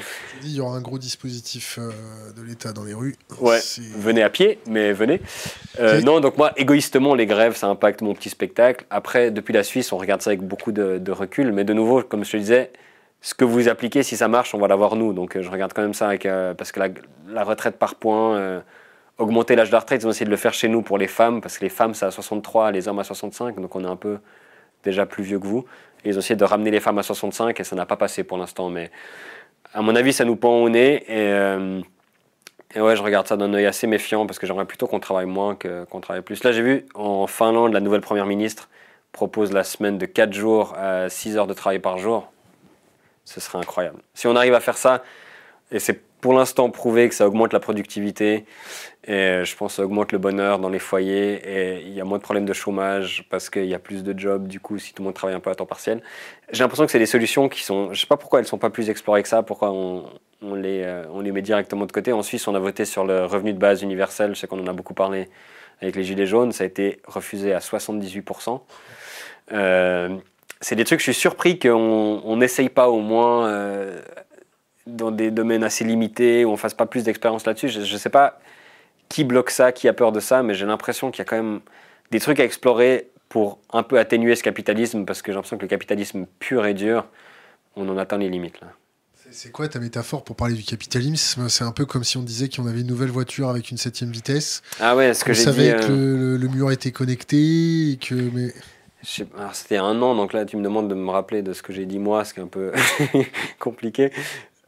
il 0.42 0.52
y 0.52 0.60
aura 0.60 0.76
un 0.76 0.80
gros 0.80 0.98
dispositif 0.98 1.78
euh, 1.78 1.90
de 2.36 2.42
l'État 2.42 2.72
dans 2.72 2.84
les 2.84 2.94
rues. 2.94 3.16
ouais, 3.40 3.58
venez 3.96 4.22
à 4.22 4.30
pied, 4.30 4.58
mais 4.68 4.92
venez. 4.92 5.20
Euh. 5.80 6.00
Non, 6.00 6.20
donc 6.20 6.36
moi, 6.38 6.52
égoïstement, 6.56 7.14
les 7.14 7.26
grèves, 7.26 7.56
ça 7.56 7.66
impacte 7.66 8.02
mon 8.02 8.14
petit 8.14 8.30
spectacle. 8.30 8.84
Après, 8.90 9.30
depuis 9.30 9.52
la 9.52 9.62
Suisse, 9.62 9.92
on 9.92 9.98
regarde 9.98 10.22
ça 10.22 10.30
avec 10.30 10.42
beaucoup 10.42 10.72
de, 10.72 10.98
de 10.98 11.12
recul. 11.12 11.52
Mais 11.52 11.64
de 11.64 11.72
nouveau, 11.72 12.02
comme 12.02 12.24
je 12.24 12.32
te 12.32 12.36
disais, 12.36 12.70
ce 13.20 13.34
que 13.34 13.44
vous 13.44 13.68
appliquez, 13.68 14.02
si 14.02 14.16
ça 14.16 14.28
marche, 14.28 14.54
on 14.54 14.58
va 14.58 14.68
l'avoir 14.68 14.96
nous. 14.96 15.12
Donc 15.12 15.36
euh, 15.36 15.42
je 15.42 15.50
regarde 15.50 15.72
quand 15.72 15.82
même 15.82 15.94
ça 15.94 16.08
avec, 16.08 16.26
euh, 16.26 16.54
parce 16.54 16.72
que 16.72 16.80
la, 16.80 16.88
la 17.28 17.44
retraite 17.44 17.76
par 17.78 17.94
points, 17.96 18.36
euh, 18.36 18.60
augmenter 19.18 19.56
l'âge 19.56 19.68
de 19.68 19.72
la 19.72 19.80
retraite, 19.80 20.02
ils 20.02 20.06
ont 20.06 20.10
essayé 20.10 20.26
de 20.26 20.30
le 20.30 20.36
faire 20.36 20.54
chez 20.54 20.68
nous 20.68 20.82
pour 20.82 20.98
les 20.98 21.08
femmes, 21.08 21.40
parce 21.40 21.58
que 21.58 21.64
les 21.64 21.70
femmes, 21.70 21.94
c'est 21.94 22.06
à 22.06 22.10
63, 22.10 22.70
les 22.70 22.88
hommes 22.88 22.98
à 22.98 23.04
65, 23.04 23.60
donc 23.60 23.74
on 23.74 23.84
est 23.84 23.88
un 23.88 23.96
peu 23.96 24.18
déjà 24.84 25.06
plus 25.06 25.24
vieux 25.24 25.40
que 25.40 25.46
vous. 25.46 25.64
Ils 26.04 26.16
ont 26.16 26.20
essayé 26.20 26.36
de 26.36 26.44
ramener 26.44 26.70
les 26.70 26.80
femmes 26.80 26.98
à 26.98 27.02
65 27.02 27.58
et 27.58 27.64
ça 27.64 27.76
n'a 27.76 27.86
pas 27.86 27.96
passé 27.96 28.24
pour 28.24 28.38
l'instant. 28.38 28.70
Mais 28.70 28.90
à 29.74 29.82
mon 29.82 29.94
avis, 29.94 30.12
ça 30.12 30.24
nous 30.24 30.36
pend 30.36 30.56
au 30.62 30.68
nez. 30.68 31.04
Et, 31.08 31.32
euh, 31.32 31.80
et 32.74 32.80
ouais, 32.80 32.96
je 32.96 33.02
regarde 33.02 33.26
ça 33.26 33.36
d'un 33.36 33.52
œil 33.54 33.66
assez 33.66 33.86
méfiant 33.86 34.26
parce 34.26 34.38
que 34.38 34.46
j'aimerais 34.46 34.66
plutôt 34.66 34.86
qu'on 34.86 35.00
travaille 35.00 35.26
moins 35.26 35.54
que- 35.54 35.84
qu'on 35.84 36.00
travaille 36.00 36.22
plus. 36.22 36.42
Là, 36.44 36.52
j'ai 36.52 36.62
vu 36.62 36.86
en 36.94 37.26
Finlande, 37.26 37.72
la 37.72 37.80
nouvelle 37.80 38.00
première 38.00 38.26
ministre 38.26 38.68
propose 39.12 39.52
la 39.52 39.64
semaine 39.64 39.98
de 39.98 40.06
4 40.06 40.32
jours 40.32 40.74
à 40.76 41.08
6 41.08 41.36
heures 41.36 41.46
de 41.46 41.54
travail 41.54 41.78
par 41.78 41.98
jour. 41.98 42.30
Ce 43.24 43.40
serait 43.40 43.58
incroyable. 43.58 44.00
Si 44.14 44.26
on 44.26 44.36
arrive 44.36 44.54
à 44.54 44.60
faire 44.60 44.76
ça, 44.76 45.02
et 45.70 45.78
c'est 45.78 46.00
pour 46.20 46.32
l'instant 46.32 46.70
prouvé 46.70 47.08
que 47.08 47.14
ça 47.14 47.26
augmente 47.26 47.52
la 47.52 47.60
productivité, 47.60 48.44
et 49.06 49.12
euh, 49.12 49.44
je 49.44 49.56
pense 49.56 49.72
que 49.72 49.76
ça 49.76 49.84
augmente 49.84 50.12
le 50.12 50.18
bonheur 50.18 50.58
dans 50.58 50.68
les 50.68 50.78
foyers, 50.78 51.40
et 51.44 51.82
il 51.82 51.92
y 51.92 52.00
a 52.00 52.04
moins 52.04 52.18
de 52.18 52.22
problèmes 52.22 52.44
de 52.44 52.52
chômage 52.52 53.24
parce 53.30 53.50
qu'il 53.50 53.66
y 53.66 53.74
a 53.74 53.78
plus 53.78 54.02
de 54.02 54.18
jobs, 54.18 54.46
du 54.48 54.60
coup, 54.60 54.78
si 54.78 54.92
tout 54.92 55.02
le 55.02 55.06
monde 55.06 55.14
travaille 55.14 55.36
un 55.36 55.40
peu 55.40 55.50
à 55.50 55.54
temps 55.54 55.66
partiel. 55.66 56.02
J'ai 56.52 56.64
l'impression 56.64 56.84
que 56.84 56.92
c'est 56.92 56.98
des 56.98 57.06
solutions 57.06 57.48
qui 57.48 57.62
sont. 57.62 57.92
Je 57.92 58.00
sais 58.00 58.06
pas 58.06 58.16
pourquoi 58.16 58.40
elles 58.40 58.46
sont 58.46 58.58
pas 58.58 58.70
plus 58.70 58.90
explorées 58.90 59.22
que 59.22 59.28
ça, 59.28 59.42
pourquoi 59.42 59.70
on, 59.70 60.04
euh, 60.42 61.22
les 61.22 61.32
met 61.32 61.42
directement 61.42 61.86
de 61.86 61.92
côté. 61.92 62.12
En 62.12 62.22
Suisse, 62.22 62.48
on 62.48 62.54
a 62.54 62.58
voté 62.58 62.84
sur 62.84 63.04
le 63.04 63.24
revenu 63.24 63.52
de 63.52 63.58
base 63.58 63.82
universel, 63.82 64.34
je 64.34 64.40
sais 64.40 64.46
qu'on 64.46 64.60
en 64.60 64.66
a 64.66 64.72
beaucoup 64.72 64.94
parlé 64.94 65.28
avec 65.80 65.94
les 65.94 66.02
Gilets 66.02 66.26
jaunes, 66.26 66.50
ça 66.52 66.64
a 66.64 66.66
été 66.66 67.00
refusé 67.06 67.52
à 67.52 67.60
78%. 67.60 68.60
Euh, 69.52 70.16
c'est 70.60 70.74
des 70.74 70.84
trucs, 70.84 70.98
je 70.98 71.04
suis 71.04 71.14
surpris 71.14 71.58
qu'on 71.58 72.20
on 72.24 72.36
n'essaye 72.36 72.68
pas 72.68 72.88
au 72.88 72.98
moins 72.98 73.48
dans 74.88 75.10
des 75.10 75.30
domaines 75.30 75.64
assez 75.64 75.84
limités, 75.84 76.44
où 76.44 76.50
on 76.50 76.56
fasse 76.56 76.74
pas 76.74 76.86
plus 76.86 77.04
d'expérience 77.04 77.46
là-dessus. 77.46 77.68
Je 77.68 77.80
ne 77.80 77.98
sais 77.98 78.10
pas 78.10 78.40
qui 79.08 79.24
bloque 79.24 79.50
ça, 79.50 79.72
qui 79.72 79.88
a 79.88 79.92
peur 79.92 80.12
de 80.12 80.20
ça, 80.20 80.42
mais 80.42 80.54
j'ai 80.54 80.66
l'impression 80.66 81.10
qu'il 81.10 81.20
y 81.20 81.22
a 81.22 81.24
quand 81.24 81.36
même 81.42 81.60
des 82.10 82.20
trucs 82.20 82.40
à 82.40 82.44
explorer 82.44 83.08
pour 83.28 83.58
un 83.72 83.82
peu 83.82 83.98
atténuer 83.98 84.34
ce 84.36 84.42
capitalisme, 84.42 85.04
parce 85.04 85.22
que 85.22 85.32
j'ai 85.32 85.36
l'impression 85.36 85.56
que 85.56 85.62
le 85.62 85.68
capitalisme 85.68 86.26
pur 86.38 86.66
et 86.66 86.74
dur, 86.74 87.06
on 87.76 87.88
en 87.88 87.96
atteint 87.98 88.18
les 88.18 88.28
limites. 88.28 88.60
Là. 88.60 88.68
C'est- 89.30 89.50
quoi 89.50 89.68
ta 89.68 89.78
métaphore 89.78 90.24
pour 90.24 90.36
parler 90.36 90.54
du 90.54 90.62
capitalisme? 90.62 91.48
C'est 91.50 91.64
un 91.64 91.72
peu 91.72 91.84
comme 91.84 92.04
si 92.04 92.16
on 92.16 92.22
disait 92.22 92.48
qu'on 92.48 92.66
avait 92.66 92.80
une 92.80 92.86
nouvelle 92.86 93.10
voiture 93.10 93.48
avec 93.50 93.70
une 93.70 93.76
septième 93.76 94.10
vitesse. 94.10 94.62
Ah 94.80 94.96
ouais, 94.96 95.12
ce 95.12 95.22
que 95.24 95.32
On 95.32 95.34
j'ai 95.34 95.42
savait 95.42 95.74
dit... 95.74 95.86
que 95.86 95.92
euh, 95.92 96.16
le, 96.16 96.36
le 96.38 96.48
mur 96.48 96.72
était 96.72 96.92
connecté 96.92 97.90
et 97.92 97.96
que 97.98 98.14
mais 98.14 98.54
C'était 99.02 99.76
un 99.76 100.00
an, 100.02 100.14
donc 100.14 100.32
là 100.32 100.44
tu 100.46 100.56
me 100.56 100.62
demandes 100.62 100.88
de 100.88 100.94
me 100.94 101.10
rappeler 101.10 101.42
de 101.42 101.52
ce 101.52 101.62
que 101.62 101.72
j'ai 101.74 101.84
dit 101.84 101.98
moi, 101.98 102.24
ce 102.24 102.32
qui 102.34 102.40
est 102.40 102.42
un 102.42 102.46
peu 102.46 102.72
compliqué. 103.58 104.12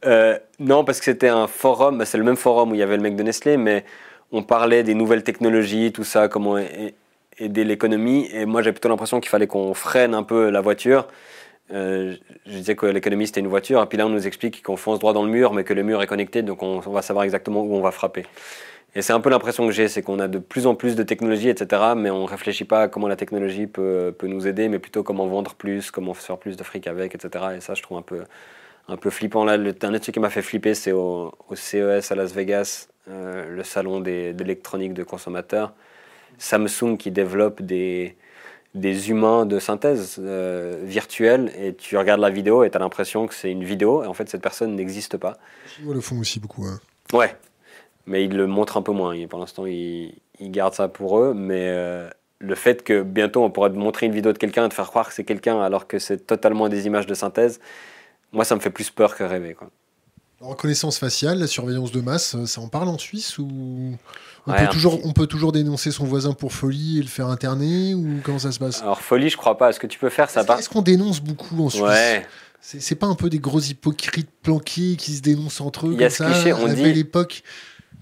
Euh, 0.05 0.37
non, 0.59 0.83
parce 0.83 0.99
que 0.99 1.05
c'était 1.05 1.27
un 1.29 1.47
forum, 1.47 1.97
bah, 1.97 2.05
c'est 2.05 2.17
le 2.17 2.23
même 2.23 2.35
forum 2.37 2.71
où 2.71 2.75
il 2.75 2.79
y 2.79 2.83
avait 2.83 2.97
le 2.97 3.03
mec 3.03 3.15
de 3.15 3.23
Nestlé, 3.23 3.57
mais 3.57 3.85
on 4.31 4.43
parlait 4.43 4.83
des 4.83 4.95
nouvelles 4.95 5.23
technologies, 5.23 5.91
tout 5.91 6.03
ça, 6.03 6.27
comment 6.27 6.57
aider 7.37 7.63
l'économie. 7.63 8.29
Et 8.33 8.45
moi 8.45 8.61
j'ai 8.61 8.71
plutôt 8.71 8.89
l'impression 8.89 9.19
qu'il 9.19 9.29
fallait 9.29 9.47
qu'on 9.47 9.73
freine 9.73 10.13
un 10.13 10.23
peu 10.23 10.49
la 10.49 10.61
voiture. 10.61 11.07
Euh, 11.73 12.15
je 12.45 12.51
disais 12.51 12.75
que 12.75 12.85
l'économie 12.85 13.27
c'était 13.27 13.39
une 13.39 13.47
voiture, 13.47 13.81
et 13.81 13.85
puis 13.85 13.97
là 13.97 14.05
on 14.05 14.09
nous 14.09 14.27
explique 14.27 14.61
qu'on 14.63 14.75
fonce 14.75 14.99
droit 14.99 15.13
dans 15.13 15.23
le 15.23 15.29
mur, 15.29 15.53
mais 15.53 15.63
que 15.63 15.73
le 15.73 15.83
mur 15.83 16.01
est 16.01 16.07
connecté, 16.07 16.41
donc 16.41 16.63
on, 16.63 16.79
va 16.79 17.01
savoir 17.01 17.23
exactement 17.23 17.61
où 17.61 17.75
on 17.75 17.81
va 17.81 17.91
frapper. 17.91 18.25
Et 18.93 19.01
c'est 19.01 19.13
un 19.13 19.21
peu 19.21 19.29
l'impression 19.29 19.65
que 19.65 19.71
j'ai, 19.71 19.87
c'est 19.87 20.01
qu'on 20.01 20.19
a 20.19 20.27
de 20.27 20.37
plus 20.37 20.67
en 20.67 20.75
plus 20.75 20.95
de 20.95 21.03
technologies, 21.03 21.47
etc., 21.47 21.93
mais 21.95 22.09
on 22.09 22.25
réfléchit 22.25 22.65
pas 22.65 22.83
à 22.83 22.87
comment 22.89 23.07
la 23.07 23.15
technologie 23.15 23.67
peut, 23.67 24.13
peut 24.17 24.27
nous 24.27 24.47
aider, 24.47 24.67
mais 24.67 24.79
plutôt 24.79 25.01
comment 25.01 25.27
vendre 25.27 25.53
plus, 25.55 25.91
comment 25.91 26.13
faire 26.13 26.37
plus 26.37 26.57
de 26.57 26.63
fric 26.63 26.87
avec, 26.87 27.15
etc. 27.15 27.45
Et 27.57 27.61
ça, 27.61 27.73
je 27.73 27.81
trouve 27.81 27.97
un 27.97 28.01
peu, 28.01 28.23
un 28.87 28.97
peu 28.97 29.09
flippant. 29.09 29.43
Là, 29.45 29.57
le 29.57 29.73
truc 29.73 30.13
qui 30.13 30.19
m'a 30.19 30.29
fait 30.29 30.41
flipper, 30.41 30.73
c'est 30.73 30.91
au, 30.91 31.33
au 31.49 31.55
CES 31.55 32.11
à 32.11 32.15
Las 32.15 32.33
Vegas, 32.33 32.87
euh, 33.09 33.55
le 33.55 33.63
salon 33.63 33.99
des- 33.99 34.33
d'électronique 34.33 34.93
de 34.93 35.03
consommateurs. 35.03 35.73
Samsung 36.37 36.97
qui 36.97 37.11
développe 37.11 37.61
des, 37.61 38.15
des 38.73 39.09
humains 39.09 39.45
de 39.45 39.59
synthèse 39.59 40.17
euh, 40.19 40.79
virtuels, 40.83 41.51
et 41.57 41.75
tu 41.75 41.97
regardes 41.97 42.21
la 42.21 42.29
vidéo 42.29 42.63
et 42.63 42.69
tu 42.71 42.77
as 42.77 42.79
l'impression 42.79 43.27
que 43.27 43.33
c'est 43.33 43.51
une 43.51 43.63
vidéo, 43.63 44.03
et 44.03 44.07
en 44.07 44.13
fait, 44.13 44.27
cette 44.29 44.41
personne 44.41 44.75
n'existe 44.75 45.17
pas. 45.17 45.37
les 45.65 45.69
Chinois 45.71 45.93
le 45.93 46.01
font 46.01 46.17
aussi 46.19 46.39
beaucoup. 46.39 46.65
hein. 46.65 46.79
Ouais, 47.13 47.35
mais 48.07 48.23
ils 48.25 48.35
le 48.35 48.47
montrent 48.47 48.77
un 48.77 48.81
peu 48.81 48.91
moins. 48.93 49.15
Ils- 49.15 49.27
Pour 49.27 49.39
l'instant, 49.39 49.65
ils, 49.65 50.15
ils 50.39 50.51
gardent 50.51 50.73
ça 50.73 50.87
pour 50.87 51.19
eux. 51.19 51.33
Mais 51.35 51.65
euh, 51.67 52.09
le 52.39 52.55
fait 52.55 52.83
que 52.83 53.03
bientôt 53.03 53.43
on 53.43 53.51
pourra 53.51 53.69
te 53.69 53.75
montrer 53.75 54.07
une 54.07 54.13
vidéo 54.13 54.33
de 54.33 54.37
quelqu'un 54.39 54.65
et 54.65 54.69
te 54.69 54.73
faire 54.73 54.87
croire 54.87 55.09
que 55.09 55.13
c'est 55.13 55.23
quelqu'un 55.25 55.61
alors 55.61 55.85
que 55.87 55.99
c'est 55.99 56.25
totalement 56.25 56.69
des 56.69 56.87
images 56.87 57.05
de 57.05 57.13
synthèse, 57.13 57.59
moi 58.31 58.45
ça 58.45 58.55
me 58.55 58.59
fait 58.61 58.69
plus 58.69 58.89
peur 58.89 59.15
que 59.15 59.23
rêver. 59.23 59.53
Quoi. 59.53 59.69
La 60.41 60.47
reconnaissance 60.47 60.97
faciale, 60.97 61.37
la 61.39 61.47
surveillance 61.47 61.91
de 61.91 62.01
masse, 62.01 62.35
euh, 62.35 62.45
ça 62.47 62.61
en 62.61 62.67
parle 62.67 62.87
en 62.87 62.97
Suisse 62.97 63.37
ou 63.37 63.47
on, 64.47 64.51
Ouais, 64.51 64.57
peut 64.65 64.71
toujours, 64.71 64.97
petit- 64.97 65.07
on 65.07 65.13
peut 65.13 65.27
toujours 65.27 65.51
dénoncer 65.51 65.91
son 65.91 66.05
voisin 66.05 66.33
pour 66.33 66.51
folie 66.51 66.97
et 66.97 67.01
le 67.01 67.07
faire 67.07 67.27
interner 67.27 67.93
ou 67.93 68.19
comment 68.23 68.39
ça 68.39 68.51
se 68.51 68.57
passe? 68.57 68.81
Alors, 68.81 69.01
folie, 69.01 69.29
je 69.29 69.37
crois 69.37 69.55
pas. 69.57 69.69
Est-ce 69.69 69.79
que 69.79 69.85
tu 69.87 69.99
peux 69.99 70.09
faire 70.09 70.29
ça 70.31 70.39
Est-ce 70.39 70.47
part 70.47 70.57
est-ce 70.59 70.69
qu'on 70.69 70.81
dénonce 70.81 71.19
beaucoup 71.21 71.61
en 71.63 71.69
Suisse? 71.69 71.83
Ouais, 71.83 72.25
C'est 72.59 72.81
c'est 72.81 72.95
pas 72.95 73.05
un 73.05 73.13
peu 73.15 73.29
des 73.29 73.37
gros 73.39 73.59
hypocrites 73.59 74.29
planqués 74.41 74.95
qui 74.95 75.13
se 75.15 75.21
dénoncent 75.21 75.61
entre 75.61 75.87
eux 75.87 75.93
Il 75.93 75.99
y 75.99 76.03
a 76.03 76.07
comme 76.07 76.11
ce 76.11 76.17
ça 76.23 76.25
cliché, 76.31 76.51
à 76.51 76.57
on 76.57 76.67
dit- 76.73 76.81
belle 76.83 76.97
époque? 76.97 77.43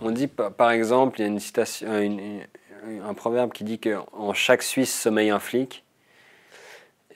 On 0.02 0.12
dit 0.12 0.28
pa- 0.28 0.50
par 0.50 0.72
exemple, 0.72 1.20
il 1.20 1.24
y 1.24 1.26
a 1.26 1.28
une 1.28 1.40
citation, 1.42 1.88
une- 2.00 2.20
une- 2.22 3.02
un 3.06 3.14
proverbe 3.14 3.52
qui 3.52 3.66
dit 3.66 3.80
que 3.80 3.98
en 4.14 4.34
chaque 4.34 4.64
Suisse 4.64 4.98
sommeille 4.98 5.30
un 5.30 5.40
flic. 5.40 5.84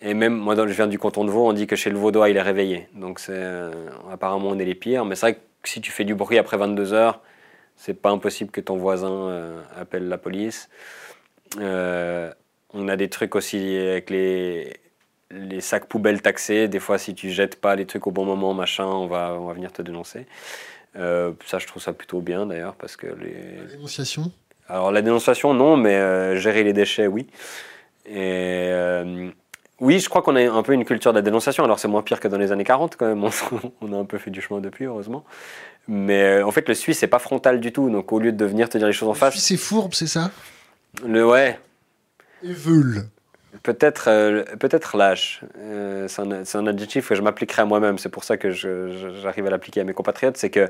Et 0.06 0.14
même, 0.14 0.36
moi, 0.36 0.56
je 0.56 0.74
viens 0.74 0.88
du 0.88 1.00
canton 1.00 1.24
de 1.24 1.32
Vaud, 1.32 1.48
on 1.48 1.54
dit 1.54 1.66
que 1.66 1.78
chez 1.78 1.90
le 1.90 1.98
Vaudois, 1.98 2.30
il 2.30 2.36
est 2.36 2.42
réveillé. 2.42 2.90
Donc, 2.94 3.20
c'est, 3.20 3.32
euh, 3.34 3.72
apparemment, 4.12 4.50
on 4.50 4.60
est 4.60 4.66
les 4.66 4.76
pires. 4.76 5.06
Mais 5.06 5.16
c'est 5.16 5.28
vrai 5.28 5.36
que 5.36 5.70
si 5.70 5.80
tu 5.80 5.92
fais 5.92 6.04
du 6.04 6.14
bruit 6.14 6.38
après 6.38 6.58
22 6.58 6.92
heures, 6.92 7.22
c'est 7.78 7.94
pas 7.94 8.10
impossible 8.10 8.52
que 8.52 8.60
ton 8.60 8.76
voisin 8.76 9.30
euh, 9.30 9.62
appelle 9.78 10.10
la 10.10 10.18
police. 10.18 10.70
Euh, 11.58 12.30
on 12.74 12.90
a 12.90 12.98
des 12.98 13.08
trucs 13.08 13.34
aussi 13.34 13.78
avec 13.78 14.10
les, 14.10 14.74
les 15.32 15.62
sacs 15.62 15.86
poubelles 15.86 16.22
taxés. 16.22 16.68
Des 16.68 16.80
fois, 16.80 16.98
si 16.98 17.16
tu 17.16 17.30
jettes 17.30 17.56
pas 17.62 17.78
les 17.78 17.86
trucs 17.86 18.06
au 18.06 18.12
bon 18.12 18.26
moment, 18.26 18.54
machin, 18.54 18.86
on 18.86 19.08
va, 19.08 19.38
on 19.40 19.48
va 19.48 19.54
venir 19.54 19.72
te 19.72 19.82
dénoncer. 19.82 20.26
ça, 20.96 21.60
je 21.60 21.66
trouve 21.66 21.82
ça 21.82 21.94
plutôt 21.94 22.20
bien 22.20 22.46
d'ailleurs 22.46 22.76
parce 22.76 22.98
que 22.98 23.08
les. 23.08 23.58
La 23.58 23.72
dénonciation? 23.72 24.32
Alors, 24.68 24.92
la 24.92 25.02
dénonciation, 25.02 25.54
non, 25.54 25.78
mais 25.78 26.38
gérer 26.38 26.64
les 26.66 26.74
déchets, 26.74 27.08
oui. 27.08 27.28
Et 28.06 28.70
oui, 29.80 30.00
je 30.00 30.08
crois 30.08 30.22
qu'on 30.22 30.36
a 30.36 30.50
un 30.50 30.64
peu 30.64 30.74
une 30.74 30.86
culture 30.86 31.14
de 31.14 31.18
la 31.18 31.22
dénonciation. 31.22 31.64
Alors 31.64 31.80
c'est 31.80 31.88
moins 31.88 32.04
pire 32.04 32.20
que 32.20 32.28
dans 32.28 32.38
les 32.38 32.52
années 32.52 32.64
40 32.64 32.95
quand 32.95 33.08
même. 33.08 33.24
On 33.82 33.94
a 33.94 33.98
un 33.98 34.06
peu 34.06 34.18
fait 34.18 34.32
du 34.32 34.41
chemin 34.41 34.62
depuis, 34.62 34.86
heureusement. 34.86 35.24
Mais 35.88 36.24
euh, 36.24 36.45
en 36.45 36.52
fait, 36.52 36.68
le 36.70 36.76
Suisse, 36.76 37.00
c'est 37.00 37.08
pas 37.08 37.20
frontal 37.20 37.60
du 37.60 37.74
tout. 37.74 37.90
Donc 37.90 38.12
au 38.12 38.20
lieu 38.20 38.32
de 38.32 38.45
venir 38.45 38.70
te 38.70 38.78
dire 38.78 38.88
les 38.88 38.94
choses 38.94 39.10
en 39.10 39.14
face. 39.14 39.34
Le 39.34 39.40
Suisse, 39.40 39.48
c'est 39.48 39.58
fourbe, 39.58 39.94
c'est 39.94 40.08
ça? 40.08 40.32
Le 41.06 41.26
ouais. 41.26 41.60
Et 42.44 42.54
veule. 42.54 43.08
Peut-être 43.64 44.06
euh, 44.08 44.44
peut-être 44.60 44.95
lâche. 44.95 45.41
Euh, 45.58 46.08
c'est 46.08 46.56
un, 46.56 46.68
adjectif 46.68 47.10
que 47.10 47.16
je 47.16 47.22
m'appliquerai 47.22 47.64
à 47.64 47.66
moi-même. 47.66 47.98
C'est 47.98 48.10
pour 48.10 48.24
ça 48.24 48.38
que 48.38 48.52
j'arrive 48.52 49.48
à 49.48 49.50
l'appliquer 49.50 49.82
à 49.82 49.84
mes 49.84 49.94
compatriotes. 49.94 50.38
C'est 50.38 50.50
que 50.50 50.70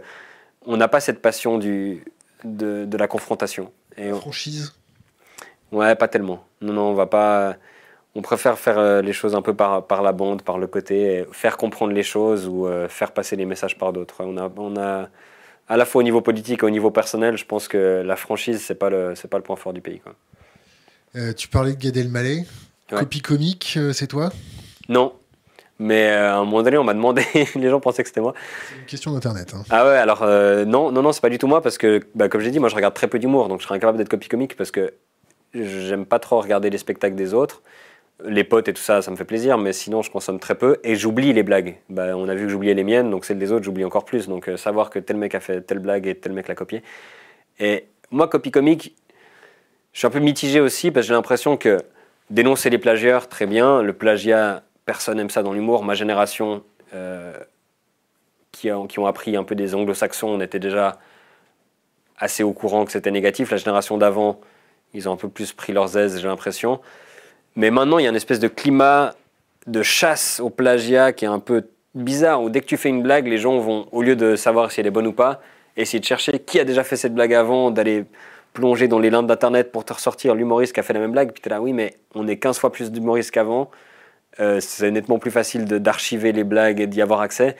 on 0.65 0.77
n'a 0.77 0.87
pas 0.87 1.01
cette 1.01 1.21
passion 1.21 1.57
du, 1.57 2.05
de, 2.45 2.85
de 2.85 2.97
la 2.97 3.07
confrontation. 3.07 3.71
Et 3.97 4.11
Franchise? 4.11 4.73
Ouais, 5.73 5.95
pas 5.95 6.07
tellement. 6.07 6.45
Non, 6.61 6.73
non, 6.73 6.81
on 6.83 6.93
va 6.93 7.05
pas 7.05 7.57
on 8.15 8.21
préfère 8.21 8.59
faire 8.59 8.77
euh, 8.77 9.01
les 9.01 9.13
choses 9.13 9.35
un 9.35 9.41
peu 9.41 9.53
par, 9.53 9.87
par 9.87 10.03
la 10.03 10.11
bande, 10.11 10.43
par 10.43 10.57
le 10.57 10.67
côté, 10.67 11.25
faire 11.31 11.57
comprendre 11.57 11.93
les 11.93 12.03
choses 12.03 12.47
ou 12.47 12.67
euh, 12.67 12.87
faire 12.87 13.11
passer 13.11 13.35
les 13.35 13.45
messages 13.45 13.77
par 13.77 13.91
d'autres. 13.91 14.17
On 14.19 14.37
a, 14.37 14.51
on 14.55 14.77
a, 14.77 15.09
à 15.67 15.77
la 15.77 15.85
fois 15.85 16.01
au 16.01 16.03
niveau 16.03 16.21
politique 16.21 16.61
et 16.61 16.65
au 16.65 16.69
niveau 16.69 16.91
personnel, 16.91 17.37
je 17.37 17.45
pense 17.45 17.67
que 17.67 18.03
la 18.05 18.15
franchise, 18.15 18.63
c'est 18.63 18.75
pas 18.75 18.89
le, 18.89 19.13
pas 19.29 19.37
le 19.37 19.43
point 19.43 19.55
fort 19.55 19.73
du 19.73 19.81
pays. 19.81 19.99
Quoi. 19.99 20.13
Euh, 21.15 21.33
tu 21.33 21.47
parlais 21.47 21.73
de 21.73 21.77
Gad 21.77 21.97
Elmaleh. 21.97 22.45
Copie 22.89 23.21
comique, 23.21 23.79
c'est 23.93 24.07
toi? 24.07 24.31
Non. 24.87 25.13
Mais 25.79 26.09
à 26.09 26.37
un 26.37 26.45
moment 26.45 26.61
donné, 26.61 26.77
on 26.77 26.83
m'a 26.83 26.93
demandé, 26.93 27.25
les 27.55 27.69
gens 27.69 27.79
pensaient 27.79 28.03
que 28.03 28.09
c'était 28.09 28.21
moi. 28.21 28.35
C'est 28.69 28.79
une 28.79 28.85
question 28.85 29.11
d'internet. 29.11 29.53
Hein. 29.55 29.63
Ah 29.71 29.87
ouais, 29.87 29.97
alors 29.97 30.21
non, 30.67 30.91
non, 30.91 31.01
non, 31.01 31.11
c'est 31.11 31.21
pas 31.21 31.31
du 31.31 31.39
tout 31.39 31.47
moi 31.47 31.63
parce 31.63 31.79
que, 31.79 32.01
bah, 32.13 32.29
comme 32.29 32.41
j'ai 32.41 32.51
dit, 32.51 32.59
moi 32.59 32.69
je 32.69 32.75
regarde 32.75 32.93
très 32.93 33.07
peu 33.07 33.17
d'humour, 33.17 33.47
donc 33.47 33.61
je 33.61 33.65
serais 33.65 33.75
incapable 33.75 33.97
d'être 33.97 34.09
copie 34.09 34.29
comique 34.29 34.55
parce 34.55 34.69
que 34.69 34.93
j'aime 35.55 36.05
pas 36.05 36.19
trop 36.19 36.39
regarder 36.39 36.69
les 36.69 36.77
spectacles 36.77 37.15
des 37.15 37.33
autres 37.33 37.63
les 38.25 38.43
potes 38.43 38.67
et 38.67 38.73
tout 38.73 38.81
ça, 38.81 39.01
ça 39.01 39.11
me 39.11 39.15
fait 39.15 39.25
plaisir, 39.25 39.57
mais 39.57 39.73
sinon 39.73 40.01
je 40.01 40.11
consomme 40.11 40.39
très 40.39 40.55
peu 40.55 40.79
et 40.83 40.95
j'oublie 40.95 41.33
les 41.33 41.43
blagues. 41.43 41.77
Bah, 41.89 42.15
on 42.15 42.29
a 42.29 42.35
vu 42.35 42.43
que 42.43 42.49
j'oubliais 42.49 42.73
les 42.73 42.83
miennes, 42.83 43.09
donc 43.09 43.25
celles 43.25 43.39
des 43.39 43.51
autres, 43.51 43.65
j'oublie 43.65 43.85
encore 43.85 44.05
plus. 44.05 44.27
Donc 44.27 44.47
euh, 44.47 44.57
savoir 44.57 44.89
que 44.89 44.99
tel 44.99 45.17
mec 45.17 45.35
a 45.35 45.39
fait 45.39 45.61
telle 45.61 45.79
blague 45.79 46.07
et 46.07 46.15
tel 46.15 46.31
mec 46.31 46.47
l'a 46.47 46.55
copié. 46.55 46.83
Et 47.59 47.85
moi, 48.11 48.27
copie 48.27 48.51
comique, 48.51 48.95
je 49.91 49.99
suis 49.99 50.07
un 50.07 50.11
peu 50.11 50.19
mitigé 50.19 50.59
aussi 50.59 50.91
parce 50.91 51.05
que 51.05 51.07
j'ai 51.09 51.13
l'impression 51.13 51.57
que 51.57 51.79
dénoncer 52.29 52.69
les 52.69 52.77
plagieurs, 52.77 53.27
très 53.27 53.45
bien. 53.45 53.81
Le 53.81 53.93
plagiat, 53.93 54.63
personne 54.85 55.17
n'aime 55.17 55.29
ça 55.29 55.43
dans 55.43 55.53
l'humour. 55.53 55.83
Ma 55.83 55.93
génération, 55.93 56.63
euh, 56.93 57.37
qui, 58.51 58.69
qui, 58.89 58.99
ont 58.99 59.05
appris 59.05 59.35
un 59.35 59.43
peu 59.43 59.55
des 59.55 59.75
anglo-saxons, 59.75 60.29
on 60.29 60.41
était 60.41 60.59
déjà 60.59 60.99
assez 62.17 62.43
au 62.43 62.53
courant 62.53 62.85
que 62.85 62.91
c'était 62.91 63.11
négatif. 63.11 63.51
La 63.51 63.57
génération 63.57 63.97
d'avant, 63.97 64.39
ils 64.93 65.09
ont 65.09 65.13
un 65.13 65.17
peu 65.17 65.29
plus 65.29 65.53
pris 65.53 65.73
leurs 65.73 65.97
aises, 65.97 66.19
j'ai 66.21 66.27
l'impression. 66.27 66.79
Mais 67.55 67.71
maintenant, 67.71 67.99
il 67.99 68.03
y 68.03 68.07
a 68.07 68.09
une 68.09 68.15
espèce 68.15 68.39
de 68.39 68.47
climat 68.47 69.13
de 69.67 69.81
chasse 69.81 70.39
au 70.39 70.49
plagiat 70.49 71.13
qui 71.13 71.25
est 71.25 71.29
un 71.29 71.39
peu 71.39 71.67
bizarre, 71.95 72.41
où 72.41 72.49
dès 72.49 72.61
que 72.61 72.65
tu 72.65 72.77
fais 72.77 72.89
une 72.89 73.03
blague, 73.03 73.27
les 73.27 73.37
gens 73.37 73.59
vont, 73.59 73.87
au 73.91 74.01
lieu 74.01 74.15
de 74.15 74.35
savoir 74.35 74.71
si 74.71 74.79
elle 74.79 74.87
est 74.87 74.91
bonne 74.91 75.07
ou 75.07 75.13
pas, 75.13 75.41
essayer 75.77 75.99
de 75.99 76.05
chercher 76.05 76.39
qui 76.39 76.59
a 76.59 76.65
déjà 76.65 76.83
fait 76.83 76.95
cette 76.95 77.13
blague 77.13 77.33
avant, 77.33 77.71
d'aller 77.71 78.05
plonger 78.53 78.87
dans 78.87 78.99
les 78.99 79.09
lindes 79.09 79.27
d'Internet 79.27 79.71
pour 79.71 79.83
te 79.83 79.93
ressortir 79.93 80.35
l'humoriste 80.35 80.73
qui 80.73 80.79
a 80.79 80.83
fait 80.83 80.93
la 80.93 80.99
même 80.99 81.11
blague. 81.11 81.31
Puis 81.31 81.41
tu 81.41 81.49
es 81.49 81.51
là, 81.51 81.61
oui, 81.61 81.73
mais 81.73 81.95
on 82.13 82.27
est 82.27 82.37
15 82.37 82.59
fois 82.59 82.71
plus 82.71 82.91
d'humoristes 82.91 83.31
qu'avant. 83.31 83.69
Euh, 84.39 84.59
c'est 84.59 84.91
nettement 84.91 85.19
plus 85.19 85.31
facile 85.31 85.65
d'archiver 85.65 86.31
les 86.31 86.43
blagues 86.43 86.79
et 86.79 86.87
d'y 86.87 87.01
avoir 87.01 87.21
accès. 87.21 87.55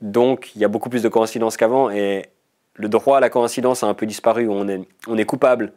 Donc, 0.00 0.54
il 0.54 0.62
y 0.62 0.64
a 0.64 0.68
beaucoup 0.68 0.88
plus 0.88 1.02
de 1.02 1.08
coïncidences 1.08 1.56
qu'avant. 1.56 1.90
Et 1.90 2.26
le 2.74 2.88
droit 2.88 3.18
à 3.18 3.20
la 3.20 3.30
coïncidence 3.30 3.82
a 3.82 3.86
un 3.86 3.94
peu 3.94 4.06
disparu. 4.06 4.48
On 4.48 4.68
est, 4.68 4.80
on 5.06 5.16
est 5.16 5.24
coupable 5.24 5.72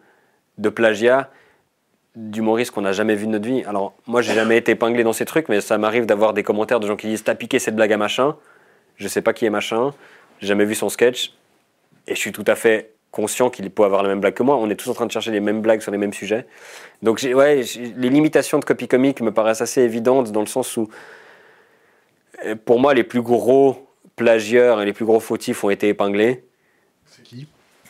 de 0.57 0.69
plagiat 0.69 1.29
d'humoristes 2.15 2.71
qu'on 2.71 2.81
n'a 2.81 2.93
jamais 2.93 3.15
vu 3.15 3.25
de 3.25 3.31
notre 3.31 3.47
vie. 3.47 3.63
Alors, 3.65 3.93
moi, 4.07 4.21
j'ai 4.21 4.33
jamais 4.33 4.57
été 4.57 4.71
épinglé 4.73 5.03
dans 5.03 5.13
ces 5.13 5.25
trucs, 5.25 5.49
mais 5.49 5.61
ça 5.61 5.77
m'arrive 5.77 6.05
d'avoir 6.05 6.33
des 6.33 6.43
commentaires 6.43 6.79
de 6.79 6.87
gens 6.87 6.95
qui 6.95 7.07
disent 7.07 7.23
T'as 7.23 7.35
piqué 7.35 7.59
cette 7.59 7.75
blague 7.75 7.93
à 7.93 7.97
machin, 7.97 8.35
je 8.95 9.07
sais 9.07 9.21
pas 9.21 9.33
qui 9.33 9.45
est 9.45 9.49
machin, 9.49 9.93
j'ai 10.39 10.47
jamais 10.47 10.65
vu 10.65 10.75
son 10.75 10.89
sketch, 10.89 11.33
et 12.07 12.15
je 12.15 12.19
suis 12.19 12.31
tout 12.31 12.45
à 12.47 12.55
fait 12.55 12.93
conscient 13.11 13.49
qu'il 13.49 13.69
peut 13.69 13.83
avoir 13.83 14.03
la 14.03 14.09
même 14.09 14.19
blague 14.19 14.33
que 14.33 14.43
moi. 14.43 14.57
On 14.57 14.69
est 14.69 14.75
tous 14.75 14.89
en 14.89 14.93
train 14.93 15.05
de 15.05 15.11
chercher 15.11 15.31
les 15.31 15.39
mêmes 15.39 15.61
blagues 15.61 15.81
sur 15.81 15.91
les 15.91 15.97
mêmes 15.97 16.13
sujets. 16.13 16.45
Donc, 17.01 17.21
ouais, 17.23 17.63
les 17.95 18.09
limitations 18.09 18.59
de 18.59 18.65
copie 18.65 18.87
comique 18.87 19.21
me 19.21 19.31
paraissent 19.31 19.61
assez 19.61 19.81
évidentes 19.81 20.31
dans 20.31 20.41
le 20.41 20.47
sens 20.47 20.75
où, 20.75 20.89
euh, 22.45 22.55
pour 22.65 22.79
moi, 22.79 22.93
les 22.93 23.03
plus 23.03 23.21
gros 23.21 23.87
plagieurs 24.15 24.81
et 24.81 24.85
les 24.85 24.93
plus 24.93 25.05
gros 25.05 25.19
fautifs 25.19 25.63
ont 25.63 25.69
été 25.69 25.87
épinglés. 25.87 26.43
C'est 27.05 27.23
qui? 27.23 27.47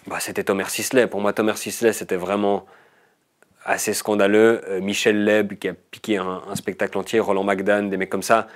Bah, 0.07 0.17
C'était 0.19 0.43
Thomas 0.43 0.69
Sisley. 0.69 1.07
Pour 1.07 1.21
moi, 1.21 1.33
Thomas 1.33 1.55
Sisley, 1.55 1.93
c'était 1.93 2.17
vraiment 2.17 2.65
assez 3.65 3.93
scandaleux. 3.93 4.61
Euh, 4.69 4.79
Michel 4.79 5.23
Leb 5.23 5.55
qui 5.55 5.67
a 5.67 5.73
piqué 5.73 6.17
un, 6.17 6.41
spectacle 6.55 6.97
entier, 6.97 7.19
Roland 7.19 7.43
McDan, 7.43 7.83
des 7.83 7.97
mecs 7.97 8.09
comme 8.09 8.23
ça, 8.23 8.47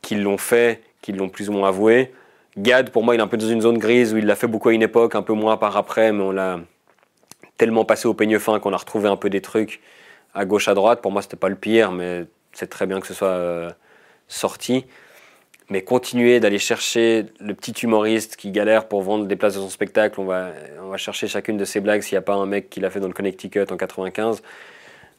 qui 0.00 0.14
l'ont 0.14 0.38
fait, 0.38 0.82
qui 1.02 1.12
l'ont 1.12 1.28
plus 1.28 1.50
ou 1.50 1.52
moins 1.52 1.68
avoué. 1.68 2.14
Gad, 2.56 2.90
pour 2.90 3.02
moi, 3.02 3.14
il 3.14 3.18
est 3.18 3.22
un 3.22 3.26
peu 3.26 3.36
dans 3.36 3.48
une 3.48 3.60
zone 3.60 3.78
grise 3.78 4.14
où 4.14 4.16
il 4.16 4.26
l'a 4.26 4.36
fait 4.36 4.46
beaucoup 4.46 4.68
à 4.68 4.72
une 4.72 4.82
époque, 4.82 5.16
un 5.16 5.22
peu 5.22 5.32
moins 5.32 5.56
par 5.56 5.76
après, 5.76 6.12
mais 6.12 6.22
on 6.22 6.30
l'a 6.30 6.60
tellement 7.58 7.84
passé 7.84 8.06
au 8.06 8.14
peigne 8.14 8.38
fin 8.38 8.60
qu'on 8.60 8.72
a 8.72 8.76
retrouvé 8.76 9.08
un 9.08 9.16
peu 9.16 9.28
des 9.28 9.40
trucs 9.40 9.80
à 10.34 10.44
gauche, 10.44 10.68
à 10.68 10.74
droite. 10.74 11.02
Pour 11.02 11.12
moi, 11.12 11.20
c'était 11.20 11.36
pas 11.36 11.48
le 11.48 11.56
pire, 11.56 11.90
mais 11.90 12.24
c'est 12.52 12.68
très 12.68 12.86
bien 12.86 13.00
que 13.00 13.06
ce 13.06 13.14
soit 13.14 13.28
euh, 13.28 13.70
sorti 14.28 14.86
mais 15.70 15.82
continuer 15.82 16.40
d'aller 16.40 16.58
chercher 16.58 17.26
le 17.40 17.54
petit 17.54 17.72
humoriste 17.72 18.36
qui 18.36 18.50
galère 18.50 18.86
pour 18.86 19.02
vendre 19.02 19.26
des 19.26 19.36
places 19.36 19.54
de 19.54 19.60
son 19.60 19.70
spectacle, 19.70 20.20
on 20.20 20.24
va, 20.24 20.50
on 20.82 20.88
va 20.88 20.96
chercher 20.96 21.26
chacune 21.26 21.56
de 21.56 21.64
ses 21.64 21.80
blagues 21.80 22.02
s'il 22.02 22.14
n'y 22.14 22.18
a 22.18 22.22
pas 22.22 22.34
un 22.34 22.46
mec 22.46 22.68
qui 22.68 22.80
l'a 22.80 22.90
fait 22.90 23.00
dans 23.00 23.08
le 23.08 23.14
Connecticut 23.14 23.66
en 23.70 23.76
95, 23.76 24.42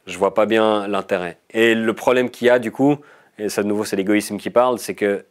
je 0.06 0.18
vois 0.18 0.34
pas 0.34 0.46
bien 0.46 0.88
l'intérêt. 0.88 1.38
Et 1.52 1.74
le 1.74 1.94
problème 1.94 2.30
qu'il 2.30 2.48
y 2.48 2.50
a 2.50 2.60
du 2.60 2.72
coup, 2.72 2.98
et 3.40 3.50
ça 3.50 3.64
de 3.64 3.68
nouveau 3.68 3.86
c'est 3.86 3.96
l'égoïsme 3.96 4.38
qui 4.38 4.50
parle, 4.50 4.78
c'est 4.78 4.96
que 4.96 5.26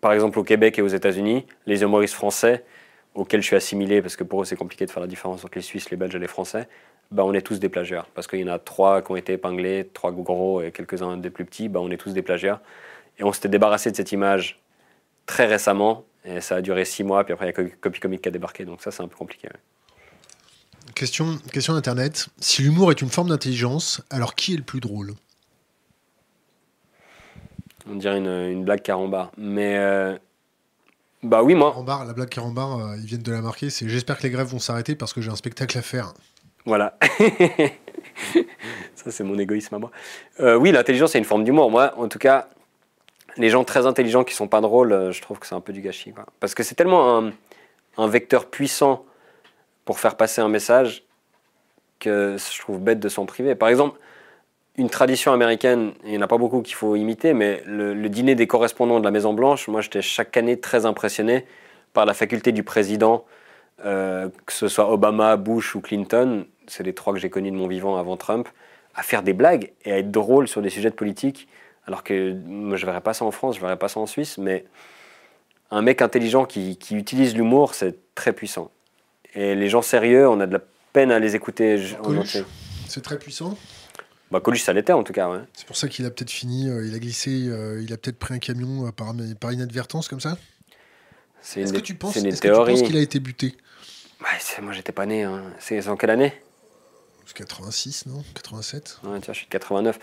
par 0.00 0.12
exemple 0.12 0.38
au 0.38 0.44
Québec 0.44 0.78
et 0.78 0.82
aux 0.82 0.88
États-Unis, 0.88 1.46
les 1.66 1.82
humoristes 1.82 2.14
français, 2.14 2.64
auxquels 3.14 3.42
je 3.42 3.46
suis 3.46 3.56
assimilé, 3.56 4.00
parce 4.00 4.16
que 4.16 4.24
pour 4.24 4.42
eux 4.42 4.44
c'est 4.44 4.56
compliqué 4.56 4.86
de 4.86 4.90
faire 4.90 5.02
la 5.02 5.06
différence 5.06 5.44
entre 5.44 5.56
les 5.56 5.62
Suisses, 5.62 5.90
les 5.90 5.96
Belges 5.96 6.14
et 6.14 6.18
les 6.18 6.26
Français, 6.26 6.68
bah, 7.12 7.24
on 7.26 7.34
est 7.34 7.42
tous 7.42 7.60
des 7.60 7.68
plagieurs. 7.68 8.06
Parce 8.14 8.26
qu'il 8.26 8.40
y 8.40 8.44
en 8.44 8.52
a 8.52 8.58
trois 8.58 9.02
qui 9.02 9.12
ont 9.12 9.16
été 9.16 9.34
épinglés, 9.34 9.88
trois 9.92 10.12
gros 10.12 10.62
et 10.62 10.72
quelques-uns 10.72 11.18
des 11.18 11.30
plus 11.30 11.44
petits, 11.44 11.68
bah, 11.68 11.80
on 11.80 11.90
est 11.90 11.98
tous 11.98 12.14
des 12.14 12.22
plagieurs. 12.22 12.60
Et 13.18 13.24
on 13.24 13.32
s'était 13.32 13.48
débarrassé 13.48 13.90
de 13.90 13.96
cette 13.96 14.12
image 14.12 14.60
très 15.26 15.46
récemment. 15.46 16.04
Et 16.24 16.40
ça 16.40 16.56
a 16.56 16.60
duré 16.60 16.84
six 16.84 17.04
mois, 17.04 17.24
puis 17.24 17.32
après, 17.32 17.46
il 17.46 17.64
y 17.64 17.66
a 17.66 17.70
Copy 17.80 18.00
Comic 18.00 18.22
qui 18.22 18.28
a 18.28 18.32
débarqué. 18.32 18.64
Donc 18.64 18.80
ça, 18.80 18.90
c'est 18.90 19.02
un 19.02 19.08
peu 19.08 19.16
compliqué. 19.16 19.48
Question, 20.94 21.38
question 21.52 21.74
Internet. 21.74 22.28
Si 22.38 22.62
l'humour 22.62 22.90
est 22.90 23.00
une 23.00 23.08
forme 23.08 23.28
d'intelligence, 23.28 24.02
alors 24.10 24.34
qui 24.34 24.54
est 24.54 24.56
le 24.56 24.62
plus 24.62 24.80
drôle? 24.80 25.14
On 27.90 27.96
dirait 27.96 28.18
une, 28.18 28.28
une 28.28 28.64
blague 28.64 28.82
carambar. 28.82 29.32
Mais... 29.36 29.76
Euh, 29.78 30.16
bah 31.22 31.42
oui, 31.42 31.54
moi. 31.54 31.70
Carambar, 31.70 32.04
la 32.04 32.12
blague 32.12 32.28
carambar, 32.28 32.78
euh, 32.78 32.96
ils 32.98 33.06
viennent 33.06 33.22
de 33.22 33.32
la 33.32 33.40
marquer. 33.40 33.70
C'est 33.70 33.88
j'espère 33.88 34.18
que 34.18 34.24
les 34.24 34.30
grèves 34.30 34.48
vont 34.48 34.58
s'arrêter 34.58 34.94
parce 34.94 35.12
que 35.12 35.20
j'ai 35.20 35.30
un 35.30 35.36
spectacle 35.36 35.78
à 35.78 35.82
faire. 35.82 36.12
Voilà. 36.66 36.98
ça, 38.94 39.10
c'est 39.10 39.24
mon 39.24 39.38
égoïsme 39.38 39.74
à 39.74 39.78
moi. 39.78 39.90
Euh, 40.40 40.56
oui, 40.56 40.72
l'intelligence, 40.72 41.12
c'est 41.12 41.18
une 41.18 41.24
forme 41.24 41.44
d'humour. 41.44 41.70
Moi, 41.70 41.94
en 41.96 42.08
tout 42.08 42.18
cas, 42.18 42.48
les 43.36 43.48
gens 43.48 43.64
très 43.64 43.86
intelligents 43.86 44.24
qui 44.24 44.34
sont 44.34 44.48
pas 44.48 44.60
drôles, 44.60 44.92
euh, 44.92 45.12
je 45.12 45.20
trouve 45.22 45.38
que 45.38 45.46
c'est 45.46 45.54
un 45.54 45.60
peu 45.60 45.72
du 45.72 45.80
gâchis. 45.80 46.12
Parce 46.40 46.54
que 46.54 46.62
c'est 46.62 46.74
tellement 46.74 47.30
un, 47.98 48.08
vecteur 48.08 48.46
puissant 48.46 49.04
pour 49.84 49.98
faire 49.98 50.16
passer 50.16 50.40
un 50.40 50.48
message 50.48 51.04
que 51.98 52.36
je 52.38 52.60
trouve 52.60 52.80
bête 52.80 53.00
de 53.00 53.08
s'en 53.08 53.26
priver. 53.26 53.54
Par 53.54 53.68
exemple, 53.68 53.98
une 54.76 54.88
tradition 54.88 55.32
américaine, 55.32 55.92
il 56.04 56.10
n'y 56.10 56.18
en 56.18 56.22
a 56.22 56.26
pas 56.26 56.38
beaucoup 56.38 56.62
qu'il 56.62 56.74
faut 56.74 56.96
imiter, 56.96 57.34
mais 57.34 57.62
le, 57.66 58.08
dîner 58.08 58.34
des 58.34 58.46
correspondants 58.46 58.98
de 58.98 59.04
la 59.04 59.10
Maison 59.10 59.34
Blanche, 59.34 59.68
moi 59.68 59.82
j'étais 59.82 60.02
chaque 60.02 60.36
année 60.36 60.58
très 60.58 60.86
impressionné 60.86 61.44
par 61.92 62.06
la 62.06 62.14
faculté 62.14 62.52
du 62.52 62.62
président, 62.62 63.24
euh, 63.84 64.28
que 64.46 64.52
ce 64.52 64.68
soit 64.68 64.90
Obama, 64.90 65.36
Bush 65.36 65.74
ou 65.74 65.80
Clinton, 65.80 66.46
c'est 66.66 66.82
les 66.82 66.94
trois 66.94 67.12
que 67.12 67.18
j'ai 67.18 67.28
connus 67.28 67.50
de 67.50 67.56
mon 67.56 67.66
vivant 67.66 67.98
avant 67.98 68.16
Trump, 68.16 68.48
à 68.94 69.02
faire 69.02 69.22
des 69.22 69.34
blagues 69.34 69.72
et 69.84 69.92
à 69.92 69.98
être 69.98 70.10
drôle 70.10 70.48
sur 70.48 70.62
des 70.62 70.70
sujets 70.70 70.90
de 70.90 70.94
politique 70.94 71.48
alors 71.86 72.04
que 72.04 72.32
moi, 72.46 72.76
je 72.76 72.84
ne 72.84 72.90
verrais 72.90 73.00
pas 73.00 73.14
ça 73.14 73.24
en 73.24 73.30
France, 73.30 73.56
je 73.56 73.60
ne 73.60 73.66
verrais 73.66 73.78
pas 73.78 73.88
ça 73.88 74.00
en 74.00 74.06
Suisse, 74.06 74.38
mais 74.38 74.64
un 75.70 75.82
mec 75.82 76.02
intelligent 76.02 76.44
qui, 76.44 76.78
utilise 76.90 77.34
l'humour, 77.34 77.74
c'est 77.74 78.14
très 78.14 78.32
puissant. 78.32 78.70
Et 79.34 79.54
les 79.54 79.68
gens 79.68 79.82
sérieux, 79.82 80.28
on 80.28 80.38
a 80.40 80.46
de 80.46 80.52
la 80.52 80.60
peine 80.92 81.10
à 81.10 81.18
les 81.18 81.34
écouter. 81.34 81.82
C'est 82.86 83.00
très 83.00 83.18
puissant 83.18 83.56
Bah, 84.30 84.40
Coluche, 84.40 84.62
ça 84.62 84.74
l'était 84.74 84.92
en 84.92 85.02
tout 85.02 85.14
cas, 85.14 85.30
ouais. 85.30 85.40
C'est 85.54 85.66
pour 85.66 85.76
ça 85.76 85.88
qu'il 85.88 86.04
a 86.04 86.10
peut-être 86.10 86.30
fini, 86.30 86.68
euh, 86.68 86.86
il 86.86 86.94
a 86.94 86.98
glissé, 86.98 87.46
euh, 87.48 87.80
il 87.82 87.92
a 87.92 87.96
peut-être 87.96 88.18
pris 88.18 88.34
un 88.34 88.38
camion 88.38 88.86
euh, 88.86 88.90
par, 88.92 89.14
par 89.40 89.52
inadvertance 89.52 90.08
comme 90.08 90.20
ça 90.20 90.36
C'est 91.40 91.62
Est-ce 91.62 91.72
une, 91.72 91.80
que 91.80 91.84
tu 91.84 91.94
penses, 91.94 92.14
c'est 92.14 92.20
une 92.20 92.26
est-ce 92.26 92.42
que 92.42 92.48
tu 92.48 92.54
penses 92.54 92.82
qu'il 92.82 92.96
a 92.96 93.00
été 93.00 93.18
buté? 93.18 93.56
C'est- 94.38 94.60
moi, 94.60 94.72
j'étais 94.72 94.92
pas 94.92 95.06
né. 95.06 95.24
hein. 95.24 95.42
C'est 95.58 95.88
en 95.88 95.96
quelle 95.96 96.10
année? 96.10 96.32
86, 97.34 98.06
non? 98.06 98.22
87 98.34 99.00
Ouais, 99.04 99.18
tiens, 99.20 99.32
je 99.32 99.38
suis 99.38 99.46
de 99.46 99.50
89. 99.52 99.98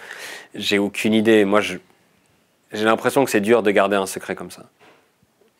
J'ai 0.55 0.77
aucune 0.79 1.13
idée. 1.13 1.45
Moi, 1.45 1.61
j'ai 1.61 1.79
l'impression 2.71 3.25
que 3.25 3.31
c'est 3.31 3.41
dur 3.41 3.63
de 3.63 3.71
garder 3.71 3.95
un 3.95 4.05
secret 4.05 4.35
comme 4.35 4.51
ça. 4.51 4.65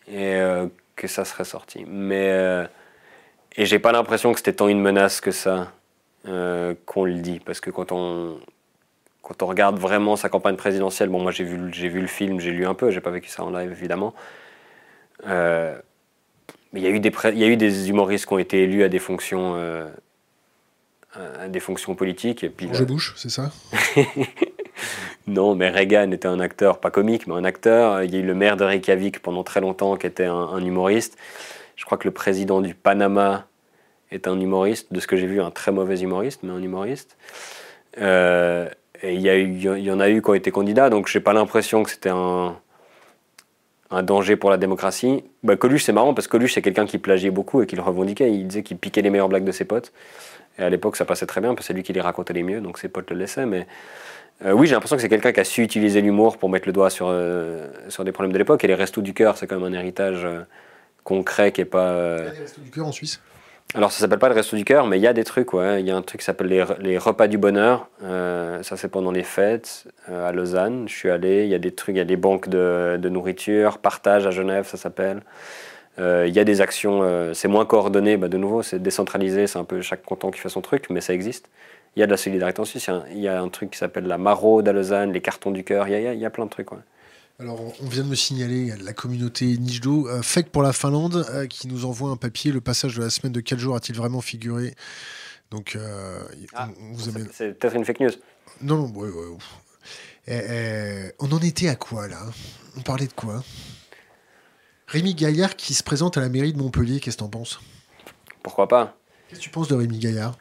Et 0.08 0.34
euh, 0.36 0.66
que 0.96 1.06
ça 1.08 1.24
serait 1.24 1.44
sorti. 1.44 1.84
Mais. 1.86 2.28
euh, 2.30 2.66
et 3.56 3.66
j'ai 3.66 3.78
pas 3.78 3.92
l'impression 3.92 4.32
que 4.32 4.38
c'était 4.38 4.52
tant 4.52 4.68
une 4.68 4.80
menace 4.80 5.20
que 5.20 5.30
ça 5.32 5.72
euh, 6.28 6.74
qu'on 6.86 7.04
le 7.04 7.14
dit. 7.14 7.40
Parce 7.40 7.60
que 7.60 7.70
quand 7.70 7.92
on. 7.92 8.38
Quand 9.22 9.42
on 9.44 9.46
regarde 9.46 9.78
vraiment 9.78 10.16
sa 10.16 10.28
campagne 10.28 10.56
présidentielle, 10.56 11.08
bon, 11.08 11.20
moi 11.22 11.30
j'ai 11.30 11.44
vu, 11.44 11.70
vu 11.70 12.00
le 12.00 12.06
film, 12.08 12.40
j'ai 12.40 12.50
lu 12.50 12.66
un 12.66 12.74
peu, 12.74 12.90
j'ai 12.90 13.00
pas 13.00 13.10
vécu 13.12 13.28
ça 13.28 13.44
en 13.44 13.50
live 13.50 13.70
évidemment. 13.70 14.12
Mais 16.72 16.80
il 16.80 16.82
y, 16.82 16.86
a 16.86 16.90
eu 16.90 17.00
des 17.00 17.10
pré- 17.10 17.32
il 17.32 17.38
y 17.38 17.44
a 17.44 17.48
eu 17.48 17.56
des 17.56 17.90
humoristes 17.90 18.26
qui 18.26 18.32
ont 18.32 18.38
été 18.38 18.62
élus 18.62 18.82
à 18.82 18.88
des 18.88 18.98
fonctions, 18.98 19.54
des 21.48 21.60
fonctions 21.60 21.94
politiques. 21.94 22.44
Et 22.44 22.48
puis, 22.50 22.66
George 22.72 22.86
Bush, 22.86 23.14
c'est 23.16 23.30
ça 23.30 23.50
non, 25.26 25.54
mais 25.54 25.68
Reagan 25.68 26.10
était 26.12 26.28
un 26.28 26.40
acteur, 26.40 26.78
pas 26.78 26.90
comique, 26.90 27.26
mais 27.26 27.34
un 27.34 27.44
acteur. 27.44 28.02
Il 28.02 28.14
y 28.14 28.16
a 28.16 28.20
eu 28.20 28.24
le 28.26 28.34
maire 28.34 28.56
de 28.56 28.64
Reykjavik 28.64 29.20
pendant 29.20 29.42
très 29.44 29.60
longtemps 29.60 29.96
qui 29.96 30.06
était 30.06 30.24
un, 30.24 30.34
un 30.34 30.64
humoriste. 30.64 31.16
Je 31.76 31.84
crois 31.84 31.98
que 31.98 32.06
le 32.08 32.12
président 32.12 32.60
du 32.60 32.74
Panama 32.74 33.46
est 34.10 34.26
un 34.28 34.38
humoriste, 34.40 34.92
de 34.92 35.00
ce 35.00 35.06
que 35.06 35.16
j'ai 35.16 35.26
vu, 35.26 35.40
un 35.40 35.50
très 35.50 35.72
mauvais 35.72 36.00
humoriste, 36.00 36.40
mais 36.42 36.50
un 36.52 36.62
humoriste. 36.62 37.16
Euh, 37.98 38.68
et 39.02 39.14
il 39.14 39.20
y, 39.20 39.28
a 39.30 39.36
eu- 39.36 39.48
il 39.78 39.84
y 39.84 39.90
en 39.90 40.00
a 40.00 40.08
eu 40.10 40.20
qui 40.22 40.30
ont 40.30 40.34
été 40.34 40.50
candidats, 40.50 40.90
donc 40.90 41.06
j'ai 41.08 41.20
pas 41.20 41.32
l'impression 41.32 41.82
que 41.82 41.90
c'était 41.90 42.10
un, 42.10 42.56
un 43.90 44.02
danger 44.02 44.36
pour 44.36 44.50
la 44.50 44.56
démocratie. 44.58 45.24
Bah, 45.42 45.56
Coluche, 45.56 45.84
c'est 45.84 45.92
marrant 45.92 46.12
parce 46.12 46.26
que 46.26 46.32
Coluche, 46.32 46.54
c'est 46.54 46.62
quelqu'un 46.62 46.86
qui 46.86 46.98
plagiait 46.98 47.30
beaucoup 47.30 47.62
et 47.62 47.66
qui 47.66 47.76
le 47.76 47.82
revendiquait. 47.82 48.32
Il 48.32 48.46
disait 48.48 48.62
qu'il 48.62 48.76
piquait 48.78 49.02
les 49.02 49.10
meilleures 49.10 49.28
blagues 49.28 49.44
de 49.44 49.52
ses 49.52 49.64
potes. 49.64 49.92
Et 50.58 50.62
à 50.62 50.70
l'époque, 50.70 50.96
ça 50.96 51.04
passait 51.04 51.26
très 51.26 51.40
bien 51.40 51.50
parce 51.50 51.60
que 51.60 51.64
c'est 51.66 51.72
lui 51.72 51.82
qui 51.82 51.92
les 51.92 52.00
racontait 52.00 52.32
les 52.32 52.42
mieux, 52.42 52.60
donc 52.60 52.78
ses 52.78 52.88
potes 52.88 53.10
le 53.10 53.16
laissaient. 53.16 53.46
Mais 53.46 53.66
euh, 54.44 54.52
oui, 54.52 54.66
j'ai 54.66 54.74
l'impression 54.74 54.96
que 54.96 55.02
c'est 55.02 55.08
quelqu'un 55.08 55.32
qui 55.32 55.40
a 55.40 55.44
su 55.44 55.62
utiliser 55.62 56.00
l'humour 56.00 56.38
pour 56.38 56.50
mettre 56.50 56.66
le 56.66 56.72
doigt 56.72 56.90
sur, 56.90 57.08
euh, 57.08 57.68
sur 57.88 58.04
des 58.04 58.12
problèmes 58.12 58.32
de 58.32 58.38
l'époque. 58.38 58.62
Et 58.64 58.66
les 58.66 58.74
Restos 58.74 59.02
du 59.02 59.14
Cœur, 59.14 59.36
c'est 59.36 59.46
quand 59.46 59.58
même 59.58 59.72
un 59.72 59.78
héritage 59.78 60.24
euh, 60.24 60.42
concret 61.04 61.52
qui 61.52 61.62
est 61.62 61.64
pas. 61.64 62.16
Il 62.18 62.24
y 62.24 62.28
a 62.28 62.30
des 62.30 62.38
restos 62.40 62.60
du 62.60 62.70
cœur 62.70 62.86
en 62.86 62.92
Suisse? 62.92 63.20
Alors, 63.72 63.92
ça 63.92 64.00
s'appelle 64.00 64.18
pas 64.18 64.28
le 64.28 64.34
Resto 64.34 64.56
du 64.56 64.64
Cœur, 64.64 64.88
mais 64.88 64.98
il 64.98 65.02
y 65.02 65.06
a 65.06 65.12
des 65.12 65.22
trucs, 65.22 65.52
ouais. 65.52 65.80
Il 65.80 65.86
y 65.86 65.92
a 65.92 65.96
un 65.96 66.02
truc 66.02 66.20
qui 66.20 66.24
s'appelle 66.24 66.48
les, 66.48 66.64
les 66.80 66.98
Repas 66.98 67.28
du 67.28 67.38
Bonheur. 67.38 67.88
Euh, 68.02 68.64
ça, 68.64 68.76
c'est 68.76 68.88
pendant 68.88 69.12
les 69.12 69.22
fêtes 69.22 69.84
euh, 70.08 70.28
à 70.28 70.32
Lausanne. 70.32 70.88
Je 70.88 70.94
suis 70.94 71.08
allé. 71.08 71.44
Il 71.44 71.50
y 71.50 71.54
a 71.54 71.58
des 71.58 71.70
trucs, 71.70 71.94
il 71.94 71.98
y 71.98 72.02
a 72.02 72.04
des 72.04 72.16
banques 72.16 72.48
de, 72.48 72.98
de 73.00 73.08
nourriture, 73.08 73.78
partage 73.78 74.26
à 74.26 74.32
Genève, 74.32 74.66
ça 74.66 74.76
s'appelle. 74.76 75.22
Euh, 75.98 76.26
il 76.26 76.34
y 76.34 76.38
a 76.38 76.44
des 76.44 76.60
actions, 76.60 77.02
euh, 77.02 77.34
c'est 77.34 77.48
moins 77.48 77.66
coordonné, 77.66 78.16
bah, 78.16 78.28
de 78.28 78.36
nouveau, 78.38 78.62
c'est 78.62 78.78
décentralisé, 78.80 79.46
c'est 79.46 79.58
un 79.58 79.64
peu 79.64 79.82
chaque 79.82 80.02
canton 80.04 80.30
qui 80.30 80.38
fait 80.40 80.48
son 80.48 80.60
truc, 80.62 80.86
mais 80.90 81.00
ça 81.00 81.12
existe. 81.12 81.50
Il 81.96 82.00
y 82.00 82.02
a 82.02 82.06
de 82.06 82.10
la 82.12 82.16
solidarité 82.16 82.60
en 82.60 82.64
Suisse. 82.64 82.86
Il 82.86 82.90
y 82.90 82.92
a 82.92 82.96
un, 82.96 83.04
il 83.10 83.18
y 83.20 83.28
a 83.28 83.42
un 83.42 83.48
truc 83.48 83.70
qui 83.72 83.78
s'appelle 83.78 84.04
la 84.06 84.16
maraude 84.16 84.68
à 84.68 84.72
Lausanne, 84.72 85.12
les 85.12 85.20
cartons 85.20 85.50
du 85.50 85.64
cœur. 85.64 85.88
Il 85.88 85.90
y 85.90 85.94
a, 85.94 85.98
il 86.00 86.04
y 86.04 86.06
a- 86.06 86.14
il 86.14 86.20
y 86.20 86.24
a 86.24 86.30
plein 86.30 86.44
de 86.44 86.50
trucs, 86.50 86.70
ouais. 86.72 86.78
Alors, 87.40 87.58
on 87.82 87.86
vient 87.88 88.04
de 88.04 88.08
me 88.08 88.14
signaler 88.14 88.72
la 88.82 88.92
communauté 88.92 89.46
Nijdo, 89.56 90.06
euh, 90.08 90.22
Fake 90.22 90.50
pour 90.50 90.62
la 90.62 90.72
Finlande, 90.72 91.26
euh, 91.30 91.46
qui 91.46 91.68
nous 91.68 91.86
envoie 91.86 92.10
un 92.10 92.16
papier. 92.16 92.52
Le 92.52 92.60
passage 92.60 92.96
de 92.96 93.02
la 93.02 93.10
semaine 93.10 93.32
de 93.32 93.40
4 93.40 93.58
jours 93.58 93.74
a-t-il 93.74 93.96
vraiment 93.96 94.20
figuré? 94.20 94.74
Donc, 95.50 95.74
euh, 95.74 96.20
Ah, 96.54 96.68
on, 96.80 96.90
on 96.90 96.92
vous 96.92 97.08
amène. 97.08 97.28
C'est 97.32 97.58
peut-être 97.58 97.74
une 97.74 97.84
fake 97.84 98.00
news. 98.00 98.10
Non, 98.62 98.76
non, 98.76 98.92
ouais, 98.94 99.08
ouais. 99.08 99.36
Eh, 100.28 100.32
eh, 101.08 101.12
on 101.18 101.32
en 101.32 101.38
était 101.40 101.68
à 101.68 101.74
quoi 101.76 102.06
là? 102.08 102.20
On 102.76 102.82
parlait 102.82 103.06
de 103.06 103.12
quoi? 103.14 103.42
Rémi 104.90 105.14
Gaillard 105.14 105.56
qui 105.56 105.74
se 105.74 105.82
présente 105.82 106.16
à 106.16 106.20
la 106.20 106.28
mairie 106.28 106.52
de 106.52 106.58
Montpellier, 106.58 107.00
qu'est-ce 107.00 107.16
que 107.16 107.22
t'en 107.22 107.28
penses? 107.28 107.60
Pourquoi 108.42 108.66
pas 108.68 108.96
Qu'est-ce 109.28 109.40
que 109.40 109.44
tu 109.44 109.50
penses 109.50 109.68
de 109.68 109.74
Rémi 109.74 109.98
Gaillard? 109.98 110.36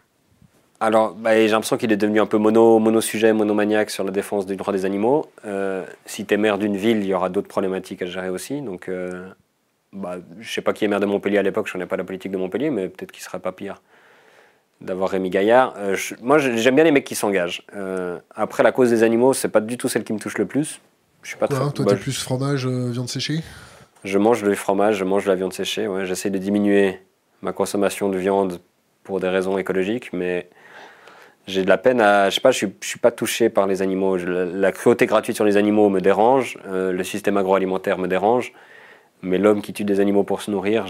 Alors, 0.80 1.14
bah, 1.14 1.36
j'ai 1.36 1.50
l'impression 1.50 1.78
qu'il 1.78 1.92
est 1.92 1.98
devenu 1.98 2.22
un 2.22 2.26
peu 2.26 2.38
mono, 2.38 2.80
mono-sujet, 2.80 3.34
monomaniaque 3.34 3.90
sur 3.90 4.04
la 4.04 4.12
défense 4.12 4.46
des 4.46 4.56
droits 4.56 4.74
des 4.74 4.86
animaux. 4.86 5.30
Euh, 5.46 5.86
si 6.06 6.26
tu 6.26 6.34
es 6.34 6.38
maire 6.38 6.58
d'une 6.58 6.78
ville, 6.78 6.98
il 7.00 7.06
y 7.06 7.14
aura 7.14 7.30
d'autres 7.30 7.50
problématiques 7.50 8.02
à 8.02 8.06
gérer 8.06 8.30
aussi. 8.30 8.62
Donc, 8.62 8.88
euh, 8.88 9.30
bah, 9.92 10.18
je 10.40 10.50
sais 10.52 10.62
pas 10.62 10.72
qui 10.74 10.86
est 10.86 10.88
maire 10.88 11.02
de 11.02 11.06
Montpellier 11.06 11.38
à 11.38 11.44
l'époque, 11.44 11.68
je 11.68 11.74
connais 11.74 11.86
pas 11.86 11.98
la 11.98 12.06
politique 12.06 12.32
de 12.32 12.38
Montpellier, 12.38 12.70
mais 12.70 12.88
peut-être 12.88 13.12
qu'il 13.12 13.22
serait 13.24 13.40
pas 13.40 13.52
pire 13.52 13.82
d'avoir 14.80 15.10
Rémi 15.10 15.30
Gaillard. 15.30 15.74
Euh, 15.78 15.96
je- 15.96 16.16
moi, 16.22 16.38
j'aime 16.40 16.76
bien 16.76 16.86
les 16.86 16.92
mecs 16.92 17.04
qui 17.06 17.16
s'engagent. 17.16 17.62
Euh, 17.76 18.18
après, 18.34 18.64
la 18.64 18.72
cause 18.72 18.90
des 18.90 19.04
animaux, 19.04 19.34
c'est 19.34 19.50
pas 19.50 19.60
du 19.62 19.78
tout 19.78 19.90
celle 19.90 20.06
qui 20.06 20.14
me 20.14 20.20
touche 20.20 20.38
le 20.38 20.46
plus. 20.46 20.80
Je 21.24 21.28
suis 21.28 21.38
pas 21.38 21.48
Quoi, 21.50 21.58
très- 21.60 21.72
Toi, 21.74 21.86
bah, 21.86 21.92
t'es 21.92 21.98
je- 21.98 22.02
plus 22.04 22.18
fromage, 22.24 22.66
viande 22.66 23.10
séchée? 23.10 23.44
Je 24.04 24.18
mange 24.18 24.44
du 24.44 24.56
fromage, 24.56 24.96
je 24.96 25.04
mange 25.04 25.26
de 25.26 25.30
la 25.30 25.36
viande 25.36 25.54
séchée. 25.54 25.88
Ouais. 25.88 26.06
J'essaie 26.06 26.30
de 26.30 26.38
diminuer 26.38 27.00
ma 27.42 27.54
consommation 27.54 28.10
de 28.10 28.18
viande 28.18 28.60
pour 29.04 29.20
des 29.20 29.30
raisons 29.30 29.58
écologiques, 29.58 30.12
mais 30.14 30.50
j'ai 31.48 31.64
de 31.64 31.70
la 31.70 31.78
peine 31.78 32.02
à. 32.02 32.30
Je 32.30 32.36
sais 32.36 32.42
pas, 32.42 32.52
je 32.52 32.58
suis, 32.58 32.74
suis 32.82 33.00
pas 33.00 33.12
touché 33.12 33.50
par 33.50 33.68
les 33.68 33.82
animaux. 33.82 34.18
La, 34.18 34.72
cruauté 34.72 35.06
gratuite 35.06 35.36
sur 35.36 35.46
les 35.46 35.58
animaux 35.58 35.90
me 35.90 36.00
dérange, 36.00 36.58
euh, 36.68 36.92
le 36.92 37.04
système 37.04 37.38
agroalimentaire 37.38 37.98
me 37.98 38.08
dérange, 38.08 38.54
mais 39.22 39.38
l'homme 39.38 39.62
qui 39.62 39.74
tue 39.74 39.84
des 39.84 40.00
animaux 40.00 40.24
pour 40.24 40.42
se 40.42 40.52
nourrir, 40.52 40.86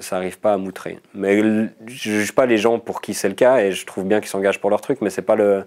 ça 0.00 0.16
n'arrive 0.16 0.38
pas 0.38 0.54
à 0.54 0.56
m'outrer. 0.56 0.98
Mais 1.14 1.40
je 1.86 2.10
juge 2.10 2.32
pas 2.32 2.46
les 2.46 2.56
gens 2.56 2.78
pour 2.78 3.00
qui 3.00 3.14
c'est 3.14 3.28
le 3.28 3.34
cas 3.34 3.58
et 3.58 3.72
je 3.72 3.84
trouve 3.86 4.04
bien 4.04 4.20
qu'ils 4.20 4.30
s'engagent 4.30 4.60
pour 4.60 4.70
leur 4.70 4.80
truc, 4.80 5.00
mais 5.02 5.10
c'est 5.10 5.22
pas 5.22 5.36
le. 5.36 5.64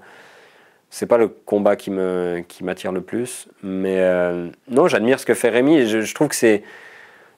C'est 0.91 1.07
pas 1.07 1.17
le 1.17 1.29
combat 1.29 1.75
qui 1.75 1.89
me 1.89 2.43
qui 2.47 2.63
m'attire 2.63 2.91
le 2.91 3.01
plus, 3.01 3.47
mais 3.63 4.01
euh, 4.01 4.49
non, 4.69 4.87
j'admire 4.87 5.19
ce 5.19 5.25
que 5.25 5.33
fait 5.33 5.49
Rémi. 5.49 5.77
et 5.77 5.87
Je, 5.87 6.13
trouve 6.13 6.27
que 6.27 6.35
c'est 6.35 6.63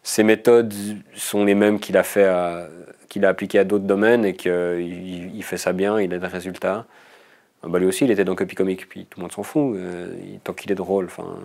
ses 0.04 0.24
méthodes 0.24 0.74
sont 1.16 1.46
les 1.46 1.56
mêmes 1.56 1.80
qu'il 1.80 1.96
a 1.96 2.04
fait 2.04 2.30
qu'il 3.10 3.26
a 3.26 3.30
appliquées 3.30 3.60
à 3.60 3.64
d'autres 3.64 3.86
domaines 3.86 4.26
et 4.26 4.34
qu'il 4.34 4.52
il, 4.52 5.36
il 5.36 5.44
fait 5.44 5.58
ça 5.58 5.72
bien, 5.72 6.02
il 6.02 6.14
a 6.14 6.20
des 6.20 6.28
résultats. 6.28 6.86
Ah 7.64 7.70
bah 7.70 7.80
lui 7.80 7.86
aussi, 7.86 8.04
il 8.04 8.12
était 8.12 8.26
dans 8.26 8.36
Copy 8.36 8.56
Comic, 8.56 8.90
puis 8.90 9.06
tout 9.06 9.20
le 9.20 9.24
monde 9.24 9.32
s'en 9.32 9.44
fout, 9.44 9.76
euh, 9.78 10.14
tant 10.44 10.54
qu'il 10.54 10.72
est 10.72 10.76
drôle. 10.76 11.06
Enfin. 11.06 11.40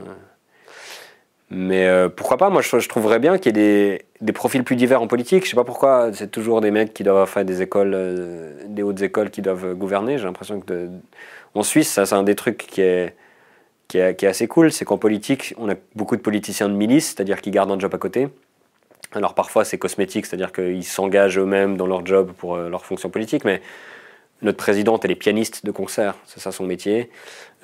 Mais 1.51 1.87
euh, 1.87 2.09
pourquoi 2.09 2.37
pas? 2.37 2.51
Moi, 2.51 2.62
je, 2.62 2.79
je 2.79 2.89
trouverais 2.89 3.19
bien 3.19 3.39
qu'il 3.39 3.57
y 3.57 3.61
ait 3.61 3.62
des, 3.62 4.03
des 4.20 4.33
profils 4.33 4.62
plus 4.65 4.77
divers 4.77 5.01
en 5.01 5.07
politique. 5.07 5.45
Je 5.45 5.51
sais 5.51 5.57
pas 5.57 5.65
pourquoi 5.65 6.12
c'est 6.12 6.31
toujours 6.31 6.61
des 6.61 6.70
mecs 6.70 6.93
qui 6.93 7.03
doivent 7.05 7.29
faire 7.29 7.45
des 7.45 7.62
écoles, 7.62 7.93
euh, 7.95 8.53
des 8.66 8.83
hautes 8.83 9.03
écoles 9.03 9.31
qui 9.31 9.43
doivent 9.43 9.75
gouverner. 9.75 10.19
J'ai 10.19 10.25
l'impression 10.25 10.61
que 10.61 10.89
en 11.55 11.62
Suisse, 11.62 11.91
ça 11.91 12.05
c'est 12.07 12.15
un 12.15 12.23
des 12.23 12.35
trucs 12.35 12.59
qui 12.59 12.83
est 12.83 13.15
qui 13.89 13.97
est, 13.99 14.15
qui 14.16 14.27
est 14.27 14.29
assez 14.29 14.47
cool, 14.47 14.70
c'est 14.70 14.85
qu'en 14.85 14.99
politique, 14.99 15.55
on 15.57 15.70
a 15.70 15.75
beaucoup 15.95 16.15
de 16.15 16.20
politiciens 16.20 16.69
de 16.69 16.75
milice, 16.75 17.07
c'est-à-dire 17.07 17.41
qui 17.41 17.51
gardent 17.51 17.70
un 17.70 17.79
job 17.79 17.95
à 17.95 17.99
côté. 17.99 18.29
Alors 19.12 19.33
parfois 19.33 19.65
c'est 19.65 19.79
cosmétique, 19.79 20.27
c'est-à-dire 20.27 20.53
qu'ils 20.53 20.85
s'engagent 20.85 21.39
eux-mêmes 21.39 21.79
dans 21.79 21.87
leur 21.87 22.05
job 22.05 22.33
pour 22.37 22.57
euh, 22.57 22.69
leur 22.69 22.85
fonction 22.85 23.09
politique, 23.09 23.47
mais 23.47 23.62
notre 24.43 24.56
présidente, 24.59 25.05
elle 25.05 25.10
est 25.10 25.16
pianiste 25.16 25.65
de 25.66 25.70
concert, 25.70 26.15
c'est 26.27 26.40
ça 26.40 26.52
son 26.52 26.65
métier. 26.65 27.10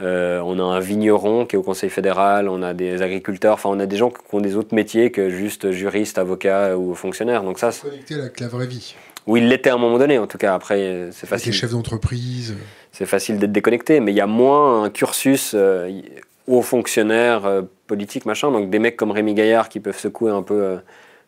Euh, 0.00 0.40
on 0.44 0.58
a 0.58 0.62
un 0.62 0.80
vigneron 0.80 1.46
qui 1.46 1.54
est 1.54 1.58
au 1.58 1.62
Conseil 1.62 1.88
fédéral, 1.88 2.48
on 2.48 2.62
a 2.62 2.74
des 2.74 3.00
agriculteurs, 3.00 3.54
enfin 3.54 3.68
on 3.70 3.78
a 3.78 3.86
des 3.86 3.96
gens 3.96 4.10
qui 4.10 4.18
ont 4.32 4.40
des 4.40 4.56
autres 4.56 4.74
métiers 4.74 5.12
que 5.12 5.30
juste 5.30 5.70
juristes, 5.70 6.18
avocats 6.18 6.76
ou 6.76 6.94
fonctionnaires. 6.96 7.44
Donc 7.44 7.58
ça, 7.60 7.70
c'est- 7.70 7.82
Connecté 7.88 8.14
avec 8.14 8.40
la 8.40 8.48
vraie 8.48 8.66
vie. 8.66 8.96
ou 9.28 9.36
il 9.36 9.48
l'était 9.48 9.70
à 9.70 9.74
un 9.74 9.78
moment 9.78 9.98
donné 9.98 10.18
en 10.18 10.26
tout 10.26 10.36
cas. 10.38 10.52
Après, 10.54 11.08
c'est 11.12 11.28
facile 11.28 11.52
chefs 11.52 11.70
d'entreprise. 11.70 12.56
c'est 12.92 13.06
facile 13.06 13.38
d'être 13.38 13.52
déconnecté, 13.52 14.00
mais 14.00 14.10
il 14.12 14.16
y 14.16 14.20
a 14.20 14.26
moins 14.26 14.82
un 14.82 14.90
cursus 14.90 15.52
euh, 15.54 15.88
y- 15.88 16.04
haut 16.48 16.60
fonctionnaire, 16.62 17.46
euh, 17.46 17.62
politique, 17.86 18.26
machin. 18.26 18.50
Donc 18.50 18.68
des 18.70 18.80
mecs 18.80 18.96
comme 18.96 19.12
Rémi 19.12 19.32
Gaillard 19.34 19.68
qui 19.68 19.78
peuvent 19.78 19.98
secouer 19.98 20.32
un 20.32 20.42
peu 20.42 20.60
euh, 20.60 20.76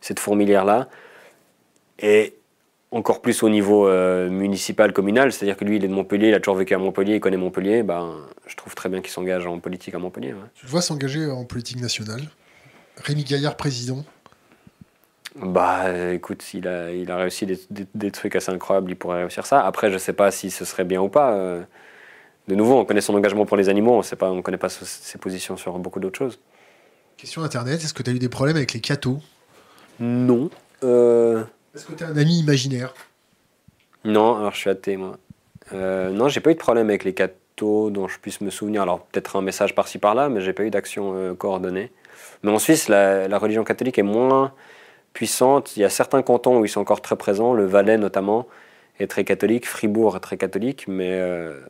cette 0.01 0.19
fourmilière-là. 0.19 0.89
Et 2.01 2.35
encore 2.97 3.21
plus 3.21 3.43
au 3.43 3.49
niveau 3.49 3.87
euh, 3.87 4.29
municipal, 4.31 4.93
communal, 4.93 5.33
c'est-à-dire 5.33 5.57
que 5.57 5.65
lui, 5.65 5.77
il 5.77 5.85
est 5.85 5.89
de 5.89 5.93
Montpellier, 5.95 6.29
il 6.29 6.35
a 6.35 6.41
toujours 6.41 6.57
vécu 6.57 6.75
à 6.75 6.79
Montpellier, 6.79 7.17
il 7.17 7.21
connaît 7.21 7.37
Montpellier. 7.37 7.83
Ben, 7.83 8.15
je 8.47 8.57
trouve 8.57 8.75
très 8.75 8.89
bien 8.89 9.01
qu'il 9.01 9.11
s'engage 9.11 9.47
en 9.47 9.59
politique 9.59 9.95
à 9.95 9.99
Montpellier. 9.99 10.33
ouais. 10.33 10.49
Tu 10.55 10.65
le 10.67 10.71
vois 10.71 10.81
s'engager 10.83 11.31
en 11.31 11.45
politique 11.45 11.81
nationale? 11.81 12.23
Rémi 13.05 13.25
Gaillard, 13.25 13.57
président? 13.57 14.05
Bah 15.39 16.13
écoute, 16.15 16.43
il 16.55 16.67
a, 16.67 16.91
il 16.93 17.11
a 17.11 17.17
réussi 17.19 17.45
des, 17.45 17.61
des- 17.69 17.87
des 17.95 18.11
trucs 18.11 18.35
assez 18.37 18.51
incroyables, 18.51 18.91
il 18.91 18.97
pourrait 18.97 19.21
réussir 19.21 19.45
ça. 19.45 19.67
Après, 19.67 19.91
je 19.93 19.99
sais 19.99 20.15
pas 20.15 20.31
si 20.31 20.51
ce 20.51 20.65
serait 20.65 20.85
bien 20.85 21.03
ou 21.03 21.09
pas. 21.09 21.33
euh. 21.35 21.63
De 22.49 22.55
nouveau, 22.55 22.79
on 22.79 22.85
connaît 22.87 23.01
son 23.03 23.15
engagement 23.15 23.45
pour 23.45 23.57
les 23.57 23.69
animaux, 23.69 24.01
on 24.01 24.25
on 24.27 24.41
connaît 24.43 24.57
pas 24.57 24.69
ses 24.71 24.85
ses 24.87 25.19
positions 25.19 25.57
sur 25.59 25.79
beaucoup 25.79 26.01
d'autres 26.01 26.17
choses. 26.19 26.39
Question 27.19 27.43
internet, 27.43 27.83
est-ce 27.83 27.93
que 27.93 28.03
tu 28.03 28.11
as 28.11 28.15
eu 28.15 28.19
des 28.19 28.29
problèmes 28.29 28.57
avec 28.57 28.73
les 28.73 28.81
cathos? 28.81 29.19
Non. 30.01 30.49
Euh, 30.85 31.43
Est-ce 31.77 31.85
que 31.85 31.93
tu 31.93 32.05
as 32.05 32.07
un 32.07 32.17
ami 32.17 32.39
imaginaire? 32.39 32.95
Non, 34.05 34.37
alors 34.37 34.53
je 34.53 34.59
suis 34.59 34.71
athée, 34.71 34.97
moi. 34.97 35.19
Euh, 35.75 36.09
non, 36.11 36.29
j'ai 36.29 36.41
pas 36.41 36.51
eu 36.51 36.55
de 36.55 36.59
problème 36.59 36.89
avec 36.89 37.05
les 37.05 37.13
cathos 37.13 37.91
dont 37.91 38.09
je 38.09 38.19
puisse 38.19 38.41
me 38.41 38.49
souvenir. 38.49 38.81
Alors 38.81 39.01
peut-être 39.01 39.37
un 39.37 39.43
message 39.43 39.75
par-ci 39.75 39.99
par-là, 39.99 40.31
mais 40.31 40.41
j'ai 40.41 40.55
pas 40.55 40.63
eu 40.63 40.71
d'action 40.71 41.13
euh, 41.15 41.35
coordonnée. 41.35 41.93
Mais 42.43 42.51
en 42.51 42.59
Suisse, 42.59 42.89
la, 42.89 43.39
religion 43.39 43.63
catholique 43.63 43.99
est 43.99 44.03
moins 44.03 44.53
puissante. 45.13 45.77
Il 45.77 45.81
y 45.81 45.85
a 45.85 45.91
certains 45.91 46.23
cantons 46.23 46.61
où 46.61 46.65
ils 46.65 46.69
sont 46.71 46.81
encore 46.81 47.03
très 47.03 47.17
présents. 47.17 47.53
Le 47.53 47.67
Valais 47.67 47.99
notamment 47.99 48.47
est 48.99 49.07
très 49.07 49.25
catholique. 49.25 49.67
Fribourg 49.67 50.17
est 50.17 50.21
très 50.21 50.39
catholique, 50.39 50.87
mais 50.89 51.13
euh, 51.13 51.61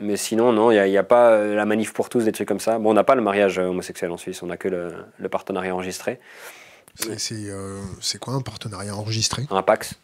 Mais 0.00 0.18
sinon, 0.18 0.52
non, 0.52 0.70
il 0.70 0.90
n'y 0.90 0.98
a, 0.98 1.02
pas 1.02 1.30
euh, 1.30 1.54
la 1.54 1.64
manif 1.64 1.94
pour 1.94 2.10
tous, 2.10 2.24
des 2.24 2.32
trucs 2.32 2.48
comme 2.48 2.60
ça. 2.60 2.78
Bon, 2.78 2.90
on 2.90 2.94
n'a 2.94 3.04
pas 3.04 3.14
le 3.14 3.22
mariage 3.22 3.58
homosexuel 3.58 4.10
en 4.10 4.18
Suisse, 4.18 4.42
on 4.42 4.48
n'a 4.48 4.58
que 4.58 4.68
le, 4.68 5.28
partenariat 5.30 5.74
enregistré. 5.74 6.20
C'est 6.96 8.18
quoi 8.18 8.34
un 8.34 8.40
partenariat 8.40 8.94
enregistré? 8.94 9.46
Un 9.50 9.62
PAX. 9.62 9.94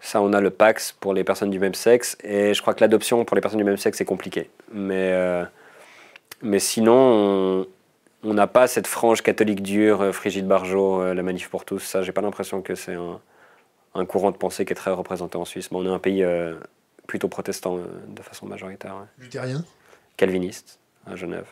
Ça, 0.00 0.20
on 0.20 0.32
a 0.32 0.40
le 0.40 0.50
PAX 0.50 0.92
pour 0.92 1.14
les 1.14 1.24
personnes 1.24 1.50
du 1.50 1.58
même 1.58 1.74
sexe. 1.74 2.16
Et 2.22 2.52
je 2.52 2.60
crois 2.60 2.74
que 2.74 2.80
l'adoption 2.80 3.24
pour 3.24 3.34
les 3.34 3.40
personnes 3.40 3.58
du 3.58 3.64
même 3.64 3.76
sexe, 3.76 3.98
c'est 3.98 4.04
compliqué. 4.04 4.50
Mais, 4.72 5.44
mais 6.42 6.58
sinon, 6.58 7.66
on 8.22 8.34
n'a 8.34 8.46
pas 8.46 8.66
cette 8.66 8.86
frange 8.86 9.22
catholique 9.22 9.62
dure, 9.62 10.14
Frigide 10.14 10.46
Barjot, 10.46 11.14
la 11.14 11.22
manif 11.22 11.48
pour 11.48 11.64
tous. 11.64 11.80
Ça, 11.80 12.02
j'ai 12.02 12.12
pas 12.12 12.20
l'impression 12.20 12.60
que 12.60 12.74
c'est 12.74 12.94
un 12.94 13.20
un 13.94 14.04
courant 14.04 14.30
de 14.30 14.36
pensée 14.36 14.64
qui 14.64 14.72
est 14.72 14.76
très 14.76 14.90
représenté 14.90 15.38
en 15.38 15.44
Suisse. 15.44 15.70
Mais 15.70 15.78
on 15.78 15.84
est 15.84 15.94
un 15.94 15.98
pays 15.98 16.22
euh, 16.22 16.54
plutôt 17.06 17.28
protestant 17.28 17.78
euh, 17.78 17.86
de 18.08 18.22
façon 18.22 18.46
majoritaire. 18.46 19.06
Luthérien? 19.18 19.64
Calviniste, 20.16 20.78
à 21.06 21.16
Genève. 21.16 21.46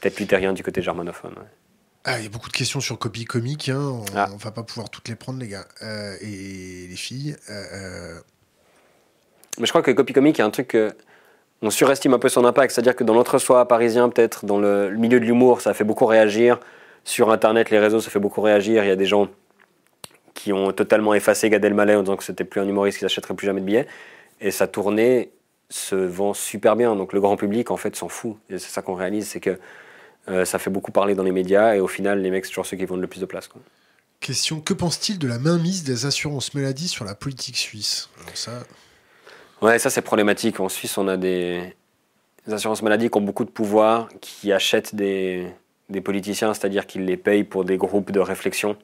Peut-être 0.00 0.18
luthérien 0.18 0.52
du 0.52 0.62
côté 0.62 0.82
germanophone. 0.82 1.34
Ah, 2.04 2.18
il 2.18 2.24
y 2.24 2.26
a 2.26 2.30
beaucoup 2.30 2.48
de 2.48 2.54
questions 2.54 2.80
sur 2.80 2.98
copie 2.98 3.24
comique. 3.24 3.68
Hein. 3.68 3.80
On, 3.80 4.04
ah. 4.16 4.28
va 4.38 4.50
pas 4.50 4.62
pouvoir 4.62 4.90
toutes 4.90 5.08
les 5.08 5.14
prendre, 5.14 5.38
les 5.38 5.48
gars. 5.48 5.66
Euh, 5.82 6.16
et 6.20 6.86
les 6.88 6.96
filles. 6.96 7.36
Mais 9.58 9.66
je 9.66 9.70
crois 9.70 9.82
que 9.82 9.90
copie 9.90 10.12
comique, 10.12 10.38
il 10.38 10.40
y 10.40 10.42
a 10.42 10.46
un 10.46 10.50
truc 10.50 10.76
on 11.62 11.70
surestime 11.70 12.12
un 12.12 12.18
peu 12.18 12.28
son 12.28 12.44
impact. 12.44 12.74
C'est-à-dire 12.74 12.96
que 12.96 13.04
dans 13.04 13.14
l'entre-soi 13.14 13.66
parisien, 13.66 14.08
peut-être, 14.08 14.44
dans 14.44 14.58
le, 14.58 14.90
le 14.90 14.98
milieu 14.98 15.20
de 15.20 15.24
l'humour, 15.24 15.60
ça 15.60 15.72
fait 15.74 15.84
beaucoup 15.84 16.06
réagir. 16.06 16.58
Sur 17.04 17.30
Internet, 17.30 17.70
les 17.70 17.78
réseaux, 17.78 18.00
ça 18.00 18.10
fait 18.10 18.18
beaucoup 18.18 18.40
réagir. 18.40 18.84
Il 18.84 18.88
y 18.88 18.90
a 18.90 18.96
des 18.96 19.06
gens 19.06 19.28
qui 20.34 20.52
ont 20.52 20.72
totalement 20.72 21.14
effacé 21.14 21.50
Gad 21.50 21.64
Elmaleh 21.64 21.94
en 21.94 22.02
disant 22.02 22.16
que 22.16 22.24
c'était 22.24 22.44
plus 22.44 22.60
un 22.60 22.66
humoriste 22.66 22.98
qui 22.98 23.04
n'achèterait 23.04 23.34
plus 23.34 23.46
jamais 23.46 23.60
de 23.60 23.66
billets. 23.66 23.86
Et 24.40 24.50
sa 24.50 24.66
tournée 24.66 25.30
se 25.70 25.94
vend 25.94 26.34
super 26.34 26.74
bien. 26.74 26.96
Donc 26.96 27.12
le 27.12 27.20
grand 27.20 27.36
public, 27.36 27.70
en 27.70 27.76
fait, 27.76 27.94
s'en 27.94 28.08
fout. 28.08 28.36
Et 28.50 28.58
c'est 28.58 28.70
ça 28.70 28.82
qu'on 28.82 28.94
réalise, 28.94 29.28
c'est 29.28 29.40
que 29.40 29.58
euh, 30.28 30.44
ça 30.44 30.58
fait 30.58 30.70
beaucoup 30.70 30.92
parler 30.92 31.14
dans 31.14 31.22
les 31.22 31.32
médias. 31.32 31.74
Et 31.74 31.80
au 31.80 31.88
final, 31.88 32.20
les 32.20 32.30
mecs, 32.30 32.44
c'est 32.44 32.50
toujours 32.50 32.66
ceux 32.66 32.76
qui 32.76 32.84
vendent 32.84 33.00
le 33.00 33.06
plus 33.06 33.20
de 33.20 33.26
place. 33.26 33.48
Quoi. 33.48 33.60
Question 34.20 34.60
que 34.60 34.74
pense-t-il 34.74 35.18
de 35.18 35.26
la 35.26 35.38
mainmise 35.38 35.84
des 35.84 36.06
assurances 36.06 36.54
maladie 36.54 36.88
sur 36.88 37.04
la 37.04 37.14
politique 37.14 37.56
suisse? 37.56 38.08
Ça... 38.34 38.62
Ouais, 39.60 39.78
ça 39.78 39.90
c'est 39.90 40.02
problématique. 40.02 40.60
En 40.60 40.68
Suisse, 40.68 40.98
on 40.98 41.08
a 41.08 41.16
des, 41.16 41.74
assurances 42.50 42.82
maladie 42.82 43.10
qui 43.10 43.18
ont 43.18 43.22
beaucoup 43.22 43.44
de 43.44 43.50
pouvoir, 43.50 44.08
qui 44.20 44.52
achètent 44.52 44.94
des, 44.94 45.46
des 45.88 46.00
politiciens, 46.00 46.54
c'est-à-dire 46.54 46.86
qu'ils 46.86 47.04
les 47.04 47.16
payent 47.16 47.44
pour 47.44 47.64
des 47.64 47.76
groupes 47.76 48.10
de 48.10 48.20
réflexion 48.20 48.76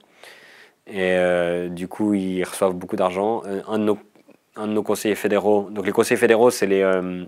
et 0.88 1.12
euh, 1.18 1.68
du 1.68 1.86
coup, 1.86 2.14
ils 2.14 2.42
reçoivent 2.44 2.74
beaucoup 2.74 2.96
d'argent. 2.96 3.42
Euh, 3.46 3.60
un, 3.68 3.78
de 3.78 4.72
nos, 4.72 4.82
conseillers 4.82 5.14
fédéraux, 5.14 5.68
donc 5.70 5.86
les 5.86 5.92
conseillers 5.92 6.18
fédéraux, 6.18 6.50
c'est 6.50 6.66
les, 6.66 6.82
euh, 6.82 7.24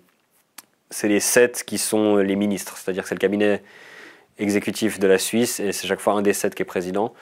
c'est 0.89 1.09
les 1.09 1.20
sept 1.20 1.62
qui 1.65 1.78
sont 1.78 2.16
les 2.16 2.37
ministres, 2.37 2.77
c'est-à-dire 2.77 3.03
que 3.03 3.09
c'est 3.09 3.15
le 3.15 3.20
cabinet 3.20 3.62
exécutif 4.41 4.99
de 4.99 5.07
la 5.07 5.19
Suisse 5.19 5.61
et 5.61 5.73
c'est 5.73 5.87
chaque 5.87 6.01
fois 6.01 6.15
un 6.15 6.23
des 6.23 6.33
sept 6.33 6.55
qui 6.55 6.62
est 6.62 6.67
président. 6.67 7.15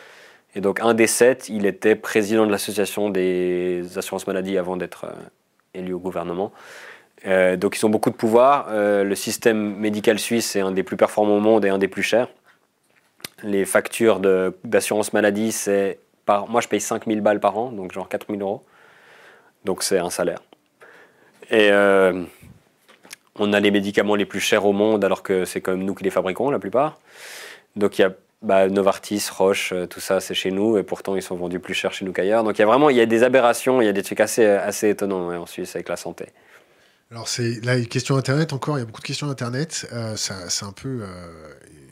Et 0.54 0.60
donc 0.60 0.80
un 0.80 0.94
des 0.94 1.06
sept, 1.06 1.48
il 1.48 1.66
était 1.66 1.94
président 1.94 2.46
de 2.46 2.50
l'association 2.50 3.10
des 3.10 3.84
assurances 3.96 4.26
maladie 4.26 4.56
avant 4.56 4.76
d'être 4.76 5.06
élu 5.74 5.92
au 5.92 5.98
gouvernement. 5.98 6.52
donc 7.24 7.76
ils 7.76 7.84
ont 7.84 7.90
beaucoup 7.90 8.10
de 8.10 8.16
pouvoir. 8.16 8.68
le 8.72 9.14
système 9.14 9.76
médical 9.76 10.18
suisse 10.18 10.56
est 10.56 10.60
un 10.60 10.72
des 10.72 10.82
plus 10.82 10.96
performants 10.96 11.36
au 11.36 11.40
monde 11.40 11.66
et 11.66 11.68
un 11.68 11.78
des 11.78 11.88
plus 11.88 12.02
chers. 12.02 12.28
Les 13.42 13.66
factures 13.66 14.20
d'assurance 14.64 15.12
maladie, 15.12 15.52
c'est 15.52 15.98
moi, 16.48 16.60
je 16.60 16.68
paye 16.68 16.80
5000 16.80 17.20
balles 17.20 17.40
par 17.40 17.56
an, 17.58 17.72
donc 17.72 17.92
genre 17.92 18.08
4000 18.08 18.40
euros. 18.42 18.64
Donc 19.64 19.82
c'est 19.82 19.98
un 19.98 20.10
salaire. 20.10 20.42
Euh, 21.52 22.24
on 23.38 23.52
a 23.52 23.60
les 23.60 23.70
médicaments 23.70 24.14
les 24.14 24.26
plus 24.26 24.40
chers 24.40 24.66
au 24.66 24.72
monde, 24.72 25.04
alors 25.04 25.22
que 25.22 25.44
c'est 25.44 25.60
comme 25.60 25.82
nous 25.84 25.94
qui 25.94 26.04
les 26.04 26.10
fabriquons 26.10 26.50
la 26.50 26.58
plupart. 26.58 26.98
Donc 27.76 27.98
il 27.98 28.02
y 28.02 28.04
a 28.04 28.12
bah, 28.42 28.68
Novartis, 28.68 29.24
Roche, 29.32 29.72
euh, 29.72 29.86
tout 29.86 30.00
ça, 30.00 30.20
c'est 30.20 30.34
chez 30.34 30.50
nous, 30.50 30.78
et 30.78 30.82
pourtant 30.82 31.16
ils 31.16 31.22
sont 31.22 31.36
vendus 31.36 31.58
plus 31.58 31.74
cher 31.74 31.92
chez 31.92 32.04
nous 32.04 32.12
qu'ailleurs. 32.12 32.44
Donc 32.44 32.58
il 32.58 32.60
y 32.60 32.64
a 32.64 32.66
vraiment 32.66 32.90
il 32.90 32.96
y 32.96 33.00
a 33.00 33.06
des 33.06 33.22
aberrations, 33.22 33.80
il 33.82 33.86
y 33.86 33.88
a 33.88 33.92
des 33.92 34.02
trucs 34.02 34.20
assez, 34.20 34.44
assez 34.44 34.90
étonnants 34.90 35.30
en 35.34 35.46
Suisse 35.46 35.74
avec 35.74 35.88
la 35.88 35.96
santé. 35.96 36.26
Alors 37.10 37.28
c'est 37.28 37.64
là, 37.64 37.80
question 37.80 38.16
Internet 38.16 38.52
encore, 38.52 38.76
il 38.76 38.80
y 38.80 38.82
a 38.82 38.86
beaucoup 38.86 39.00
de 39.00 39.06
questions 39.06 39.28
Internet. 39.28 39.88
Euh, 39.92 40.14
c'est 40.16 40.64
un 40.64 40.72
peu 40.72 41.02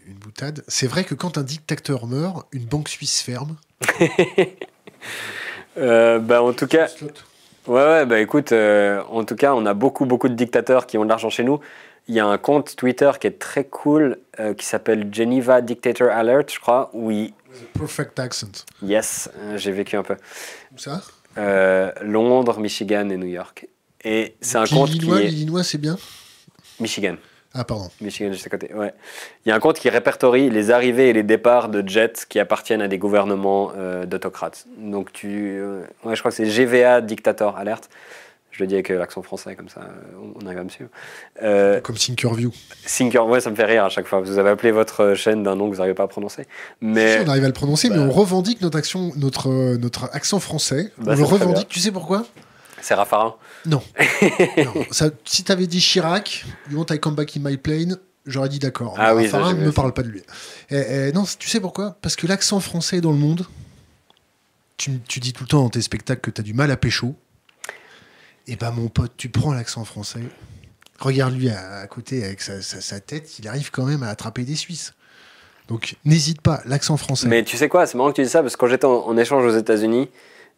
une 0.07 0.15
boutade. 0.15 0.63
C'est 0.69 0.87
vrai 0.87 1.05
que 1.05 1.15
quand 1.15 1.39
un 1.39 1.43
dictateur 1.43 2.07
meurt, 2.07 2.47
une 2.53 2.65
banque 2.65 2.89
suisse 2.89 3.23
ferme? 3.23 3.57
Euh, 5.79 6.19
bah, 6.19 6.43
en 6.43 6.55
tout 6.55 6.67
cas. 6.67 6.89
Ouais, 7.67 7.83
ouais, 7.83 8.07
bah 8.07 8.21
écoute, 8.21 8.53
euh, 8.53 9.03
en 9.11 9.25
tout 9.25 9.37
cas, 9.37 9.55
on 9.55 9.67
a 9.67 9.75
beaucoup, 9.75 10.07
beaucoup 10.07 10.29
de 10.29 10.35
dictateurs 10.35 10.87
qui 10.87 10.99
ont 10.99 11.05
de 11.05 11.09
l'argent 11.09 11.31
chez 11.31 11.43
nous. 11.45 11.61
Il 12.09 12.15
y 12.15 12.21
a 12.21 12.27
un 12.27 12.39
compte 12.39 12.77
Twitter 12.77 13.11
qui 13.21 13.27
est 13.27 13.39
très 13.39 13.65
cool 13.65 14.19
euh, 14.39 14.55
qui 14.55 14.65
s'appelle 14.65 15.09
Geneva 15.13 15.61
Dictator 15.61 16.09
Alert, 16.11 16.53
je 16.53 16.61
crois, 16.61 16.91
Oui. 16.93 17.35
Perfect 17.79 18.19
accent. 18.19 18.65
Yes, 18.83 19.31
j'ai 19.57 19.73
vécu 19.73 19.97
un 19.97 20.03
peu. 20.03 20.17
Où 20.75 20.79
ça? 20.79 21.03
Londres, 22.03 22.61
Michigan 22.61 23.09
et 23.09 23.17
New 23.17 23.27
York. 23.27 23.67
Et 24.05 24.37
c'est 24.41 24.59
un 24.59 24.67
compte 24.67 24.91
qui. 24.91 25.07
L'Illinois, 25.07 25.65
c'est 25.65 25.79
bien? 25.79 25.97
Michigan. 26.79 27.17
Ah, 27.59 27.65
pardon. 27.65 27.89
Michigan, 28.01 28.33
juste 28.33 28.47
à 28.47 28.51
côté. 28.51 28.73
Ouais. 28.75 28.93
Il 29.45 29.49
y 29.49 29.53
a 29.53 29.55
un 29.55 29.61
compte 29.61 29.79
qui 29.79 29.89
répertorie 29.89 30.51
les 30.51 30.71
arrivées 30.71 31.09
et 31.09 31.13
les 31.13 31.23
départs 31.23 31.69
de 31.69 31.87
jets 31.87 32.13
qui 32.29 32.39
appartiennent 32.39 32.83
à 32.83 32.89
des 32.89 32.99
gouvernements 32.99 33.73
euh, 33.77 34.05
d'autocrates. 34.05 34.67
Donc, 34.79 35.13
tu. 35.13 35.59
Euh, 35.59 35.81
ouais, 36.05 36.15
je 36.15 36.21
crois 36.21 36.31
que 36.31 36.37
c'est 36.37 36.45
GVA 36.45 37.01
Dictator 37.01 37.57
Alert. 37.57 37.89
Je 38.51 38.63
le 38.63 38.67
dis 38.67 38.75
avec 38.75 38.91
euh, 38.91 38.99
l'accent 38.99 39.23
français, 39.23 39.55
comme 39.55 39.69
ça, 39.69 39.83
on 40.41 40.47
arrive 40.47 40.59
à 40.59 40.65
me 40.65 40.69
suivre. 40.69 40.91
comme 41.83 41.97
Thinkerview. 41.97 42.53
Thinker, 42.87 43.27
ouais, 43.27 43.41
ça 43.41 43.51
me 43.51 43.57
fait 43.57 43.65
rire 43.65 43.85
à 43.85 43.89
chaque 43.89 44.07
fois. 44.07 44.21
Vous 44.21 44.39
avez 44.39 44.51
appelé 44.51 44.71
votre 44.71 45.15
chaîne 45.15 45.43
d'un 45.43 45.57
nom 45.57 45.67
que 45.67 45.73
vous 45.73 45.79
n'arrivez 45.79 45.95
pas 45.95 46.05
à 46.05 46.09
prononcer. 46.09 46.47
Mais... 46.81 47.21
on 47.25 47.29
arrive 47.29 47.45
à 47.45 47.49
le 47.49 47.53
prononcer, 47.53 47.89
mais 47.89 47.97
bah. 47.97 48.03
on 48.03 48.11
revendique 48.11 48.61
notre, 48.61 48.79
action, 48.79 49.13
notre, 49.17 49.77
notre 49.77 50.11
accent 50.15 50.41
français. 50.41 50.91
Bah, 50.99 51.13
on 51.15 51.17
le 51.17 51.25
revendique, 51.25 51.69
tu 51.69 51.81
sais 51.81 51.91
pourquoi? 51.91 52.27
C'est 52.87 52.95
Raffarin 52.95 53.35
Non. 53.65 53.83
si 55.25 55.43
tu 55.43 55.53
avais 55.53 55.67
dit 55.67 55.81
Chirac, 55.81 56.45
You 56.71 56.79
want 56.79 56.87
I 56.91 57.01
come 57.01 57.17
back 57.17 57.37
in 57.37 57.41
my 57.41 57.57
plane, 57.57 57.99
j'aurais 58.27 58.49
dit 58.49 58.61
d'accord. 58.61 58.95
Ah 58.97 59.13
Raffarin 59.13 59.55
ne 59.55 59.67
me 59.67 59.73
parle 59.73 59.93
pas 59.93 60.05
de 60.05 60.09
lui. 60.09 60.23
non, 61.13 61.25
tu 61.39 61.49
sais 61.49 61.61
pourquoi? 61.61 61.97
Parce 62.01 62.15
que 62.15 62.29
l'accent 62.29 62.61
français 62.61 63.01
dans 63.01 63.11
le 63.11 63.19
monde, 63.19 63.45
tu, 64.77 65.01
dis 65.21 65.33
tout 65.33 65.43
le 65.43 65.49
temps 65.49 65.63
dans 65.63 65.71
tes 65.71 65.83
spectacles 65.83 66.21
que 66.21 66.31
tu 66.31 66.41
as 66.41 66.45
du 66.45 66.55
mal 66.55 66.71
à 66.71 66.77
pécho. 66.77 67.17
Et 68.49 68.53
eh 68.53 68.57
ben 68.57 68.71
mon 68.71 68.87
pote, 68.87 69.13
tu 69.17 69.29
prends 69.29 69.53
l'accent 69.53 69.85
français, 69.85 70.21
regarde-lui 71.01 71.51
à, 71.51 71.85
côté 71.89 72.25
avec 72.25 72.41
sa, 72.41 73.01
tête, 73.01 73.41
il 73.41 73.49
arrive 73.49 73.73
quand 73.73 73.85
même 73.85 74.05
à 74.05 74.09
attraper 74.09 74.45
des 74.45 74.55
Suisses. 74.55 74.95
Donc 75.67 75.97
n'hésite 76.05 76.41
pas, 76.41 76.63
l'accent 76.65 76.97
français. 76.97 77.27
Mais 77.27 77.43
tu 77.43 77.57
sais 77.57 77.69
quoi, 77.69 77.89
c'est 77.89 77.99
marrant 77.99 78.11
que 78.11 78.15
tu 78.15 78.23
dis 78.23 78.29
ça, 78.29 78.43
parce 78.43 78.55
que 78.55 78.61
quand 78.61 78.69
j'étais 78.69 78.85
en 78.85 79.17
échange 79.17 79.45
aux 79.45 79.59
États-Unis, 79.59 80.09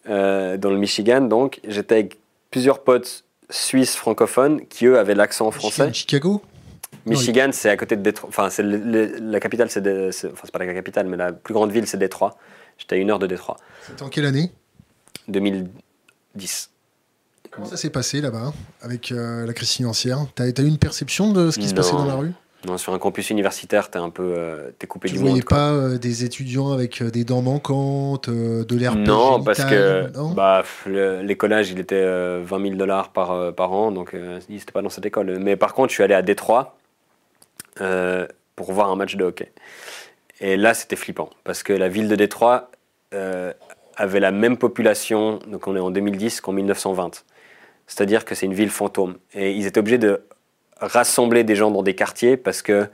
euh, 0.08 0.56
dans 0.56 0.70
le 0.70 0.78
Michigan. 0.78 1.22
Donc, 1.22 1.60
j'étais 1.66 1.96
avec 1.96 2.18
plusieurs 2.50 2.82
potes 2.82 3.24
suisses 3.50 3.96
francophones 3.96 4.66
qui, 4.66 4.86
eux, 4.86 4.98
avaient 4.98 5.14
l'accent 5.14 5.50
français. 5.50 5.92
Chicago? 5.92 6.42
Michigan, 7.06 7.50
c'est 7.52 7.70
à 7.70 7.76
côté 7.76 7.96
de 7.96 8.02
Détroit. 8.02 8.28
Enfin, 8.28 8.50
c'est 8.50 8.62
la 8.62 9.40
capitale, 9.40 9.70
c'est 9.70 9.80
enfin, 9.80 10.42
c'est 10.44 10.52
pas 10.52 10.58
la 10.58 10.74
capitale, 10.74 11.06
mais 11.06 11.16
la 11.16 11.32
plus 11.32 11.54
grande 11.54 11.70
ville, 11.70 11.86
c'est 11.86 11.96
Détroit. 11.96 12.36
J'étais 12.76 12.96
à 12.96 12.98
une 12.98 13.10
heure 13.10 13.18
de 13.18 13.26
Détroit. 13.26 13.56
C'était 13.86 14.02
en 14.02 14.08
quelle 14.08 14.26
année? 14.26 14.52
2010. 15.28 16.70
Comment 17.50 17.66
ça 17.66 17.76
s'est 17.76 17.90
passé 17.90 18.20
là-bas 18.20 18.52
avec 18.82 19.10
euh, 19.10 19.46
la 19.46 19.52
crise 19.52 19.70
financière? 19.70 20.18
T'as 20.34 20.44
as 20.44 20.60
eu 20.60 20.66
une 20.66 20.78
perception 20.78 21.32
de 21.32 21.50
ce 21.50 21.58
qui 21.58 21.68
se 21.68 21.74
passait 21.74 21.92
dans 21.92 22.04
la 22.04 22.14
rue? 22.14 22.32
Non, 22.66 22.76
sur 22.76 22.92
un 22.92 22.98
campus 22.98 23.30
universitaire, 23.30 23.88
t'es 23.88 24.00
un 24.00 24.10
peu 24.10 24.34
euh, 24.36 24.70
coupé 24.88 25.08
tu 25.08 25.14
du 25.14 25.20
monde. 25.20 25.28
Tu 25.28 25.30
voyais 25.30 25.44
pas 25.44 25.70
euh, 25.70 25.96
des 25.96 26.24
étudiants 26.24 26.72
avec 26.72 27.00
euh, 27.00 27.10
des 27.10 27.22
dents 27.22 27.40
manquantes, 27.40 28.28
de 28.28 28.76
l'air 28.76 28.96
Non, 28.96 29.42
parce 29.42 29.64
que 29.64 30.10
bah, 30.34 30.64
les 30.86 31.36
collages, 31.36 31.70
il 31.70 31.78
était 31.78 32.04
20 32.40 32.62
000 32.62 32.74
dollars 32.74 33.10
par, 33.12 33.54
par 33.54 33.72
an, 33.72 33.92
donc 33.92 34.16
c'était 34.48 34.72
pas 34.72 34.82
dans 34.82 34.88
cette 34.88 35.06
école. 35.06 35.38
Mais 35.38 35.56
par 35.56 35.72
contre, 35.72 35.90
je 35.90 35.94
suis 35.94 36.02
allé 36.02 36.14
à 36.14 36.22
Détroit 36.22 36.76
pour 38.56 38.72
voir 38.72 38.90
un 38.90 38.96
match 38.96 39.14
de 39.14 39.24
hockey. 39.24 39.52
Et 40.40 40.56
là, 40.56 40.74
c'était 40.74 40.96
flippant, 40.96 41.30
parce 41.44 41.62
que 41.62 41.72
la 41.72 41.88
ville 41.88 42.08
de 42.08 42.16
Détroit 42.16 42.70
avait 43.12 44.20
la 44.20 44.32
même 44.32 44.56
population, 44.56 45.38
donc 45.46 45.68
on 45.68 45.76
est 45.76 45.80
en 45.80 45.92
2010, 45.92 46.40
qu'en 46.40 46.52
1920. 46.52 47.24
C'est-à-dire 47.86 48.24
que 48.24 48.34
c'est 48.34 48.46
une 48.46 48.54
ville 48.54 48.68
fantôme. 48.68 49.16
Et 49.32 49.52
ils 49.52 49.66
étaient 49.66 49.78
obligés 49.78 49.98
de 49.98 50.22
rassembler 50.80 51.44
des 51.44 51.56
gens 51.56 51.70
dans 51.70 51.82
des 51.82 51.94
quartiers 51.94 52.36
parce 52.36 52.62
que 52.62 52.88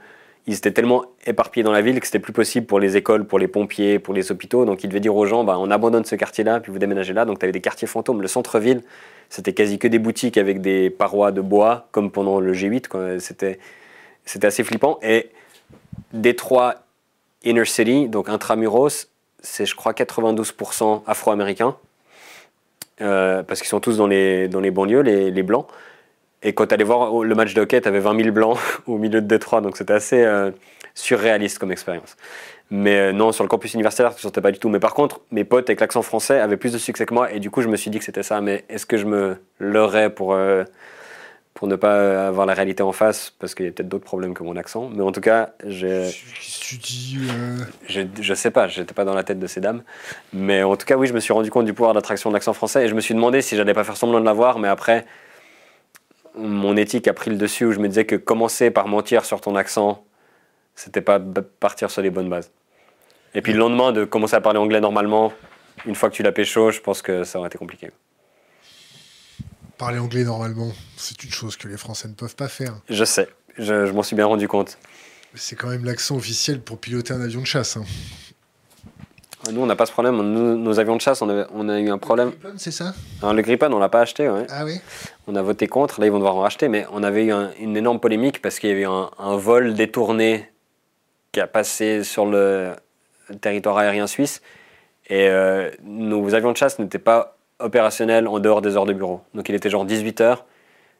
ils 0.47 0.55
étaient 0.55 0.71
tellement 0.71 1.05
éparpillés 1.25 1.63
dans 1.63 1.71
la 1.71 1.81
ville 1.81 1.99
que 1.99 2.05
c'était 2.05 2.19
plus 2.19 2.33
possible 2.33 2.67
pour 2.67 2.79
les 2.79 2.97
écoles, 2.97 3.25
pour 3.25 3.39
les 3.39 3.47
pompiers, 3.47 3.97
pour 3.97 4.13
les 4.13 4.31
hôpitaux. 4.31 4.65
Donc 4.65 4.83
ils 4.83 4.87
devaient 4.87 4.99
dire 4.99 5.15
aux 5.15 5.25
gens, 5.25 5.43
bah, 5.43 5.57
on 5.57 5.71
abandonne 5.71 6.05
ce 6.05 6.15
quartier-là, 6.15 6.59
puis 6.59 6.71
vous 6.71 6.77
déménagez 6.77 7.13
là. 7.13 7.25
Donc 7.25 7.39
tu 7.39 7.45
avais 7.45 7.51
des 7.51 7.61
quartiers 7.61 7.87
fantômes. 7.87 8.21
Le 8.21 8.27
centre-ville, 8.27 8.83
c'était 9.29 9.53
quasi 9.53 9.79
que 9.79 9.87
des 9.87 9.97
boutiques 9.97 10.37
avec 10.37 10.61
des 10.61 10.91
parois 10.91 11.31
de 11.31 11.41
bois, 11.41 11.87
comme 11.91 12.11
pendant 12.11 12.39
le 12.39 12.53
G8. 12.53 13.19
C'était, 13.19 13.57
assez 14.43 14.63
flippant. 14.63 14.99
Et 15.01 15.31
Détroit 16.13 16.75
Inner 17.43 17.65
City, 17.65 18.07
donc 18.07 18.29
intramuros, 18.29 19.07
c'est 19.41 19.65
je 19.65 19.75
crois 19.75 19.93
92% 19.93 21.01
afro-américains, 21.07 21.75
euh, 23.01 23.41
parce 23.41 23.61
qu'ils 23.61 23.69
sont 23.69 23.79
tous 23.79 23.97
dans 23.97 24.07
les, 24.07 24.47
dans 24.47 24.59
les 24.59 24.71
banlieues, 24.71 25.01
les, 25.01 25.31
les 25.31 25.43
blancs. 25.43 25.67
Et 26.43 26.53
quand 26.53 26.67
tu 26.67 26.73
allais 26.73 26.83
voir 26.83 27.23
le 27.23 27.35
match 27.35 27.53
de 27.53 27.61
hockey, 27.61 27.81
tu 27.81 27.87
avais 27.87 27.99
20 27.99 28.17
000 28.17 28.31
blancs 28.31 28.57
au 28.87 28.97
milieu 28.97 29.21
de 29.21 29.27
Détroit, 29.27 29.61
donc 29.61 29.77
c'était 29.77 29.93
assez 29.93 30.23
euh, 30.23 30.51
surréaliste 30.93 31.59
comme 31.59 31.71
expérience. 31.71 32.15
Mais 32.71 32.97
euh, 32.97 33.11
non, 33.11 33.31
sur 33.31 33.43
le 33.43 33.47
campus 33.47 33.73
universitaire, 33.73 34.11
je 34.11 34.17
ne 34.17 34.21
sentais 34.21 34.41
pas 34.41 34.51
du 34.51 34.59
tout. 34.59 34.69
Mais 34.69 34.79
par 34.79 34.93
contre, 34.93 35.21
mes 35.31 35.43
potes 35.43 35.69
avec 35.69 35.79
l'accent 35.79 36.01
français 36.01 36.39
avaient 36.39 36.57
plus 36.57 36.73
de 36.73 36.77
succès 36.77 37.05
que 37.05 37.13
moi, 37.13 37.31
et 37.31 37.39
du 37.39 37.51
coup, 37.51 37.61
je 37.61 37.67
me 37.67 37.75
suis 37.75 37.91
dit 37.91 37.99
que 37.99 38.05
c'était 38.05 38.23
ça. 38.23 38.41
Mais 38.41 38.65
est-ce 38.69 38.85
que 38.85 38.97
je 38.97 39.05
me 39.05 39.37
leurrais 39.59 40.09
pour, 40.09 40.33
euh, 40.33 40.63
pour 41.53 41.67
ne 41.67 41.75
pas 41.75 42.27
avoir 42.27 42.47
la 42.47 42.55
réalité 42.55 42.81
en 42.81 42.91
face? 42.91 43.31
Parce 43.37 43.53
qu'il 43.53 43.67
y 43.67 43.69
a 43.69 43.71
peut-être 43.71 43.87
d'autres 43.87 44.05
problèmes 44.05 44.33
que 44.33 44.41
mon 44.41 44.55
accent. 44.55 44.89
Mais 44.91 45.03
en 45.03 45.11
tout 45.11 45.21
cas, 45.21 45.53
je. 45.63 46.09
Tu 46.41 46.77
dis. 46.77 47.19
Je, 47.87 48.01
je 48.19 48.33
sais 48.33 48.49
pas, 48.49 48.67
j'étais 48.67 48.95
pas 48.95 49.05
dans 49.05 49.13
la 49.13 49.23
tête 49.23 49.37
de 49.37 49.47
ces 49.47 49.61
dames. 49.61 49.83
Mais 50.33 50.63
en 50.63 50.75
tout 50.75 50.87
cas, 50.87 50.97
oui, 50.97 51.05
je 51.05 51.13
me 51.13 51.19
suis 51.19 51.33
rendu 51.33 51.51
compte 51.51 51.65
du 51.65 51.73
pouvoir 51.73 51.93
d'attraction 51.93 52.31
de 52.31 52.33
l'accent 52.33 52.53
français, 52.53 52.85
et 52.85 52.87
je 52.87 52.95
me 52.95 53.01
suis 53.01 53.13
demandé 53.13 53.43
si 53.43 53.55
j'allais 53.55 53.75
pas 53.75 53.83
faire 53.83 53.97
semblant 53.97 54.19
de 54.19 54.25
l'avoir, 54.25 54.57
mais 54.57 54.69
après 54.69 55.05
mon 56.37 56.77
éthique 56.77 57.07
a 57.07 57.13
pris 57.13 57.29
le 57.31 57.37
dessus 57.37 57.65
où 57.65 57.71
je 57.71 57.79
me 57.79 57.87
disais 57.87 58.05
que 58.05 58.15
commencer 58.15 58.71
par 58.71 58.87
mentir 58.87 59.25
sur 59.25 59.41
ton 59.41 59.55
accent, 59.55 60.05
c'était 60.75 61.01
pas 61.01 61.19
partir 61.59 61.89
sur 61.89 62.01
les 62.01 62.09
bonnes 62.09 62.29
bases. 62.29 62.51
Et 63.33 63.41
puis 63.41 63.53
le 63.53 63.59
lendemain, 63.59 63.91
de 63.91 64.05
commencer 64.05 64.35
à 64.35 64.41
parler 64.41 64.59
anglais 64.59 64.79
normalement, 64.79 65.33
une 65.85 65.95
fois 65.95 66.09
que 66.09 66.15
tu 66.15 66.23
l'as 66.23 66.31
pécho, 66.31 66.71
je 66.71 66.79
pense 66.79 67.01
que 67.01 67.23
ça 67.23 67.39
aurait 67.39 67.47
été 67.47 67.57
compliqué. 67.57 67.91
Parler 69.77 69.99
anglais 69.99 70.23
normalement, 70.23 70.71
c'est 70.95 71.21
une 71.23 71.31
chose 71.31 71.57
que 71.57 71.67
les 71.67 71.77
Français 71.77 72.07
ne 72.07 72.13
peuvent 72.13 72.35
pas 72.35 72.47
faire. 72.47 72.79
Je 72.89 73.03
sais, 73.03 73.27
je, 73.57 73.91
m'en 73.91 74.03
suis 74.03 74.15
bien 74.15 74.25
rendu 74.25 74.47
compte. 74.47 74.77
C'est 75.33 75.57
quand 75.57 75.67
même 75.67 75.83
l'accent 75.83 76.15
officiel 76.15 76.61
pour 76.61 76.79
piloter 76.79 77.13
un 77.13 77.19
avion 77.21 77.41
de 77.41 77.45
chasse. 77.45 77.75
Hein. 77.75 77.83
Nous, 79.51 79.61
on 79.61 79.65
n'a 79.65 79.75
pas 79.75 79.85
ce 79.85 79.91
problème. 79.91 80.21
nos 80.21 80.79
avions 80.79 80.95
de 80.95 81.01
chasse, 81.01 81.21
on, 81.21 81.45
on 81.53 81.69
a 81.69 81.79
eu 81.79 81.89
un 81.89 81.97
problème. 81.97 82.29
Le 82.29 82.35
Gripen, 82.35 82.59
c'est 82.59 82.71
ça 82.71 82.93
Le 83.21 83.41
Gripen, 83.41 83.73
on 83.73 83.79
l'a 83.79 83.89
pas 83.89 84.01
acheté. 84.01 84.29
Ouais. 84.29 84.45
Ah 84.49 84.65
oui 84.65 84.79
On 85.27 85.35
a 85.35 85.41
voté 85.41 85.67
contre. 85.67 85.99
Là, 85.99 86.07
ils 86.07 86.11
vont 86.11 86.17
devoir 86.17 86.35
en 86.35 86.41
racheter. 86.41 86.67
Mais 86.67 86.85
on 86.91 87.03
avait 87.03 87.25
eu 87.25 87.33
une 87.59 87.77
énorme 87.77 87.99
polémique 87.99 88.41
parce 88.41 88.59
qu'il 88.59 88.69
y 88.69 88.73
avait 88.73 88.83
eu 88.83 88.87
un, 88.87 89.37
vol 89.37 89.73
détourné 89.73 90.51
qui 91.31 91.39
a 91.39 91.47
passé 91.47 92.03
sur 92.03 92.25
le 92.25 92.73
territoire 93.41 93.77
aérien 93.77 94.07
suisse. 94.07 94.41
Et 95.07 95.27
euh, 95.29 95.69
nos 95.83 96.33
avions 96.33 96.51
de 96.51 96.57
chasse 96.57 96.79
n'étaient 96.79 96.97
pas 96.99 97.37
opérationnels 97.59 98.27
en 98.27 98.39
dehors 98.39 98.61
des 98.61 98.75
heures 98.75 98.85
de 98.85 98.93
bureau. 98.93 99.21
Donc 99.33 99.49
il 99.49 99.55
était 99.55 99.69
genre 99.69 99.85
18 99.85 100.21
heures. 100.21 100.45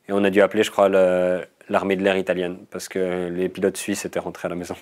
Et 0.07 0.13
on 0.13 0.23
a 0.23 0.29
dû 0.29 0.41
appeler, 0.41 0.63
je 0.63 0.71
crois, 0.71 0.89
l'armée 0.89 1.95
de 1.95 2.03
l'air 2.03 2.17
italienne 2.17 2.57
parce 2.69 2.87
que 2.87 3.29
les 3.29 3.49
pilotes 3.49 3.77
suisses 3.77 4.05
étaient 4.05 4.19
rentrés 4.19 4.47
à 4.47 4.49
la 4.49 4.55
maison 4.55 4.75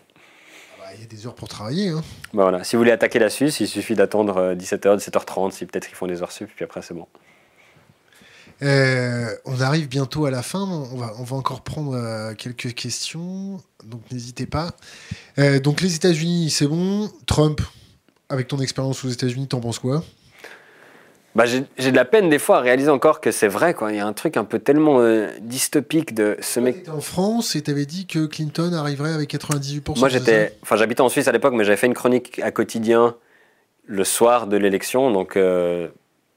y 1.04 1.06
a 1.06 1.10
des 1.10 1.28
heures 1.28 1.36
pour 1.36 1.48
travailler. 1.48 1.90
Hein. 1.90 2.04
Bah 2.34 2.44
voilà. 2.44 2.64
Si 2.64 2.76
vous 2.76 2.82
voulez 2.82 2.92
attaquer 2.92 3.20
la 3.20 3.30
Suisse, 3.30 3.60
il 3.60 3.68
suffit 3.68 3.96
d'attendre 3.96 4.54
17h, 4.56 4.88
euh, 4.88 4.98
17h30, 4.98 5.52
si 5.52 5.66
peut-être 5.66 5.90
ils 5.92 5.96
font 5.96 6.08
des 6.08 6.22
heures 6.22 6.32
sup, 6.32 6.50
puis 6.56 6.64
après 6.64 6.82
c'est 6.82 6.94
bon. 6.94 7.08
Euh, 8.62 9.36
on 9.46 9.60
arrive 9.62 9.88
bientôt 9.90 10.26
à 10.26 10.32
la 10.32 10.42
fin, 10.42 10.62
on 10.62 10.98
va, 10.98 11.14
on 11.20 11.24
va 11.24 11.36
encore 11.36 11.62
prendre 11.62 11.96
euh, 11.96 12.34
quelques 12.34 12.74
questions, 12.74 13.60
donc 13.84 14.02
n'hésitez 14.12 14.46
pas. 14.46 14.72
donc 15.64 15.82
les 15.82 15.96
États-Unis, 15.96 16.50
c'est 16.50 16.68
bon. 16.68 17.12
Trump, 17.26 17.62
avec 18.30 18.48
ton 18.48 18.60
expérience 18.60 19.04
aux 19.04 19.10
États-Unis, 19.10 19.48
t'en 19.48 19.60
penses 19.60 19.80
quoi? 19.80 20.04
Bah, 21.35 21.45
j'ai 21.45 21.91
de 21.91 21.95
la 21.95 22.05
peine 22.05 22.30
des 22.30 22.38
fois 22.38 22.57
à 22.57 22.61
réaliser 22.61 22.89
encore 22.89 23.19
que 23.19 23.31
c'est 23.31 23.47
vrai. 23.47 23.73
Quoi. 23.73 23.91
Il 23.91 23.97
y 23.97 23.99
a 23.99 24.05
un 24.05 24.14
truc 24.14 24.38
un 24.38 24.43
peu 24.43 24.60
tellement 24.60 24.99
euh, 24.99 25.27
dystopique 25.41 26.14
de 26.14 26.38
ce 26.41 26.60
mec. 26.60 26.88
en 26.89 27.01
France 27.01 27.55
et 27.55 27.64
t'avais 27.64 27.85
dit 27.85 28.05
que 28.05 28.27
Clinton 28.27 28.72
arriverait 28.73 29.14
avec 29.14 29.34
98%. 29.34 29.99
Moi 29.99 30.10
j'étais, 30.10 30.55
enfin 30.61 30.76
j'habitais 30.76 31.01
en 31.01 31.10
Suisse 31.10 31.27
à 31.27 31.31
l'époque, 31.31 31.53
mais 31.55 31.64
j'avais 31.64 31.77
fait 31.77 31.88
une 31.88 31.95
chronique 31.95 32.39
à 32.39 32.51
quotidien 32.51 33.15
le 33.85 34.03
soir 34.03 34.47
de 34.47 34.57
l'élection, 34.57 35.11
donc 35.11 35.35
euh, 35.35 35.88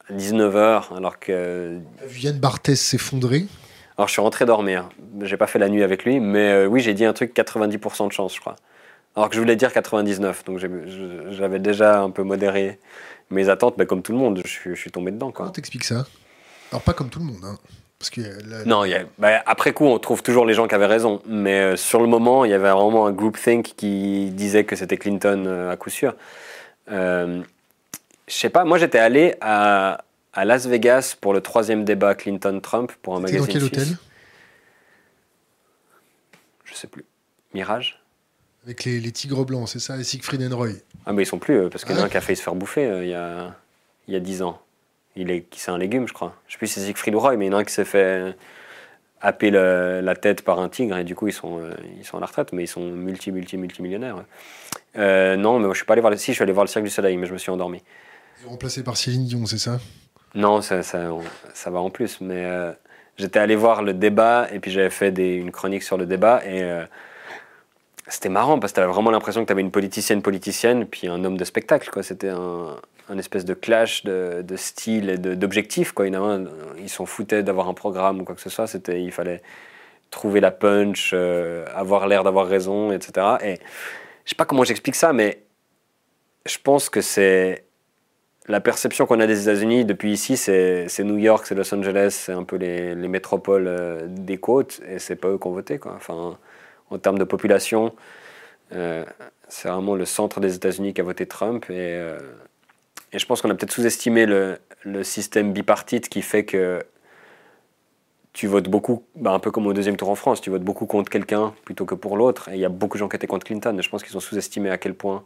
à 0.09 0.15
19h, 0.15 0.97
alors 0.97 1.19
que. 1.19 1.79
Yann 2.19 2.39
Barthès 2.39 2.81
s'effondrer? 2.81 3.47
Alors 3.99 4.09
je 4.09 4.13
suis 4.13 4.23
rentré 4.23 4.47
dormir. 4.47 4.89
J'ai 5.23 5.37
pas 5.37 5.47
fait 5.47 5.59
la 5.59 5.69
nuit 5.69 5.83
avec 5.83 6.05
lui, 6.05 6.21
mais 6.21 6.53
euh, 6.53 6.67
oui 6.67 6.81
j'ai 6.81 6.95
dit 6.95 7.05
un 7.05 7.13
truc 7.13 7.37
90% 7.37 8.09
de 8.09 8.13
chance, 8.13 8.35
je 8.35 8.41
crois. 8.41 8.57
Alors 9.15 9.31
que 9.31 9.35
je 9.35 9.41
voulais 9.41 9.57
dire 9.57 9.73
99, 9.73 10.45
donc 10.45 10.59
j'avais 11.31 11.59
déjà 11.59 12.01
un 12.01 12.11
peu 12.11 12.23
modéré 12.23 12.79
mes 13.31 13.49
attentes, 13.49 13.77
bah, 13.77 13.87
comme 13.87 14.03
tout 14.03 14.13
le 14.13 14.19
monde, 14.19 14.43
je, 14.45 14.75
suis 14.75 14.91
tombé 14.91 15.11
dedans. 15.11 15.33
Quoi. 15.33 15.47
Comment 15.47 15.53
t'expliques 15.53 15.85
ça? 15.85 16.07
Alors, 16.71 16.83
pas 16.83 16.93
comme 16.93 17.09
tout 17.09 17.19
le 17.19 17.27
monde. 17.27 17.45
Hein, 17.45 17.59
parce 17.99 18.11
que 18.11 18.65
Non, 18.67 18.85
bah, 19.19 19.43
après 19.47 19.73
coup, 19.73 19.87
on 19.87 19.99
trouve 19.99 20.23
toujours 20.23 20.45
les 20.45 20.55
gens 20.55 20.69
qui 20.69 20.75
avaient 20.75 20.87
raison. 20.87 21.23
Mais 21.27 21.61
euh, 21.61 21.77
sur 21.77 22.01
le 22.01 22.07
moment, 22.07 22.45
il 22.45 22.51
y 22.51 22.55
avait 22.55 22.71
vraiment 22.71 23.07
un 23.07 23.13
groupthink 23.13 23.75
qui 23.77 24.31
disait 24.31 24.65
que 24.65 24.77
c'était 24.77 24.97
Clinton 24.97 25.45
euh, 25.47 25.71
à 25.71 25.77
coup 25.77 25.91
sûr. 25.91 26.15
Euh, 26.91 27.43
je 28.29 28.35
sais 28.35 28.51
pas, 28.51 28.65
moi 28.65 28.79
j'étais 28.79 28.99
allé 28.99 29.35
à, 29.41 30.05
à, 30.33 30.45
Las 30.45 30.67
Vegas 30.67 31.17
pour 31.21 31.33
le 31.33 31.41
troisième 31.41 31.85
débat 31.85 32.15
Clinton-Trump 32.15 32.93
pour 33.03 33.17
un 33.17 33.21
magazine. 33.21 33.41
dans 33.41 33.53
quel 33.53 33.65
hôtel? 33.65 33.89
Je 36.65 36.75
sais 36.75 36.87
plus. 36.87 37.05
Mirage? 37.55 38.01
Avec 38.67 38.85
les, 38.85 39.13
tigres 39.13 39.45
blancs, 39.45 39.69
c'est 39.69 39.79
ça, 39.79 39.97
les 39.97 40.03
Siegfried 40.03 40.43
and 40.43 40.57
Roy 40.57 40.71
Ah, 41.07 41.13
mais 41.13 41.23
ils 41.23 41.27
sont 41.27 41.39
plus, 41.39 41.55
euh, 41.55 41.69
parce 41.69 41.85
qu'il 41.85 41.95
y 41.95 41.99
en 41.99 42.03
a 42.03 42.07
un 42.07 42.09
qui 42.09 42.17
a 42.17 42.21
failli 42.21 42.37
se 42.37 42.43
faire 42.43 42.57
bouffer 42.57 42.85
euh, 42.85 43.05
il, 43.05 43.11
y 43.11 43.15
a, 43.15 43.55
il 44.09 44.15
y 44.15 44.17
a 44.17 44.21
10 44.21 44.43
ans. 44.43 44.61
Il 45.15 45.31
est, 45.31 45.47
c'est 45.55 45.71
un 45.71 45.79
légume, 45.79 46.09
je 46.09 46.13
crois. 46.13 46.35
Je 46.49 46.55
sais 46.55 46.59
plus 46.59 46.67
si 46.67 46.81
c'est 46.81 46.87
Siegfried 46.87 47.15
ou 47.15 47.21
Roy, 47.21 47.37
mais 47.37 47.47
il 47.47 47.53
y 47.53 47.55
en 47.55 47.59
a 47.59 47.61
un 47.61 47.65
qui 47.65 47.73
s'est 47.73 47.85
fait 47.85 48.35
happer 49.21 49.53
la 49.53 50.17
tête 50.17 50.43
par 50.43 50.59
un 50.59 50.69
tigre, 50.69 50.99
et 50.99 51.05
du 51.05 51.15
coup, 51.15 51.29
ils 51.29 51.33
sont, 51.33 51.61
euh, 51.61 51.75
ils 51.97 52.05
sont 52.05 52.17
à 52.17 52.21
la 52.21 52.27
retraite, 52.27 52.53
mais 52.53 52.65
ils 52.65 52.69
sont 52.69 52.91
multi, 52.91 53.31
multi, 53.31 53.57
multimillionnaires. 53.57 54.25
non, 54.97 55.61
mais 55.61 55.69
je 55.69 55.77
suis 55.77 55.87
pas 55.87 55.93
allé 55.93 56.03
voir. 56.03 56.19
Si, 56.19 56.33
je 56.33 56.35
suis 56.35 56.43
allé 56.43 56.53
voir 56.53 56.65
le 56.65 56.69
Cirque 56.69 56.85
du 56.85 56.91
Soleil, 56.91 57.17
mais 57.17 57.27
je 57.27 57.33
me 57.33 57.39
suis 57.39 57.53
endormi. 57.53 57.83
Ils 58.41 58.45
sont 58.45 58.51
remplacés 58.51 58.83
par 58.83 58.97
Céline 58.97 59.27
Dion, 59.27 59.47
c'est 59.47 59.59
ça? 59.59 59.79
Non, 60.35 60.61
ça, 60.61 60.83
ça, 60.83 61.09
ça, 61.55 61.71
va 61.71 61.79
en 61.79 61.91
plus, 61.91 62.21
mais 62.21 62.45
j'étais 63.17 63.39
allé 63.39 63.55
voir 63.55 63.85
le 63.85 63.95
débat, 63.95 64.49
et 64.53 64.59
puis 64.59 64.73
j'avais 64.73 64.91
fait 64.91 65.13
des, 65.13 65.35
une 65.35 65.53
chronique 65.53 65.85
sur 65.85 65.97
le 65.97 66.05
débat, 66.05 66.43
et 66.45 66.63
c'était 68.09 68.29
marrant 68.29 68.59
parce 68.59 68.73
que 68.73 68.77
tu 68.77 68.81
avais 68.81 68.93
vraiment 68.93 69.11
l'impression 69.11 69.43
que 69.43 69.47
tu 69.47 69.53
avais 69.53 69.63
une 69.63 69.71
politicienne 69.71 70.23
politicienne 70.23 70.87
puis 70.87 71.09
un 71.09 71.25
homme 71.25 71.37
de 71.37 71.45
spectacle 71.45 71.91
quoi 71.91 72.03
c'était 72.03 72.29
un, 72.29 72.79
espèce 73.19 73.45
de 73.45 73.55
clash 73.55 74.05
de, 74.05 74.57
style 74.57 75.11
et 75.11 75.19
d'objectifs 75.19 75.93
quoi 75.93 76.07
ils 76.07 76.89
s'en 76.89 77.07
foutaient 77.07 77.43
d'avoir 77.43 77.69
un 77.69 77.75
programme 77.75 78.21
ou 78.21 78.25
quoi 78.25 78.35
que 78.35 78.41
ce 78.41 78.51
soit 78.51 78.67
c'était 78.67 79.03
il 79.03 79.13
fallait 79.13 79.43
trouver 80.11 80.41
la 80.41 80.51
punch 80.51 81.11
euh, 81.15 81.67
avoir 81.75 82.07
l'air 82.07 82.23
d'avoir 82.23 82.47
raison 82.47 82.93
etc 82.93 83.37
et 83.43 83.55
je 84.25 84.31
sais 84.31 84.37
pas 84.37 84.45
comment 84.45 84.65
j'explique 84.65 84.95
ça 84.95 85.13
mais 85.13 85.43
je 86.47 86.59
pense 86.63 86.89
que 86.89 87.01
c'est 87.01 87.65
la 88.49 88.61
perception 88.61 89.07
qu'on 89.07 89.19
a 89.19 89.27
des 89.27 89.43
États-Unis 89.43 89.85
depuis 89.85 90.13
ici, 90.13 90.37
c'est 90.37 90.89
New 91.01 91.19
York, 91.19 91.47
c'est 91.47 91.57
Los 91.57 91.75
Angeles, 91.75 92.11
c'est 92.13 92.33
un 92.33 92.45
peu 92.45 92.57
les, 92.57 92.95
les 92.95 93.09
métropoles 93.09 93.67
euh, 93.67 94.07
des 94.07 94.39
côtes, 94.39 94.81
et 94.89 94.99
c'est 94.99 95.17
pas 95.17 95.29
eux 95.29 95.39
qui 95.39 95.47
ont 95.49 95.53
voté. 95.53 95.79
Quoi. 95.79 95.95
Enfin, 95.97 96.39
en 96.91 96.99
termes 96.99 97.19
de 97.19 97.25
population. 97.25 97.95
Euh, 98.73 99.05
c'est 99.49 99.69
vraiment 99.69 99.95
le 99.95 100.05
centre 100.05 100.41
des 100.41 100.55
États-Unis 100.57 100.95
qui 100.95 101.01
a 101.01 101.05
voté 101.05 101.27
Trump. 101.27 101.67
Et, 101.71 101.75
euh, 101.79 102.19
je 103.13 103.25
pense 103.25 103.41
qu'on 103.41 103.51
a 103.51 103.55
peut-être 103.55 103.73
sous-estimé 103.73 104.27
le, 104.27 104.59
le, 104.83 105.03
système 105.05 105.53
bipartite 105.53 106.09
qui 106.09 106.23
fait 106.23 106.45
que 106.45 106.85
tu 108.33 108.49
votes 108.49 108.69
beaucoup, 108.69 109.05
bah, 109.15 109.33
un 109.33 109.39
peu 109.39 109.51
comme 109.51 109.67
au 109.67 109.73
deuxième 109.73 109.97
tour 109.97 110.11
en 110.11 110.15
France, 110.15 110.43
tu 110.43 110.51
votes 110.51 110.63
beaucoup 110.63 110.85
contre 110.85 111.11
quelqu'un 111.11 111.55
plutôt 111.65 111.87
que 111.87 111.95
pour 111.95 112.19
l'autre. 112.19 112.51
Et 112.51 112.55
il 112.55 112.61
y 112.61 112.67
a 112.67 112.69
beaucoup 112.69 112.99
de 112.99 113.01
gens 113.01 113.09
qui 113.09 113.17
étaient 113.17 113.27
contre 113.27 113.47
Clinton. 113.47 113.79
Et 113.79 113.83
je 113.83 113.89
pense 113.89 114.03
qu'ils 114.03 114.17
ont 114.17 114.21
sous-estimé 114.21 114.69
à 114.71 114.77
quel 114.77 114.95
point 114.95 115.25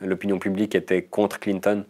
l'opinion 0.00 0.38
publique 0.38 0.74
était 0.76 1.02
contre 1.02 1.40
Clinton. 1.40 1.84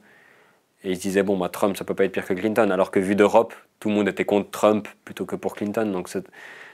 Et 0.84 0.92
ils 0.92 0.96
se 0.96 1.02
disaient, 1.02 1.22
bon, 1.22 1.36
bah, 1.36 1.50
Trump, 1.50 1.76
ça 1.76 1.84
peut 1.84 1.94
pas 1.94 2.04
être 2.04 2.12
pire 2.12 2.24
que 2.24 2.32
Clinton. 2.32 2.70
Alors 2.70 2.90
que 2.90 2.98
vu 2.98 3.14
d'Europe, 3.14 3.52
tout 3.80 3.90
le 3.90 3.96
monde 3.96 4.08
était 4.08 4.24
contre 4.24 4.50
Trump 4.50 4.88
plutôt 5.04 5.26
que 5.26 5.36
pour 5.36 5.54
Clinton. 5.54 5.84
Donc 5.92 6.08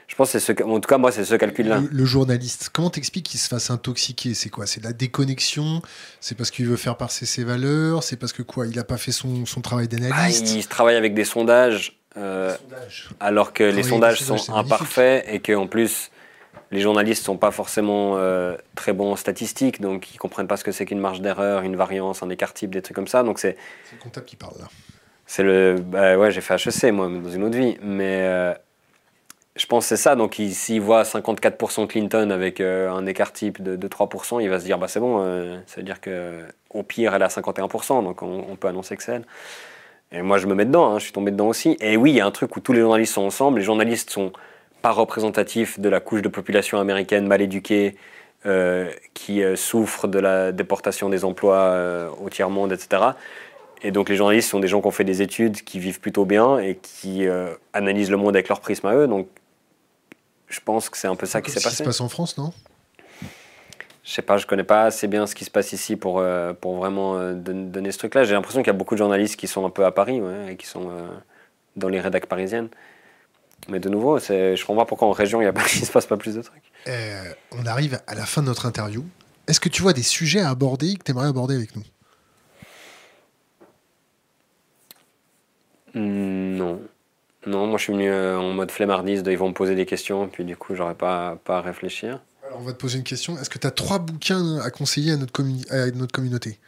je 0.07 0.15
pense 0.15 0.31
que 0.31 0.39
c'est 0.39 0.53
ce, 0.53 0.63
en 0.63 0.79
tout 0.79 0.87
cas, 0.87 0.97
moi, 0.97 1.11
c'est 1.11 1.25
ce 1.25 1.35
calcul-là. 1.35 1.81
Le, 1.91 2.05
journaliste, 2.05 2.69
comment 2.71 2.89
t'expliques 2.89 3.25
qu'il 3.25 3.39
se 3.39 3.47
fasse 3.47 3.69
intoxiquer? 3.71 4.33
C'est 4.33 4.49
quoi? 4.49 4.67
C'est 4.67 4.79
de 4.79 4.85
la 4.85 4.93
déconnexion? 4.93 5.81
C'est 6.19 6.35
parce 6.35 6.51
qu'il 6.51 6.67
veut 6.67 6.75
faire 6.75 6.97
passer 6.97 7.25
ses 7.25 7.43
valeurs? 7.43 8.03
C'est 8.03 8.15
parce 8.15 8.33
que 8.33 8.43
quoi? 8.43 8.67
Il 8.67 8.75
n'a 8.75 8.83
pas 8.83 8.97
fait 8.97 9.11
son, 9.11 9.45
son 9.45 9.61
travail 9.61 9.87
d'analyste? 9.87 10.45
Ah, 10.47 10.57
Il 10.57 10.67
travaille 10.67 10.95
avec 10.95 11.13
des 11.15 11.25
sondages, 11.25 11.99
euh, 12.17 12.55
alors 13.19 13.51
que 13.51 13.63
les 13.63 13.83
sondages 13.83 14.21
sont 14.21 14.53
imparfaits 14.53 15.25
et 15.27 15.39
qu'en 15.39 15.67
plus, 15.67 16.11
les 16.71 16.81
journalistes 16.81 17.23
sont 17.23 17.37
pas 17.37 17.51
forcément 17.51 18.13
euh, 18.17 18.55
très 18.75 18.93
bons 18.93 19.11
en 19.11 19.15
statistiques, 19.15 19.81
donc 19.81 20.13
ils 20.13 20.17
comprennent 20.17 20.47
pas 20.47 20.57
ce 20.57 20.63
que 20.63 20.71
c'est 20.71 20.85
qu'une 20.85 20.99
marge 20.99 21.21
d'erreur, 21.21 21.63
une 21.63 21.75
variance, 21.75 22.23
un 22.23 22.29
écart 22.29 22.53
type, 22.53 22.71
des 22.71 22.81
trucs 22.81 22.95
comme 22.95 23.07
ça. 23.07 23.23
Donc 23.23 23.39
c'est. 23.39 23.57
C'est 23.89 23.95
le 23.95 24.01
comptable 24.01 24.25
qui 24.25 24.35
parle 24.35 24.55
là. 24.59 24.67
C'est 25.25 25.43
le. 25.43 25.77
Bah 25.79 26.17
ouais, 26.17 26.31
j'ai 26.31 26.41
fait 26.41 26.55
HEC 26.55 26.91
moi 26.91 27.09
dans 27.09 27.31
une 27.31 27.43
autre 27.43 27.57
vie, 27.57 27.77
mais. 27.81 28.19
Euh, 28.21 28.53
je 29.55 29.65
pense 29.67 29.85
que 29.85 29.89
c'est 29.89 30.01
ça. 30.01 30.15
Donc, 30.15 30.35
s'il 30.35 30.81
voit 30.81 31.03
54% 31.03 31.87
Clinton 31.87 32.29
avec 32.29 32.59
euh, 32.59 32.89
un 32.89 33.05
écart 33.05 33.31
type 33.31 33.61
de, 33.61 33.87
3%, 33.87 34.41
il 34.41 34.49
va 34.49 34.59
se 34.59 34.65
dire 34.65 34.77
bah, 34.77 34.87
c'est 34.87 34.99
bon, 34.99 35.21
euh, 35.21 35.57
ça 35.65 35.77
veut 35.77 35.83
dire 35.83 36.01
qu'au 36.01 36.83
pire, 36.83 37.13
elle 37.15 37.23
à 37.23 37.27
51%, 37.27 38.03
donc 38.03 38.21
on, 38.21 38.55
peut 38.55 38.67
annoncer 38.67 38.97
que 38.97 39.03
c'est 39.03 39.13
elle. 39.13 39.25
Et 40.11 40.21
moi, 40.21 40.37
je 40.37 40.47
me 40.47 40.55
mets 40.55 40.65
dedans, 40.65 40.91
hein, 40.91 40.99
je 40.99 41.05
suis 41.05 41.13
tombé 41.13 41.31
dedans 41.31 41.47
aussi. 41.47 41.77
Et 41.79 41.97
oui, 41.97 42.11
il 42.11 42.17
y 42.17 42.21
a 42.21 42.25
un 42.25 42.31
truc 42.31 42.55
où 42.55 42.59
tous 42.59 42.73
les 42.73 42.81
journalistes 42.81 43.13
sont 43.13 43.23
ensemble. 43.23 43.59
Les 43.59 43.65
journalistes 43.65 44.09
sont 44.09 44.33
pas 44.81 44.91
représentatifs 44.91 45.79
de 45.79 45.89
la 45.89 45.99
couche 45.99 46.21
de 46.21 46.29
population 46.29 46.79
américaine 46.79 47.25
mal 47.27 47.41
éduquée 47.41 47.95
euh, 48.45 48.91
qui 49.13 49.41
souffre 49.55 50.07
de 50.07 50.19
la 50.19 50.51
déportation 50.51 51.09
des 51.09 51.25
emplois 51.25 52.11
au 52.21 52.29
tiers-monde, 52.29 52.71
etc. 52.71 53.01
Et 53.81 53.91
donc 53.91 54.09
les 54.09 54.15
journalistes 54.15 54.49
sont 54.49 54.59
des 54.59 54.67
gens 54.67 54.81
qui 54.81 54.87
ont 54.87 54.91
fait 54.91 55.03
des 55.03 55.21
études, 55.21 55.61
qui 55.63 55.79
vivent 55.79 55.99
plutôt 55.99 56.25
bien 56.25 56.59
et 56.59 56.77
qui 56.81 57.25
analysent 57.73 58.11
le 58.11 58.17
monde 58.17 58.35
avec 58.35 58.47
leur 58.47 58.59
prisme 58.59 58.87
à 58.87 58.95
eux. 58.95 59.07
Donc 59.07 59.27
je 60.47 60.59
pense 60.59 60.89
que 60.89 60.97
c'est 60.97 61.07
un 61.07 61.15
peu 61.15 61.25
ça 61.25 61.41
qui 61.41 61.51
s'est 61.51 61.59
Ce 61.59 61.63
qui 61.63 61.69
passé. 61.71 61.77
se 61.77 61.83
passe 61.83 62.01
en 62.01 62.09
France, 62.09 62.37
non? 62.37 62.53
Je 64.03 64.11
sais 64.11 64.21
pas, 64.21 64.37
je 64.37 64.45
connais 64.45 64.63
pas 64.63 64.83
assez 64.83 65.07
bien 65.07 65.25
ce 65.25 65.33
qui 65.33 65.45
se 65.45 65.49
passe 65.49 65.71
ici 65.73 65.95
pour, 65.95 66.19
euh, 66.19 66.53
pour 66.53 66.75
vraiment 66.75 67.17
euh, 67.17 67.33
don- 67.33 67.69
donner 67.69 67.91
ce 67.91 67.97
truc-là. 67.97 68.23
J'ai 68.23 68.33
l'impression 68.33 68.61
qu'il 68.61 68.67
y 68.67 68.75
a 68.75 68.77
beaucoup 68.77 68.93
de 68.93 68.99
journalistes 68.99 69.35
qui 69.35 69.47
sont 69.47 69.65
un 69.65 69.71
peu 69.71 69.83
à 69.83 69.91
Paris, 69.91 70.21
ouais, 70.21 70.53
et 70.53 70.55
qui 70.57 70.67
sont 70.67 70.89
euh, 70.91 71.07
dans 71.75 71.89
les 71.89 71.99
rédacs 71.99 72.27
parisiennes. 72.27 72.69
Mais 73.67 73.79
de 73.79 73.89
nouveau, 73.89 74.19
je 74.19 74.59
comprends 74.61 74.83
pas 74.83 74.85
pourquoi 74.87 75.07
en 75.07 75.11
région, 75.11 75.41
il 75.41 75.51
il 75.75 75.85
se 75.85 75.91
passe 75.91 76.05
pas 76.05 76.17
plus 76.17 76.35
de 76.35 76.43
trucs. 76.43 76.71
On 77.51 77.65
arrive 77.65 77.99
à 78.05 78.13
la 78.13 78.27
fin 78.27 78.41
de 78.43 78.47
notre 78.47 78.67
interview. 78.67 79.03
Est-ce 79.47 79.59
que 79.59 79.69
tu 79.69 79.81
vois 79.81 79.93
des 79.93 80.03
sujets 80.03 80.41
à 80.41 80.49
aborder 80.49 80.95
que 80.95 81.03
tu 81.03 81.11
aimerais 81.11 81.27
aborder 81.27 81.55
avec 81.55 81.75
nous? 81.75 81.83
Hmm, 85.95 86.57
Non. 86.57 86.81
Non, 87.45 87.67
moi 87.67 87.77
je 87.77 87.83
suis 87.83 87.93
venu 87.93 88.09
euh, 88.09 88.37
en 88.37 88.53
mode 88.53 88.71
flemmardise, 88.71 89.21
de, 89.23 89.31
ils 89.31 89.37
vont 89.37 89.49
me 89.49 89.53
poser 89.53 89.75
des 89.75 89.85
questions, 89.85 90.27
puis 90.27 90.43
du 90.45 90.57
coup, 90.57 90.75
j'aurais 90.75 90.95
pas, 90.95 91.37
pas 91.43 91.57
à 91.57 91.61
réfléchir. 91.61 92.21
Alors, 92.47 92.59
on 92.59 92.63
va 92.63 92.73
te 92.73 92.77
poser 92.77 92.97
une 92.97 93.03
question. 93.03 93.37
Est-ce 93.37 93.49
que 93.49 93.57
tu 93.59 93.67
as 93.67 93.71
trois 93.71 93.99
bouquins 93.99 94.59
à 94.59 94.69
conseiller 94.71 95.13
à 95.13 95.17
notre, 95.17 95.33
commu- 95.33 95.69
à 95.71 95.89
notre 95.91 96.11
communauté? 96.11 96.59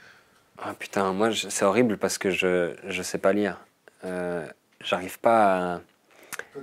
Ah 0.60 0.74
putain, 0.78 1.14
moi 1.14 1.30
c'est 1.34 1.66
horrible 1.66 1.98
parce 1.98 2.18
que 2.18 2.32
je, 2.32 2.74
je 2.88 3.02
sais 3.04 3.20
pas 3.20 3.32
lire. 3.34 3.58
Euh, 4.06 4.46
J'arrive 4.84 5.20
pas 5.20 5.74
à. 5.76 5.82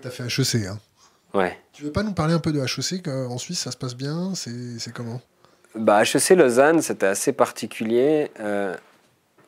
Tu 0.01 0.07
as 0.09 0.11
fait 0.11 0.25
HEC. 0.25 0.67
Hein. 0.67 0.79
Ouais. 1.33 1.57
Tu 1.73 1.83
veux 1.85 1.93
pas 1.93 2.03
nous 2.05 2.13
parler 2.13 2.33
un 2.35 2.39
peu 2.39 2.53
de 2.53 2.61
HEC 2.61 3.03
que 3.03 3.27
En 3.29 3.39
Suisse, 3.39 3.61
ça 3.61 3.71
se 3.73 3.77
passe 3.77 3.95
bien? 3.97 4.35
C'est 4.35 4.79
c'est 4.79 4.93
comment? 4.93 5.21
Bah, 5.77 6.03
HEC 6.03 6.31
Lausanne, 6.31 6.81
c'était 6.83 7.07
assez 7.07 7.33
particulier. 7.33 8.31
Euh, 8.41 8.77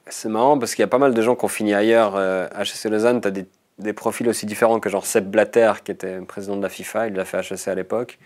c'est 0.09 0.29
marrant 0.29 0.59
parce 0.59 0.75
qu'il 0.75 0.83
y 0.83 0.85
a 0.85 0.89
pas 0.89 0.99
mal 0.99 1.15
de 1.15 1.23
gens 1.23 1.35
qui 1.37 1.45
ont 1.45 1.49
fini 1.49 1.75
ailleurs. 1.75 2.15
Euh, 2.17 2.49
HEC 2.61 2.85
Lausanne, 2.91 3.21
tu 3.21 3.29
as 3.29 3.31
des, 3.33 3.47
des 3.79 3.93
profils 3.93 4.29
aussi 4.29 4.47
différents 4.47 4.81
que 4.81 4.89
genre 4.89 5.07
Sepp 5.07 5.27
Blatter, 5.27 5.73
qui 5.85 5.93
était 5.93 6.19
président 6.21 6.57
de 6.57 6.63
la 6.63 6.69
FIFA, 6.69 7.09
il 7.09 7.21
a 7.21 7.25
fait 7.25 7.39
HEC 7.39 7.69
à 7.69 7.75
l'époque. 7.75 8.19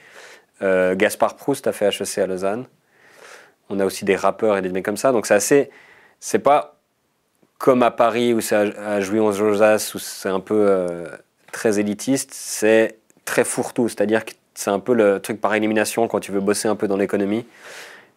Euh, 0.62 0.94
Gaspard 0.94 1.36
Proust 1.36 1.66
a 1.66 1.72
fait 1.72 1.86
HEC 1.86 2.18
à 2.18 2.26
Lausanne. 2.26 2.66
On 3.68 3.80
a 3.80 3.84
aussi 3.84 4.04
des 4.04 4.16
rappeurs 4.16 4.56
et 4.56 4.62
des 4.62 4.68
mecs 4.70 4.84
comme 4.84 4.96
ça. 4.96 5.12
Donc 5.12 5.26
c'est 5.26 5.34
assez. 5.34 5.70
C'est 6.20 6.38
pas 6.38 6.76
comme 7.58 7.82
à 7.82 7.90
Paris 7.90 8.34
où 8.34 8.40
c'est 8.40 8.56
à, 8.56 8.94
à 8.94 9.00
Jouy-en-Josas 9.00 9.92
où 9.94 9.98
c'est 9.98 10.28
un 10.28 10.40
peu 10.40 10.66
euh, 10.68 11.06
très 11.52 11.78
élitiste. 11.78 12.30
C'est 12.32 12.98
très 13.24 13.44
fourre-tout. 13.44 13.88
C'est-à-dire 13.88 14.24
que 14.24 14.32
c'est 14.54 14.70
un 14.70 14.80
peu 14.80 14.94
le 14.94 15.20
truc 15.20 15.40
par 15.40 15.54
élimination 15.54 16.06
quand 16.08 16.20
tu 16.20 16.32
veux 16.32 16.40
bosser 16.40 16.68
un 16.68 16.76
peu 16.76 16.88
dans 16.88 16.96
l'économie. 16.96 17.46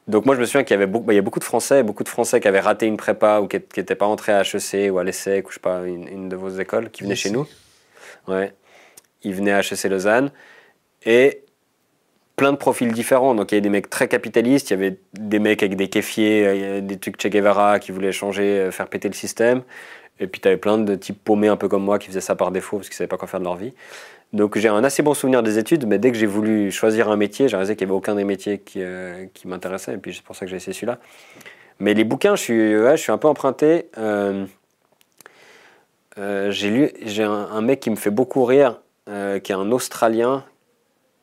Donc 0.08 0.26
moi 0.26 0.36
je 0.36 0.42
me 0.42 0.46
souviens 0.46 0.64
qu'il 0.64 0.74
y 0.74 0.78
avait 0.78 0.86
beaucoup, 0.86 1.06
bah, 1.06 1.14
il 1.14 1.16
y 1.16 1.20
a 1.20 1.22
beaucoup 1.22 1.40
de 1.40 1.44
Français, 1.46 1.84
beaucoup 1.84 2.04
de 2.04 2.10
Français 2.10 2.42
qui 2.42 2.48
avaient 2.48 2.60
raté 2.60 2.86
une 2.86 2.98
prépa 2.98 3.40
ou 3.40 3.48
qui 3.48 3.58
n'étaient 3.78 3.96
pas 3.96 4.06
entrés 4.06 4.34
à 4.34 4.42
HEC 4.42 4.92
ou 4.92 5.00
à 5.00 5.04
l'ESSEC 5.04 5.48
ou 5.48 5.50
je 5.50 5.56
sais 5.56 5.62
pas, 5.62 5.84
une, 5.86 6.08
une 6.08 6.30
de 6.30 6.36
vos 6.36 6.50
écoles, 6.50 6.90
qui 6.90 7.04
venaient 7.04 7.16
chez 7.16 7.30
nous. 7.30 7.48
Ouais. 8.28 8.54
Ils 9.24 9.34
venaient 9.34 9.54
à 9.54 9.60
HEC 9.60 9.84
Lausanne 9.86 10.32
et 11.06 11.44
plein 12.36 12.52
de 12.52 12.58
profils 12.58 12.92
différents. 12.92 13.36
Donc 13.36 13.52
il 13.52 13.56
y 13.56 13.58
avait 13.58 13.62
des 13.62 13.70
mecs 13.70 13.90
très 13.90 14.08
capitalistes, 14.08 14.70
il 14.70 14.74
y 14.74 14.76
avait 14.76 14.98
des 15.14 15.40
mecs 15.40 15.64
avec 15.64 15.76
des 15.78 15.88
kéfiers, 15.88 16.46
euh, 16.48 16.82
des 16.82 16.98
trucs 16.98 17.22
Che 17.22 17.28
Guevara 17.28 17.80
qui 17.80 17.92
voulaient 17.92 18.12
changer, 18.12 18.60
euh, 18.60 18.72
faire 18.72 18.88
péter 18.88 19.08
le 19.08 19.14
système. 19.14 19.62
Et 20.20 20.28
puis 20.28 20.42
tu 20.42 20.48
avais 20.48 20.58
plein 20.58 20.78
de 20.78 20.96
types 20.96 21.22
paumés 21.24 21.48
un 21.48 21.58
peu 21.58 21.68
comme 21.68 21.84
moi 21.84 22.00
qui 22.00 22.08
faisaient 22.08 22.22
ça 22.22 22.36
par 22.36 22.52
défaut 22.52 22.78
parce 22.78 22.90
qu'ils 22.90 22.98
savaient 22.98 23.08
pas 23.08 23.18
quoi 23.18 23.28
faire 23.28 23.40
de 23.40 23.46
leur 23.46 23.56
vie. 23.56 23.74
Donc 24.34 24.58
j'ai 24.58 24.68
un 24.68 24.84
assez 24.84 25.04
bon 25.04 25.14
souvenir 25.14 25.44
des 25.44 25.60
études, 25.60 25.86
mais 25.86 26.00
dès 26.00 26.12
que 26.12 26.18
j'ai 26.18 26.26
voulu 26.26 26.72
choisir 26.72 27.10
un 27.10 27.18
métier, 27.18 27.48
j'ai 27.48 27.56
réalisé 27.56 27.76
qu'il 27.76 27.86
n'y 27.86 27.92
avait 27.92 27.98
aucun 27.98 28.16
des 28.16 28.24
métiers 28.24 28.60
qui, 28.60 28.82
euh, 28.82 29.28
m'intéressait, 29.46 29.94
et 29.94 29.98
puis 29.98 30.16
c'est 30.16 30.24
pour 30.24 30.36
ça 30.36 30.46
que 30.46 30.50
j'ai 30.50 30.58
essayé 30.58 30.74
celui-là. 30.74 30.98
Mais 31.80 31.94
les 31.94 32.04
bouquins, 32.04 32.36
je 32.36 32.42
suis, 32.98 33.12
un 33.12 33.18
peu 33.20 33.28
emprunté. 33.28 33.90
Euh, 33.98 34.46
euh, 36.18 36.50
j'ai 36.52 37.24
un, 37.24 37.62
mec 37.62 37.80
qui 37.80 37.92
me 37.92 37.96
fait 37.96 38.10
beaucoup 38.10 38.44
rire, 38.44 38.80
qui 39.06 39.12
est 39.52 39.56
un 39.56 39.72
Australien, 39.72 40.44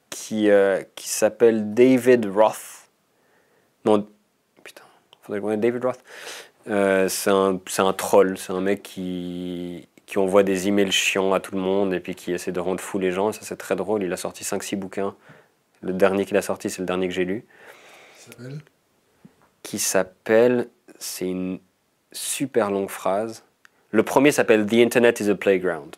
qui, 0.08 0.48
qui 0.94 1.08
s'appelle 1.08 1.74
David 1.74 2.26
Roth. 2.26 2.88
Non, 3.84 4.06
putain, 4.62 4.84
faudrait 5.22 5.40
que 5.40 5.60
David 5.60 5.84
Roth. 5.84 6.00
C'est 6.66 7.30
un, 7.30 7.58
un 7.78 7.92
troll, 7.92 8.38
c'est 8.38 8.52
un 8.52 8.60
mec 8.60 8.82
qui, 8.82 9.88
qui 10.10 10.18
envoie 10.18 10.42
des 10.42 10.66
emails 10.66 10.90
chiants 10.90 11.32
à 11.32 11.38
tout 11.38 11.54
le 11.54 11.60
monde 11.60 11.94
et 11.94 12.00
puis 12.00 12.16
qui 12.16 12.32
essaie 12.32 12.50
de 12.50 12.58
rendre 12.58 12.80
fou 12.80 12.98
les 12.98 13.12
gens. 13.12 13.30
Ça, 13.30 13.42
c'est 13.42 13.54
très 13.54 13.76
drôle. 13.76 14.02
Il 14.02 14.12
a 14.12 14.16
sorti 14.16 14.42
5-6 14.42 14.74
bouquins. 14.74 15.14
Le 15.82 15.92
dernier 15.92 16.24
qu'il 16.24 16.36
a 16.36 16.42
sorti, 16.42 16.68
c'est 16.68 16.80
le 16.80 16.86
dernier 16.86 17.06
que 17.06 17.14
j'ai 17.14 17.24
lu. 17.24 17.44
Qui 19.62 19.78
s'appelle? 19.78 20.66
C'est 20.98 21.28
une 21.28 21.60
super 22.10 22.72
longue 22.72 22.90
phrase. 22.90 23.44
Le 23.92 24.02
premier 24.02 24.32
s'appelle 24.32 24.66
The 24.66 24.74
Internet 24.74 25.20
is 25.20 25.30
a 25.30 25.36
Playground. 25.36 25.94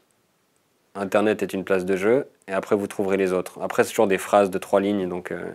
Internet 0.95 1.43
est 1.43 1.55
une 1.55 1.65
place 1.65 1.87
de 1.87 1.97
jeu. 1.97 2.29
Et 2.49 2.53
après, 2.53 2.77
vous 2.77 2.89
trouverez 2.89 3.17
les 3.17 3.33
autres. 3.33 3.63
Après, 3.63 3.83
c'est 3.83 3.91
toujours 3.91 4.09
des 4.09 4.19
phrases 4.19 4.51
de 4.51 4.59
trois 4.59 4.83
lignes. 4.83 5.09
Donc, 5.09 5.33
euh, 5.33 5.51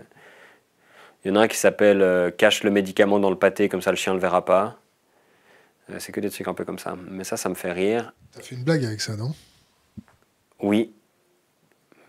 il 1.23 1.27
y 1.29 1.31
en 1.31 1.35
a 1.35 1.41
un 1.41 1.47
qui 1.47 1.57
s'appelle 1.57 2.01
euh, 2.01 2.31
Cache 2.31 2.63
le 2.63 2.71
médicament 2.71 3.19
dans 3.19 3.29
le 3.29 3.37
pâté, 3.37 3.69
comme 3.69 3.83
ça 3.83 3.91
le 3.91 3.97
chien 3.97 4.13
ne 4.13 4.17
le 4.17 4.21
verra 4.21 4.43
pas. 4.45 4.79
Euh, 5.89 5.99
c'est 5.99 6.11
que 6.11 6.19
des 6.19 6.29
trucs 6.29 6.47
un 6.47 6.53
peu 6.53 6.65
comme 6.65 6.79
ça. 6.79 6.95
Mais 7.09 7.23
ça, 7.23 7.37
ça 7.37 7.49
me 7.49 7.55
fait 7.55 7.71
rire. 7.71 8.13
T'as 8.31 8.41
fait 8.41 8.55
une 8.55 8.63
blague 8.63 8.83
avec 8.83 9.01
ça, 9.01 9.15
non? 9.15 9.33
Oui. 10.59 10.93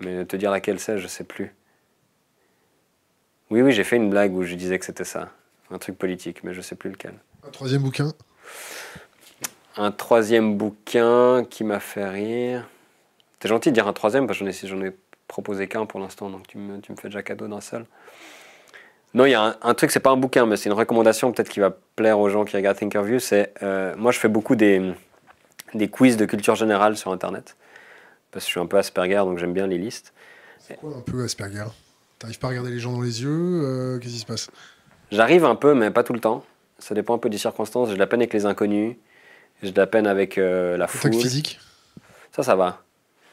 Mais 0.00 0.24
te 0.24 0.36
dire 0.36 0.50
laquelle 0.50 0.80
c'est, 0.80 0.98
je 0.98 1.06
sais 1.06 1.24
plus. 1.24 1.54
Oui, 3.50 3.62
oui, 3.62 3.72
j'ai 3.72 3.84
fait 3.84 3.96
une 3.96 4.10
blague 4.10 4.34
où 4.34 4.42
je 4.42 4.54
disais 4.54 4.78
que 4.78 4.84
c'était 4.84 5.04
ça. 5.04 5.32
Un 5.70 5.78
truc 5.78 5.98
politique, 5.98 6.44
mais 6.44 6.54
je 6.54 6.60
sais 6.60 6.76
plus 6.76 6.90
lequel. 6.90 7.14
Un 7.46 7.50
troisième 7.50 7.82
bouquin? 7.82 8.12
Un 9.76 9.90
troisième 9.92 10.56
bouquin 10.56 11.44
qui 11.44 11.64
m'a 11.64 11.80
fait 11.80 12.08
rire. 12.08 12.68
T'es 13.38 13.48
gentil 13.48 13.70
de 13.70 13.74
dire 13.74 13.86
un 13.86 13.92
troisième 13.92 14.26
parce 14.26 14.38
que 14.38 14.44
j'en 14.44 14.50
ai, 14.50 14.66
j'en 14.66 14.82
ai 14.82 14.92
proposé 15.28 15.68
qu'un 15.68 15.86
pour 15.86 16.00
l'instant, 16.00 16.30
donc 16.30 16.46
tu 16.48 16.58
me, 16.58 16.80
tu 16.80 16.90
me 16.90 16.96
fais 16.96 17.08
déjà 17.08 17.22
cadeau 17.22 17.46
d'un 17.46 17.60
seul. 17.60 17.86
Non, 19.14 19.24
il 19.24 19.30
y 19.30 19.34
a 19.34 19.42
un, 19.42 19.56
un 19.62 19.74
truc, 19.74 19.90
c'est 19.90 20.00
pas 20.00 20.10
un 20.10 20.16
bouquin, 20.16 20.46
mais 20.46 20.56
c'est 20.56 20.68
une 20.68 20.74
recommandation 20.76 21.32
peut-être 21.32 21.48
qui 21.48 21.60
va 21.60 21.76
plaire 21.96 22.18
aux 22.18 22.28
gens 22.28 22.44
qui 22.44 22.56
regardent 22.56 22.76
Thinkerview. 22.76 23.18
C'est 23.18 23.54
euh, 23.62 23.94
moi, 23.96 24.12
je 24.12 24.18
fais 24.18 24.28
beaucoup 24.28 24.54
des, 24.54 24.94
des 25.74 25.88
quiz 25.88 26.16
de 26.16 26.26
culture 26.26 26.54
générale 26.54 26.96
sur 26.96 27.10
Internet 27.10 27.56
parce 28.30 28.44
que 28.44 28.48
je 28.48 28.52
suis 28.52 28.60
un 28.60 28.66
peu 28.66 28.76
Asperger, 28.76 29.16
donc 29.16 29.38
j'aime 29.38 29.54
bien 29.54 29.66
les 29.66 29.78
listes. 29.78 30.12
C'est 30.58 30.76
quoi 30.76 30.90
un 30.96 31.00
peu 31.00 31.24
Asperger? 31.24 31.64
T'arrives 32.18 32.38
pas 32.38 32.48
à 32.48 32.50
regarder 32.50 32.70
les 32.70 32.80
gens 32.80 32.92
dans 32.92 33.00
les 33.00 33.22
yeux 33.22 33.62
euh, 33.64 33.98
Qu'est-ce 33.98 34.12
qui 34.12 34.18
se 34.20 34.26
passe? 34.26 34.50
J'arrive 35.10 35.44
un 35.44 35.54
peu, 35.54 35.72
mais 35.72 35.90
pas 35.90 36.04
tout 36.04 36.12
le 36.12 36.20
temps. 36.20 36.44
Ça 36.78 36.94
dépend 36.94 37.14
un 37.14 37.18
peu 37.18 37.30
des 37.30 37.38
circonstances. 37.38 37.88
J'ai 37.88 37.94
de 37.94 37.98
la 37.98 38.06
peine 38.06 38.20
avec 38.20 38.34
les 38.34 38.44
inconnus. 38.44 38.96
J'ai 39.62 39.72
de 39.72 39.80
la 39.80 39.86
peine 39.86 40.06
avec 40.06 40.36
euh, 40.36 40.76
la 40.76 40.86
foule. 40.86 41.10
Contact 41.10 41.22
physique? 41.22 41.60
Ça, 42.32 42.42
ça 42.42 42.54
va. 42.56 42.82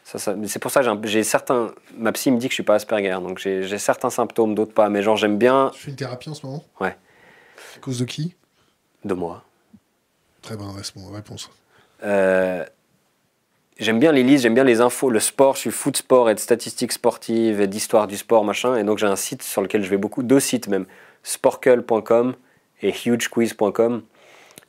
Ça, 0.05 0.19
ça- 0.19 0.35
mais 0.35 0.47
C'est 0.47 0.59
pour 0.59 0.69
ça 0.69 0.83
que 0.83 1.07
j'ai 1.07 1.23
certains. 1.23 1.73
Ma 1.97 2.11
psy 2.11 2.29
me 2.31 2.37
dit 2.37 2.45
que 2.47 2.51
je 2.51 2.55
suis 2.55 2.63
pas 2.63 2.75
Asperger, 2.75 3.17
donc 3.21 3.39
j'ai 3.39 3.77
certains 3.79 4.11
symptômes, 4.11 4.53
d'autres 4.53 4.71
pas. 4.73 4.87
Mais 4.87 5.01
genre, 5.01 5.17
j'aime 5.17 5.37
bien 5.39 5.71
Tu 5.73 5.81
fais 5.81 5.89
une 5.89 5.97
thérapie 5.97 6.29
en 6.29 6.35
ce 6.35 6.45
moment? 6.45 6.63
Ouais. 6.79 6.95
À 7.75 7.79
cause 7.81 7.97
de 7.99 8.05
qui? 8.05 8.35
De 9.03 9.15
moi. 9.15 9.43
Très 10.43 10.55
bonne 10.55 10.69
réponse. 10.69 10.93
réponse. 11.11 11.49
Euh, 12.03 12.63
j'aime 13.79 13.99
bien 13.99 14.11
les 14.11 14.21
listes, 14.21 14.43
j'aime 14.43 14.53
bien 14.53 14.63
les 14.63 14.79
infos, 14.79 15.09
le 15.09 15.19
sport. 15.19 15.55
Je 15.55 15.61
suis 15.61 15.71
foot 15.71 15.97
sport 15.97 16.29
et 16.29 16.35
de 16.35 16.39
statistiques 16.39 16.91
sportives 16.91 17.59
et 17.59 17.65
d'histoire 17.67 18.05
du 18.05 18.15
sport, 18.15 18.43
machin. 18.45 18.75
Et 18.77 18.83
donc, 18.83 18.99
j'ai 18.99 19.07
un 19.07 19.15
site 19.15 19.41
sur 19.41 19.63
lequel 19.63 19.83
je 19.83 19.89
vais 19.89 19.97
beaucoup, 19.97 20.21
deux 20.21 20.39
sites 20.39 20.67
même 20.67 20.85
sporkle.com 21.23 22.35
et 22.83 22.89
hugequiz.com. 23.05 24.03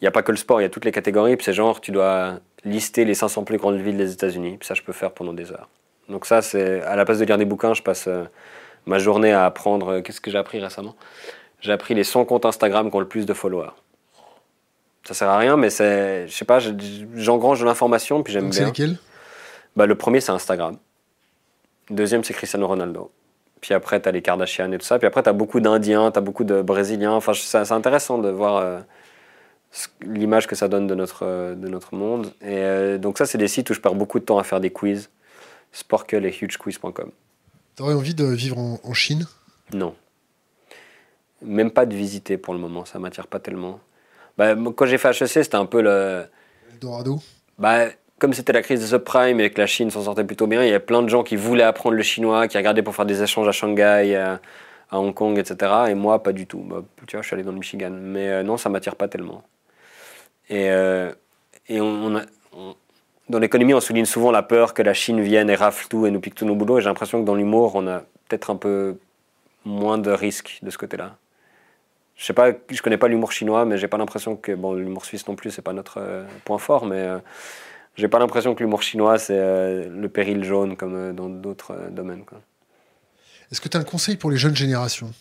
Il 0.01 0.05
n'y 0.05 0.09
a 0.09 0.10
pas 0.10 0.23
que 0.23 0.31
le 0.31 0.36
sport, 0.36 0.60
il 0.60 0.64
y 0.64 0.66
a 0.66 0.68
toutes 0.68 0.85
les 0.85 0.93
catégories. 0.93 1.36
Puis 1.36 1.44
c'est 1.44 1.52
genre, 1.52 1.81
tu 1.81 1.90
dois 1.90 2.35
lister 2.64 3.05
les 3.05 3.14
500 3.14 3.44
plus 3.44 3.56
grandes 3.59 3.77
villes 3.81 3.97
des 3.97 4.12
États-Unis. 4.12 4.56
Puis 4.59 4.66
ça, 4.66 4.74
je 4.74 4.82
peux 4.82 4.93
faire 4.93 5.12
pendant 5.12 5.32
des 5.32 5.52
heures. 5.52 5.68
Donc, 6.09 6.27
ça, 6.27 6.43
c'est 6.43 6.82
à 6.82 6.97
la 6.97 7.05
place 7.05 7.18
de 7.18 7.24
lire 7.24 7.39
des 7.39 7.44
bouquins, 7.44 7.74
je 7.74 7.82
passe 7.82 8.06
euh, 8.06 8.24
ma 8.85 8.98
journée 8.98 9.32
à 9.32 9.44
apprendre. 9.47 9.89
euh, 9.89 10.01
Qu'est-ce 10.02 10.20
que 10.20 10.31
j'ai 10.31 10.39
appris 10.39 10.60
récemment? 10.60 10.94
J'ai 11.60 11.73
appris 11.73 11.94
les 11.94 12.05
100 12.05 12.24
comptes 12.27 12.44
Instagram 12.44 12.90
qui 12.90 12.97
ont 12.97 13.01
le 13.01 13.09
plus 13.09 13.27
de 13.27 13.32
followers. 13.35 13.70
Ça 15.05 15.14
sert 15.14 15.28
à 15.28 15.39
rien, 15.39 15.56
mais 15.56 15.70
c'est, 15.70 16.27
je 16.28 16.35
sais 16.35 16.44
pas, 16.44 16.59
je- 16.59 16.70
j'engrange 17.14 17.60
de 17.60 17.64
l'information, 17.64 18.23
puis 18.23 18.32
j'aime 18.32 18.44
Donc 18.44 18.55
c'est 18.55 18.60
bien. 18.60 18.66
lesquels 18.68 18.97
Bah, 19.77 19.86
le 19.86 19.94
premier, 19.94 20.20
c'est 20.20 20.32
Instagram. 20.32 20.77
Le 21.90 21.94
deuxième, 21.97 22.24
c'est 22.24 22.35
Cristiano 22.35 22.66
Ronaldo. 22.66 23.10
Puis 23.60 23.73
après, 23.73 24.01
tu 24.02 24.09
as 24.09 24.12
les 24.12 24.20
Kardashian 24.23 24.70
et 24.73 24.78
tout 24.78 24.85
ça. 24.85 24.98
Puis 24.98 25.06
après, 25.06 25.23
tu 25.23 25.28
as 25.28 25.32
beaucoup 25.32 25.60
d'Indiens, 25.60 26.10
tu 26.10 26.18
as 26.18 26.23
beaucoup 26.23 26.44
de 26.44 26.60
Brésiliens. 26.60 27.12
Enfin, 27.12 27.32
c'est 27.35 27.73
intéressant 27.73 28.18
de 28.18 28.28
voir 28.31 28.56
euh, 28.56 28.81
l'image 30.02 30.46
que 30.46 30.54
ça 30.54 30.68
donne 30.68 30.86
de 30.86 30.94
notre, 30.94 31.24
euh, 31.24 31.54
de 31.54 31.68
notre 31.68 31.94
monde. 31.94 32.26
Et 32.40 32.58
euh, 32.58 32.98
donc, 32.98 33.18
ça, 33.18 33.26
c'est 33.26 33.38
des 33.38 33.48
sites 33.48 33.68
où 33.70 33.74
je 33.74 33.80
perds 33.80 33.94
beaucoup 33.94 34.18
de 34.18 34.24
temps 34.24 34.38
à 34.38 34.44
faire 34.44 34.60
des 34.60 34.70
quiz. 34.70 35.10
Sporkle 35.72 36.24
et 36.24 36.34
hugequiz.com. 36.40 37.10
T'aurais 37.74 37.94
envie 37.94 38.14
de 38.14 38.24
vivre 38.24 38.58
en, 38.58 38.80
en 38.82 38.94
Chine? 38.94 39.26
Non. 39.72 39.94
Même 41.42 41.70
pas 41.70 41.84
de 41.84 41.94
visiter 41.94 42.38
pour 42.38 42.54
le 42.54 42.60
moment, 42.60 42.84
ça 42.84 42.98
m'attire 42.98 43.26
pas 43.26 43.40
tellement. 43.40 43.80
Bah, 44.38 44.54
quand 44.54 44.86
j'ai 44.86 44.98
fait 44.98 45.10
HEC, 45.10 45.28
c'était 45.28 45.56
un 45.56 45.66
peu 45.66 45.82
le. 45.82 46.24
Eldorado? 46.72 47.20
Bah, 47.58 47.86
comme 48.18 48.32
c'était 48.32 48.52
la 48.52 48.62
crise 48.62 48.80
des 48.80 48.86
subprimes 48.86 49.40
et 49.40 49.50
que 49.50 49.60
la 49.60 49.66
Chine 49.66 49.90
s'en 49.90 50.02
sortait 50.02 50.24
plutôt 50.24 50.46
bien, 50.46 50.62
il 50.62 50.66
y 50.66 50.70
avait 50.70 50.80
plein 50.80 51.02
de 51.02 51.08
gens 51.08 51.22
qui 51.22 51.36
voulaient 51.36 51.62
apprendre 51.64 51.96
le 51.96 52.02
chinois, 52.02 52.48
qui 52.48 52.56
regardaient 52.56 52.82
pour 52.82 52.94
faire 52.94 53.06
des 53.06 53.22
échanges 53.22 53.48
à 53.48 53.52
Shanghai, 53.52 54.16
à, 54.16 54.40
à 54.90 54.98
Hong 54.98 55.12
Kong, 55.12 55.38
etc. 55.38 55.72
Et 55.88 55.94
moi, 55.94 56.22
pas 56.22 56.32
du 56.32 56.46
tout. 56.46 56.60
Bah, 56.60 56.82
tu 57.06 57.16
vois, 57.16 57.22
je 57.22 57.26
suis 57.26 57.34
allé 57.34 57.42
dans 57.42 57.52
le 57.52 57.58
Michigan. 57.58 57.90
Mais 57.90 58.28
euh, 58.28 58.42
non, 58.42 58.56
ça 58.56 58.70
m'attire 58.70 58.96
pas 58.96 59.08
tellement. 59.08 59.42
Et, 60.48 60.70
euh, 60.70 61.12
on, 61.70 62.23
dans 63.28 63.39
l'économie, 63.39 63.74
on 63.74 63.81
souligne 63.81 64.05
souvent 64.05 64.31
la 64.31 64.43
peur 64.43 64.73
que 64.73 64.82
la 64.82 64.94
Chine 64.94 65.20
vienne 65.20 65.51
et 65.51 65.56
rafle 65.56 65.89
tout 65.89 66.06
et 66.06 66.10
nous 66.10 66.20
pique 66.20 66.35
tous 66.35 66.47
nos 66.47 66.55
boulots. 66.55 66.78
Et 66.78 66.81
j'ai 66.81 66.89
l'impression 66.89 67.20
que 67.20 67.27
dans 67.27 67.35
l'humour, 67.35 67.73
on 67.74 67.86
a 67.89 68.01
peut-être 68.28 68.51
un 68.51 68.56
peu 68.56 68.97
moins 69.64 69.98
de 69.98 70.10
risques 70.10 70.60
de 70.62 70.70
ce 70.70 70.78
côté-là. 70.78 71.16
Je 72.16 72.24
sais 72.24 72.32
pas, 72.32 72.52
je 72.70 72.81
connais 72.81 72.97
pas 72.97 73.09
l'humour 73.09 73.32
chinois, 73.32 73.64
mais 73.66 73.77
j'ai 73.77 73.89
pas 73.89 73.98
l'impression 73.98 74.36
que 74.36 74.52
bon, 74.52 74.73
l'humour 74.73 75.05
suisse 75.05 75.27
non 75.28 75.35
plus, 75.35 75.51
c'est 75.51 75.62
pas 75.62 75.74
notre 75.74 75.98
euh, 75.98 76.24
point 76.44 76.59
fort, 76.59 76.86
mais 76.86 77.01
euh, 77.01 77.18
j'ai 77.94 78.09
pas 78.09 78.18
l'impression 78.18 78.55
que 78.55 78.62
l'humour 78.62 78.82
chinois 78.82 79.18
c'est 79.18 79.39
euh, 79.39 79.89
le 79.89 80.09
péril 80.09 80.43
jaune 80.43 80.77
comme 80.77 81.14
dans 81.14 81.28
d'autres 81.28 81.77
domaines. 81.90 82.24
Est-ce 83.52 83.60
que 83.60 83.68
tu 83.68 83.77
as 83.77 83.81
un 83.81 83.85
conseil 83.85 84.16
pour 84.16 84.31
les 84.31 84.39
jeunes 84.39 84.56
générations? 84.56 85.12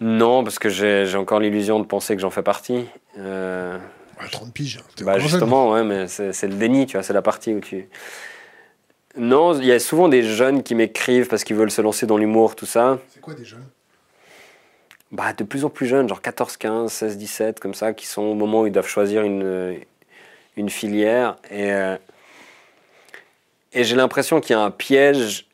Non, 0.00 0.44
parce 0.44 0.58
que 0.58 0.68
j'ai 0.68 1.16
encore 1.16 1.40
l'illusion 1.40 1.80
de 1.80 1.84
penser 1.84 2.14
que 2.14 2.22
j'en 2.22 2.30
fais 2.30 2.42
partie. 2.42 2.86
30 4.30 4.52
piges. 4.52 4.80
Bah 5.02 5.18
justement, 5.18 5.70
ouais, 5.70 5.84
mais 5.84 6.08
c'est 6.08 6.46
le 6.46 6.54
déni, 6.54 6.86
tu 6.86 6.96
vois, 6.96 7.02
c'est 7.02 7.12
la 7.12 7.22
partie 7.22 7.54
où 7.54 7.60
tu. 7.60 7.88
Non, 9.16 9.58
il 9.58 9.66
y 9.66 9.72
a 9.72 9.80
souvent 9.80 10.08
des 10.08 10.22
jeunes 10.22 10.62
qui 10.62 10.74
m'écrivent 10.74 11.28
parce 11.28 11.42
qu'ils 11.42 11.56
veulent 11.56 11.70
se 11.70 11.82
lancer 11.82 12.06
dans 12.06 12.16
l'humour, 12.16 12.54
tout 12.54 12.66
ça. 12.66 12.98
C'est 13.08 13.20
quoi 13.20 13.34
des 13.34 13.44
jeunes? 13.44 13.66
Bah, 15.10 15.32
De 15.32 15.42
plus 15.42 15.64
en 15.64 15.70
plus 15.70 15.86
jeunes, 15.86 16.08
genre 16.08 16.20
14, 16.20 16.56
15, 16.56 16.92
16, 16.92 17.16
17, 17.16 17.60
comme 17.60 17.74
ça, 17.74 17.92
qui 17.92 18.06
sont 18.06 18.22
au 18.22 18.34
moment 18.34 18.60
où 18.62 18.66
ils 18.66 18.72
doivent 18.72 18.86
choisir 18.86 19.22
une, 19.22 19.76
une 20.56 20.68
filière. 20.70 21.36
Et, 21.50 21.72
euh, 21.72 21.96
et 23.72 23.82
j'ai 23.84 23.96
l'impression 23.96 24.40
qu'il 24.40 24.54
y 24.54 24.58
a 24.58 24.60
un 24.62 24.70
piège 24.70 25.47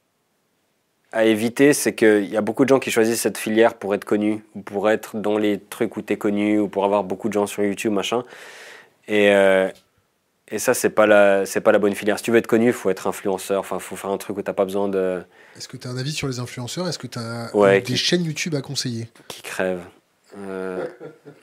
à 1.14 1.24
éviter, 1.24 1.72
c'est 1.72 1.94
qu'il 1.94 2.26
y 2.26 2.36
a 2.36 2.40
beaucoup 2.40 2.64
de 2.64 2.68
gens 2.68 2.80
qui 2.80 2.90
choisissent 2.90 3.20
cette 3.20 3.38
filière 3.38 3.74
pour 3.74 3.94
être 3.94 4.04
connus, 4.04 4.44
ou 4.54 4.60
pour 4.60 4.90
être 4.90 5.16
dans 5.16 5.38
les 5.38 5.60
trucs 5.60 5.96
où 5.96 6.02
tu 6.02 6.12
es 6.12 6.16
connu, 6.16 6.58
ou 6.58 6.68
pour 6.68 6.84
avoir 6.84 7.04
beaucoup 7.04 7.28
de 7.28 7.32
gens 7.32 7.46
sur 7.46 7.62
YouTube, 7.62 7.92
machin. 7.92 8.24
Et, 9.06 9.30
euh, 9.30 9.70
et 10.48 10.58
ça, 10.58 10.74
c'est 10.74 10.90
pas 10.90 11.06
la, 11.06 11.44
pas 11.62 11.72
la 11.72 11.78
bonne 11.78 11.94
filière. 11.94 12.18
Si 12.18 12.24
tu 12.24 12.32
veux 12.32 12.38
être 12.38 12.48
connu, 12.48 12.66
il 12.66 12.72
faut 12.72 12.90
être 12.90 13.06
influenceur. 13.06 13.60
Enfin, 13.60 13.78
faut 13.78 13.96
faire 13.96 14.10
un 14.10 14.18
truc 14.18 14.36
où 14.36 14.42
t'as 14.42 14.52
pas 14.52 14.64
besoin 14.64 14.88
de. 14.88 15.22
Est-ce 15.56 15.68
que 15.68 15.76
tu 15.76 15.86
as 15.86 15.90
un 15.90 15.96
avis 15.96 16.12
sur 16.12 16.26
les 16.26 16.40
influenceurs? 16.40 16.88
Est-ce 16.88 16.98
que 16.98 17.06
tu 17.06 17.18
as 17.18 17.80
des 17.80 17.96
chaînes 17.96 18.24
YouTube 18.24 18.54
à 18.56 18.60
conseiller? 18.60 19.08
Qui 19.28 19.42
crèvent. 19.42 19.86
Euh, 20.36 20.84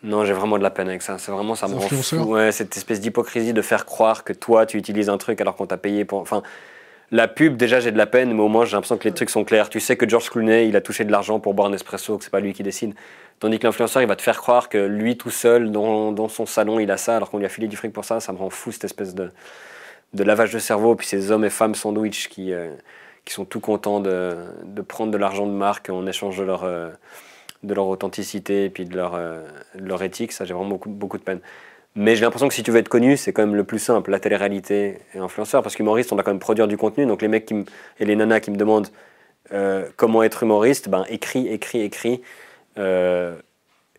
non, 0.03 0.25
j'ai 0.25 0.33
vraiment 0.33 0.57
de 0.57 0.63
la 0.63 0.69
peine 0.69 0.89
avec 0.89 1.01
ça. 1.01 1.17
C'est 1.17 1.31
vraiment 1.31 1.55
ça 1.55 1.69
me 1.69 1.75
rend 1.75 1.87
fou. 1.87 2.17
Ouais, 2.17 2.51
cette 2.51 2.75
espèce 2.75 2.99
d'hypocrisie 2.99 3.53
de 3.53 3.61
faire 3.61 3.85
croire 3.85 4.25
que 4.25 4.33
toi 4.33 4.65
tu 4.65 4.77
utilises 4.77 5.07
un 5.07 5.17
truc 5.17 5.39
alors 5.39 5.55
qu'on 5.55 5.65
t'a 5.65 5.77
payé 5.77 6.03
pour. 6.03 6.19
Enfin, 6.19 6.43
la 7.11 7.27
pub, 7.27 7.57
déjà 7.57 7.79
j'ai 7.79 7.91
de 7.91 7.97
la 7.97 8.07
peine, 8.07 8.33
mais 8.33 8.41
au 8.41 8.47
moins 8.47 8.65
j'ai 8.65 8.73
l'impression 8.73 8.97
que 8.97 9.03
les 9.07 9.13
trucs 9.13 9.29
sont 9.29 9.43
clairs. 9.43 9.69
Tu 9.69 9.79
sais 9.79 9.97
que 9.97 10.07
George 10.07 10.29
Clooney, 10.29 10.69
il 10.69 10.75
a 10.75 10.81
touché 10.81 11.03
de 11.03 11.11
l'argent 11.11 11.39
pour 11.39 11.53
boire 11.53 11.67
un 11.67 11.73
espresso, 11.73 12.17
que 12.17 12.23
c'est 12.23 12.29
pas 12.29 12.39
lui 12.39 12.53
qui 12.53 12.63
décide. 12.63 12.93
Tandis 13.39 13.59
que 13.59 13.67
l'influenceur, 13.67 14.01
il 14.01 14.07
va 14.07 14.15
te 14.15 14.21
faire 14.21 14.37
croire 14.37 14.69
que 14.69 14.77
lui 14.77 15.17
tout 15.17 15.29
seul, 15.31 15.71
dans, 15.71 16.11
dans 16.11 16.29
son 16.29 16.45
salon, 16.45 16.79
il 16.79 16.89
a 16.91 16.97
ça, 16.97 17.17
alors 17.17 17.29
qu'on 17.29 17.39
lui 17.39 17.45
a 17.45 17.49
filé 17.49 17.67
du 17.67 17.75
fric 17.75 17.91
pour 17.91 18.05
ça. 18.05 18.19
Ça 18.19 18.31
me 18.31 18.37
rend 18.37 18.49
fou 18.49 18.71
cette 18.71 18.85
espèce 18.85 19.13
de, 19.15 19.31
de 20.13 20.23
lavage 20.23 20.53
de 20.53 20.59
cerveau. 20.59 20.95
Puis 20.95 21.07
ces 21.07 21.31
hommes 21.31 21.43
et 21.43 21.49
femmes 21.49 21.75
sandwich 21.75 22.29
qui, 22.29 22.53
euh, 22.53 22.69
qui 23.25 23.33
sont 23.33 23.45
tout 23.45 23.59
contents 23.59 23.99
de, 23.99 24.35
de 24.63 24.81
prendre 24.81 25.11
de 25.11 25.17
l'argent 25.17 25.47
de 25.47 25.51
marque 25.51 25.89
en 25.89 26.05
échange 26.05 26.37
de 26.37 26.43
leur, 26.43 26.63
euh, 26.63 26.91
de 27.63 27.73
leur 27.73 27.87
authenticité 27.87 28.65
et 28.65 28.69
puis 28.69 28.85
de 28.85 28.95
leur, 28.95 29.15
euh, 29.15 29.41
de 29.75 29.87
leur 29.87 30.01
éthique. 30.03 30.31
Ça, 30.31 30.45
j'ai 30.45 30.53
vraiment 30.53 30.69
beaucoup, 30.69 30.89
beaucoup 30.89 31.17
de 31.17 31.23
peine. 31.23 31.41
Mais 31.95 32.15
j'ai 32.15 32.21
l'impression 32.21 32.47
que 32.47 32.53
si 32.53 32.63
tu 32.63 32.71
veux 32.71 32.79
être 32.79 32.89
connu, 32.89 33.17
c'est 33.17 33.33
quand 33.33 33.45
même 33.45 33.55
le 33.55 33.65
plus 33.65 33.79
simple, 33.79 34.11
la 34.11 34.19
télé-réalité 34.19 34.99
et 35.13 35.19
influenceur. 35.19 35.61
Parce 35.61 35.75
qu'humoriste, 35.75 36.11
on 36.11 36.15
doit 36.15 36.23
quand 36.23 36.31
même 36.31 36.39
produire 36.39 36.67
du 36.67 36.77
contenu. 36.77 37.05
Donc 37.05 37.21
les 37.21 37.27
mecs 37.27 37.45
qui 37.45 37.65
et 37.99 38.05
les 38.05 38.15
nanas 38.15 38.39
qui 38.39 38.51
me 38.51 38.57
demandent 38.57 38.87
comment 39.97 40.23
être 40.23 40.43
humoriste, 40.43 40.87
ben 40.87 41.03
écris, 41.09 41.47
écris, 41.47 41.81
écris. 41.81 42.21
Euh, 42.77 43.35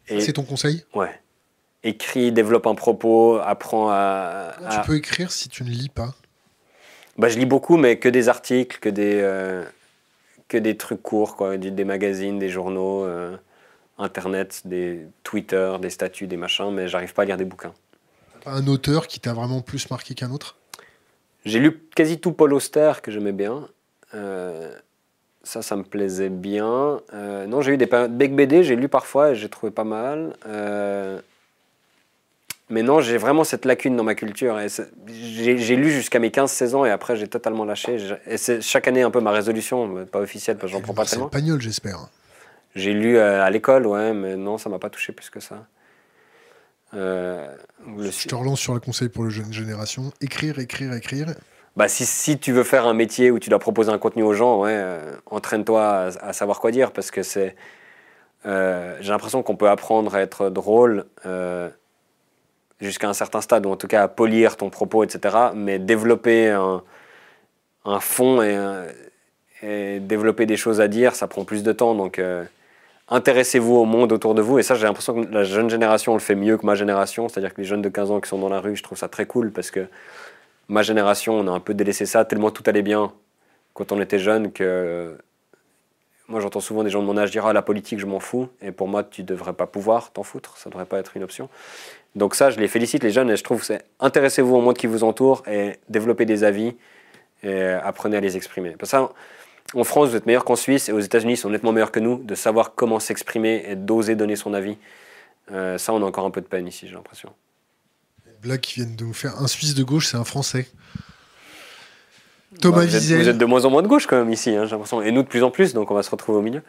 c'est 0.06 0.34
ton 0.34 0.42
conseil? 0.42 0.84
Ouais. 0.94 1.10
Écris, 1.84 2.32
développe 2.32 2.66
un 2.66 2.74
propos, 2.74 3.38
apprends 3.42 3.88
à, 3.90 4.54
Tu 4.70 4.86
peux 4.86 4.96
écrire 4.96 5.32
si 5.32 5.48
tu 5.48 5.64
ne 5.64 5.70
lis 5.70 5.88
pas? 5.88 6.14
Bah, 7.18 7.28
Je 7.28 7.38
lis 7.38 7.46
beaucoup, 7.46 7.76
mais 7.76 7.98
que 7.98 8.08
des 8.08 8.28
articles, 8.28 8.78
que 8.78 8.88
des, 8.88 9.20
euh, 9.20 9.64
que 10.48 10.56
des 10.56 10.76
trucs 10.76 11.02
courts, 11.02 11.36
quoi, 11.36 11.56
des, 11.56 11.84
magazines, 11.84 12.38
des 12.38 12.48
journaux, 12.48 13.04
euh, 13.04 13.36
Internet, 13.98 14.62
des 14.64 15.06
Twitter, 15.24 15.76
des 15.80 15.90
statuts, 15.90 16.26
des 16.26 16.36
machins, 16.36 16.70
mais 16.70 16.88
j'arrive 16.88 17.12
pas 17.14 17.22
à 17.22 17.24
lire 17.24 17.36
des 17.36 17.44
bouquins. 17.44 17.74
Un 18.46 18.66
auteur 18.66 19.06
qui 19.06 19.20
t'a 19.20 19.32
vraiment 19.32 19.60
plus 19.60 19.90
marqué 19.90 20.14
qu'un 20.14 20.30
autre? 20.30 20.56
J'ai 21.44 21.58
lu 21.58 21.78
quasi 21.94 22.18
tout 22.18 22.32
Paul 22.32 22.52
Auster, 22.54 22.92
que 23.02 23.10
j'aimais 23.10 23.32
bien. 23.32 23.68
Euh, 24.14 24.72
ça, 25.42 25.62
ça 25.62 25.76
me 25.76 25.82
plaisait 25.82 26.28
bien. 26.28 27.00
Euh, 27.14 27.46
non, 27.46 27.62
j'ai 27.62 27.72
eu 27.72 27.76
des 27.76 27.86
Beck 27.86 28.34
BD, 28.34 28.62
j'ai 28.62 28.76
lu 28.76 28.88
parfois 28.88 29.30
et 29.30 29.34
j'ai 29.34 29.48
trouvé 29.48 29.72
pas 29.72 29.84
mal. 29.84 30.36
Euh, 30.46 31.20
mais 32.70 32.82
non, 32.82 33.00
j'ai 33.00 33.18
vraiment 33.18 33.44
cette 33.44 33.64
lacune 33.64 33.96
dans 33.96 34.04
ma 34.04 34.14
culture. 34.14 34.56
J'ai 35.08 35.76
lu 35.76 35.90
jusqu'à 35.90 36.20
mes 36.20 36.30
15-16 36.30 36.74
ans 36.74 36.84
et 36.84 36.90
après 36.90 37.16
j'ai 37.16 37.28
totalement 37.28 37.64
lâché. 37.64 37.98
Et 38.26 38.38
c'est 38.38 38.60
chaque 38.62 38.86
année 38.88 39.02
un 39.02 39.10
peu 39.10 39.20
ma 39.20 39.32
résolution, 39.32 40.06
pas 40.06 40.20
officielle 40.20 40.56
parce 40.56 40.72
que 40.72 40.78
j'en 40.78 40.82
prends 40.82 40.94
pas 40.94 41.04
tellement. 41.04 41.30
C'est 41.32 41.60
j'espère. 41.60 42.08
J'ai 42.74 42.94
lu 42.94 43.18
à 43.18 43.50
l'école, 43.50 43.86
ouais, 43.86 44.14
mais 44.14 44.36
non, 44.36 44.56
ça 44.56 44.70
m'a 44.70 44.78
pas 44.78 44.88
touché 44.88 45.12
plus 45.12 45.28
que 45.28 45.40
ça. 45.40 45.66
Je 46.92 48.28
te 48.28 48.34
relance 48.34 48.60
sur 48.60 48.74
le 48.74 48.80
conseil 48.80 49.08
pour 49.08 49.24
les 49.24 49.30
jeunes 49.30 49.52
générations. 49.52 50.12
Écrire, 50.20 50.58
écrire, 50.58 50.92
écrire 50.92 51.26
bah, 51.76 51.88
si, 51.88 52.04
si, 52.04 52.38
tu 52.38 52.52
veux 52.52 52.64
faire 52.64 52.86
un 52.86 52.92
métier 52.92 53.30
où 53.30 53.38
tu 53.38 53.48
dois 53.48 53.58
proposer 53.58 53.90
un 53.90 53.98
contenu 53.98 54.22
aux 54.22 54.34
gens, 54.34 54.60
ouais, 54.60 54.74
euh, 54.74 55.16
entraîne-toi 55.26 56.10
à, 56.20 56.32
savoir 56.34 56.60
quoi 56.60 56.70
dire 56.70 56.92
parce 56.92 57.10
que 57.10 57.22
c'est. 57.22 57.56
Euh, 58.44 58.98
j'ai 59.00 59.10
l'impression 59.10 59.42
qu'on 59.42 59.56
peut 59.56 59.70
apprendre 59.70 60.14
à 60.14 60.20
être 60.20 60.50
drôle 60.50 61.06
euh, 61.24 61.70
jusqu'à 62.80 63.08
un 63.08 63.14
certain 63.14 63.40
stade, 63.40 63.64
ou 63.64 63.70
en 63.70 63.76
tout 63.76 63.86
cas 63.86 64.02
à 64.02 64.08
polir 64.08 64.56
ton 64.58 64.68
propos, 64.68 65.02
etc. 65.02 65.36
Mais 65.54 65.78
développer 65.78 66.50
un, 66.50 66.82
un 67.86 68.00
fond 68.00 68.42
et, 68.42 68.58
et, 69.62 70.00
développer 70.00 70.44
des 70.44 70.56
choses 70.58 70.80
à 70.80 70.88
dire, 70.88 71.14
ça 71.14 71.26
prend 71.26 71.44
plus 71.44 71.62
de 71.62 71.72
temps. 71.72 71.94
Donc 71.94 72.20
intéressez-vous 73.08 73.74
au 73.74 73.84
monde 73.84 74.12
autour 74.12 74.34
de 74.34 74.42
vous. 74.42 74.58
Et 74.58 74.62
ça, 74.62 74.74
j'ai 74.74 74.86
l'impression 74.86 75.22
que 75.22 75.30
la 75.32 75.44
jeune 75.44 75.70
génération 75.70 76.14
le 76.14 76.20
fait 76.20 76.34
mieux 76.34 76.56
que 76.56 76.66
ma 76.66 76.74
génération. 76.74 77.28
C'est-à-dire 77.28 77.54
que 77.54 77.60
les 77.60 77.66
jeunes 77.66 77.82
de 77.82 77.88
15 77.88 78.10
ans 78.10 78.20
qui 78.20 78.28
sont 78.28 78.38
dans 78.38 78.48
la 78.48 78.60
rue, 78.60 78.76
je 78.76 78.82
trouve 78.82 78.98
ça 78.98 79.08
très 79.08 79.26
cool 79.26 79.52
parce 79.52 79.70
que 79.70 79.86
ma 80.68 80.82
génération, 80.82 81.34
on 81.34 81.46
a 81.48 81.50
un 81.50 81.60
peu 81.60 81.74
délaissé 81.74 82.06
ça, 82.06 82.24
tellement 82.24 82.50
tout 82.50 82.62
allait 82.66 82.82
bien 82.82 83.12
quand 83.74 83.92
on 83.92 84.00
était 84.00 84.18
jeune 84.18 84.52
que 84.52 85.16
moi 86.28 86.40
j'entends 86.40 86.60
souvent 86.60 86.84
des 86.84 86.90
gens 86.90 87.00
de 87.00 87.06
mon 87.06 87.16
âge 87.16 87.30
dire 87.30 87.46
ah 87.46 87.52
la 87.52 87.62
politique 87.62 87.98
je 87.98 88.06
m'en 88.06 88.20
fous 88.20 88.48
et 88.60 88.72
pour 88.72 88.88
moi 88.88 89.02
tu 89.04 89.22
devrais 89.22 89.52
pas 89.52 89.66
pouvoir 89.66 90.12
t'en 90.12 90.22
foutre 90.22 90.56
ça 90.56 90.70
devrait 90.70 90.86
pas 90.86 90.98
être 90.98 91.16
une 91.16 91.22
option 91.22 91.48
donc 92.14 92.34
ça 92.34 92.50
je 92.50 92.60
les 92.60 92.68
félicite 92.68 93.02
les 93.02 93.10
jeunes 93.10 93.30
et 93.30 93.36
je 93.36 93.44
trouve 93.44 93.62
c'est 93.64 93.82
intéressez-vous 94.00 94.54
au 94.54 94.60
monde 94.60 94.76
qui 94.76 94.86
vous 94.86 95.04
entoure 95.04 95.42
et 95.46 95.78
développez 95.88 96.24
des 96.24 96.44
avis 96.44 96.74
et 97.42 97.62
apprenez 97.62 98.16
à 98.16 98.20
les 98.20 98.36
exprimer 98.36 98.70
parce 98.70 98.92
que 98.92 98.96
ça 98.96 99.10
en 99.74 99.84
France 99.84 100.10
vous 100.10 100.16
êtes 100.16 100.26
meilleur 100.26 100.44
qu'en 100.44 100.56
Suisse 100.56 100.88
et 100.88 100.92
aux 100.92 101.00
États-Unis 101.00 101.34
ils 101.34 101.38
sont 101.38 101.50
nettement 101.50 101.72
meilleurs 101.72 101.92
que 101.92 102.00
nous 102.00 102.22
de 102.22 102.34
savoir 102.34 102.74
comment 102.74 103.00
s'exprimer 103.00 103.64
et 103.68 103.76
d'oser 103.76 104.16
donner 104.16 104.36
son 104.36 104.54
avis 104.54 104.76
euh, 105.50 105.78
ça 105.78 105.92
on 105.92 106.02
a 106.02 106.04
encore 106.04 106.26
un 106.26 106.30
peu 106.30 106.40
de 106.40 106.46
peine 106.46 106.66
ici 106.66 106.86
j'ai 106.88 106.94
l'impression 106.94 107.32
blague 108.42 108.60
qui 108.60 108.74
viennent 108.74 108.96
de 108.96 109.04
nous 109.04 109.14
faire. 109.14 109.40
Un 109.40 109.46
Suisse 109.46 109.74
de 109.74 109.82
gauche, 109.82 110.08
c'est 110.08 110.16
un 110.16 110.24
Français. 110.24 110.66
Thomas 112.60 112.78
bah, 112.78 112.84
vous, 112.84 112.96
êtes, 112.96 113.02
vous 113.18 113.28
êtes, 113.28 113.38
de 113.38 113.44
moins 113.46 113.64
en 113.64 113.70
moins 113.70 113.82
de 113.82 113.88
gauche 113.88 114.06
quand 114.06 114.18
même 114.18 114.30
ici, 114.30 114.50
hein, 114.50 114.66
j'ai 114.66 114.72
l'impression. 114.72 115.00
Et 115.00 115.10
nous 115.10 115.22
de 115.22 115.28
plus 115.28 115.42
en 115.42 115.50
plus, 115.50 115.72
donc 115.72 115.90
on 115.90 115.94
va 115.94 116.02
se 116.02 116.10
retrouver 116.10 116.38
au 116.38 116.42
milieu. 116.42 116.62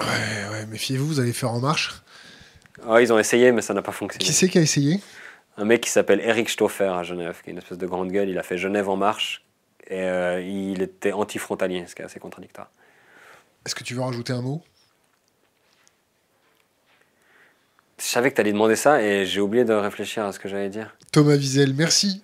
Ouais, 0.00 0.06
ouais, 0.50 0.66
méfiez-vous, 0.66 1.06
vous 1.06 1.20
allez 1.20 1.32
faire 1.32 1.52
En 1.52 1.60
Marche. 1.60 2.02
Ah, 2.88 3.00
ils 3.00 3.12
ont 3.12 3.18
essayé, 3.18 3.52
mais 3.52 3.62
ça 3.62 3.72
n'a 3.74 3.82
pas 3.82 3.92
fonctionné. 3.92 4.24
Qui 4.24 4.32
c'est 4.32 4.48
qui 4.48 4.58
a 4.58 4.62
essayé? 4.62 5.00
Un 5.56 5.64
mec 5.64 5.80
qui 5.82 5.90
s'appelle 5.90 6.20
Eric 6.20 6.48
Stoffer 6.48 6.92
à 6.92 7.02
Genève, 7.02 7.40
qui 7.42 7.50
est 7.50 7.52
une 7.52 7.58
espèce 7.58 7.78
de 7.78 7.86
grande 7.86 8.10
gueule. 8.10 8.28
Il 8.28 8.38
a 8.38 8.42
fait 8.42 8.58
Genève 8.58 8.88
En 8.88 8.96
Marche 8.96 9.44
et 9.88 10.02
euh, 10.02 10.40
il 10.40 10.82
était 10.82 11.12
anti-frontalier, 11.12 11.86
ce 11.86 11.94
qui 11.94 12.02
est 12.02 12.04
assez 12.04 12.20
contradictoire. 12.20 12.70
Est-ce 13.64 13.74
que 13.74 13.84
tu 13.84 13.94
veux 13.94 14.02
rajouter 14.02 14.32
un 14.32 14.42
mot? 14.42 14.62
Je 17.98 18.04
savais 18.04 18.30
que 18.30 18.36
tu 18.36 18.40
allais 18.40 18.52
demander 18.52 18.76
ça 18.76 19.02
et 19.02 19.26
j'ai 19.26 19.40
oublié 19.40 19.64
de 19.64 19.72
réfléchir 19.72 20.24
à 20.24 20.32
ce 20.32 20.38
que 20.38 20.48
j'allais 20.48 20.68
dire. 20.68 20.96
Thomas 21.10 21.34
Wiesel, 21.34 21.74
merci. 21.74 22.22